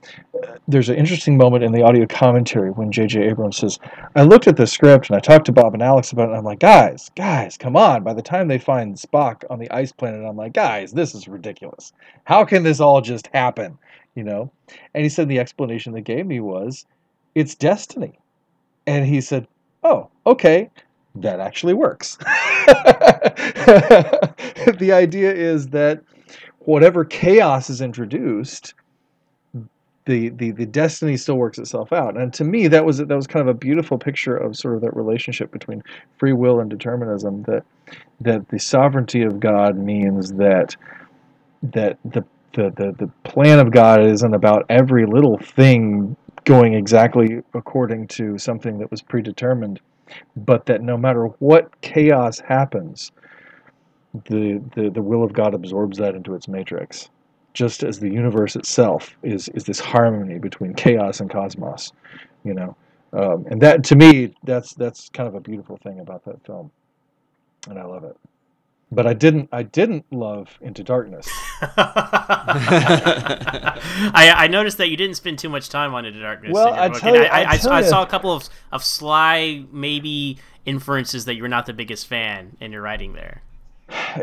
there's 0.66 0.88
an 0.88 0.96
interesting 0.96 1.36
moment 1.36 1.62
in 1.62 1.70
the 1.72 1.82
audio 1.82 2.04
commentary 2.06 2.70
when 2.70 2.90
J.J. 2.90 3.28
Abrams 3.28 3.58
says, 3.58 3.78
"I 4.16 4.22
looked 4.22 4.48
at 4.48 4.56
the 4.56 4.66
script 4.66 5.08
and 5.08 5.16
I 5.16 5.20
talked 5.20 5.46
to 5.46 5.52
Bob 5.52 5.74
and 5.74 5.82
Alex 5.82 6.10
about 6.10 6.24
it. 6.24 6.30
And 6.30 6.38
I'm 6.38 6.44
like, 6.44 6.58
guys, 6.58 7.10
guys, 7.14 7.56
come 7.56 7.76
on!" 7.76 8.02
By 8.02 8.12
the 8.12 8.22
time 8.22 8.48
they 8.48 8.58
find 8.58 8.96
Spock 8.96 9.44
on 9.50 9.60
the 9.60 9.70
ice 9.70 9.92
planet, 9.92 10.24
I'm 10.24 10.36
like, 10.36 10.52
guys, 10.52 10.92
this 10.92 11.14
is 11.14 11.28
ridiculous. 11.28 11.92
How 12.24 12.44
can 12.44 12.64
this 12.64 12.80
all 12.80 13.00
just 13.00 13.28
happen? 13.28 13.78
You 14.14 14.24
know? 14.24 14.50
And 14.94 15.04
he 15.04 15.08
said 15.08 15.28
the 15.28 15.38
explanation 15.38 15.92
they 15.92 16.00
gave 16.00 16.26
me 16.26 16.40
was, 16.40 16.86
"It's 17.34 17.54
destiny." 17.54 18.18
And 18.86 19.06
he 19.06 19.20
said, 19.20 19.46
"Oh, 19.84 20.08
okay." 20.26 20.70
That 21.16 21.40
actually 21.40 21.74
works. 21.74 22.16
the 22.16 23.40
idea 24.92 25.32
is 25.32 25.68
that 25.68 26.02
whatever 26.60 27.04
chaos 27.04 27.70
is 27.70 27.80
introduced, 27.80 28.74
the, 30.04 30.30
the 30.30 30.50
the 30.50 30.66
destiny 30.66 31.16
still 31.16 31.36
works 31.36 31.58
itself 31.58 31.92
out. 31.92 32.16
And 32.16 32.32
to 32.34 32.44
me, 32.44 32.66
that 32.68 32.84
was 32.84 32.98
that 32.98 33.08
was 33.08 33.26
kind 33.26 33.48
of 33.48 33.54
a 33.54 33.58
beautiful 33.58 33.98
picture 33.98 34.36
of 34.36 34.56
sort 34.56 34.74
of 34.74 34.80
that 34.80 34.96
relationship 34.96 35.52
between 35.52 35.82
free 36.18 36.32
will 36.32 36.60
and 36.60 36.68
determinism. 36.68 37.44
That 37.44 37.64
that 38.20 38.48
the 38.48 38.58
sovereignty 38.58 39.22
of 39.22 39.38
God 39.38 39.76
means 39.76 40.32
that 40.32 40.76
that 41.62 41.98
the 42.04 42.24
the, 42.54 42.70
the, 42.70 42.94
the 42.98 43.10
plan 43.24 43.60
of 43.60 43.70
God 43.70 44.04
isn't 44.04 44.34
about 44.34 44.66
every 44.68 45.06
little 45.06 45.38
thing 45.38 46.16
going 46.44 46.74
exactly 46.74 47.40
according 47.54 48.08
to 48.08 48.36
something 48.36 48.78
that 48.78 48.90
was 48.90 49.00
predetermined 49.00 49.80
but 50.36 50.66
that 50.66 50.82
no 50.82 50.96
matter 50.96 51.26
what 51.38 51.80
chaos 51.80 52.40
happens, 52.40 53.12
the, 54.28 54.62
the, 54.74 54.90
the 54.90 55.02
will 55.02 55.24
of 55.24 55.32
God 55.32 55.54
absorbs 55.54 55.98
that 55.98 56.14
into 56.14 56.34
its 56.34 56.48
matrix. 56.48 57.08
Just 57.54 57.82
as 57.82 57.98
the 57.98 58.08
universe 58.08 58.56
itself 58.56 59.14
is, 59.22 59.48
is 59.50 59.64
this 59.64 59.78
harmony 59.78 60.38
between 60.38 60.74
chaos 60.74 61.20
and 61.20 61.30
cosmos, 61.30 61.92
you 62.44 62.54
know. 62.54 62.76
Um, 63.12 63.46
and 63.50 63.60
that, 63.60 63.84
to 63.84 63.96
me, 63.96 64.34
that's 64.42 64.72
that's 64.72 65.10
kind 65.10 65.28
of 65.28 65.34
a 65.34 65.40
beautiful 65.40 65.76
thing 65.76 66.00
about 66.00 66.24
that 66.24 66.42
film, 66.46 66.70
and 67.68 67.78
I 67.78 67.84
love 67.84 68.04
it. 68.04 68.16
But 68.90 69.06
I 69.06 69.12
didn't 69.12 69.50
I 69.52 69.64
didn't 69.64 70.10
love 70.10 70.48
Into 70.62 70.82
Darkness. 70.82 71.28
I, 74.14 74.32
I 74.36 74.46
noticed 74.48 74.78
that 74.78 74.88
you 74.88 74.96
didn't 74.96 75.16
spend 75.16 75.38
too 75.38 75.48
much 75.48 75.68
time 75.68 75.94
on 75.94 76.04
Into 76.04 76.20
Darkness. 76.20 76.52
Well, 76.52 76.72
I 76.74 76.88
tell 76.88 77.14
you- 77.14 77.22
I, 77.22 77.52
I 77.52 77.56
tell 77.56 77.72
I 77.72 77.80
you. 77.80 77.88
saw 77.88 78.02
a 78.02 78.06
couple 78.06 78.32
of, 78.32 78.48
of 78.72 78.82
sly, 78.84 79.64
maybe 79.72 80.38
inferences 80.66 81.24
that 81.26 81.34
you 81.34 81.42
were 81.42 81.48
not 81.48 81.66
the 81.66 81.72
biggest 81.72 82.06
fan 82.06 82.56
in 82.60 82.72
your 82.72 82.82
writing 82.82 83.14
there. 83.14 83.42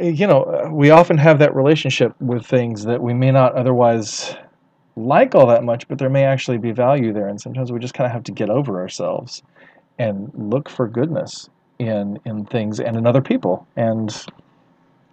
you 0.02 0.28
know, 0.28 0.70
we 0.72 0.90
often 0.90 1.18
have 1.18 1.40
that 1.40 1.54
relationship 1.56 2.14
with 2.20 2.46
things 2.46 2.84
that 2.86 3.02
we 3.02 3.14
may 3.14 3.32
not 3.32 3.54
otherwise 3.56 4.36
like 4.96 5.36
all 5.36 5.48
that 5.48 5.64
much, 5.64 5.88
but 5.88 5.98
there 5.98 6.10
may 6.10 6.24
actually 6.26 6.58
be 6.58 6.72
value 6.72 7.14
there. 7.14 7.28
And 7.28 7.40
sometimes 7.40 7.72
we 7.72 7.80
just 7.80 7.94
kind 7.94 8.06
of 8.06 8.12
have 8.12 8.24
to 8.24 8.32
get 8.32 8.50
over 8.50 8.80
ourselves 8.80 9.44
and 9.98 10.32
look 10.34 10.70
for 10.70 10.88
goodness 10.88 11.50
in 11.78 12.20
in 12.26 12.46
things 12.46 12.80
and 12.80 12.98
in 12.98 13.06
other 13.08 13.22
people. 13.22 13.66
And 13.76 14.14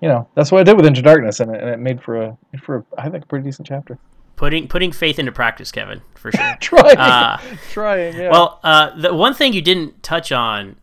you 0.00 0.08
know, 0.08 0.28
that's 0.34 0.52
what 0.52 0.60
I 0.60 0.64
did 0.64 0.76
with 0.76 0.86
Into 0.86 1.02
Darkness, 1.02 1.40
and 1.40 1.54
it, 1.54 1.60
and 1.60 1.70
it 1.70 1.78
made 1.78 2.02
for 2.02 2.22
a 2.22 2.38
made 2.52 2.62
for 2.62 2.76
a, 2.76 2.84
I 2.98 3.08
think 3.08 3.24
a 3.24 3.26
pretty 3.26 3.44
decent 3.44 3.66
chapter. 3.66 3.98
Putting 4.36 4.68
putting 4.68 4.92
faith 4.92 5.18
into 5.18 5.32
practice, 5.32 5.72
Kevin, 5.72 6.02
for 6.14 6.30
sure. 6.30 6.56
Trying, 6.60 6.98
Uh, 6.98 7.40
trying, 7.70 8.16
yeah. 8.16 8.30
Well, 8.30 8.60
uh, 8.62 8.94
the 8.98 9.14
one 9.14 9.34
thing 9.34 9.52
you 9.54 9.62
didn't 9.62 10.02
touch 10.02 10.30
on 10.30 10.76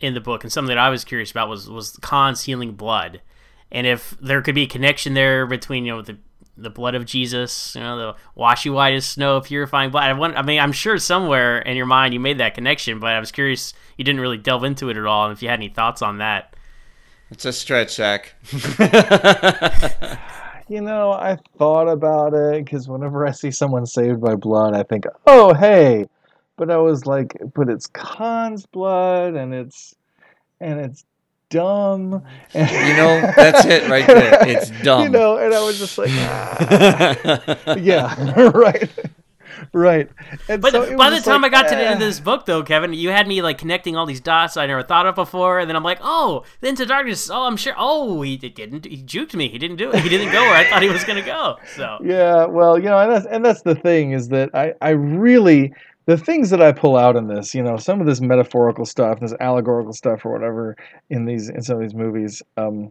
in 0.00 0.14
the 0.14 0.20
book, 0.20 0.44
and 0.44 0.52
something 0.52 0.68
that 0.68 0.78
I 0.78 0.90
was 0.90 1.04
curious 1.04 1.30
about, 1.30 1.48
was 1.48 1.70
was 1.70 1.96
Khan's 2.02 2.42
healing 2.42 2.72
blood, 2.72 3.22
and 3.72 3.86
if 3.86 4.16
there 4.20 4.42
could 4.42 4.54
be 4.54 4.64
a 4.64 4.68
connection 4.68 5.14
there 5.14 5.46
between 5.46 5.86
you 5.86 5.92
know 5.94 6.02
the 6.02 6.18
the 6.60 6.70
blood 6.70 6.94
of 6.94 7.06
Jesus, 7.06 7.74
you 7.74 7.80
know, 7.80 7.96
the 7.96 8.16
washy 8.34 8.68
white 8.68 8.94
as 8.94 9.06
snow, 9.06 9.40
purifying 9.40 9.90
blood. 9.90 10.04
I, 10.04 10.12
want, 10.12 10.36
I 10.36 10.42
mean, 10.42 10.60
I'm 10.60 10.72
sure 10.72 10.98
somewhere 10.98 11.60
in 11.60 11.74
your 11.74 11.86
mind 11.86 12.12
you 12.12 12.20
made 12.20 12.36
that 12.38 12.54
connection, 12.54 13.00
but 13.00 13.14
I 13.14 13.20
was 13.20 13.32
curious 13.32 13.72
you 13.96 14.04
didn't 14.04 14.20
really 14.20 14.36
delve 14.36 14.64
into 14.64 14.90
it 14.90 14.98
at 14.98 15.06
all, 15.06 15.24
and 15.24 15.32
if 15.32 15.42
you 15.42 15.48
had 15.48 15.58
any 15.58 15.70
thoughts 15.70 16.02
on 16.02 16.18
that. 16.18 16.49
It's 17.30 17.44
a 17.44 17.52
stretch, 17.52 17.94
Zach. 17.94 18.34
You 20.70 20.80
know, 20.80 21.10
I 21.10 21.36
thought 21.58 21.88
about 21.88 22.32
it 22.32 22.64
because 22.64 22.88
whenever 22.88 23.26
I 23.26 23.32
see 23.32 23.50
someone 23.50 23.86
saved 23.86 24.20
by 24.20 24.36
blood, 24.36 24.72
I 24.72 24.84
think, 24.84 25.04
oh, 25.26 25.52
hey. 25.52 26.06
But 26.56 26.70
I 26.70 26.76
was 26.76 27.06
like, 27.06 27.36
but 27.56 27.68
it's 27.68 27.88
Khan's 27.88 28.66
blood 28.66 29.34
and 29.34 29.52
it's 29.52 29.96
and 30.60 30.78
it's 30.78 31.04
dumb. 31.48 32.22
You 32.54 32.60
know, 32.60 33.32
that's 33.34 33.66
it 33.66 33.90
right 33.90 34.06
there. 34.06 34.48
It's 34.48 34.70
dumb. 34.84 35.02
You 35.02 35.08
know, 35.08 35.38
and 35.38 35.52
I 35.52 35.60
was 35.60 35.80
just 35.80 35.98
like, 35.98 36.10
ah. 36.12 37.74
yeah, 37.76 38.50
right, 38.50 38.88
right. 39.72 40.08
And 40.48 40.60
But 40.60 40.72
so 40.72 40.96
by 40.96 41.10
the 41.10 41.20
time 41.20 41.42
like, 41.42 41.52
I 41.52 41.62
got 41.62 41.68
to 41.68 41.76
the 41.76 41.82
end 41.82 41.94
of 41.96 42.02
eh. 42.02 42.06
this 42.06 42.20
book, 42.20 42.46
though, 42.46 42.62
Kevin, 42.62 42.92
you 42.92 43.10
had 43.10 43.26
me 43.26 43.42
like 43.42 43.58
connecting 43.58 43.96
all 43.96 44.06
these 44.06 44.20
dots 44.20 44.56
I 44.56 44.66
never 44.66 44.82
thought 44.82 45.06
of 45.06 45.14
before, 45.14 45.58
and 45.58 45.68
then 45.68 45.76
I'm 45.76 45.82
like, 45.82 45.98
oh, 46.02 46.44
the 46.60 46.68
Into 46.68 46.86
Darkness. 46.86 47.30
Oh, 47.30 47.44
I'm 47.44 47.56
sure. 47.56 47.74
Oh, 47.76 48.22
he 48.22 48.36
didn't. 48.36 48.84
He 48.84 49.02
juked 49.02 49.34
me. 49.34 49.48
He 49.48 49.58
didn't 49.58 49.76
do 49.76 49.90
it. 49.90 50.00
He 50.00 50.08
didn't 50.08 50.32
go 50.32 50.40
where 50.40 50.56
I 50.56 50.68
thought 50.68 50.82
he 50.82 50.88
was 50.88 51.04
gonna 51.04 51.22
go. 51.22 51.56
So 51.76 51.98
Yeah, 52.02 52.46
well, 52.46 52.78
you 52.78 52.86
know, 52.86 52.98
and 52.98 53.12
that's 53.12 53.26
and 53.26 53.44
that's 53.44 53.62
the 53.62 53.74
thing 53.74 54.12
is 54.12 54.28
that 54.28 54.50
I 54.54 54.74
I 54.80 54.90
really 54.90 55.72
the 56.06 56.16
things 56.16 56.50
that 56.50 56.60
I 56.60 56.72
pull 56.72 56.96
out 56.96 57.16
in 57.16 57.28
this, 57.28 57.54
you 57.54 57.62
know, 57.62 57.76
some 57.76 58.00
of 58.00 58.06
this 58.06 58.20
metaphorical 58.20 58.84
stuff, 58.84 59.20
this 59.20 59.34
allegorical 59.38 59.92
stuff 59.92 60.24
or 60.24 60.32
whatever 60.32 60.76
in 61.08 61.24
these 61.24 61.48
in 61.48 61.62
some 61.62 61.76
of 61.76 61.82
these 61.82 61.94
movies, 61.94 62.42
um, 62.56 62.90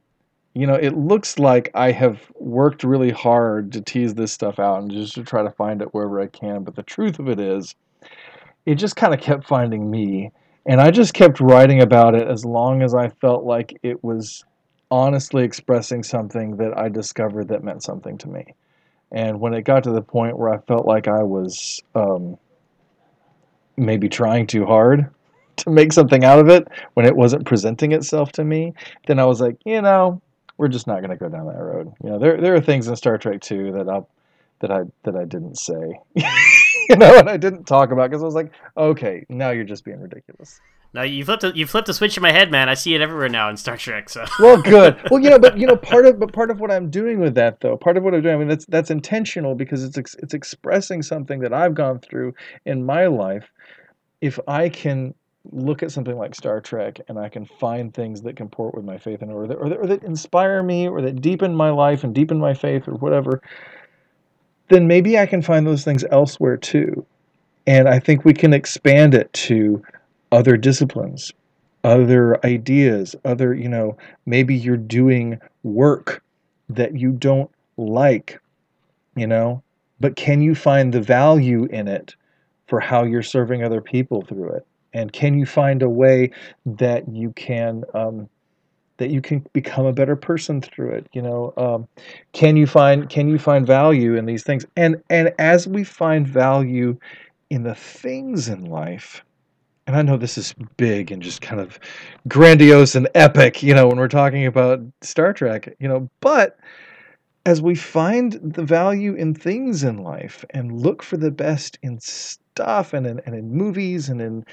you 0.60 0.68
know, 0.68 0.76
it 0.76 0.98
looks 0.98 1.40
like 1.40 1.72
I 1.74 1.94
have 1.94 2.20
worked 2.36 2.84
really 2.84 3.12
hard 3.12 3.72
to 3.72 3.82
tease 3.82 4.14
this 4.14 4.34
stuff 4.34 4.60
out 4.60 4.82
and 4.82 4.92
just 4.92 5.16
to 5.16 5.24
try 5.24 5.42
to 5.42 5.52
find 5.52 5.82
it 5.82 5.94
wherever 5.94 6.20
I 6.20 6.28
can. 6.28 6.64
But 6.64 6.76
the 6.76 6.84
truth 6.84 7.18
of 7.18 7.30
it 7.30 7.40
is, 7.40 7.76
it 8.66 8.76
just 8.76 8.98
kind 8.98 9.14
of 9.14 9.22
kept 9.22 9.48
finding 9.48 9.90
me, 9.90 10.34
and 10.66 10.82
I 10.82 10.92
just 10.92 11.14
kept 11.14 11.40
writing 11.40 11.82
about 11.82 12.14
it 12.14 12.28
as 12.28 12.44
long 12.44 12.82
as 12.82 12.94
I 12.94 13.08
felt 13.08 13.46
like 13.46 13.80
it 13.84 14.04
was 14.04 14.44
honestly 14.92 15.46
expressing 15.46 16.04
something 16.04 16.58
that 16.58 16.78
I 16.78 16.90
discovered 16.90 17.48
that 17.48 17.64
meant 17.64 17.82
something 17.82 18.18
to 18.18 18.28
me. 18.28 18.44
And 19.14 19.40
when 19.40 19.54
it 19.54 19.62
got 19.62 19.86
to 19.86 19.92
the 19.92 20.02
point 20.02 20.38
where 20.38 20.54
I 20.54 20.58
felt 20.58 20.86
like 20.86 21.08
I 21.08 21.24
was 21.24 21.82
um, 21.96 22.38
maybe 23.78 24.10
trying 24.10 24.46
too 24.46 24.66
hard 24.66 25.10
to 25.56 25.70
make 25.70 25.94
something 25.94 26.26
out 26.26 26.40
of 26.40 26.50
it 26.50 26.68
when 26.96 27.06
it 27.06 27.16
wasn't 27.16 27.46
presenting 27.46 27.94
itself 27.94 28.34
to 28.34 28.44
me, 28.44 28.74
then 29.08 29.20
I 29.20 29.24
was 29.24 29.40
like, 29.40 29.56
you 29.64 29.82
know, 29.82 30.22
we're 30.60 30.68
just 30.68 30.88
not 30.88 30.98
going 30.98 31.10
to 31.10 31.16
go 31.16 31.30
down 31.30 31.48
that 31.48 31.58
road. 31.58 31.94
You 32.04 32.10
know, 32.12 32.20
there 32.20 32.40
there 32.40 32.54
are 32.54 32.62
things 32.62 32.88
in 32.88 32.96
Star 32.98 33.18
Trek 33.18 33.40
too 33.40 33.72
that 33.72 33.88
I 33.90 34.02
that 34.60 34.70
I 34.70 34.82
that 35.04 35.16
I 35.16 35.24
didn't 35.24 35.58
say, 35.58 35.98
you 36.16 36.98
know, 36.98 37.18
and 37.18 37.30
I 37.30 37.38
didn't 37.38 37.64
talk 37.64 37.92
about 37.92 38.10
because 38.10 38.22
I 38.22 38.26
was 38.26 38.36
like, 38.36 38.52
okay, 38.76 39.26
now 39.30 39.52
you're 39.52 39.64
just 39.64 39.86
being 39.86 40.02
ridiculous. 40.02 40.60
now 40.94 41.04
you 41.04 41.24
flipped. 41.24 41.46
A, 41.46 41.56
you 41.56 41.66
flipped 41.66 41.88
a 41.88 41.94
switch 41.94 42.18
in 42.18 42.22
my 42.22 42.34
head, 42.34 42.52
man. 42.52 42.68
I 42.68 42.74
see 42.74 42.94
it 42.94 43.00
everywhere 43.00 43.30
now 43.30 43.50
in 43.50 43.56
Star 43.56 43.78
Trek. 43.78 44.10
So 44.10 44.26
well 44.40 44.62
good 44.62 45.00
well 45.10 45.22
you 45.22 45.30
know 45.30 45.40
but 45.40 45.58
you 45.58 45.66
know 45.66 45.78
part 45.78 46.06
of 46.06 46.20
but 46.20 46.34
part 46.34 46.52
of 46.52 46.60
what 46.60 46.72
i'm 46.72 46.90
doing 46.90 47.22
with 47.22 47.36
that 47.36 47.62
though 47.62 47.78
part 47.78 47.96
of 47.96 48.04
what 48.04 48.14
i'm 48.14 48.22
doing 48.22 48.36
i 48.36 48.38
mean 48.38 48.50
that's 48.50 48.66
that's 48.66 48.92
intentional 48.92 49.56
because 49.56 49.84
it's 49.86 49.98
ex- 49.98 50.16
it's 50.20 50.34
expressing 50.34 51.02
something 51.02 51.40
that 51.40 51.54
i've 51.54 51.74
gone 51.74 52.00
through 52.00 52.34
in 52.66 52.86
my 52.86 53.08
life 53.08 53.50
if 54.20 54.40
i 54.48 54.68
can 54.68 55.14
look 55.52 55.82
at 55.82 55.92
something 55.92 56.18
like 56.18 56.36
star 56.36 56.60
trek 56.60 57.00
and 57.08 57.18
i 57.18 57.30
can 57.30 57.46
find 57.46 57.94
things 57.94 58.22
that 58.22 58.36
comport 58.36 58.76
with 58.76 58.84
my 58.84 58.98
faith 58.98 59.22
and 59.22 59.32
or 59.32 59.48
that, 59.48 59.56
or 59.56 59.70
that, 59.70 59.78
or 59.80 59.88
that 59.88 60.04
inspire 60.04 60.62
me 60.62 60.88
or 60.88 61.02
that 61.02 61.22
deepen 61.22 61.56
my 61.56 61.70
life 61.70 62.04
and 62.04 62.14
deepen 62.14 62.38
my 62.38 62.54
faith 62.54 62.88
or 62.88 62.96
whatever 62.96 63.42
then 64.68 64.88
maybe 64.88 65.18
i 65.18 65.26
can 65.26 65.42
find 65.42 65.66
those 65.66 65.84
things 65.84 66.04
elsewhere 66.12 66.58
too 66.58 67.06
and 67.66 67.88
i 67.88 67.98
think 67.98 68.26
we 68.26 68.34
can 68.34 68.54
expand 68.54 69.14
it 69.14 69.32
to 69.34 69.82
other 70.32 70.58
disciplines 70.58 71.32
other 71.84 72.44
ideas, 72.46 73.16
other, 73.26 73.54
you 73.54 73.70
know, 73.70 73.98
maybe 74.26 74.56
you're 74.56 74.78
doing 74.78 75.40
work 75.64 76.24
that 76.70 76.98
you 76.98 77.12
don't 77.12 77.50
like, 77.78 78.40
you 79.16 79.28
know, 79.28 79.64
but 80.00 80.16
can 80.16 80.42
you 80.42 80.56
find 80.56 80.94
the 80.94 81.02
value 81.02 81.66
in 81.66 81.88
it 81.88 82.16
for 82.68 82.80
how 82.80 83.04
you're 83.04 83.24
serving 83.24 83.64
other 83.64 83.82
people 83.82 84.22
through 84.22 84.50
it? 84.50 84.68
And 84.94 85.12
can 85.14 85.38
you 85.38 85.46
find 85.46 85.82
a 85.82 85.90
way 85.90 86.32
that 86.66 87.08
you 87.10 87.32
can 87.34 87.84
um, 87.94 88.30
that 88.98 89.10
you 89.10 89.22
can 89.22 89.46
become 89.54 89.86
a 89.86 89.94
better 89.94 90.16
person 90.16 90.62
through 90.62 90.92
it? 90.92 91.08
You 91.14 91.22
know, 91.22 91.54
um, 91.58 91.88
can 92.34 92.58
you 92.58 92.68
find 92.68 93.10
can 93.10 93.30
you 93.30 93.40
find 93.40 93.66
value 93.66 94.16
in 94.16 94.26
these 94.26 94.44
things? 94.44 94.66
And 94.76 95.02
and 95.10 95.34
as 95.40 95.68
we 95.68 95.84
find 95.84 96.28
value 96.28 96.98
in 97.50 97.64
the 97.64 97.76
things 97.76 98.48
in 98.48 98.66
life, 98.66 99.24
and 99.88 99.96
I 99.96 100.02
know 100.04 100.18
this 100.18 100.38
is 100.38 100.54
big 100.78 101.12
and 101.12 101.22
just 101.22 101.42
kind 101.42 101.60
of 101.60 101.80
grandiose 102.28 102.96
and 102.96 103.10
epic, 103.16 103.64
you 103.64 103.74
know, 103.74 103.88
when 103.88 103.98
we're 103.98 104.08
talking 104.08 104.46
about 104.46 104.82
Star 105.02 105.34
Trek, 105.34 105.76
you 105.80 105.88
know, 105.88 106.10
but 106.20 106.60
as 107.46 107.62
we 107.62 107.74
find 107.74 108.34
the 108.34 108.64
value 108.64 109.16
in 109.16 109.34
things 109.34 109.84
in 109.84 109.98
life 109.98 110.46
and 110.52 110.80
look 110.80 111.02
for 111.02 111.18
the 111.18 111.32
best 111.32 111.80
in 111.82 112.00
stuff 112.00 112.94
and 112.94 113.08
in, 113.08 113.20
and 113.26 113.34
in 113.34 113.52
movies 113.52 114.10
and 114.10 114.22
in 114.22 114.46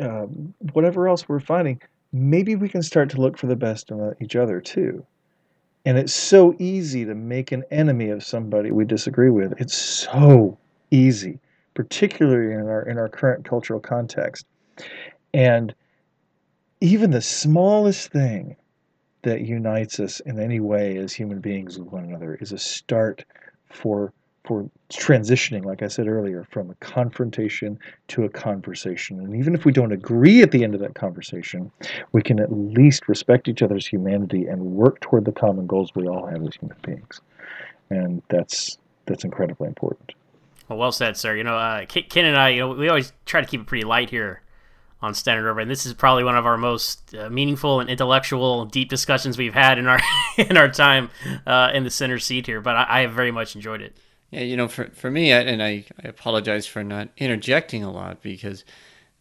uh, 0.00 0.26
whatever 0.72 1.08
else 1.08 1.28
we're 1.28 1.40
finding, 1.40 1.80
maybe 2.12 2.56
we 2.56 2.68
can 2.68 2.82
start 2.82 3.10
to 3.10 3.20
look 3.20 3.36
for 3.36 3.46
the 3.46 3.56
best 3.56 3.90
in 3.90 4.00
uh, 4.00 4.14
each 4.20 4.36
other 4.36 4.60
too. 4.60 5.04
And 5.84 5.96
it's 5.96 6.12
so 6.12 6.54
easy 6.58 7.04
to 7.04 7.14
make 7.14 7.52
an 7.52 7.64
enemy 7.70 8.10
of 8.10 8.24
somebody 8.24 8.72
we 8.72 8.84
disagree 8.84 9.30
with. 9.30 9.54
It's 9.60 9.76
so 9.76 10.58
easy, 10.90 11.38
particularly 11.74 12.54
in 12.54 12.68
our 12.68 12.82
in 12.82 12.98
our 12.98 13.08
current 13.08 13.44
cultural 13.44 13.78
context. 13.78 14.46
And 15.32 15.74
even 16.80 17.10
the 17.10 17.22
smallest 17.22 18.10
thing 18.10 18.56
that 19.22 19.42
unites 19.42 19.98
us 20.00 20.20
in 20.20 20.38
any 20.38 20.60
way 20.60 20.98
as 20.98 21.12
human 21.12 21.40
beings 21.40 21.78
with 21.78 21.88
one 21.88 22.04
another 22.04 22.36
is 22.40 22.52
a 22.52 22.58
start 22.58 23.24
for 23.70 24.12
for 24.46 24.70
transitioning, 24.90 25.64
like 25.64 25.82
I 25.82 25.88
said 25.88 26.06
earlier, 26.06 26.46
from 26.50 26.70
a 26.70 26.74
confrontation 26.76 27.78
to 28.08 28.24
a 28.24 28.28
conversation. 28.28 29.18
And 29.18 29.34
even 29.34 29.54
if 29.54 29.64
we 29.64 29.72
don't 29.72 29.92
agree 29.92 30.42
at 30.42 30.52
the 30.52 30.62
end 30.62 30.74
of 30.74 30.80
that 30.80 30.94
conversation, 30.94 31.70
we 32.12 32.22
can 32.22 32.38
at 32.38 32.52
least 32.52 33.08
respect 33.08 33.48
each 33.48 33.62
other's 33.62 33.86
humanity 33.86 34.46
and 34.46 34.60
work 34.60 35.00
toward 35.00 35.24
the 35.24 35.32
common 35.32 35.66
goals 35.66 35.92
we 35.94 36.06
all 36.06 36.26
have 36.26 36.42
as 36.42 36.54
human 36.54 36.76
beings. 36.82 37.20
And 37.90 38.22
that's 38.28 38.78
that's 39.06 39.24
incredibly 39.24 39.68
important. 39.68 40.12
well, 40.68 40.78
well 40.78 40.92
said, 40.92 41.16
sir. 41.16 41.36
You 41.36 41.44
know, 41.44 41.56
uh, 41.56 41.86
Ken 41.86 42.24
and 42.24 42.36
I, 42.36 42.50
you 42.50 42.60
know, 42.60 42.68
we 42.70 42.88
always 42.88 43.12
try 43.24 43.40
to 43.40 43.46
keep 43.46 43.60
it 43.60 43.66
pretty 43.66 43.84
light 43.84 44.10
here 44.10 44.42
on 45.02 45.14
Standard 45.14 45.46
Orbit, 45.48 45.62
and 45.62 45.70
this 45.70 45.86
is 45.86 45.94
probably 45.94 46.24
one 46.24 46.36
of 46.36 46.46
our 46.46 46.56
most 46.56 47.14
uh, 47.14 47.28
meaningful 47.28 47.80
and 47.80 47.90
intellectual, 47.90 48.64
deep 48.64 48.88
discussions 48.88 49.36
we've 49.36 49.54
had 49.54 49.78
in 49.78 49.86
our 49.86 50.00
in 50.38 50.56
our 50.56 50.68
time 50.68 51.10
uh, 51.46 51.70
in 51.74 51.84
the 51.84 51.90
center 51.90 52.18
seat 52.18 52.46
here. 52.46 52.60
But 52.60 52.76
I, 52.76 52.86
I 52.88 53.00
have 53.02 53.12
very 53.12 53.30
much 53.30 53.54
enjoyed 53.54 53.82
it. 53.82 53.96
You 54.42 54.56
know, 54.56 54.68
for 54.68 54.86
for 54.90 55.10
me, 55.10 55.32
I, 55.32 55.40
and 55.40 55.62
I, 55.62 55.84
I 56.02 56.08
apologize 56.08 56.66
for 56.66 56.84
not 56.84 57.08
interjecting 57.16 57.82
a 57.82 57.90
lot 57.90 58.22
because 58.22 58.64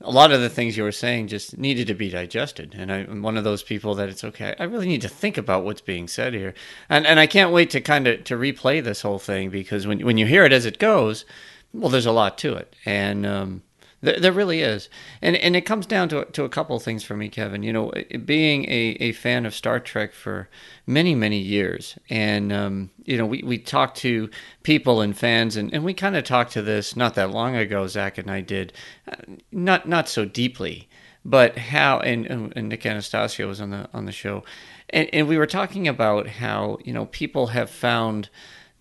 a 0.02 0.12
lot 0.12 0.32
of 0.32 0.42
the 0.42 0.50
things 0.50 0.76
you 0.76 0.84
were 0.84 0.92
saying 0.92 1.30
just 1.30 1.58
needed 1.58 1.88
to 1.88 1.94
be 1.94 2.10
digested, 2.10 2.76
and 2.78 2.92
I, 2.92 2.98
I'm 2.98 3.22
one 3.22 3.38
of 3.38 3.44
those 3.44 3.64
people 3.64 3.96
that 3.96 4.10
it's 4.10 4.24
okay. 4.26 4.56
I 4.60 4.66
really 4.66 4.88
need 4.88 5.02
to 5.04 5.10
think 5.10 5.38
about 5.38 5.64
what's 5.64 5.82
being 5.82 6.08
said 6.08 6.34
here, 6.34 6.54
and 6.90 7.08
and 7.08 7.20
I 7.20 7.28
can't 7.28 7.54
wait 7.54 7.70
to 7.72 7.82
kind 7.82 8.08
of 8.08 8.24
to 8.26 8.36
replay 8.36 8.84
this 8.84 9.02
whole 9.02 9.20
thing 9.20 9.50
because 9.50 9.88
when 9.88 10.06
when 10.06 10.18
you 10.18 10.26
hear 10.26 10.44
it 10.44 10.54
as 10.54 10.66
it 10.66 10.80
goes, 10.80 11.26
well, 11.74 11.90
there's 11.90 12.06
a 12.06 12.12
lot 12.12 12.38
to 12.40 12.56
it, 12.56 12.76
and 12.86 13.26
um, 13.26 13.62
There, 14.06 14.20
there 14.20 14.32
really 14.32 14.62
is, 14.62 14.88
and 15.20 15.36
and 15.36 15.56
it 15.56 15.62
comes 15.62 15.88
down 15.88 16.10
to 16.10 16.26
to 16.26 16.44
a 16.44 16.50
couple 16.50 16.80
things 16.80 17.04
for 17.04 17.18
me, 17.18 17.28
Kevin. 17.28 17.64
You 17.64 17.74
know, 17.74 17.92
being 18.24 18.66
a, 18.66 18.98
a 19.00 19.12
fan 19.14 19.48
of 19.48 19.56
Star 19.56 19.80
Trek 19.80 20.14
for 20.14 20.48
many 20.86 21.16
many 21.16 21.40
years, 21.40 21.98
and 22.08 22.54
um, 22.54 22.92
you 23.04 23.18
know, 23.18 23.26
we 23.26 23.42
we 23.44 23.58
talk 23.58 23.96
to 23.96 24.30
people 24.62 25.02
and 25.02 25.18
fans, 25.18 25.58
and, 25.58 25.74
and 25.74 25.84
we 25.84 25.96
kind 25.96 26.16
of 26.16 26.24
talked 26.24 26.52
to 26.54 26.62
this 26.62 26.96
not 26.96 27.16
that 27.16 27.32
long 27.32 27.56
ago. 27.56 27.88
Zach 27.88 28.20
and 28.20 28.30
I 28.30 28.42
did, 28.42 28.74
uh, 29.12 29.16
not 29.52 29.90
not 29.90 30.08
so 30.08 30.24
deeply, 30.24 30.88
but 31.26 31.58
how 31.58 32.00
and, 32.00 32.28
and 32.28 32.70
Nick 32.70 32.86
Anastasio 32.86 33.48
was 33.48 33.60
on 33.60 33.72
the 33.72 33.90
on 33.92 34.06
the 34.06 34.12
show, 34.12 34.44
and 34.92 35.10
and 35.14 35.28
we 35.28 35.40
were 35.40 35.48
talking 35.48 35.88
about 35.88 36.28
how 36.28 36.78
you 36.84 36.94
know 36.94 37.08
people 37.08 37.48
have 37.48 37.72
found 37.72 38.30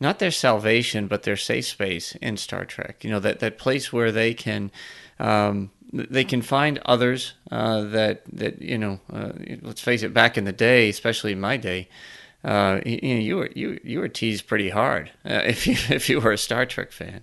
not 0.00 0.18
their 0.18 0.30
salvation, 0.30 1.06
but 1.06 1.22
their 1.22 1.36
safe 1.36 1.66
space 1.66 2.14
in 2.16 2.36
Star 2.36 2.64
Trek. 2.64 3.04
You 3.04 3.10
know, 3.10 3.20
that, 3.20 3.40
that 3.40 3.58
place 3.58 3.92
where 3.92 4.12
they 4.12 4.34
can 4.34 4.70
um, 5.18 5.70
they 5.92 6.24
can 6.24 6.42
find 6.42 6.78
others 6.84 7.34
uh, 7.50 7.82
that 7.82 8.22
that 8.32 8.60
you 8.60 8.78
know. 8.78 9.00
Uh, 9.12 9.32
let's 9.62 9.80
face 9.80 10.02
it, 10.02 10.12
back 10.12 10.36
in 10.36 10.44
the 10.44 10.52
day, 10.52 10.88
especially 10.88 11.32
in 11.32 11.40
my 11.40 11.56
day, 11.56 11.88
uh, 12.44 12.80
you, 12.84 12.98
you, 13.02 13.16
you 13.16 13.36
were 13.36 13.50
you 13.54 13.80
you 13.82 13.98
were 13.98 14.08
teased 14.08 14.46
pretty 14.46 14.68
hard 14.68 15.10
uh, 15.24 15.42
if 15.44 15.66
you 15.66 15.76
if 15.88 16.08
you 16.08 16.20
were 16.20 16.32
a 16.32 16.38
Star 16.38 16.66
Trek 16.66 16.92
fan. 16.92 17.22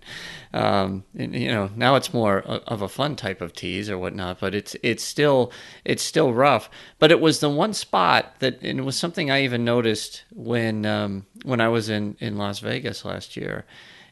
Um, 0.54 1.06
and, 1.18 1.34
you 1.34 1.48
know, 1.48 1.70
now 1.76 1.96
it's 1.96 2.14
more 2.14 2.40
of 2.40 2.82
a 2.82 2.90
fun 2.90 3.16
type 3.16 3.40
of 3.40 3.54
tease 3.54 3.90
or 3.90 3.98
whatnot, 3.98 4.40
but 4.40 4.56
it's 4.56 4.76
it's 4.82 5.04
still 5.04 5.52
it's 5.86 6.04
still 6.04 6.34
rough. 6.34 6.70
But 7.00 7.12
it 7.12 7.22
was 7.22 7.40
the 7.40 7.50
one 7.50 7.74
spot 7.74 8.34
that 8.40 8.62
and 8.62 8.80
it 8.80 8.84
was 8.84 8.98
something 8.98 9.30
I 9.30 9.44
even 9.44 9.64
noticed 9.64 10.24
when 10.34 10.86
um, 10.86 11.26
when 11.44 11.62
I 11.62 11.70
was 11.70 11.90
in 11.90 12.18
in 12.20 12.38
Las 12.38 12.60
Vegas 12.60 13.06
last 13.06 13.38
year, 13.38 13.66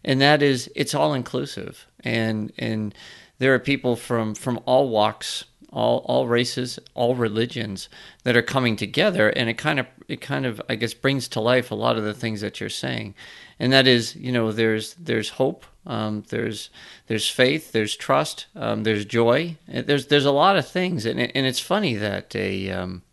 and 0.05 0.21
that 0.21 0.43
is 0.43 0.71
it's 0.75 0.93
all 0.93 1.13
inclusive 1.13 1.87
and 2.03 2.53
and 2.57 2.93
there 3.39 3.53
are 3.53 3.59
people 3.59 3.95
from 3.95 4.35
from 4.35 4.59
all 4.65 4.89
walks 4.89 5.45
all 5.71 5.99
all 6.05 6.27
races, 6.27 6.79
all 6.93 7.15
religions 7.15 7.89
that 8.23 8.35
are 8.35 8.41
coming 8.41 8.75
together, 8.75 9.29
and 9.29 9.49
it 9.49 9.57
kind 9.57 9.79
of 9.79 9.87
it 10.07 10.21
kind 10.21 10.45
of 10.45 10.61
I 10.69 10.75
guess 10.75 10.93
brings 10.93 11.27
to 11.29 11.39
life 11.39 11.71
a 11.71 11.75
lot 11.75 11.97
of 11.97 12.03
the 12.03 12.13
things 12.13 12.41
that 12.41 12.59
you're 12.59 12.69
saying, 12.69 13.15
and 13.59 13.71
that 13.71 13.87
is 13.87 14.15
you 14.15 14.31
know 14.31 14.51
there's 14.51 14.93
there's 14.95 15.29
hope, 15.29 15.65
um, 15.85 16.23
there's 16.29 16.69
there's 17.07 17.29
faith, 17.29 17.71
there's 17.71 17.95
trust, 17.95 18.47
um, 18.55 18.83
there's 18.83 19.05
joy, 19.05 19.57
there's 19.67 20.07
there's 20.07 20.25
a 20.25 20.31
lot 20.31 20.57
of 20.57 20.67
things, 20.67 21.05
and 21.05 21.19
and 21.19 21.45
it's 21.45 21.59
funny 21.59 21.95
that 21.95 22.35
a 22.35 22.71
um, 22.71 23.03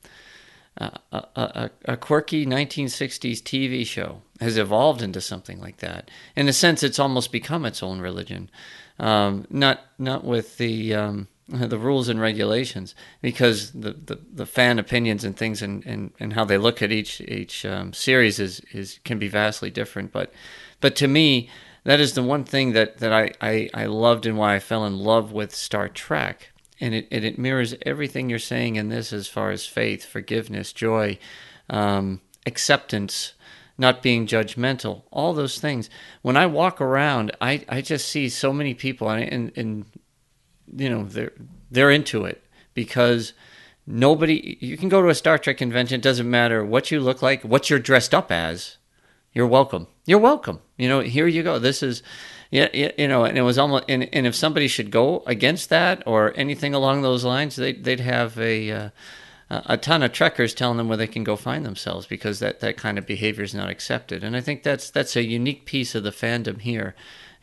a, 0.78 1.00
a, 1.12 1.70
a, 1.86 1.96
quirky 1.96 2.44
1960s 2.44 3.40
TV 3.40 3.86
show 3.86 4.20
has 4.40 4.58
evolved 4.58 5.00
into 5.00 5.20
something 5.20 5.58
like 5.58 5.78
that. 5.78 6.10
In 6.34 6.48
a 6.48 6.52
sense, 6.52 6.82
it's 6.82 6.98
almost 6.98 7.32
become 7.32 7.64
its 7.64 7.82
own 7.82 8.00
religion. 8.00 8.50
Um, 8.98 9.46
not 9.48 9.80
not 9.98 10.24
with 10.24 10.58
the 10.58 10.94
um, 10.94 11.28
the 11.48 11.78
rules 11.78 12.08
and 12.08 12.20
regulations 12.20 12.94
because 13.22 13.70
the, 13.70 13.92
the, 13.92 14.18
the, 14.32 14.46
fan 14.46 14.80
opinions 14.80 15.22
and 15.22 15.36
things 15.36 15.62
and, 15.62 15.86
and, 15.86 16.10
and 16.18 16.32
how 16.32 16.44
they 16.44 16.58
look 16.58 16.82
at 16.82 16.90
each 16.90 17.20
each 17.20 17.64
um, 17.64 17.92
series 17.92 18.40
is, 18.40 18.60
is 18.72 18.98
can 19.04 19.18
be 19.18 19.28
vastly 19.28 19.70
different. 19.70 20.10
But 20.10 20.32
but 20.80 20.96
to 20.96 21.08
me, 21.08 21.48
that 21.86 22.00
is 22.00 22.14
the 22.14 22.22
one 22.22 22.42
thing 22.42 22.72
that, 22.72 22.98
that 22.98 23.12
I, 23.12 23.32
I, 23.40 23.70
I 23.72 23.86
loved 23.86 24.26
and 24.26 24.36
why 24.36 24.56
I 24.56 24.58
fell 24.58 24.84
in 24.84 24.98
love 24.98 25.30
with 25.30 25.54
Star 25.54 25.88
Trek. 25.88 26.50
And 26.80 26.94
it, 26.94 27.06
it, 27.12 27.24
it 27.24 27.38
mirrors 27.38 27.76
everything 27.82 28.28
you're 28.28 28.40
saying 28.40 28.74
in 28.74 28.88
this 28.88 29.12
as 29.12 29.28
far 29.28 29.52
as 29.52 29.66
faith, 29.66 30.04
forgiveness, 30.04 30.72
joy, 30.72 31.16
um, 31.70 32.20
acceptance, 32.44 33.34
not 33.78 34.02
being 34.02 34.26
judgmental, 34.26 35.02
all 35.12 35.32
those 35.32 35.60
things. 35.60 35.88
When 36.22 36.36
I 36.36 36.46
walk 36.46 36.80
around, 36.80 37.30
I, 37.40 37.64
I 37.68 37.82
just 37.82 38.08
see 38.08 38.28
so 38.28 38.52
many 38.52 38.74
people, 38.74 39.08
and, 39.08 39.32
and, 39.32 39.52
and 39.56 39.86
you 40.74 40.88
know 40.88 41.04
they're 41.04 41.32
they're 41.70 41.90
into 41.90 42.24
it 42.24 42.42
because 42.74 43.32
nobody 43.86 44.56
you 44.60 44.76
can 44.76 44.88
go 44.88 45.02
to 45.02 45.08
a 45.08 45.14
Star 45.14 45.38
Trek 45.38 45.58
convention. 45.58 45.96
It 45.96 46.02
doesn't 46.02 46.28
matter 46.28 46.64
what 46.64 46.90
you 46.90 47.00
look 47.00 47.22
like, 47.22 47.42
what 47.42 47.70
you're 47.70 47.78
dressed 47.78 48.14
up 48.14 48.30
as. 48.30 48.76
You're 49.36 49.46
welcome. 49.46 49.86
You're 50.06 50.18
welcome. 50.18 50.60
You 50.78 50.88
know, 50.88 51.00
here 51.00 51.26
you 51.26 51.42
go. 51.42 51.58
This 51.58 51.82
is, 51.82 52.02
yeah, 52.50 52.68
you 52.96 53.06
know, 53.06 53.24
and 53.24 53.36
it 53.36 53.42
was 53.42 53.58
almost, 53.58 53.84
and, 53.86 54.08
and 54.14 54.26
if 54.26 54.34
somebody 54.34 54.66
should 54.66 54.90
go 54.90 55.22
against 55.26 55.68
that 55.68 56.02
or 56.06 56.32
anything 56.36 56.72
along 56.72 57.02
those 57.02 57.22
lines, 57.22 57.56
they, 57.56 57.74
they'd 57.74 58.00
have 58.00 58.38
a, 58.38 58.70
uh, 58.70 58.90
a 59.50 59.76
ton 59.76 60.02
of 60.02 60.12
trekkers 60.12 60.54
telling 60.54 60.78
them 60.78 60.88
where 60.88 60.96
they 60.96 61.06
can 61.06 61.22
go 61.22 61.36
find 61.36 61.66
themselves 61.66 62.06
because 62.06 62.38
that, 62.38 62.60
that 62.60 62.78
kind 62.78 62.96
of 62.96 63.06
behavior 63.06 63.44
is 63.44 63.54
not 63.54 63.68
accepted. 63.68 64.24
And 64.24 64.34
I 64.34 64.40
think 64.40 64.62
that's 64.62 64.88
that's 64.90 65.16
a 65.16 65.22
unique 65.22 65.66
piece 65.66 65.94
of 65.94 66.02
the 66.02 66.10
fandom 66.10 66.62
here 66.62 66.94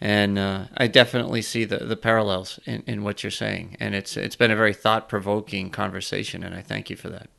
and 0.04 0.38
uh, 0.38 0.66
I 0.76 0.88
definitely 0.88 1.42
see 1.42 1.64
the, 1.64 1.78
the 1.78 1.96
parallels 1.96 2.60
in, 2.66 2.84
in 2.86 3.04
what 3.06 3.24
you're 3.24 3.32
saying, 3.32 3.78
and 3.80 3.96
it's 3.96 4.18
it's 4.18 4.36
been 4.36 4.52
a 4.52 4.56
very 4.56 4.74
thought 4.74 5.08
provoking 5.08 5.70
conversation, 5.70 6.44
and 6.44 6.54
I 6.54 6.62
thank 6.62 6.90
you 6.90 6.98
for 6.98 7.08
that. 7.08 7.30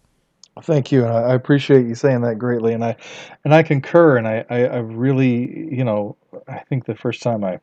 Thank 0.63 0.91
you, 0.91 1.05
and 1.05 1.13
I 1.13 1.35
appreciate 1.35 1.85
you 1.87 1.95
saying 1.95 2.23
that 2.23 2.39
greatly, 2.39 2.73
and 2.73 2.83
I 2.83 2.97
and 3.45 3.55
I 3.55 3.63
concur, 3.63 4.17
and 4.17 4.27
I, 4.27 4.47
I, 4.49 4.65
I 4.65 4.79
really 4.79 5.75
you 5.75 5.85
know 5.85 6.17
I 6.49 6.61
think 6.61 6.87
the 6.87 6.95
first 6.95 7.21
time 7.23 7.45
I 7.45 7.61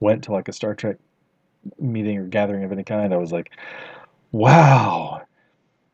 went 0.00 0.22
to 0.24 0.32
like 0.32 0.48
a 0.48 0.52
Star 0.52 0.74
Trek 0.74 0.98
meeting 1.80 2.18
or 2.18 2.26
gathering 2.26 2.64
of 2.64 2.72
any 2.72 2.84
kind, 2.84 3.14
I 3.14 3.16
was 3.16 3.32
like, 3.32 3.52
wow, 4.32 5.22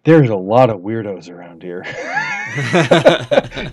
there's 0.04 0.28
a 0.30 0.36
lot 0.36 0.70
of 0.70 0.80
weirdos 0.80 1.30
around 1.30 1.62
here. 1.62 1.84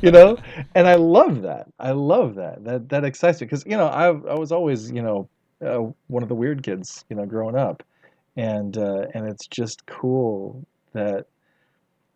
You 0.01 0.09
know? 0.09 0.37
And 0.73 0.87
i 0.87 0.95
love 0.95 1.43
that. 1.43 1.67
I 1.79 1.91
love 1.91 2.35
that. 2.35 2.63
That 2.63 2.89
that 2.89 3.03
excites 3.03 3.39
me. 3.39 3.45
Because 3.45 3.63
you 3.65 3.77
know 3.77 3.85
i 3.85 4.07
i 4.07 4.33
was 4.33 4.51
always 4.51 4.89
you 4.91 5.03
know 5.03 5.29
uh, 5.63 5.91
one 6.07 6.23
of 6.23 6.29
the 6.29 6.35
weird 6.35 6.63
kids 6.63 7.05
you 7.09 7.15
know 7.15 7.25
growing 7.25 7.55
up. 7.55 7.83
And 8.37 8.77
uh, 8.77 9.05
and 9.13 9.29
it's 9.29 9.45
just 9.45 9.85
cool 9.85 10.65
that 10.93 11.27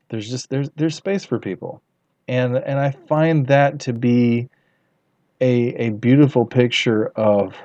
there's 0.10 0.28
just 0.30 0.50
there's 0.50 0.70
there's 0.76 0.96
space 0.96 1.24
for 1.24 1.38
people. 1.38 1.84
And 2.28 2.58
and 2.58 2.80
i 2.80 2.92
find 3.08 3.46
that 3.48 3.80
to 3.82 3.94
be 3.94 4.50
a 5.42 5.76
a 5.76 5.90
beautiful 5.92 6.46
picture 6.46 7.08
of 7.16 7.56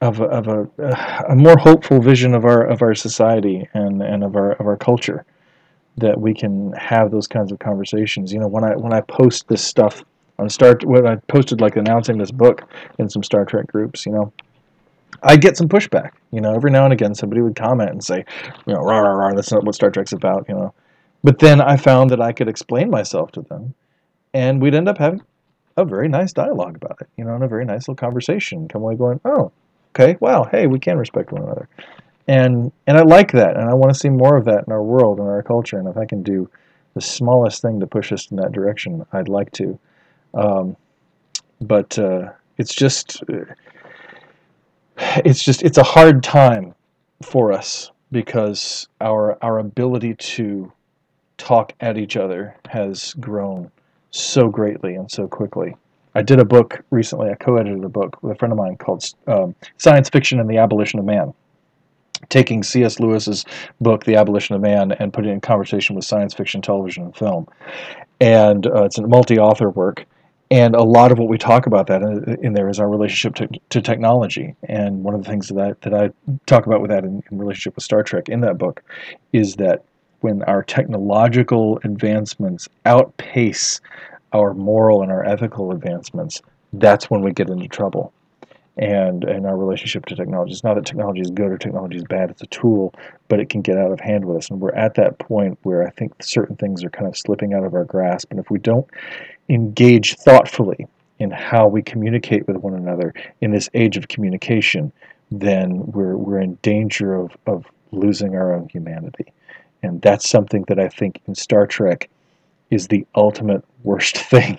of 0.00 0.20
a, 0.20 0.24
of 0.24 0.46
a, 0.46 1.24
a 1.30 1.34
more 1.34 1.56
hopeful 1.56 2.00
vision 2.00 2.34
of 2.34 2.44
our 2.44 2.62
of 2.62 2.82
our 2.82 2.94
society 2.94 3.68
and 3.74 4.02
and 4.02 4.22
of 4.22 4.36
our 4.36 4.52
of 4.52 4.66
our 4.66 4.76
culture 4.76 5.24
that 5.98 6.20
we 6.20 6.34
can 6.34 6.72
have 6.72 7.10
those 7.10 7.26
kinds 7.26 7.52
of 7.52 7.58
conversations. 7.58 8.32
You 8.32 8.40
know, 8.40 8.48
when 8.48 8.64
I 8.64 8.76
when 8.76 8.92
I 8.92 9.00
post 9.00 9.48
this 9.48 9.64
stuff 9.64 10.04
on 10.38 10.48
Star, 10.50 10.76
when 10.84 11.06
I 11.06 11.16
posted 11.28 11.60
like 11.60 11.76
announcing 11.76 12.18
this 12.18 12.30
book 12.30 12.62
in 12.98 13.08
some 13.08 13.22
Star 13.22 13.44
Trek 13.44 13.66
groups, 13.66 14.04
you 14.04 14.12
know, 14.12 14.32
I 15.22 15.36
get 15.36 15.56
some 15.56 15.68
pushback. 15.68 16.10
You 16.32 16.40
know, 16.40 16.54
every 16.54 16.70
now 16.70 16.84
and 16.84 16.92
again 16.92 17.14
somebody 17.14 17.40
would 17.40 17.56
comment 17.56 17.90
and 17.90 18.04
say, 18.04 18.24
you 18.66 18.74
know, 18.74 18.80
rah 18.80 18.98
rah 18.98 19.12
rah, 19.12 19.34
that's 19.34 19.52
not 19.52 19.64
what 19.64 19.74
Star 19.74 19.90
Trek's 19.90 20.12
about. 20.12 20.46
You 20.48 20.54
know, 20.54 20.74
but 21.24 21.38
then 21.38 21.60
I 21.60 21.76
found 21.76 22.10
that 22.10 22.20
I 22.20 22.32
could 22.32 22.48
explain 22.48 22.90
myself 22.90 23.32
to 23.32 23.42
them, 23.42 23.74
and 24.34 24.60
we'd 24.60 24.74
end 24.74 24.88
up 24.88 24.98
having 24.98 25.22
a 25.78 25.84
very 25.84 26.08
nice 26.08 26.32
dialogue 26.32 26.76
about 26.76 26.98
it. 27.00 27.08
You 27.16 27.24
know, 27.24 27.34
and 27.34 27.44
a 27.44 27.48
very 27.48 27.64
nice 27.64 27.88
little 27.88 27.94
conversation. 27.96 28.68
Come 28.68 28.82
away 28.82 28.96
going, 28.96 29.20
oh, 29.24 29.50
okay, 29.94 30.18
wow, 30.20 30.44
hey, 30.44 30.66
we 30.66 30.78
can 30.78 30.98
respect 30.98 31.32
one 31.32 31.42
another 31.42 31.68
and 32.28 32.72
and 32.86 32.96
I 32.96 33.02
like 33.02 33.32
that, 33.32 33.56
and 33.56 33.68
I 33.68 33.74
want 33.74 33.92
to 33.92 33.98
see 33.98 34.08
more 34.08 34.36
of 34.36 34.44
that 34.46 34.64
in 34.66 34.72
our 34.72 34.82
world 34.82 35.18
and 35.18 35.28
our 35.28 35.42
culture. 35.42 35.78
And 35.78 35.88
if 35.88 35.96
I 35.96 36.04
can 36.04 36.22
do 36.22 36.50
the 36.94 37.00
smallest 37.00 37.62
thing 37.62 37.78
to 37.80 37.86
push 37.86 38.12
us 38.12 38.30
in 38.30 38.36
that 38.38 38.52
direction, 38.52 39.04
I'd 39.12 39.28
like 39.28 39.52
to. 39.52 39.78
Um, 40.34 40.76
but 41.60 41.98
uh, 41.98 42.32
it's 42.58 42.74
just 42.74 43.22
it's 44.98 45.44
just 45.44 45.62
it's 45.62 45.78
a 45.78 45.82
hard 45.82 46.22
time 46.22 46.74
for 47.22 47.52
us 47.52 47.90
because 48.12 48.88
our 49.00 49.38
our 49.42 49.58
ability 49.58 50.14
to 50.14 50.72
talk 51.38 51.72
at 51.80 51.98
each 51.98 52.16
other 52.16 52.56
has 52.68 53.14
grown 53.14 53.70
so 54.10 54.48
greatly 54.48 54.94
and 54.94 55.10
so 55.10 55.28
quickly. 55.28 55.76
I 56.14 56.22
did 56.22 56.40
a 56.40 56.44
book 56.46 56.82
recently. 56.90 57.28
I 57.28 57.34
co-edited 57.34 57.84
a 57.84 57.90
book 57.90 58.22
with 58.22 58.32
a 58.32 58.34
friend 58.36 58.52
of 58.52 58.58
mine 58.58 58.76
called 58.76 59.04
um, 59.26 59.54
"Science 59.76 60.08
Fiction 60.08 60.40
and 60.40 60.48
the 60.48 60.56
Abolition 60.56 60.98
of 60.98 61.04
Man." 61.04 61.34
Taking 62.28 62.62
C.S. 62.62 63.00
Lewis's 63.00 63.44
book, 63.80 64.04
The 64.04 64.16
Abolition 64.16 64.54
of 64.54 64.60
Man, 64.60 64.92
and 64.92 65.12
putting 65.12 65.30
it 65.30 65.34
in 65.34 65.40
conversation 65.40 65.96
with 65.96 66.04
science 66.04 66.34
fiction, 66.34 66.62
television, 66.62 67.04
and 67.04 67.16
film. 67.16 67.46
And 68.20 68.66
uh, 68.66 68.84
it's 68.84 68.98
a 68.98 69.06
multi-author 69.06 69.70
work. 69.70 70.06
And 70.50 70.76
a 70.76 70.82
lot 70.82 71.10
of 71.10 71.18
what 71.18 71.28
we 71.28 71.38
talk 71.38 71.66
about 71.66 71.88
that 71.88 72.02
in, 72.02 72.38
in 72.44 72.52
there 72.52 72.68
is 72.68 72.78
our 72.78 72.88
relationship 72.88 73.34
to, 73.36 73.60
to, 73.70 73.82
technology. 73.82 74.54
And 74.68 75.02
one 75.02 75.14
of 75.14 75.24
the 75.24 75.28
things 75.28 75.48
that 75.48 75.58
I, 75.58 75.74
that 75.80 75.92
I 75.92 76.34
talk 76.46 76.66
about 76.66 76.80
with 76.80 76.90
that 76.90 77.04
in, 77.04 77.22
in 77.30 77.38
relationship 77.38 77.74
with 77.74 77.84
Star 77.84 78.04
Trek 78.04 78.28
in 78.28 78.42
that 78.42 78.56
book 78.56 78.82
is 79.32 79.56
that 79.56 79.84
when 80.20 80.44
our 80.44 80.62
technological 80.62 81.80
advancements 81.82 82.68
outpace 82.84 83.80
our 84.32 84.54
moral 84.54 85.02
and 85.02 85.10
our 85.10 85.24
ethical 85.24 85.72
advancements, 85.72 86.40
that's 86.74 87.10
when 87.10 87.22
we 87.22 87.32
get 87.32 87.48
into 87.48 87.66
trouble 87.66 88.12
and 88.76 89.24
and 89.24 89.46
our 89.46 89.56
relationship 89.56 90.04
to 90.06 90.14
technology. 90.14 90.52
It's 90.52 90.64
not 90.64 90.74
that 90.74 90.84
technology 90.84 91.20
is 91.20 91.30
good 91.30 91.50
or 91.50 91.58
technology 91.58 91.96
is 91.96 92.04
bad. 92.04 92.30
It's 92.30 92.42
a 92.42 92.46
tool, 92.46 92.94
but 93.28 93.40
it 93.40 93.48
can 93.48 93.62
get 93.62 93.78
out 93.78 93.90
of 93.90 94.00
hand 94.00 94.24
with 94.24 94.36
us. 94.36 94.50
And 94.50 94.60
we're 94.60 94.74
at 94.74 94.94
that 94.94 95.18
point 95.18 95.58
where 95.62 95.86
I 95.86 95.90
think 95.90 96.12
certain 96.22 96.56
things 96.56 96.84
are 96.84 96.90
kind 96.90 97.06
of 97.06 97.16
slipping 97.16 97.54
out 97.54 97.64
of 97.64 97.74
our 97.74 97.84
grasp. 97.84 98.30
And 98.30 98.38
if 98.38 98.50
we 98.50 98.58
don't 98.58 98.86
engage 99.48 100.16
thoughtfully 100.16 100.86
in 101.18 101.30
how 101.30 101.66
we 101.66 101.82
communicate 101.82 102.46
with 102.46 102.56
one 102.56 102.74
another 102.74 103.14
in 103.40 103.50
this 103.50 103.70
age 103.72 103.96
of 103.96 104.08
communication, 104.08 104.92
then 105.30 105.86
we're 105.86 106.16
we're 106.16 106.40
in 106.40 106.58
danger 106.62 107.14
of 107.14 107.36
of 107.46 107.64
losing 107.92 108.34
our 108.34 108.52
own 108.52 108.68
humanity, 108.68 109.32
and 109.82 110.02
that's 110.02 110.28
something 110.28 110.64
that 110.68 110.78
I 110.78 110.88
think 110.88 111.20
in 111.26 111.34
Star 111.34 111.66
Trek 111.66 112.10
is 112.70 112.88
the 112.88 113.06
ultimate 113.14 113.64
worst 113.82 114.16
thing. 114.30 114.58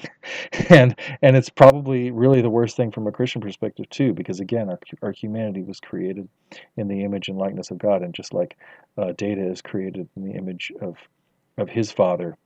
And 0.69 0.95
and 1.21 1.35
it's 1.35 1.49
probably 1.49 2.11
really 2.11 2.41
the 2.41 2.49
worst 2.49 2.75
thing 2.75 2.91
from 2.91 3.07
a 3.07 3.11
christian 3.11 3.41
perspective 3.41 3.89
too 3.89 4.13
because 4.13 4.39
again 4.39 4.69
our, 4.69 4.79
our 5.01 5.11
humanity 5.11 5.61
was 5.61 5.79
created 5.79 6.27
in 6.75 6.87
the 6.87 7.03
image 7.03 7.29
and 7.29 7.37
likeness 7.37 7.71
of 7.71 7.77
god 7.77 8.01
and 8.01 8.13
just 8.13 8.33
like 8.33 8.57
uh, 8.97 9.13
data 9.13 9.45
is 9.45 9.61
created 9.61 10.09
in 10.15 10.25
the 10.25 10.33
image 10.33 10.71
of 10.81 10.97
of 11.57 11.69
his 11.69 11.91
father 11.91 12.37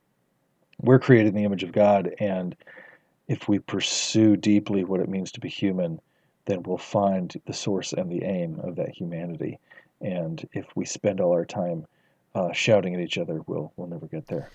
we're 0.81 0.99
created 0.99 1.29
in 1.29 1.35
the 1.35 1.43
image 1.43 1.63
of 1.63 1.71
god. 1.71 2.13
And 2.19 2.55
if 3.27 3.47
we 3.47 3.59
pursue 3.59 4.35
deeply 4.35 4.83
what 4.83 4.99
it 4.99 5.09
means 5.09 5.31
to 5.33 5.39
be 5.39 5.49
human 5.49 5.99
then 6.45 6.63
we'll 6.63 6.77
find 6.77 7.39
the 7.45 7.53
source 7.53 7.93
and 7.93 8.11
the 8.11 8.23
aim 8.23 8.59
of 8.63 8.75
that 8.75 8.89
humanity. 8.89 9.59
And 10.01 10.47
if 10.53 10.65
we 10.75 10.85
spend 10.85 11.21
all 11.21 11.31
our 11.31 11.45
time 11.45 11.85
uh, 12.33 12.51
shouting 12.51 12.95
at 12.95 13.01
each 13.01 13.17
other 13.17 13.41
we'll 13.45 13.71
we'll 13.75 13.87
never 13.87 14.07
get 14.07 14.27
there 14.27 14.49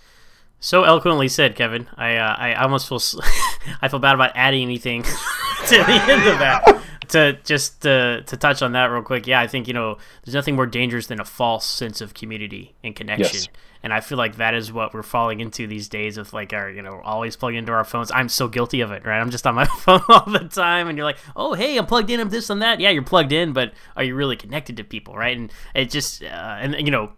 so 0.61 0.85
eloquently 0.85 1.29
said, 1.29 1.57
Kevin. 1.57 1.89
I 1.97 2.17
uh, 2.17 2.35
I 2.37 2.55
almost 2.55 2.89
feel 2.89 3.01
I 3.83 3.89
feel 3.89 4.01
bad 4.01 4.15
about 4.15 4.33
adding 4.35 4.63
anything 4.63 5.03
to 5.67 5.77
the 5.77 6.05
end 6.09 6.27
of 6.27 6.39
that. 6.39 6.83
to 7.09 7.39
just 7.45 7.83
to, 7.83 8.23
to 8.27 8.37
touch 8.37 8.63
on 8.63 8.73
that 8.73 8.87
real 8.87 9.03
quick, 9.03 9.27
yeah, 9.27 9.41
I 9.41 9.47
think 9.47 9.69
you 9.69 9.75
know 9.75 9.99
there's 10.25 10.35
nothing 10.35 10.57
more 10.57 10.67
dangerous 10.67 11.07
than 11.07 11.21
a 11.21 11.25
false 11.25 11.67
sense 11.67 12.01
of 12.01 12.15
community 12.15 12.75
and 12.83 12.95
connection. 12.97 13.41
Yes. 13.41 13.49
And 13.87 13.93
I 13.93 14.01
feel 14.01 14.19
like 14.19 14.39
that 14.39 14.53
is 14.53 14.73
what 14.73 14.93
we're 14.93 15.05
falling 15.05 15.39
into 15.39 15.69
these 15.69 15.89
days 15.89 16.19
of 16.19 16.33
like 16.33 16.53
our, 16.53 16.69
you 16.69 16.83
know, 16.83 17.01
always 17.05 17.37
plugged 17.37 17.57
into 17.57 17.71
our 17.71 17.85
phones. 17.85 18.11
I'm 18.11 18.29
so 18.29 18.49
guilty 18.49 18.81
of 18.81 18.91
it, 18.91 19.07
right? 19.07 19.21
I'm 19.21 19.31
just 19.31 19.47
on 19.47 19.55
my 19.55 19.65
phone 19.79 20.01
all 20.09 20.25
the 20.27 20.41
time, 20.41 20.89
and 20.89 20.99
you're 20.99 21.05
like, 21.05 21.19
oh, 21.37 21.55
hey, 21.55 21.77
I'm 21.77 21.87
plugged 21.87 22.11
in, 22.11 22.19
I'm 22.19 22.31
this 22.31 22.51
and 22.51 22.63
that. 22.63 22.81
Yeah, 22.81 22.91
you're 22.91 23.05
plugged 23.05 23.31
in, 23.31 23.53
but 23.53 23.75
are 23.97 24.03
you 24.03 24.17
really 24.17 24.35
connected 24.35 24.77
to 24.79 24.83
people, 24.83 25.15
right? 25.15 25.37
And 25.37 25.53
it 25.73 25.91
just, 25.91 26.25
uh, 26.25 26.27
and 26.27 26.75
you 26.85 26.91
know, 26.91 27.13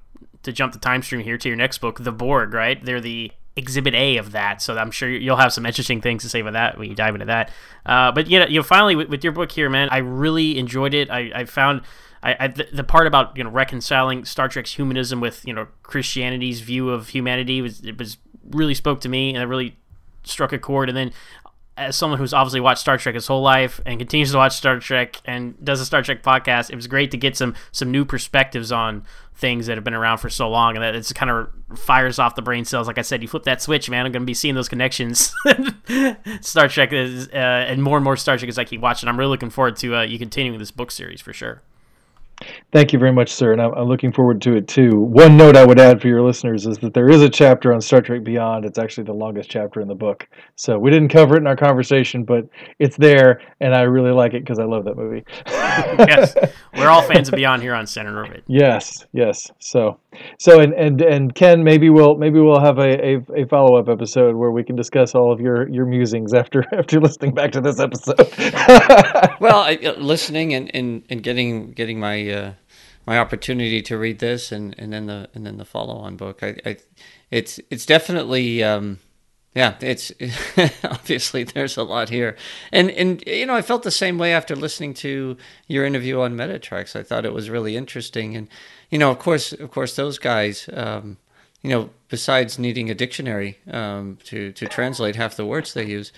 to 0.48 0.52
jump 0.52 0.72
the 0.72 0.78
time 0.78 1.02
stream 1.02 1.20
here 1.20 1.38
to 1.38 1.48
your 1.48 1.56
next 1.56 1.78
book, 1.78 2.02
The 2.02 2.12
Borg, 2.12 2.54
right? 2.54 2.82
They're 2.84 3.00
the 3.00 3.32
exhibit 3.56 3.94
A 3.94 4.16
of 4.16 4.32
that. 4.32 4.62
So 4.62 4.76
I'm 4.76 4.90
sure 4.90 5.08
you'll 5.10 5.36
have 5.36 5.52
some 5.52 5.66
interesting 5.66 6.00
things 6.00 6.22
to 6.22 6.28
say 6.28 6.40
about 6.40 6.54
that 6.54 6.78
when 6.78 6.88
you 6.88 6.94
dive 6.94 7.14
into 7.14 7.26
that. 7.26 7.50
Uh, 7.84 8.12
but 8.12 8.28
yeah, 8.28 8.46
you 8.46 8.58
know, 8.58 8.62
finally 8.62 8.96
with, 8.96 9.08
with, 9.08 9.24
your 9.24 9.32
book 9.32 9.52
here, 9.52 9.68
man, 9.68 9.88
I 9.90 9.98
really 9.98 10.58
enjoyed 10.58 10.94
it. 10.94 11.10
I, 11.10 11.30
I 11.34 11.44
found 11.44 11.82
I, 12.22 12.36
I 12.38 12.46
the, 12.48 12.68
the, 12.72 12.84
part 12.84 13.06
about 13.06 13.36
you 13.36 13.44
know 13.44 13.50
reconciling 13.50 14.24
Star 14.24 14.48
Trek's 14.48 14.74
humanism 14.74 15.20
with 15.20 15.44
you 15.46 15.52
know 15.52 15.68
Christianity's 15.82 16.60
view 16.60 16.90
of 16.90 17.08
humanity 17.08 17.60
was 17.62 17.80
it 17.84 17.98
was 17.98 18.18
really 18.50 18.74
spoke 18.74 19.00
to 19.02 19.08
me 19.08 19.34
and 19.34 19.42
it 19.42 19.46
really 19.46 19.76
struck 20.24 20.52
a 20.52 20.58
chord. 20.58 20.88
And 20.88 20.96
then 20.96 21.12
as 21.78 21.96
someone 21.96 22.18
who's 22.18 22.34
obviously 22.34 22.60
watched 22.60 22.80
Star 22.80 22.98
Trek 22.98 23.14
his 23.14 23.26
whole 23.26 23.42
life 23.42 23.80
and 23.86 23.98
continues 23.98 24.32
to 24.32 24.36
watch 24.36 24.56
Star 24.56 24.78
Trek 24.80 25.20
and 25.24 25.62
does 25.64 25.80
a 25.80 25.86
Star 25.86 26.02
Trek 26.02 26.22
podcast, 26.22 26.70
it 26.70 26.76
was 26.76 26.86
great 26.86 27.10
to 27.12 27.16
get 27.16 27.36
some 27.36 27.54
some 27.72 27.90
new 27.90 28.04
perspectives 28.04 28.72
on 28.72 29.04
things 29.34 29.66
that 29.66 29.76
have 29.76 29.84
been 29.84 29.94
around 29.94 30.18
for 30.18 30.28
so 30.28 30.48
long, 30.48 30.76
and 30.76 30.82
that 30.82 30.94
it's 30.94 31.12
kind 31.12 31.30
of 31.30 31.48
fires 31.78 32.18
off 32.18 32.34
the 32.34 32.42
brain 32.42 32.64
cells. 32.64 32.86
Like 32.88 32.98
I 32.98 33.02
said, 33.02 33.22
you 33.22 33.28
flip 33.28 33.44
that 33.44 33.62
switch, 33.62 33.88
man. 33.88 34.04
I'm 34.04 34.12
going 34.12 34.22
to 34.22 34.26
be 34.26 34.34
seeing 34.34 34.54
those 34.54 34.68
connections. 34.68 35.32
Star 36.40 36.68
Trek 36.68 36.92
is, 36.92 37.28
uh, 37.28 37.36
and 37.36 37.82
more 37.82 37.96
and 37.96 38.04
more 38.04 38.16
Star 38.16 38.36
Trek 38.36 38.48
as 38.48 38.58
I 38.58 38.64
keep 38.64 38.80
watching. 38.80 39.08
I'm 39.08 39.18
really 39.18 39.30
looking 39.30 39.50
forward 39.50 39.76
to 39.76 39.96
uh, 39.96 40.02
you 40.02 40.18
continuing 40.18 40.58
this 40.58 40.72
book 40.72 40.90
series 40.90 41.20
for 41.20 41.32
sure. 41.32 41.62
Thank 42.70 42.92
you 42.92 42.98
very 42.98 43.12
much, 43.12 43.30
sir, 43.30 43.52
and 43.52 43.60
I'm, 43.60 43.72
I'm, 43.74 43.88
looking 43.88 44.12
forward 44.12 44.42
to 44.42 44.56
it 44.56 44.68
too. 44.68 45.00
One 45.00 45.36
note 45.36 45.56
I 45.56 45.64
would 45.64 45.78
add 45.78 46.00
for 46.00 46.08
your 46.08 46.22
listeners 46.22 46.66
is 46.66 46.78
that 46.78 46.94
there 46.94 47.08
is 47.08 47.22
a 47.22 47.28
chapter 47.28 47.72
on 47.72 47.80
Star 47.80 48.00
Trek 48.00 48.22
Beyond. 48.22 48.64
It's 48.64 48.78
actually 48.78 49.04
the 49.04 49.14
longest 49.14 49.50
chapter 49.50 49.80
in 49.80 49.88
the 49.88 49.94
book, 49.94 50.28
so 50.54 50.78
we 50.78 50.90
didn't 50.90 51.08
cover 51.08 51.34
it 51.36 51.38
in 51.38 51.46
our 51.46 51.56
conversation, 51.56 52.24
but 52.24 52.48
it's 52.78 52.96
there, 52.96 53.40
and 53.60 53.74
I 53.74 53.82
really 53.82 54.12
like 54.12 54.34
it 54.34 54.44
because 54.44 54.58
I 54.58 54.64
love 54.64 54.84
that 54.84 54.96
movie. 54.96 55.24
yes, 55.46 56.36
we're 56.76 56.88
all 56.88 57.02
fans 57.02 57.28
of 57.28 57.34
Beyond 57.34 57.62
here 57.62 57.74
on 57.74 57.86
Standard 57.86 58.18
Orbit. 58.18 58.44
Yes, 58.46 59.06
yes. 59.12 59.50
So, 59.58 59.98
so 60.38 60.60
and 60.60 60.72
and 60.74 61.00
and 61.02 61.34
Ken, 61.34 61.62
maybe 61.62 61.90
we'll 61.90 62.16
maybe 62.16 62.40
we'll 62.40 62.60
have 62.60 62.78
a, 62.78 63.16
a, 63.16 63.42
a 63.42 63.46
follow 63.46 63.76
up 63.76 63.88
episode 63.88 64.36
where 64.36 64.50
we 64.50 64.64
can 64.64 64.76
discuss 64.76 65.14
all 65.14 65.32
of 65.32 65.40
your 65.40 65.68
your 65.68 65.86
musings 65.86 66.32
after 66.32 66.64
after 66.72 67.00
listening 67.00 67.34
back 67.34 67.52
to 67.52 67.60
this 67.60 67.78
episode. 67.78 68.18
well, 69.40 69.60
I, 69.60 69.78
uh, 69.84 69.94
listening 69.98 70.54
and, 70.54 70.74
and 70.74 71.02
and 71.10 71.22
getting 71.22 71.72
getting 71.72 72.00
my 72.00 72.30
uh, 72.30 72.52
my 73.06 73.18
opportunity 73.18 73.80
to 73.82 73.96
read 73.96 74.18
this 74.18 74.52
and, 74.52 74.74
and 74.78 74.92
then 74.92 75.06
the 75.06 75.28
and 75.34 75.46
then 75.46 75.56
the 75.56 75.64
follow 75.64 75.96
on 75.96 76.16
book. 76.16 76.42
I, 76.42 76.56
I, 76.64 76.76
it's 77.30 77.60
it's 77.70 77.86
definitely 77.86 78.62
um, 78.62 78.98
yeah. 79.54 79.76
It's 79.80 80.12
obviously 80.84 81.44
there's 81.44 81.76
a 81.76 81.82
lot 81.82 82.10
here, 82.10 82.36
and 82.70 82.90
and 82.90 83.24
you 83.26 83.46
know 83.46 83.54
I 83.54 83.62
felt 83.62 83.82
the 83.82 83.90
same 83.90 84.18
way 84.18 84.32
after 84.32 84.54
listening 84.54 84.94
to 84.94 85.36
your 85.66 85.84
interview 85.84 86.20
on 86.20 86.36
Metatreks. 86.36 86.94
I 86.94 87.02
thought 87.02 87.24
it 87.24 87.32
was 87.32 87.48
really 87.50 87.76
interesting, 87.76 88.36
and 88.36 88.48
you 88.90 88.98
know 88.98 89.10
of 89.10 89.18
course 89.18 89.52
of 89.52 89.70
course 89.70 89.96
those 89.96 90.18
guys. 90.18 90.68
Um, 90.72 91.18
you 91.62 91.70
know, 91.70 91.90
besides 92.08 92.56
needing 92.58 92.88
a 92.88 92.94
dictionary 92.94 93.58
um, 93.70 94.18
to 94.24 94.52
to 94.52 94.66
translate 94.66 95.16
half 95.16 95.36
the 95.36 95.44
words 95.44 95.74
they 95.74 95.84
use, 95.84 96.12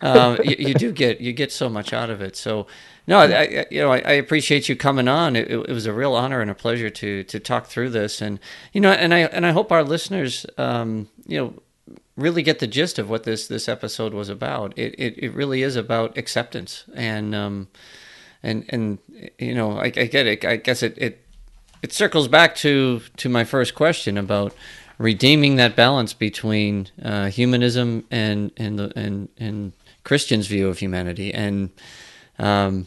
um, 0.00 0.38
you, 0.42 0.56
you, 0.58 0.74
do 0.74 0.90
get 0.90 1.20
you 1.20 1.34
get 1.34 1.52
so 1.52 1.68
much 1.68 1.92
out 1.92 2.08
of 2.08 2.22
it. 2.22 2.34
So 2.34 2.66
no, 3.06 3.20
I, 3.20 3.66
you 3.70 3.82
know, 3.82 3.92
I, 3.92 3.98
I, 3.98 4.12
appreciate 4.12 4.68
you 4.68 4.74
coming 4.74 5.06
on. 5.06 5.36
It, 5.36 5.50
it, 5.50 5.68
was 5.68 5.86
a 5.86 5.92
real 5.92 6.14
honor 6.14 6.40
and 6.40 6.50
a 6.50 6.54
pleasure 6.54 6.90
to 6.90 7.22
to 7.24 7.38
talk 7.38 7.66
through 7.66 7.90
this, 7.90 8.22
and 8.22 8.40
you 8.72 8.80
know, 8.80 8.90
and 8.90 9.12
I 9.12 9.20
and 9.20 9.44
I 9.44 9.52
hope 9.52 9.70
our 9.70 9.84
listeners, 9.84 10.46
um, 10.56 11.08
you 11.26 11.38
know, 11.38 11.98
really 12.16 12.42
get 12.42 12.58
the 12.58 12.66
gist 12.66 12.98
of 12.98 13.10
what 13.10 13.24
this 13.24 13.46
this 13.48 13.68
episode 13.68 14.14
was 14.14 14.30
about. 14.30 14.76
It 14.78 14.94
it, 14.98 15.18
it 15.18 15.34
really 15.34 15.62
is 15.62 15.76
about 15.76 16.16
acceptance, 16.16 16.84
and 16.94 17.34
um, 17.34 17.68
and 18.42 18.64
and 18.70 18.98
you 19.38 19.54
know, 19.54 19.78
I, 19.78 19.86
I 19.86 20.06
get 20.06 20.26
it. 20.26 20.44
I 20.44 20.56
guess 20.56 20.82
it 20.82 20.94
it 20.96 21.25
it 21.82 21.92
circles 21.92 22.28
back 22.28 22.54
to 22.56 23.00
to 23.16 23.28
my 23.28 23.44
first 23.44 23.74
question 23.74 24.18
about 24.18 24.54
redeeming 24.98 25.56
that 25.56 25.76
balance 25.76 26.14
between 26.14 26.88
uh, 27.02 27.26
humanism 27.26 28.04
and 28.10 28.52
and 28.56 28.78
the 28.78 28.92
and 28.96 29.28
and 29.38 29.72
Christian's 30.04 30.46
view 30.46 30.68
of 30.68 30.78
humanity 30.78 31.32
and. 31.32 31.70
Um, 32.38 32.86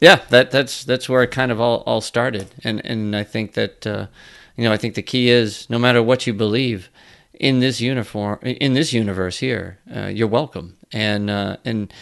yeah, 0.00 0.20
that 0.28 0.50
that's 0.50 0.84
that's 0.84 1.08
where 1.08 1.22
it 1.22 1.30
kind 1.30 1.50
of 1.50 1.60
all, 1.60 1.82
all 1.86 2.02
started, 2.02 2.48
and 2.62 2.84
and 2.84 3.16
I 3.16 3.24
think 3.24 3.54
that 3.54 3.86
uh, 3.86 4.08
you 4.54 4.64
know 4.64 4.72
I 4.72 4.76
think 4.76 4.96
the 4.96 5.02
key 5.02 5.30
is 5.30 5.70
no 5.70 5.78
matter 5.78 6.02
what 6.02 6.26
you 6.26 6.34
believe 6.34 6.90
in 7.32 7.60
this 7.60 7.80
uniform 7.80 8.38
in 8.42 8.74
this 8.74 8.92
universe 8.92 9.38
here, 9.38 9.78
uh, 9.94 10.06
you're 10.06 10.28
welcome, 10.28 10.76
and 10.92 11.30
uh, 11.30 11.56
and 11.64 11.92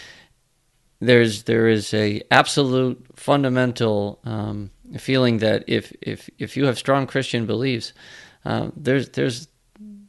there's 1.00 1.44
there 1.44 1.68
is 1.68 1.94
a 1.94 2.22
absolute 2.30 3.04
fundamental 3.14 4.18
um, 4.24 4.70
feeling 4.98 5.38
that 5.38 5.64
if 5.66 5.92
if 6.00 6.28
if 6.38 6.56
you 6.56 6.66
have 6.66 6.78
strong 6.78 7.06
Christian 7.06 7.46
beliefs, 7.46 7.92
um, 8.44 8.72
there's 8.76 9.08
there's 9.10 9.48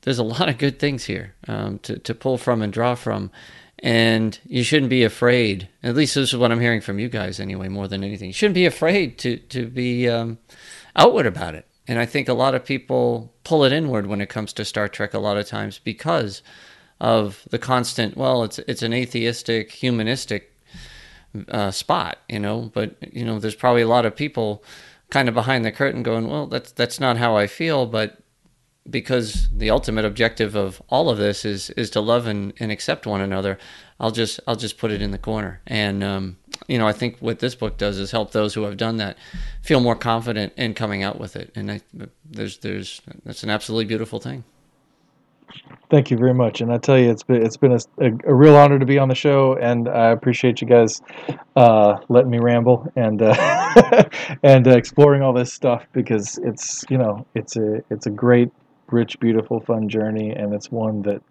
there's 0.02 0.20
a 0.20 0.24
lot 0.24 0.50
of 0.50 0.58
good 0.58 0.80
things 0.80 1.06
here 1.06 1.34
um, 1.48 1.80
to 1.80 1.98
to 2.00 2.14
pull 2.14 2.38
from 2.38 2.62
and 2.62 2.74
draw 2.74 2.96
from, 2.96 3.32
and 3.80 4.40
you 4.46 4.64
shouldn't 4.64 4.90
be 4.90 5.04
afraid. 5.04 5.70
At 5.82 5.96
least 5.96 6.16
this 6.16 6.34
is 6.34 6.40
what 6.40 6.52
I'm 6.52 6.60
hearing 6.60 6.82
from 6.82 7.00
you 7.00 7.10
guys, 7.10 7.40
anyway. 7.40 7.70
More 7.70 7.88
than 7.88 8.04
anything, 8.04 8.28
you 8.28 8.34
shouldn't 8.34 8.56
be 8.56 8.66
afraid 8.66 9.18
to 9.20 9.38
to 9.38 9.68
be 9.68 10.10
um, 10.10 10.38
outward 10.96 11.26
about 11.26 11.56
it. 11.56 11.68
And 11.88 12.00
I 12.00 12.06
think 12.06 12.30
a 12.30 12.34
lot 12.34 12.56
of 12.56 12.64
people 12.64 13.34
pull 13.44 13.66
it 13.66 13.74
inward 13.74 14.08
when 14.08 14.22
it 14.22 14.30
comes 14.30 14.54
to 14.54 14.66
Star 14.66 14.88
Trek. 14.88 15.14
A 15.14 15.20
lot 15.20 15.38
of 15.38 15.48
times 15.48 15.80
because 15.80 16.42
of 17.00 17.44
the 17.50 17.60
constant. 17.60 18.16
Well, 18.16 18.44
it's 18.44 18.60
it's 18.60 18.82
an 18.82 18.94
atheistic, 18.94 19.72
humanistic 19.72 20.53
uh, 21.50 21.72
spot, 21.72 22.20
you 22.30 22.40
know. 22.40 22.72
But 22.74 22.96
you 23.14 23.26
know, 23.26 23.40
there's 23.40 23.56
probably 23.56 23.82
a 23.82 23.88
lot 23.88 24.06
of 24.06 24.16
people 24.16 24.64
kind 25.10 25.28
of 25.28 25.36
behind 25.36 25.64
the 25.64 25.72
curtain 25.72 26.04
going, 26.04 26.28
well, 26.28 26.48
that's 26.48 26.72
that's 26.72 27.00
not 27.00 27.18
how 27.18 27.38
I 27.38 27.48
feel, 27.48 27.86
but 27.86 28.24
because 28.90 29.48
the 29.56 29.70
ultimate 29.70 30.04
objective 30.04 30.56
of 30.56 30.82
all 30.90 31.10
of 31.10 31.18
this 31.18 31.46
is 31.46 31.70
is 31.72 31.90
to 31.92 32.02
love 32.02 32.28
and, 32.28 32.54
and 32.60 32.72
accept 32.72 33.08
one 33.08 33.22
another 33.22 33.58
i'll 34.00 34.12
just 34.12 34.40
i'll 34.46 34.56
just 34.56 34.78
put 34.78 34.92
it 34.92 35.02
in 35.02 35.12
the 35.12 35.18
corner 35.18 35.62
and 35.66 36.04
um, 36.04 36.38
you 36.68 36.78
know 36.78 36.88
i 36.88 36.92
think 36.92 37.18
what 37.20 37.40
this 37.40 37.56
book 37.56 37.78
does 37.78 37.98
is 37.98 38.12
help 38.12 38.32
those 38.32 38.54
who 38.54 38.64
have 38.64 38.76
done 38.76 38.98
that 38.98 39.18
feel 39.62 39.80
more 39.80 39.96
confident 39.96 40.52
in 40.58 40.74
coming 40.74 41.02
out 41.02 41.20
with 41.20 41.36
it 41.36 41.52
and 41.56 41.72
I, 41.72 41.82
there's 42.26 42.58
there's 42.58 43.02
that's 43.24 43.44
an 43.44 43.50
absolutely 43.50 43.86
beautiful 43.86 44.20
thing 44.20 44.44
Thank 45.90 46.10
you 46.10 46.18
very 46.18 46.34
much, 46.34 46.62
and 46.62 46.72
I 46.72 46.78
tell 46.78 46.98
you, 46.98 47.12
it's 47.12 47.24
been 47.24 47.46
it's 47.46 47.58
been 47.58 47.72
a, 47.72 47.80
a, 48.00 48.34
real 48.34 48.56
honor 48.56 48.80
to 48.80 48.86
be 48.86 48.98
on 48.98 49.10
the 49.10 49.16
show, 49.16 49.56
and 49.58 49.88
I 49.88 50.10
appreciate 50.10 50.60
you 50.60 50.68
guys 50.68 51.02
uh, 51.56 51.98
letting 52.10 52.32
me 52.32 52.40
ramble 52.40 52.92
and 52.96 53.22
uh, 53.22 54.04
and 54.44 54.68
uh, 54.68 54.72
exploring 54.72 55.22
all 55.22 55.34
this 55.34 55.54
stuff 55.54 55.86
because 55.94 56.40
it's 56.44 56.84
you 56.90 56.98
know 56.98 57.28
it's 57.36 57.58
a 57.58 57.84
it's 57.92 58.08
a 58.08 58.10
great 58.10 58.50
rich, 58.90 59.20
beautiful, 59.20 59.60
fun 59.60 59.88
journey, 59.88 60.32
and 60.32 60.54
it's 60.54 60.72
one 60.72 61.04
that 61.04 61.22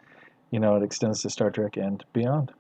you 0.51 0.61
know 0.61 0.77
it 0.77 0.83
extends 0.83 1.23
to 1.23 1.31
Star 1.31 1.51
Trek 1.51 1.77
and 1.77 2.05
beyond. 2.13 2.53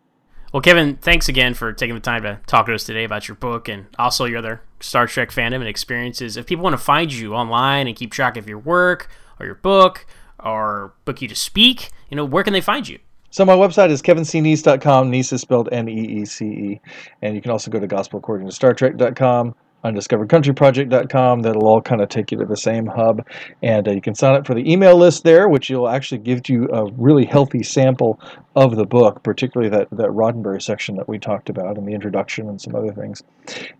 Well, 0.52 0.60
Kevin, 0.60 0.96
thanks 0.96 1.28
again 1.28 1.54
for 1.54 1.72
taking 1.72 1.94
the 1.94 2.00
time 2.00 2.24
to 2.24 2.40
talk 2.46 2.66
to 2.66 2.74
us 2.74 2.84
today 2.84 3.04
about 3.04 3.26
your 3.26 3.36
book 3.36 3.68
and 3.68 3.86
also 3.98 4.26
your 4.26 4.38
other 4.38 4.60
Star 4.80 5.06
Trek 5.06 5.30
fandom 5.30 5.56
and 5.56 5.68
experiences. 5.68 6.36
If 6.36 6.46
people 6.46 6.64
want 6.64 6.74
to 6.74 6.82
find 6.82 7.12
you 7.12 7.34
online 7.34 7.86
and 7.86 7.96
keep 7.96 8.12
track 8.12 8.36
of 8.36 8.48
your 8.48 8.58
work 8.58 9.08
or 9.40 9.46
your 9.46 9.54
book 9.54 10.06
or 10.44 10.94
book 11.04 11.22
you 11.22 11.28
to 11.28 11.34
speak, 11.34 11.90
you 12.08 12.16
know, 12.16 12.24
where 12.24 12.44
can 12.44 12.52
they 12.52 12.60
find 12.60 12.88
you? 12.88 12.98
So 13.30 13.44
my 13.44 13.54
website 13.54 13.90
is 13.90 14.02
kevincneece.com. 14.02 15.10
Neece 15.10 15.32
is 15.32 15.40
spelled 15.40 15.68
N-E-E-C-E. 15.72 16.80
And 17.22 17.34
you 17.34 17.40
can 17.40 17.50
also 17.50 17.70
go 17.70 17.80
to 17.80 17.88
gospelaccordingtostartrek.com 17.88 19.54
undiscoveredcountryproject.com. 19.84 21.42
That'll 21.42 21.66
all 21.66 21.80
kind 21.80 22.00
of 22.00 22.08
take 22.08 22.30
you 22.30 22.38
to 22.38 22.44
the 22.44 22.56
same 22.56 22.86
hub. 22.86 23.26
And 23.62 23.88
uh, 23.88 23.92
you 23.92 24.00
can 24.00 24.14
sign 24.14 24.34
up 24.34 24.46
for 24.46 24.54
the 24.54 24.70
email 24.70 24.96
list 24.96 25.24
there, 25.24 25.48
which 25.48 25.70
will 25.70 25.88
actually 25.88 26.18
give 26.18 26.48
you 26.48 26.68
a 26.72 26.90
really 26.92 27.24
healthy 27.24 27.62
sample 27.62 28.20
of 28.54 28.76
the 28.76 28.86
book, 28.86 29.22
particularly 29.22 29.70
that, 29.70 29.88
that 29.90 30.08
Roddenberry 30.08 30.62
section 30.62 30.96
that 30.96 31.08
we 31.08 31.18
talked 31.18 31.50
about 31.50 31.76
and 31.76 31.86
the 31.86 31.92
introduction 31.92 32.48
and 32.48 32.60
some 32.60 32.74
other 32.74 32.92
things. 32.92 33.22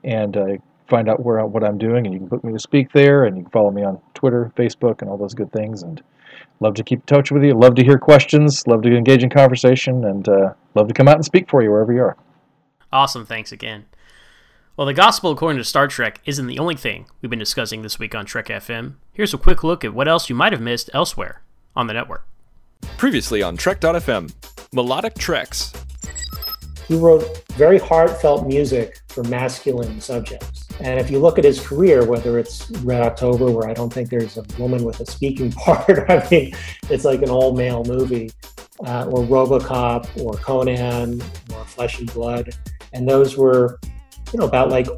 And 0.05 0.37
uh, 0.37 0.47
find 0.89 1.09
out 1.09 1.25
where 1.25 1.45
what 1.47 1.65
I'm 1.65 1.79
doing, 1.79 2.07
and 2.07 2.13
you 2.13 2.21
can 2.21 2.29
book 2.29 2.45
me 2.45 2.53
to 2.53 2.59
speak 2.59 2.93
there, 2.93 3.25
and 3.25 3.37
you 3.37 3.45
can 3.45 3.53
follow 3.53 3.71
me 3.71 3.85
on 3.85 4.01
Twitter, 4.15 4.53
Facebook, 4.57 5.01
and 5.01 5.11
all 5.11 5.17
those 5.17 5.35
good 5.35 5.53
things. 5.53 5.83
And 5.83 6.03
love 6.63 6.75
to 6.75 6.85
keep 6.85 7.01
in 7.01 7.07
touch 7.07 7.31
with 7.31 7.45
you. 7.45 7.55
Love 7.55 7.75
to 7.75 7.85
hear 7.85 7.99
questions. 7.99 8.67
Love 8.67 8.83
to 8.83 8.97
engage 8.97 9.23
in 9.23 9.31
conversation, 9.31 10.05
and 10.05 10.29
uh, 10.29 10.55
love 10.75 10.89
to 10.89 10.95
come 10.95 11.09
out 11.09 11.17
and 11.17 11.25
speak 11.25 11.51
for 11.51 11.63
you 11.63 11.71
wherever 11.71 11.93
you 11.93 12.01
are. 12.01 12.17
Awesome. 12.93 13.27
Thanks 13.27 13.53
again. 13.53 13.87
Well, 14.77 14.87
the 14.87 14.95
gospel 14.95 15.31
according 15.31 15.59
to 15.59 15.65
Star 15.65 15.87
Trek 15.87 16.21
isn't 16.25 16.47
the 16.47 16.59
only 16.59 16.77
thing 16.77 17.07
we've 17.21 17.29
been 17.29 17.39
discussing 17.39 17.83
this 17.83 17.99
week 17.99 18.15
on 18.15 18.25
Trek 18.25 18.47
FM. 18.47 18.95
Here's 19.13 19.35
a 19.35 19.39
quick 19.39 19.63
look 19.63 19.85
at 19.85 19.93
what 19.93 20.09
else 20.09 20.31
you 20.31 20.35
might 20.35 20.53
have 20.53 20.63
missed 20.63 20.89
elsewhere 20.95 21.43
on 21.77 21.89
the 21.89 21.93
network. 21.93 22.27
Previously 22.97 23.43
on 23.43 23.57
Trek.fm, 23.57 24.33
Melodic 24.73 25.15
Treks. 25.15 25.73
He 26.89 26.97
wrote 26.97 27.47
very 27.53 27.79
heartfelt 27.79 28.47
music 28.47 28.99
for 29.09 29.23
masculine 29.25 30.01
subjects. 30.01 30.62
And 30.81 30.99
if 30.99 31.11
you 31.11 31.19
look 31.19 31.39
at 31.39 31.45
his 31.45 31.61
career, 31.61 32.05
whether 32.05 32.39
it's 32.39 32.71
Red 32.83 33.03
October, 33.03 33.51
where 33.51 33.69
I 33.69 33.75
don't 33.75 33.93
think 33.93 34.11
there's 34.11 34.37
a 34.37 34.45
woman 34.59 34.85
with 34.85 35.01
a 35.01 35.07
speaking 35.07 35.53
part, 35.53 36.11
I 36.11 36.27
mean, 36.31 36.55
it's 36.91 37.05
like 37.05 37.23
an 37.23 37.31
all 37.31 37.55
male 37.55 37.85
movie, 37.85 38.31
uh, 38.87 39.07
or 39.07 39.25
Robocop, 39.25 40.23
or 40.23 40.35
Conan, 40.35 41.21
or 41.55 41.65
Flesh 41.65 42.01
and 42.01 42.13
Blood. 42.13 42.57
And 42.93 43.09
those 43.09 43.37
were, 43.37 43.79
you 44.33 44.39
know, 44.39 44.47
about 44.47 44.71
like 44.71 44.89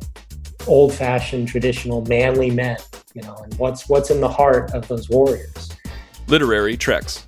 old 0.66 0.92
fashioned, 0.94 1.48
traditional, 1.48 2.02
manly 2.06 2.51
men, 2.51 2.78
you 3.14 3.22
know, 3.22 3.36
and 3.36 3.55
what's, 3.55 3.88
what's 3.88 4.10
in 4.10 4.20
the 4.20 4.28
heart 4.28 4.72
of 4.72 4.88
those 4.88 5.09
warriors. 5.10 5.70
Literary 6.26 6.76
Treks. 6.76 7.26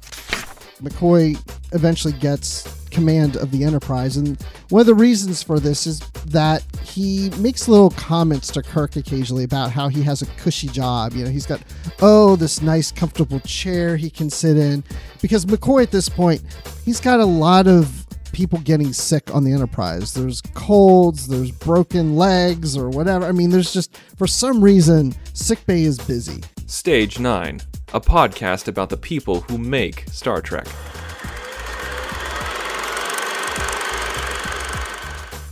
McCoy 0.83 1.39
eventually 1.73 2.15
gets 2.15 2.86
command 2.97 3.37
of 3.37 3.51
the 3.51 3.63
Enterprise. 3.63 4.17
And 4.17 4.43
one 4.71 4.81
of 4.81 4.87
the 4.87 4.95
reasons 4.95 5.43
for 5.43 5.61
this 5.61 5.87
is 5.87 6.01
that 6.25 6.65
he 6.83 7.29
makes 7.39 7.69
little 7.69 7.91
comments 7.91 8.51
to 8.53 8.63
Kirk 8.63 8.97
occasionally 8.97 9.45
about 9.45 9.71
how 9.71 9.89
he 9.89 10.03
has 10.05 10.23
a 10.23 10.27
cushy 10.39 10.67
job. 10.69 11.13
You 11.13 11.25
know, 11.25 11.31
he's 11.31 11.45
got, 11.45 11.61
oh, 12.01 12.37
this 12.37 12.63
nice, 12.63 12.91
comfortable 12.91 13.39
chair 13.41 13.99
he 13.99 14.09
can 14.09 14.31
sit 14.31 14.57
in. 14.57 14.83
Because 15.21 15.45
McCoy 15.45 15.83
at 15.83 15.91
this 15.91 16.09
point, 16.09 16.43
he's 16.87 16.99
got 16.99 17.21
a 17.21 17.25
lot 17.27 17.67
of 17.67 18.07
people 18.33 18.59
getting 18.61 18.95
sick 18.95 19.35
on 19.35 19.45
the 19.45 19.53
Enterprise. 19.53 20.15
There's 20.15 20.41
colds, 20.55 21.29
there's 21.29 21.51
broken 21.51 22.17
legs, 22.17 22.79
or 22.79 22.89
whatever. 22.89 23.27
I 23.27 23.33
mean, 23.33 23.51
there's 23.51 23.75
just, 23.75 23.95
for 24.17 24.27
some 24.27 24.65
reason, 24.65 25.15
sickbay 25.35 25.83
is 25.83 25.99
busy. 25.99 26.43
Stage 26.65 27.19
9, 27.19 27.61
a 27.93 28.01
podcast 28.01 28.69
about 28.69 28.89
the 28.89 28.97
people 28.97 29.43
who 29.43 29.59
make 29.59 30.05
Star 30.11 30.41
Trek. 30.41 30.67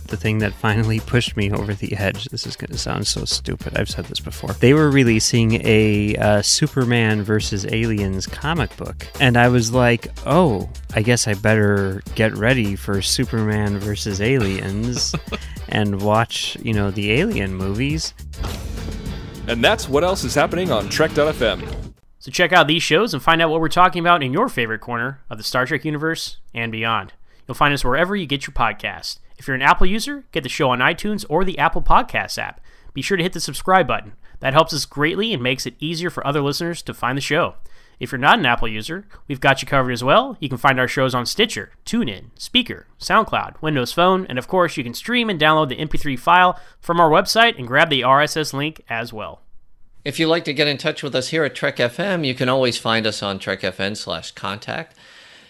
The 0.07 0.17
thing 0.17 0.39
that 0.39 0.53
finally 0.53 0.99
pushed 0.99 1.35
me 1.35 1.51
over 1.51 1.73
the 1.73 1.95
edge. 1.95 2.25
This 2.25 2.45
is 2.45 2.55
going 2.55 2.71
to 2.71 2.77
sound 2.77 3.07
so 3.07 3.25
stupid. 3.25 3.77
I've 3.77 3.89
said 3.89 4.05
this 4.05 4.19
before. 4.19 4.53
They 4.53 4.73
were 4.73 4.89
releasing 4.89 5.61
a 5.65 6.15
uh, 6.15 6.41
Superman 6.41 7.23
versus 7.23 7.65
Aliens 7.71 8.27
comic 8.27 8.75
book. 8.77 9.07
And 9.19 9.37
I 9.37 9.49
was 9.49 9.71
like, 9.71 10.07
oh, 10.25 10.69
I 10.93 11.01
guess 11.01 11.27
I 11.27 11.33
better 11.33 12.01
get 12.15 12.35
ready 12.35 12.75
for 12.75 13.01
Superman 13.01 13.79
versus 13.79 14.21
Aliens 14.21 15.15
and 15.69 16.01
watch, 16.01 16.57
you 16.61 16.73
know, 16.73 16.91
the 16.91 17.11
Alien 17.13 17.53
movies. 17.53 18.13
And 19.47 19.63
that's 19.63 19.87
what 19.87 20.03
else 20.03 20.23
is 20.23 20.35
happening 20.35 20.71
on 20.71 20.89
Trek.fm. 20.89 21.93
So 22.19 22.31
check 22.31 22.53
out 22.53 22.67
these 22.67 22.81
shows 22.81 23.13
and 23.13 23.21
find 23.21 23.39
out 23.39 23.51
what 23.51 23.61
we're 23.61 23.69
talking 23.69 23.99
about 23.99 24.23
in 24.23 24.33
your 24.33 24.49
favorite 24.49 24.79
corner 24.81 25.21
of 25.29 25.37
the 25.37 25.43
Star 25.43 25.67
Trek 25.67 25.85
universe 25.85 26.37
and 26.55 26.71
beyond. 26.71 27.13
You'll 27.47 27.55
find 27.55 27.73
us 27.73 27.83
wherever 27.83 28.15
you 28.15 28.25
get 28.25 28.47
your 28.47 28.53
podcast. 28.53 29.19
If 29.37 29.47
you're 29.47 29.55
an 29.55 29.61
Apple 29.61 29.87
user, 29.87 30.25
get 30.31 30.43
the 30.43 30.49
show 30.49 30.69
on 30.69 30.79
iTunes 30.79 31.25
or 31.29 31.43
the 31.43 31.59
Apple 31.59 31.81
Podcasts 31.81 32.37
app. 32.37 32.61
Be 32.93 33.01
sure 33.01 33.17
to 33.17 33.23
hit 33.23 33.33
the 33.33 33.39
subscribe 33.39 33.87
button. 33.87 34.13
That 34.39 34.53
helps 34.53 34.73
us 34.73 34.85
greatly 34.85 35.33
and 35.33 35.43
makes 35.43 35.65
it 35.65 35.75
easier 35.79 36.09
for 36.09 36.25
other 36.25 36.41
listeners 36.41 36.81
to 36.83 36.93
find 36.93 37.17
the 37.17 37.21
show. 37.21 37.55
If 37.99 38.11
you're 38.11 38.19
not 38.19 38.39
an 38.39 38.45
Apple 38.45 38.67
user, 38.67 39.07
we've 39.27 39.39
got 39.39 39.61
you 39.61 39.67
covered 39.67 39.91
as 39.91 40.03
well. 40.03 40.37
You 40.39 40.49
can 40.49 40.57
find 40.57 40.79
our 40.79 40.87
shows 40.87 41.15
on 41.15 41.25
Stitcher, 41.25 41.71
TuneIn, 41.85 42.31
Spreaker, 42.37 42.85
SoundCloud, 42.99 43.61
Windows 43.61 43.93
Phone, 43.93 44.25
and 44.27 44.37
of 44.37 44.47
course, 44.47 44.75
you 44.75 44.83
can 44.83 44.93
stream 44.93 45.29
and 45.29 45.39
download 45.39 45.69
the 45.69 45.77
MP3 45.77 46.19
file 46.19 46.59
from 46.79 46.99
our 46.99 47.09
website 47.09 47.57
and 47.57 47.67
grab 47.67 47.89
the 47.89 48.01
RSS 48.01 48.53
link 48.53 48.83
as 48.89 49.13
well. 49.13 49.41
If 50.03 50.19
you'd 50.19 50.27
like 50.27 50.45
to 50.45 50.53
get 50.53 50.67
in 50.67 50.77
touch 50.77 51.01
with 51.03 51.15
us 51.15 51.29
here 51.29 51.43
at 51.45 51.55
Trek 51.55 51.77
FM, 51.77 52.25
you 52.27 52.35
can 52.35 52.49
always 52.49 52.77
find 52.77 53.07
us 53.07 53.23
on 53.23 53.39
trekfm 53.39 53.97
slash 53.97 54.31
contact 54.31 54.95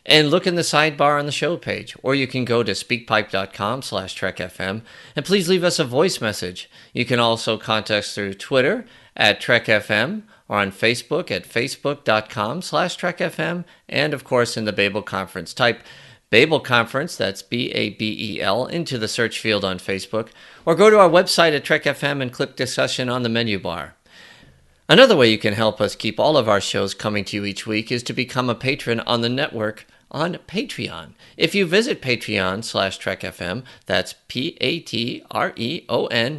and 0.06 0.30
look 0.30 0.45
in 0.45 0.56
the 0.56 0.61
sidebar 0.61 1.18
on 1.18 1.26
the 1.26 1.32
show 1.32 1.57
page, 1.57 1.95
or 2.03 2.14
you 2.14 2.27
can 2.27 2.45
go 2.45 2.61
to 2.64 2.73
speakpipe.com 2.73 3.82
slash 3.82 4.19
trekfm 4.19 4.82
and 5.15 5.26
please 5.26 5.49
leave 5.49 5.64
us 5.64 5.80
a 5.80 5.84
voice 5.84 6.22
message. 6.22 6.69
You 6.94 7.06
can 7.06 7.19
also 7.19 7.57
contact 7.57 7.91
us 7.91 8.14
through 8.14 8.36
Twitter 8.36 8.86
at 9.15 9.41
trekfm 9.41 10.23
or 10.48 10.60
on 10.60 10.72
Facebook 10.72 11.32
at 11.32 11.48
facebook.com 11.48 12.61
slash 12.61 12.98
trekfm 12.98 13.65
and 13.90 14.14
of 14.14 14.23
course 14.23 14.57
in 14.57 14.65
the 14.65 14.73
Babel 14.73 15.02
Conference. 15.02 15.53
Type 15.53 15.82
Babel 16.30 16.60
Conference, 16.60 17.15
that's 17.15 17.41
B 17.41 17.72
A 17.72 17.91
B 17.91 18.36
E 18.36 18.41
L, 18.41 18.65
into 18.65 18.98
the 18.98 19.07
search 19.07 19.40
field 19.40 19.64
on 19.64 19.77
Facebook, 19.77 20.30
or 20.65 20.76
go 20.76 20.90
to 20.90 20.99
our 20.99 21.10
website 21.10 21.56
at 21.56 21.64
trekfm 21.64 22.22
and 22.22 22.34
click 22.34 22.56
discussion 22.56 23.10
on 23.10 23.23
the 23.23 23.30
menu 23.30 23.60
bar. 23.60 23.95
Another 24.88 25.15
way 25.15 25.30
you 25.30 25.38
can 25.38 25.53
help 25.53 25.82
us 25.82 25.95
keep 25.95 26.19
all 26.19 26.38
of 26.38 26.49
our 26.49 26.61
shows 26.61 26.94
coming 26.94 27.26
to 27.26 27.38
you 27.38 27.45
each 27.45 27.65
week 27.65 27.91
is 27.91 28.03
to 28.03 28.14
become 28.14 28.49
a 28.49 28.56
patron 28.56 28.99
on 29.02 29.22
the 29.22 29.30
network 29.30 29.88
on 30.11 30.34
Patreon. 30.48 31.14
If 31.38 31.53
you 31.56 31.65
visit 31.65 32.02
Patreon 32.02 32.64
slash 32.64 32.99
TrekFM, 32.99 33.64
that's 33.86 34.15
P-A-T-R-E-O-N 34.27 35.23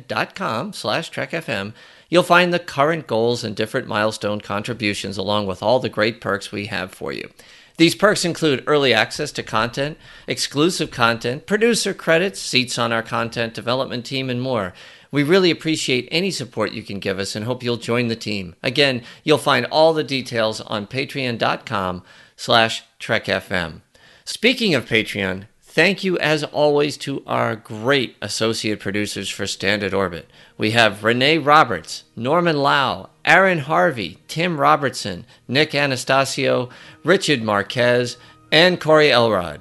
dot 0.09 0.35
com 0.35 0.73
slash 0.73 1.11
TrekFM, 1.11 1.73
you'll 2.09 2.23
find 2.23 2.53
the 2.53 2.59
current 2.59 3.07
goals 3.07 3.45
and 3.45 3.55
different 3.55 3.87
milestone 3.89 4.41
contributions 4.41 5.19
along 5.19 5.47
with 5.47 5.63
all 5.63 5.79
the 5.81 5.89
great 5.89 6.21
perks 6.21 6.51
we 6.53 6.67
have 6.67 6.93
for 6.93 7.13
you. 7.13 7.31
These 7.79 7.95
perks 7.95 8.25
include 8.25 8.65
early 8.67 8.95
access 8.95 9.31
to 9.33 9.43
content, 9.43 9.99
exclusive 10.27 10.91
content, 10.91 11.47
producer 11.47 11.93
credits, 11.93 12.41
seats 12.41 12.79
on 12.79 12.91
our 12.91 13.03
content 13.03 13.53
development 13.53 14.07
team, 14.07 14.31
and 14.31 14.41
more. 14.41 14.73
We 15.11 15.23
really 15.23 15.51
appreciate 15.51 16.09
any 16.11 16.31
support 16.31 16.73
you 16.73 16.83
can 16.83 16.99
give 16.99 17.19
us 17.19 17.37
and 17.37 17.45
hope 17.45 17.63
you'll 17.63 17.77
join 17.77 18.09
the 18.09 18.17
team. 18.17 18.55
Again, 18.63 19.03
you'll 19.25 19.39
find 19.39 19.67
all 19.67 19.93
the 19.93 20.05
details 20.05 20.61
on 20.63 20.87
patreon.com 20.87 22.03
slash 22.37 22.85
trekfm. 23.01 23.81
Speaking 24.25 24.75
of 24.75 24.87
Patreon, 24.87 25.47
thank 25.63 26.05
you 26.05 26.19
as 26.19 26.45
always 26.45 26.97
to 26.99 27.23
our 27.27 27.57
great 27.57 28.17
associate 28.23 28.81
producers 28.81 29.29
for 29.29 29.47
Standard 29.47 29.95
Orbit. 29.95 30.31
We 30.57 30.73
have 30.73 31.05
Renee 31.05 31.39
Roberts, 31.39 32.05
Norman 32.15 32.59
Lao, 32.59 33.11
Aaron 33.25 33.59
Harvey, 33.61 34.19
Tim 34.29 34.61
Robertson, 34.61 35.27
Nick 35.49 35.75
Anastasio, 35.75 36.71
Richard 37.05 37.43
Marquez, 37.43 38.17
and 38.53 38.81
Corey 38.81 39.11
Elrod. 39.11 39.61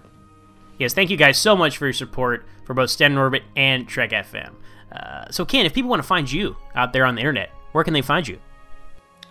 Yes, 0.77 0.93
thank 0.93 1.09
you 1.09 1.17
guys 1.17 1.37
so 1.37 1.55
much 1.55 1.77
for 1.77 1.85
your 1.85 1.93
support 1.93 2.45
for 2.65 2.73
both 2.73 2.89
Standard 2.89 3.19
Orbit 3.19 3.43
and 3.55 3.87
Trek 3.87 4.11
FM. 4.11 4.53
Uh, 4.91 5.29
so, 5.31 5.45
Ken, 5.45 5.65
if 5.65 5.73
people 5.73 5.89
want 5.89 6.01
to 6.01 6.07
find 6.07 6.31
you 6.31 6.55
out 6.75 6.93
there 6.93 7.05
on 7.05 7.15
the 7.15 7.21
internet, 7.21 7.49
where 7.71 7.83
can 7.83 7.93
they 7.93 8.01
find 8.01 8.27
you? 8.27 8.39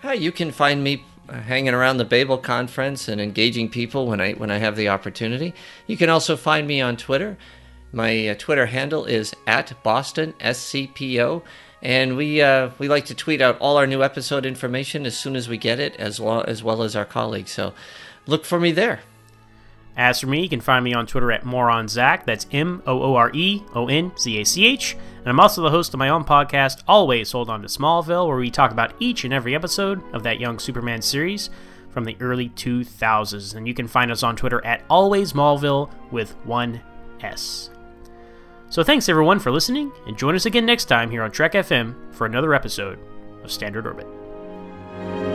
Hi, 0.02 0.12
you 0.14 0.32
can 0.32 0.50
find 0.50 0.84
me 0.84 1.04
hanging 1.28 1.74
around 1.74 1.96
the 1.96 2.04
Babel 2.04 2.38
conference 2.38 3.08
and 3.08 3.20
engaging 3.20 3.68
people 3.68 4.06
when 4.06 4.20
I 4.20 4.32
when 4.32 4.50
I 4.50 4.58
have 4.58 4.76
the 4.76 4.88
opportunity. 4.88 5.54
You 5.86 5.96
can 5.96 6.10
also 6.10 6.36
find 6.36 6.66
me 6.66 6.80
on 6.80 6.96
Twitter. 6.96 7.36
My 7.92 8.28
uh, 8.28 8.34
Twitter 8.34 8.66
handle 8.66 9.04
is 9.04 9.34
at 9.46 9.72
Boston 9.82 10.34
SCPO, 10.40 11.42
and 11.82 12.16
we 12.16 12.42
uh, 12.42 12.70
we 12.78 12.88
like 12.88 13.06
to 13.06 13.14
tweet 13.14 13.40
out 13.40 13.58
all 13.60 13.76
our 13.76 13.86
new 13.86 14.02
episode 14.02 14.44
information 14.44 15.06
as 15.06 15.16
soon 15.16 15.36
as 15.36 15.48
we 15.48 15.56
get 15.56 15.78
it, 15.78 15.94
as 15.96 16.20
well 16.20 16.44
as 16.46 16.62
well 16.62 16.82
as 16.82 16.96
our 16.96 17.04
colleagues. 17.04 17.52
So 17.52 17.72
look 18.26 18.44
for 18.44 18.58
me 18.58 18.72
there. 18.72 19.00
As 19.96 20.20
for 20.20 20.26
me, 20.26 20.42
you 20.42 20.48
can 20.48 20.60
find 20.60 20.84
me 20.84 20.92
on 20.92 21.06
Twitter 21.06 21.30
at 21.30 21.44
MooreonZach. 21.44 22.24
That's 22.24 22.46
M 22.50 22.82
O 22.86 23.00
O 23.00 23.14
R 23.14 23.30
E 23.32 23.62
O 23.74 23.88
N 23.88 24.12
Z 24.18 24.40
A 24.40 24.44
C 24.44 24.66
H. 24.66 24.96
And 25.18 25.28
I'm 25.28 25.40
also 25.40 25.62
the 25.62 25.70
host 25.70 25.94
of 25.94 25.98
my 25.98 26.08
own 26.08 26.24
podcast, 26.24 26.82
Always 26.88 27.32
Hold 27.32 27.48
On 27.48 27.62
to 27.62 27.68
Smallville, 27.68 28.26
where 28.26 28.36
we 28.36 28.50
talk 28.50 28.72
about 28.72 28.94
each 28.98 29.24
and 29.24 29.32
every 29.32 29.54
episode 29.54 30.02
of 30.12 30.22
that 30.24 30.40
Young 30.40 30.58
Superman 30.58 31.00
series 31.00 31.48
from 31.90 32.04
the 32.04 32.16
early 32.20 32.48
2000s. 32.50 33.54
And 33.54 33.68
you 33.68 33.74
can 33.74 33.86
find 33.86 34.10
us 34.10 34.22
on 34.22 34.36
Twitter 34.36 34.64
at 34.66 34.82
Always 34.90 35.32
Smallville 35.32 35.90
with 36.10 36.32
one 36.44 36.80
S. 37.22 37.70
So 38.68 38.82
thanks 38.82 39.08
everyone 39.08 39.38
for 39.38 39.52
listening, 39.52 39.92
and 40.08 40.18
join 40.18 40.34
us 40.34 40.46
again 40.46 40.66
next 40.66 40.86
time 40.86 41.08
here 41.08 41.22
on 41.22 41.30
Trek 41.30 41.52
FM 41.52 41.94
for 42.12 42.26
another 42.26 42.52
episode 42.54 42.98
of 43.44 43.52
Standard 43.52 43.86
Orbit. 43.86 45.33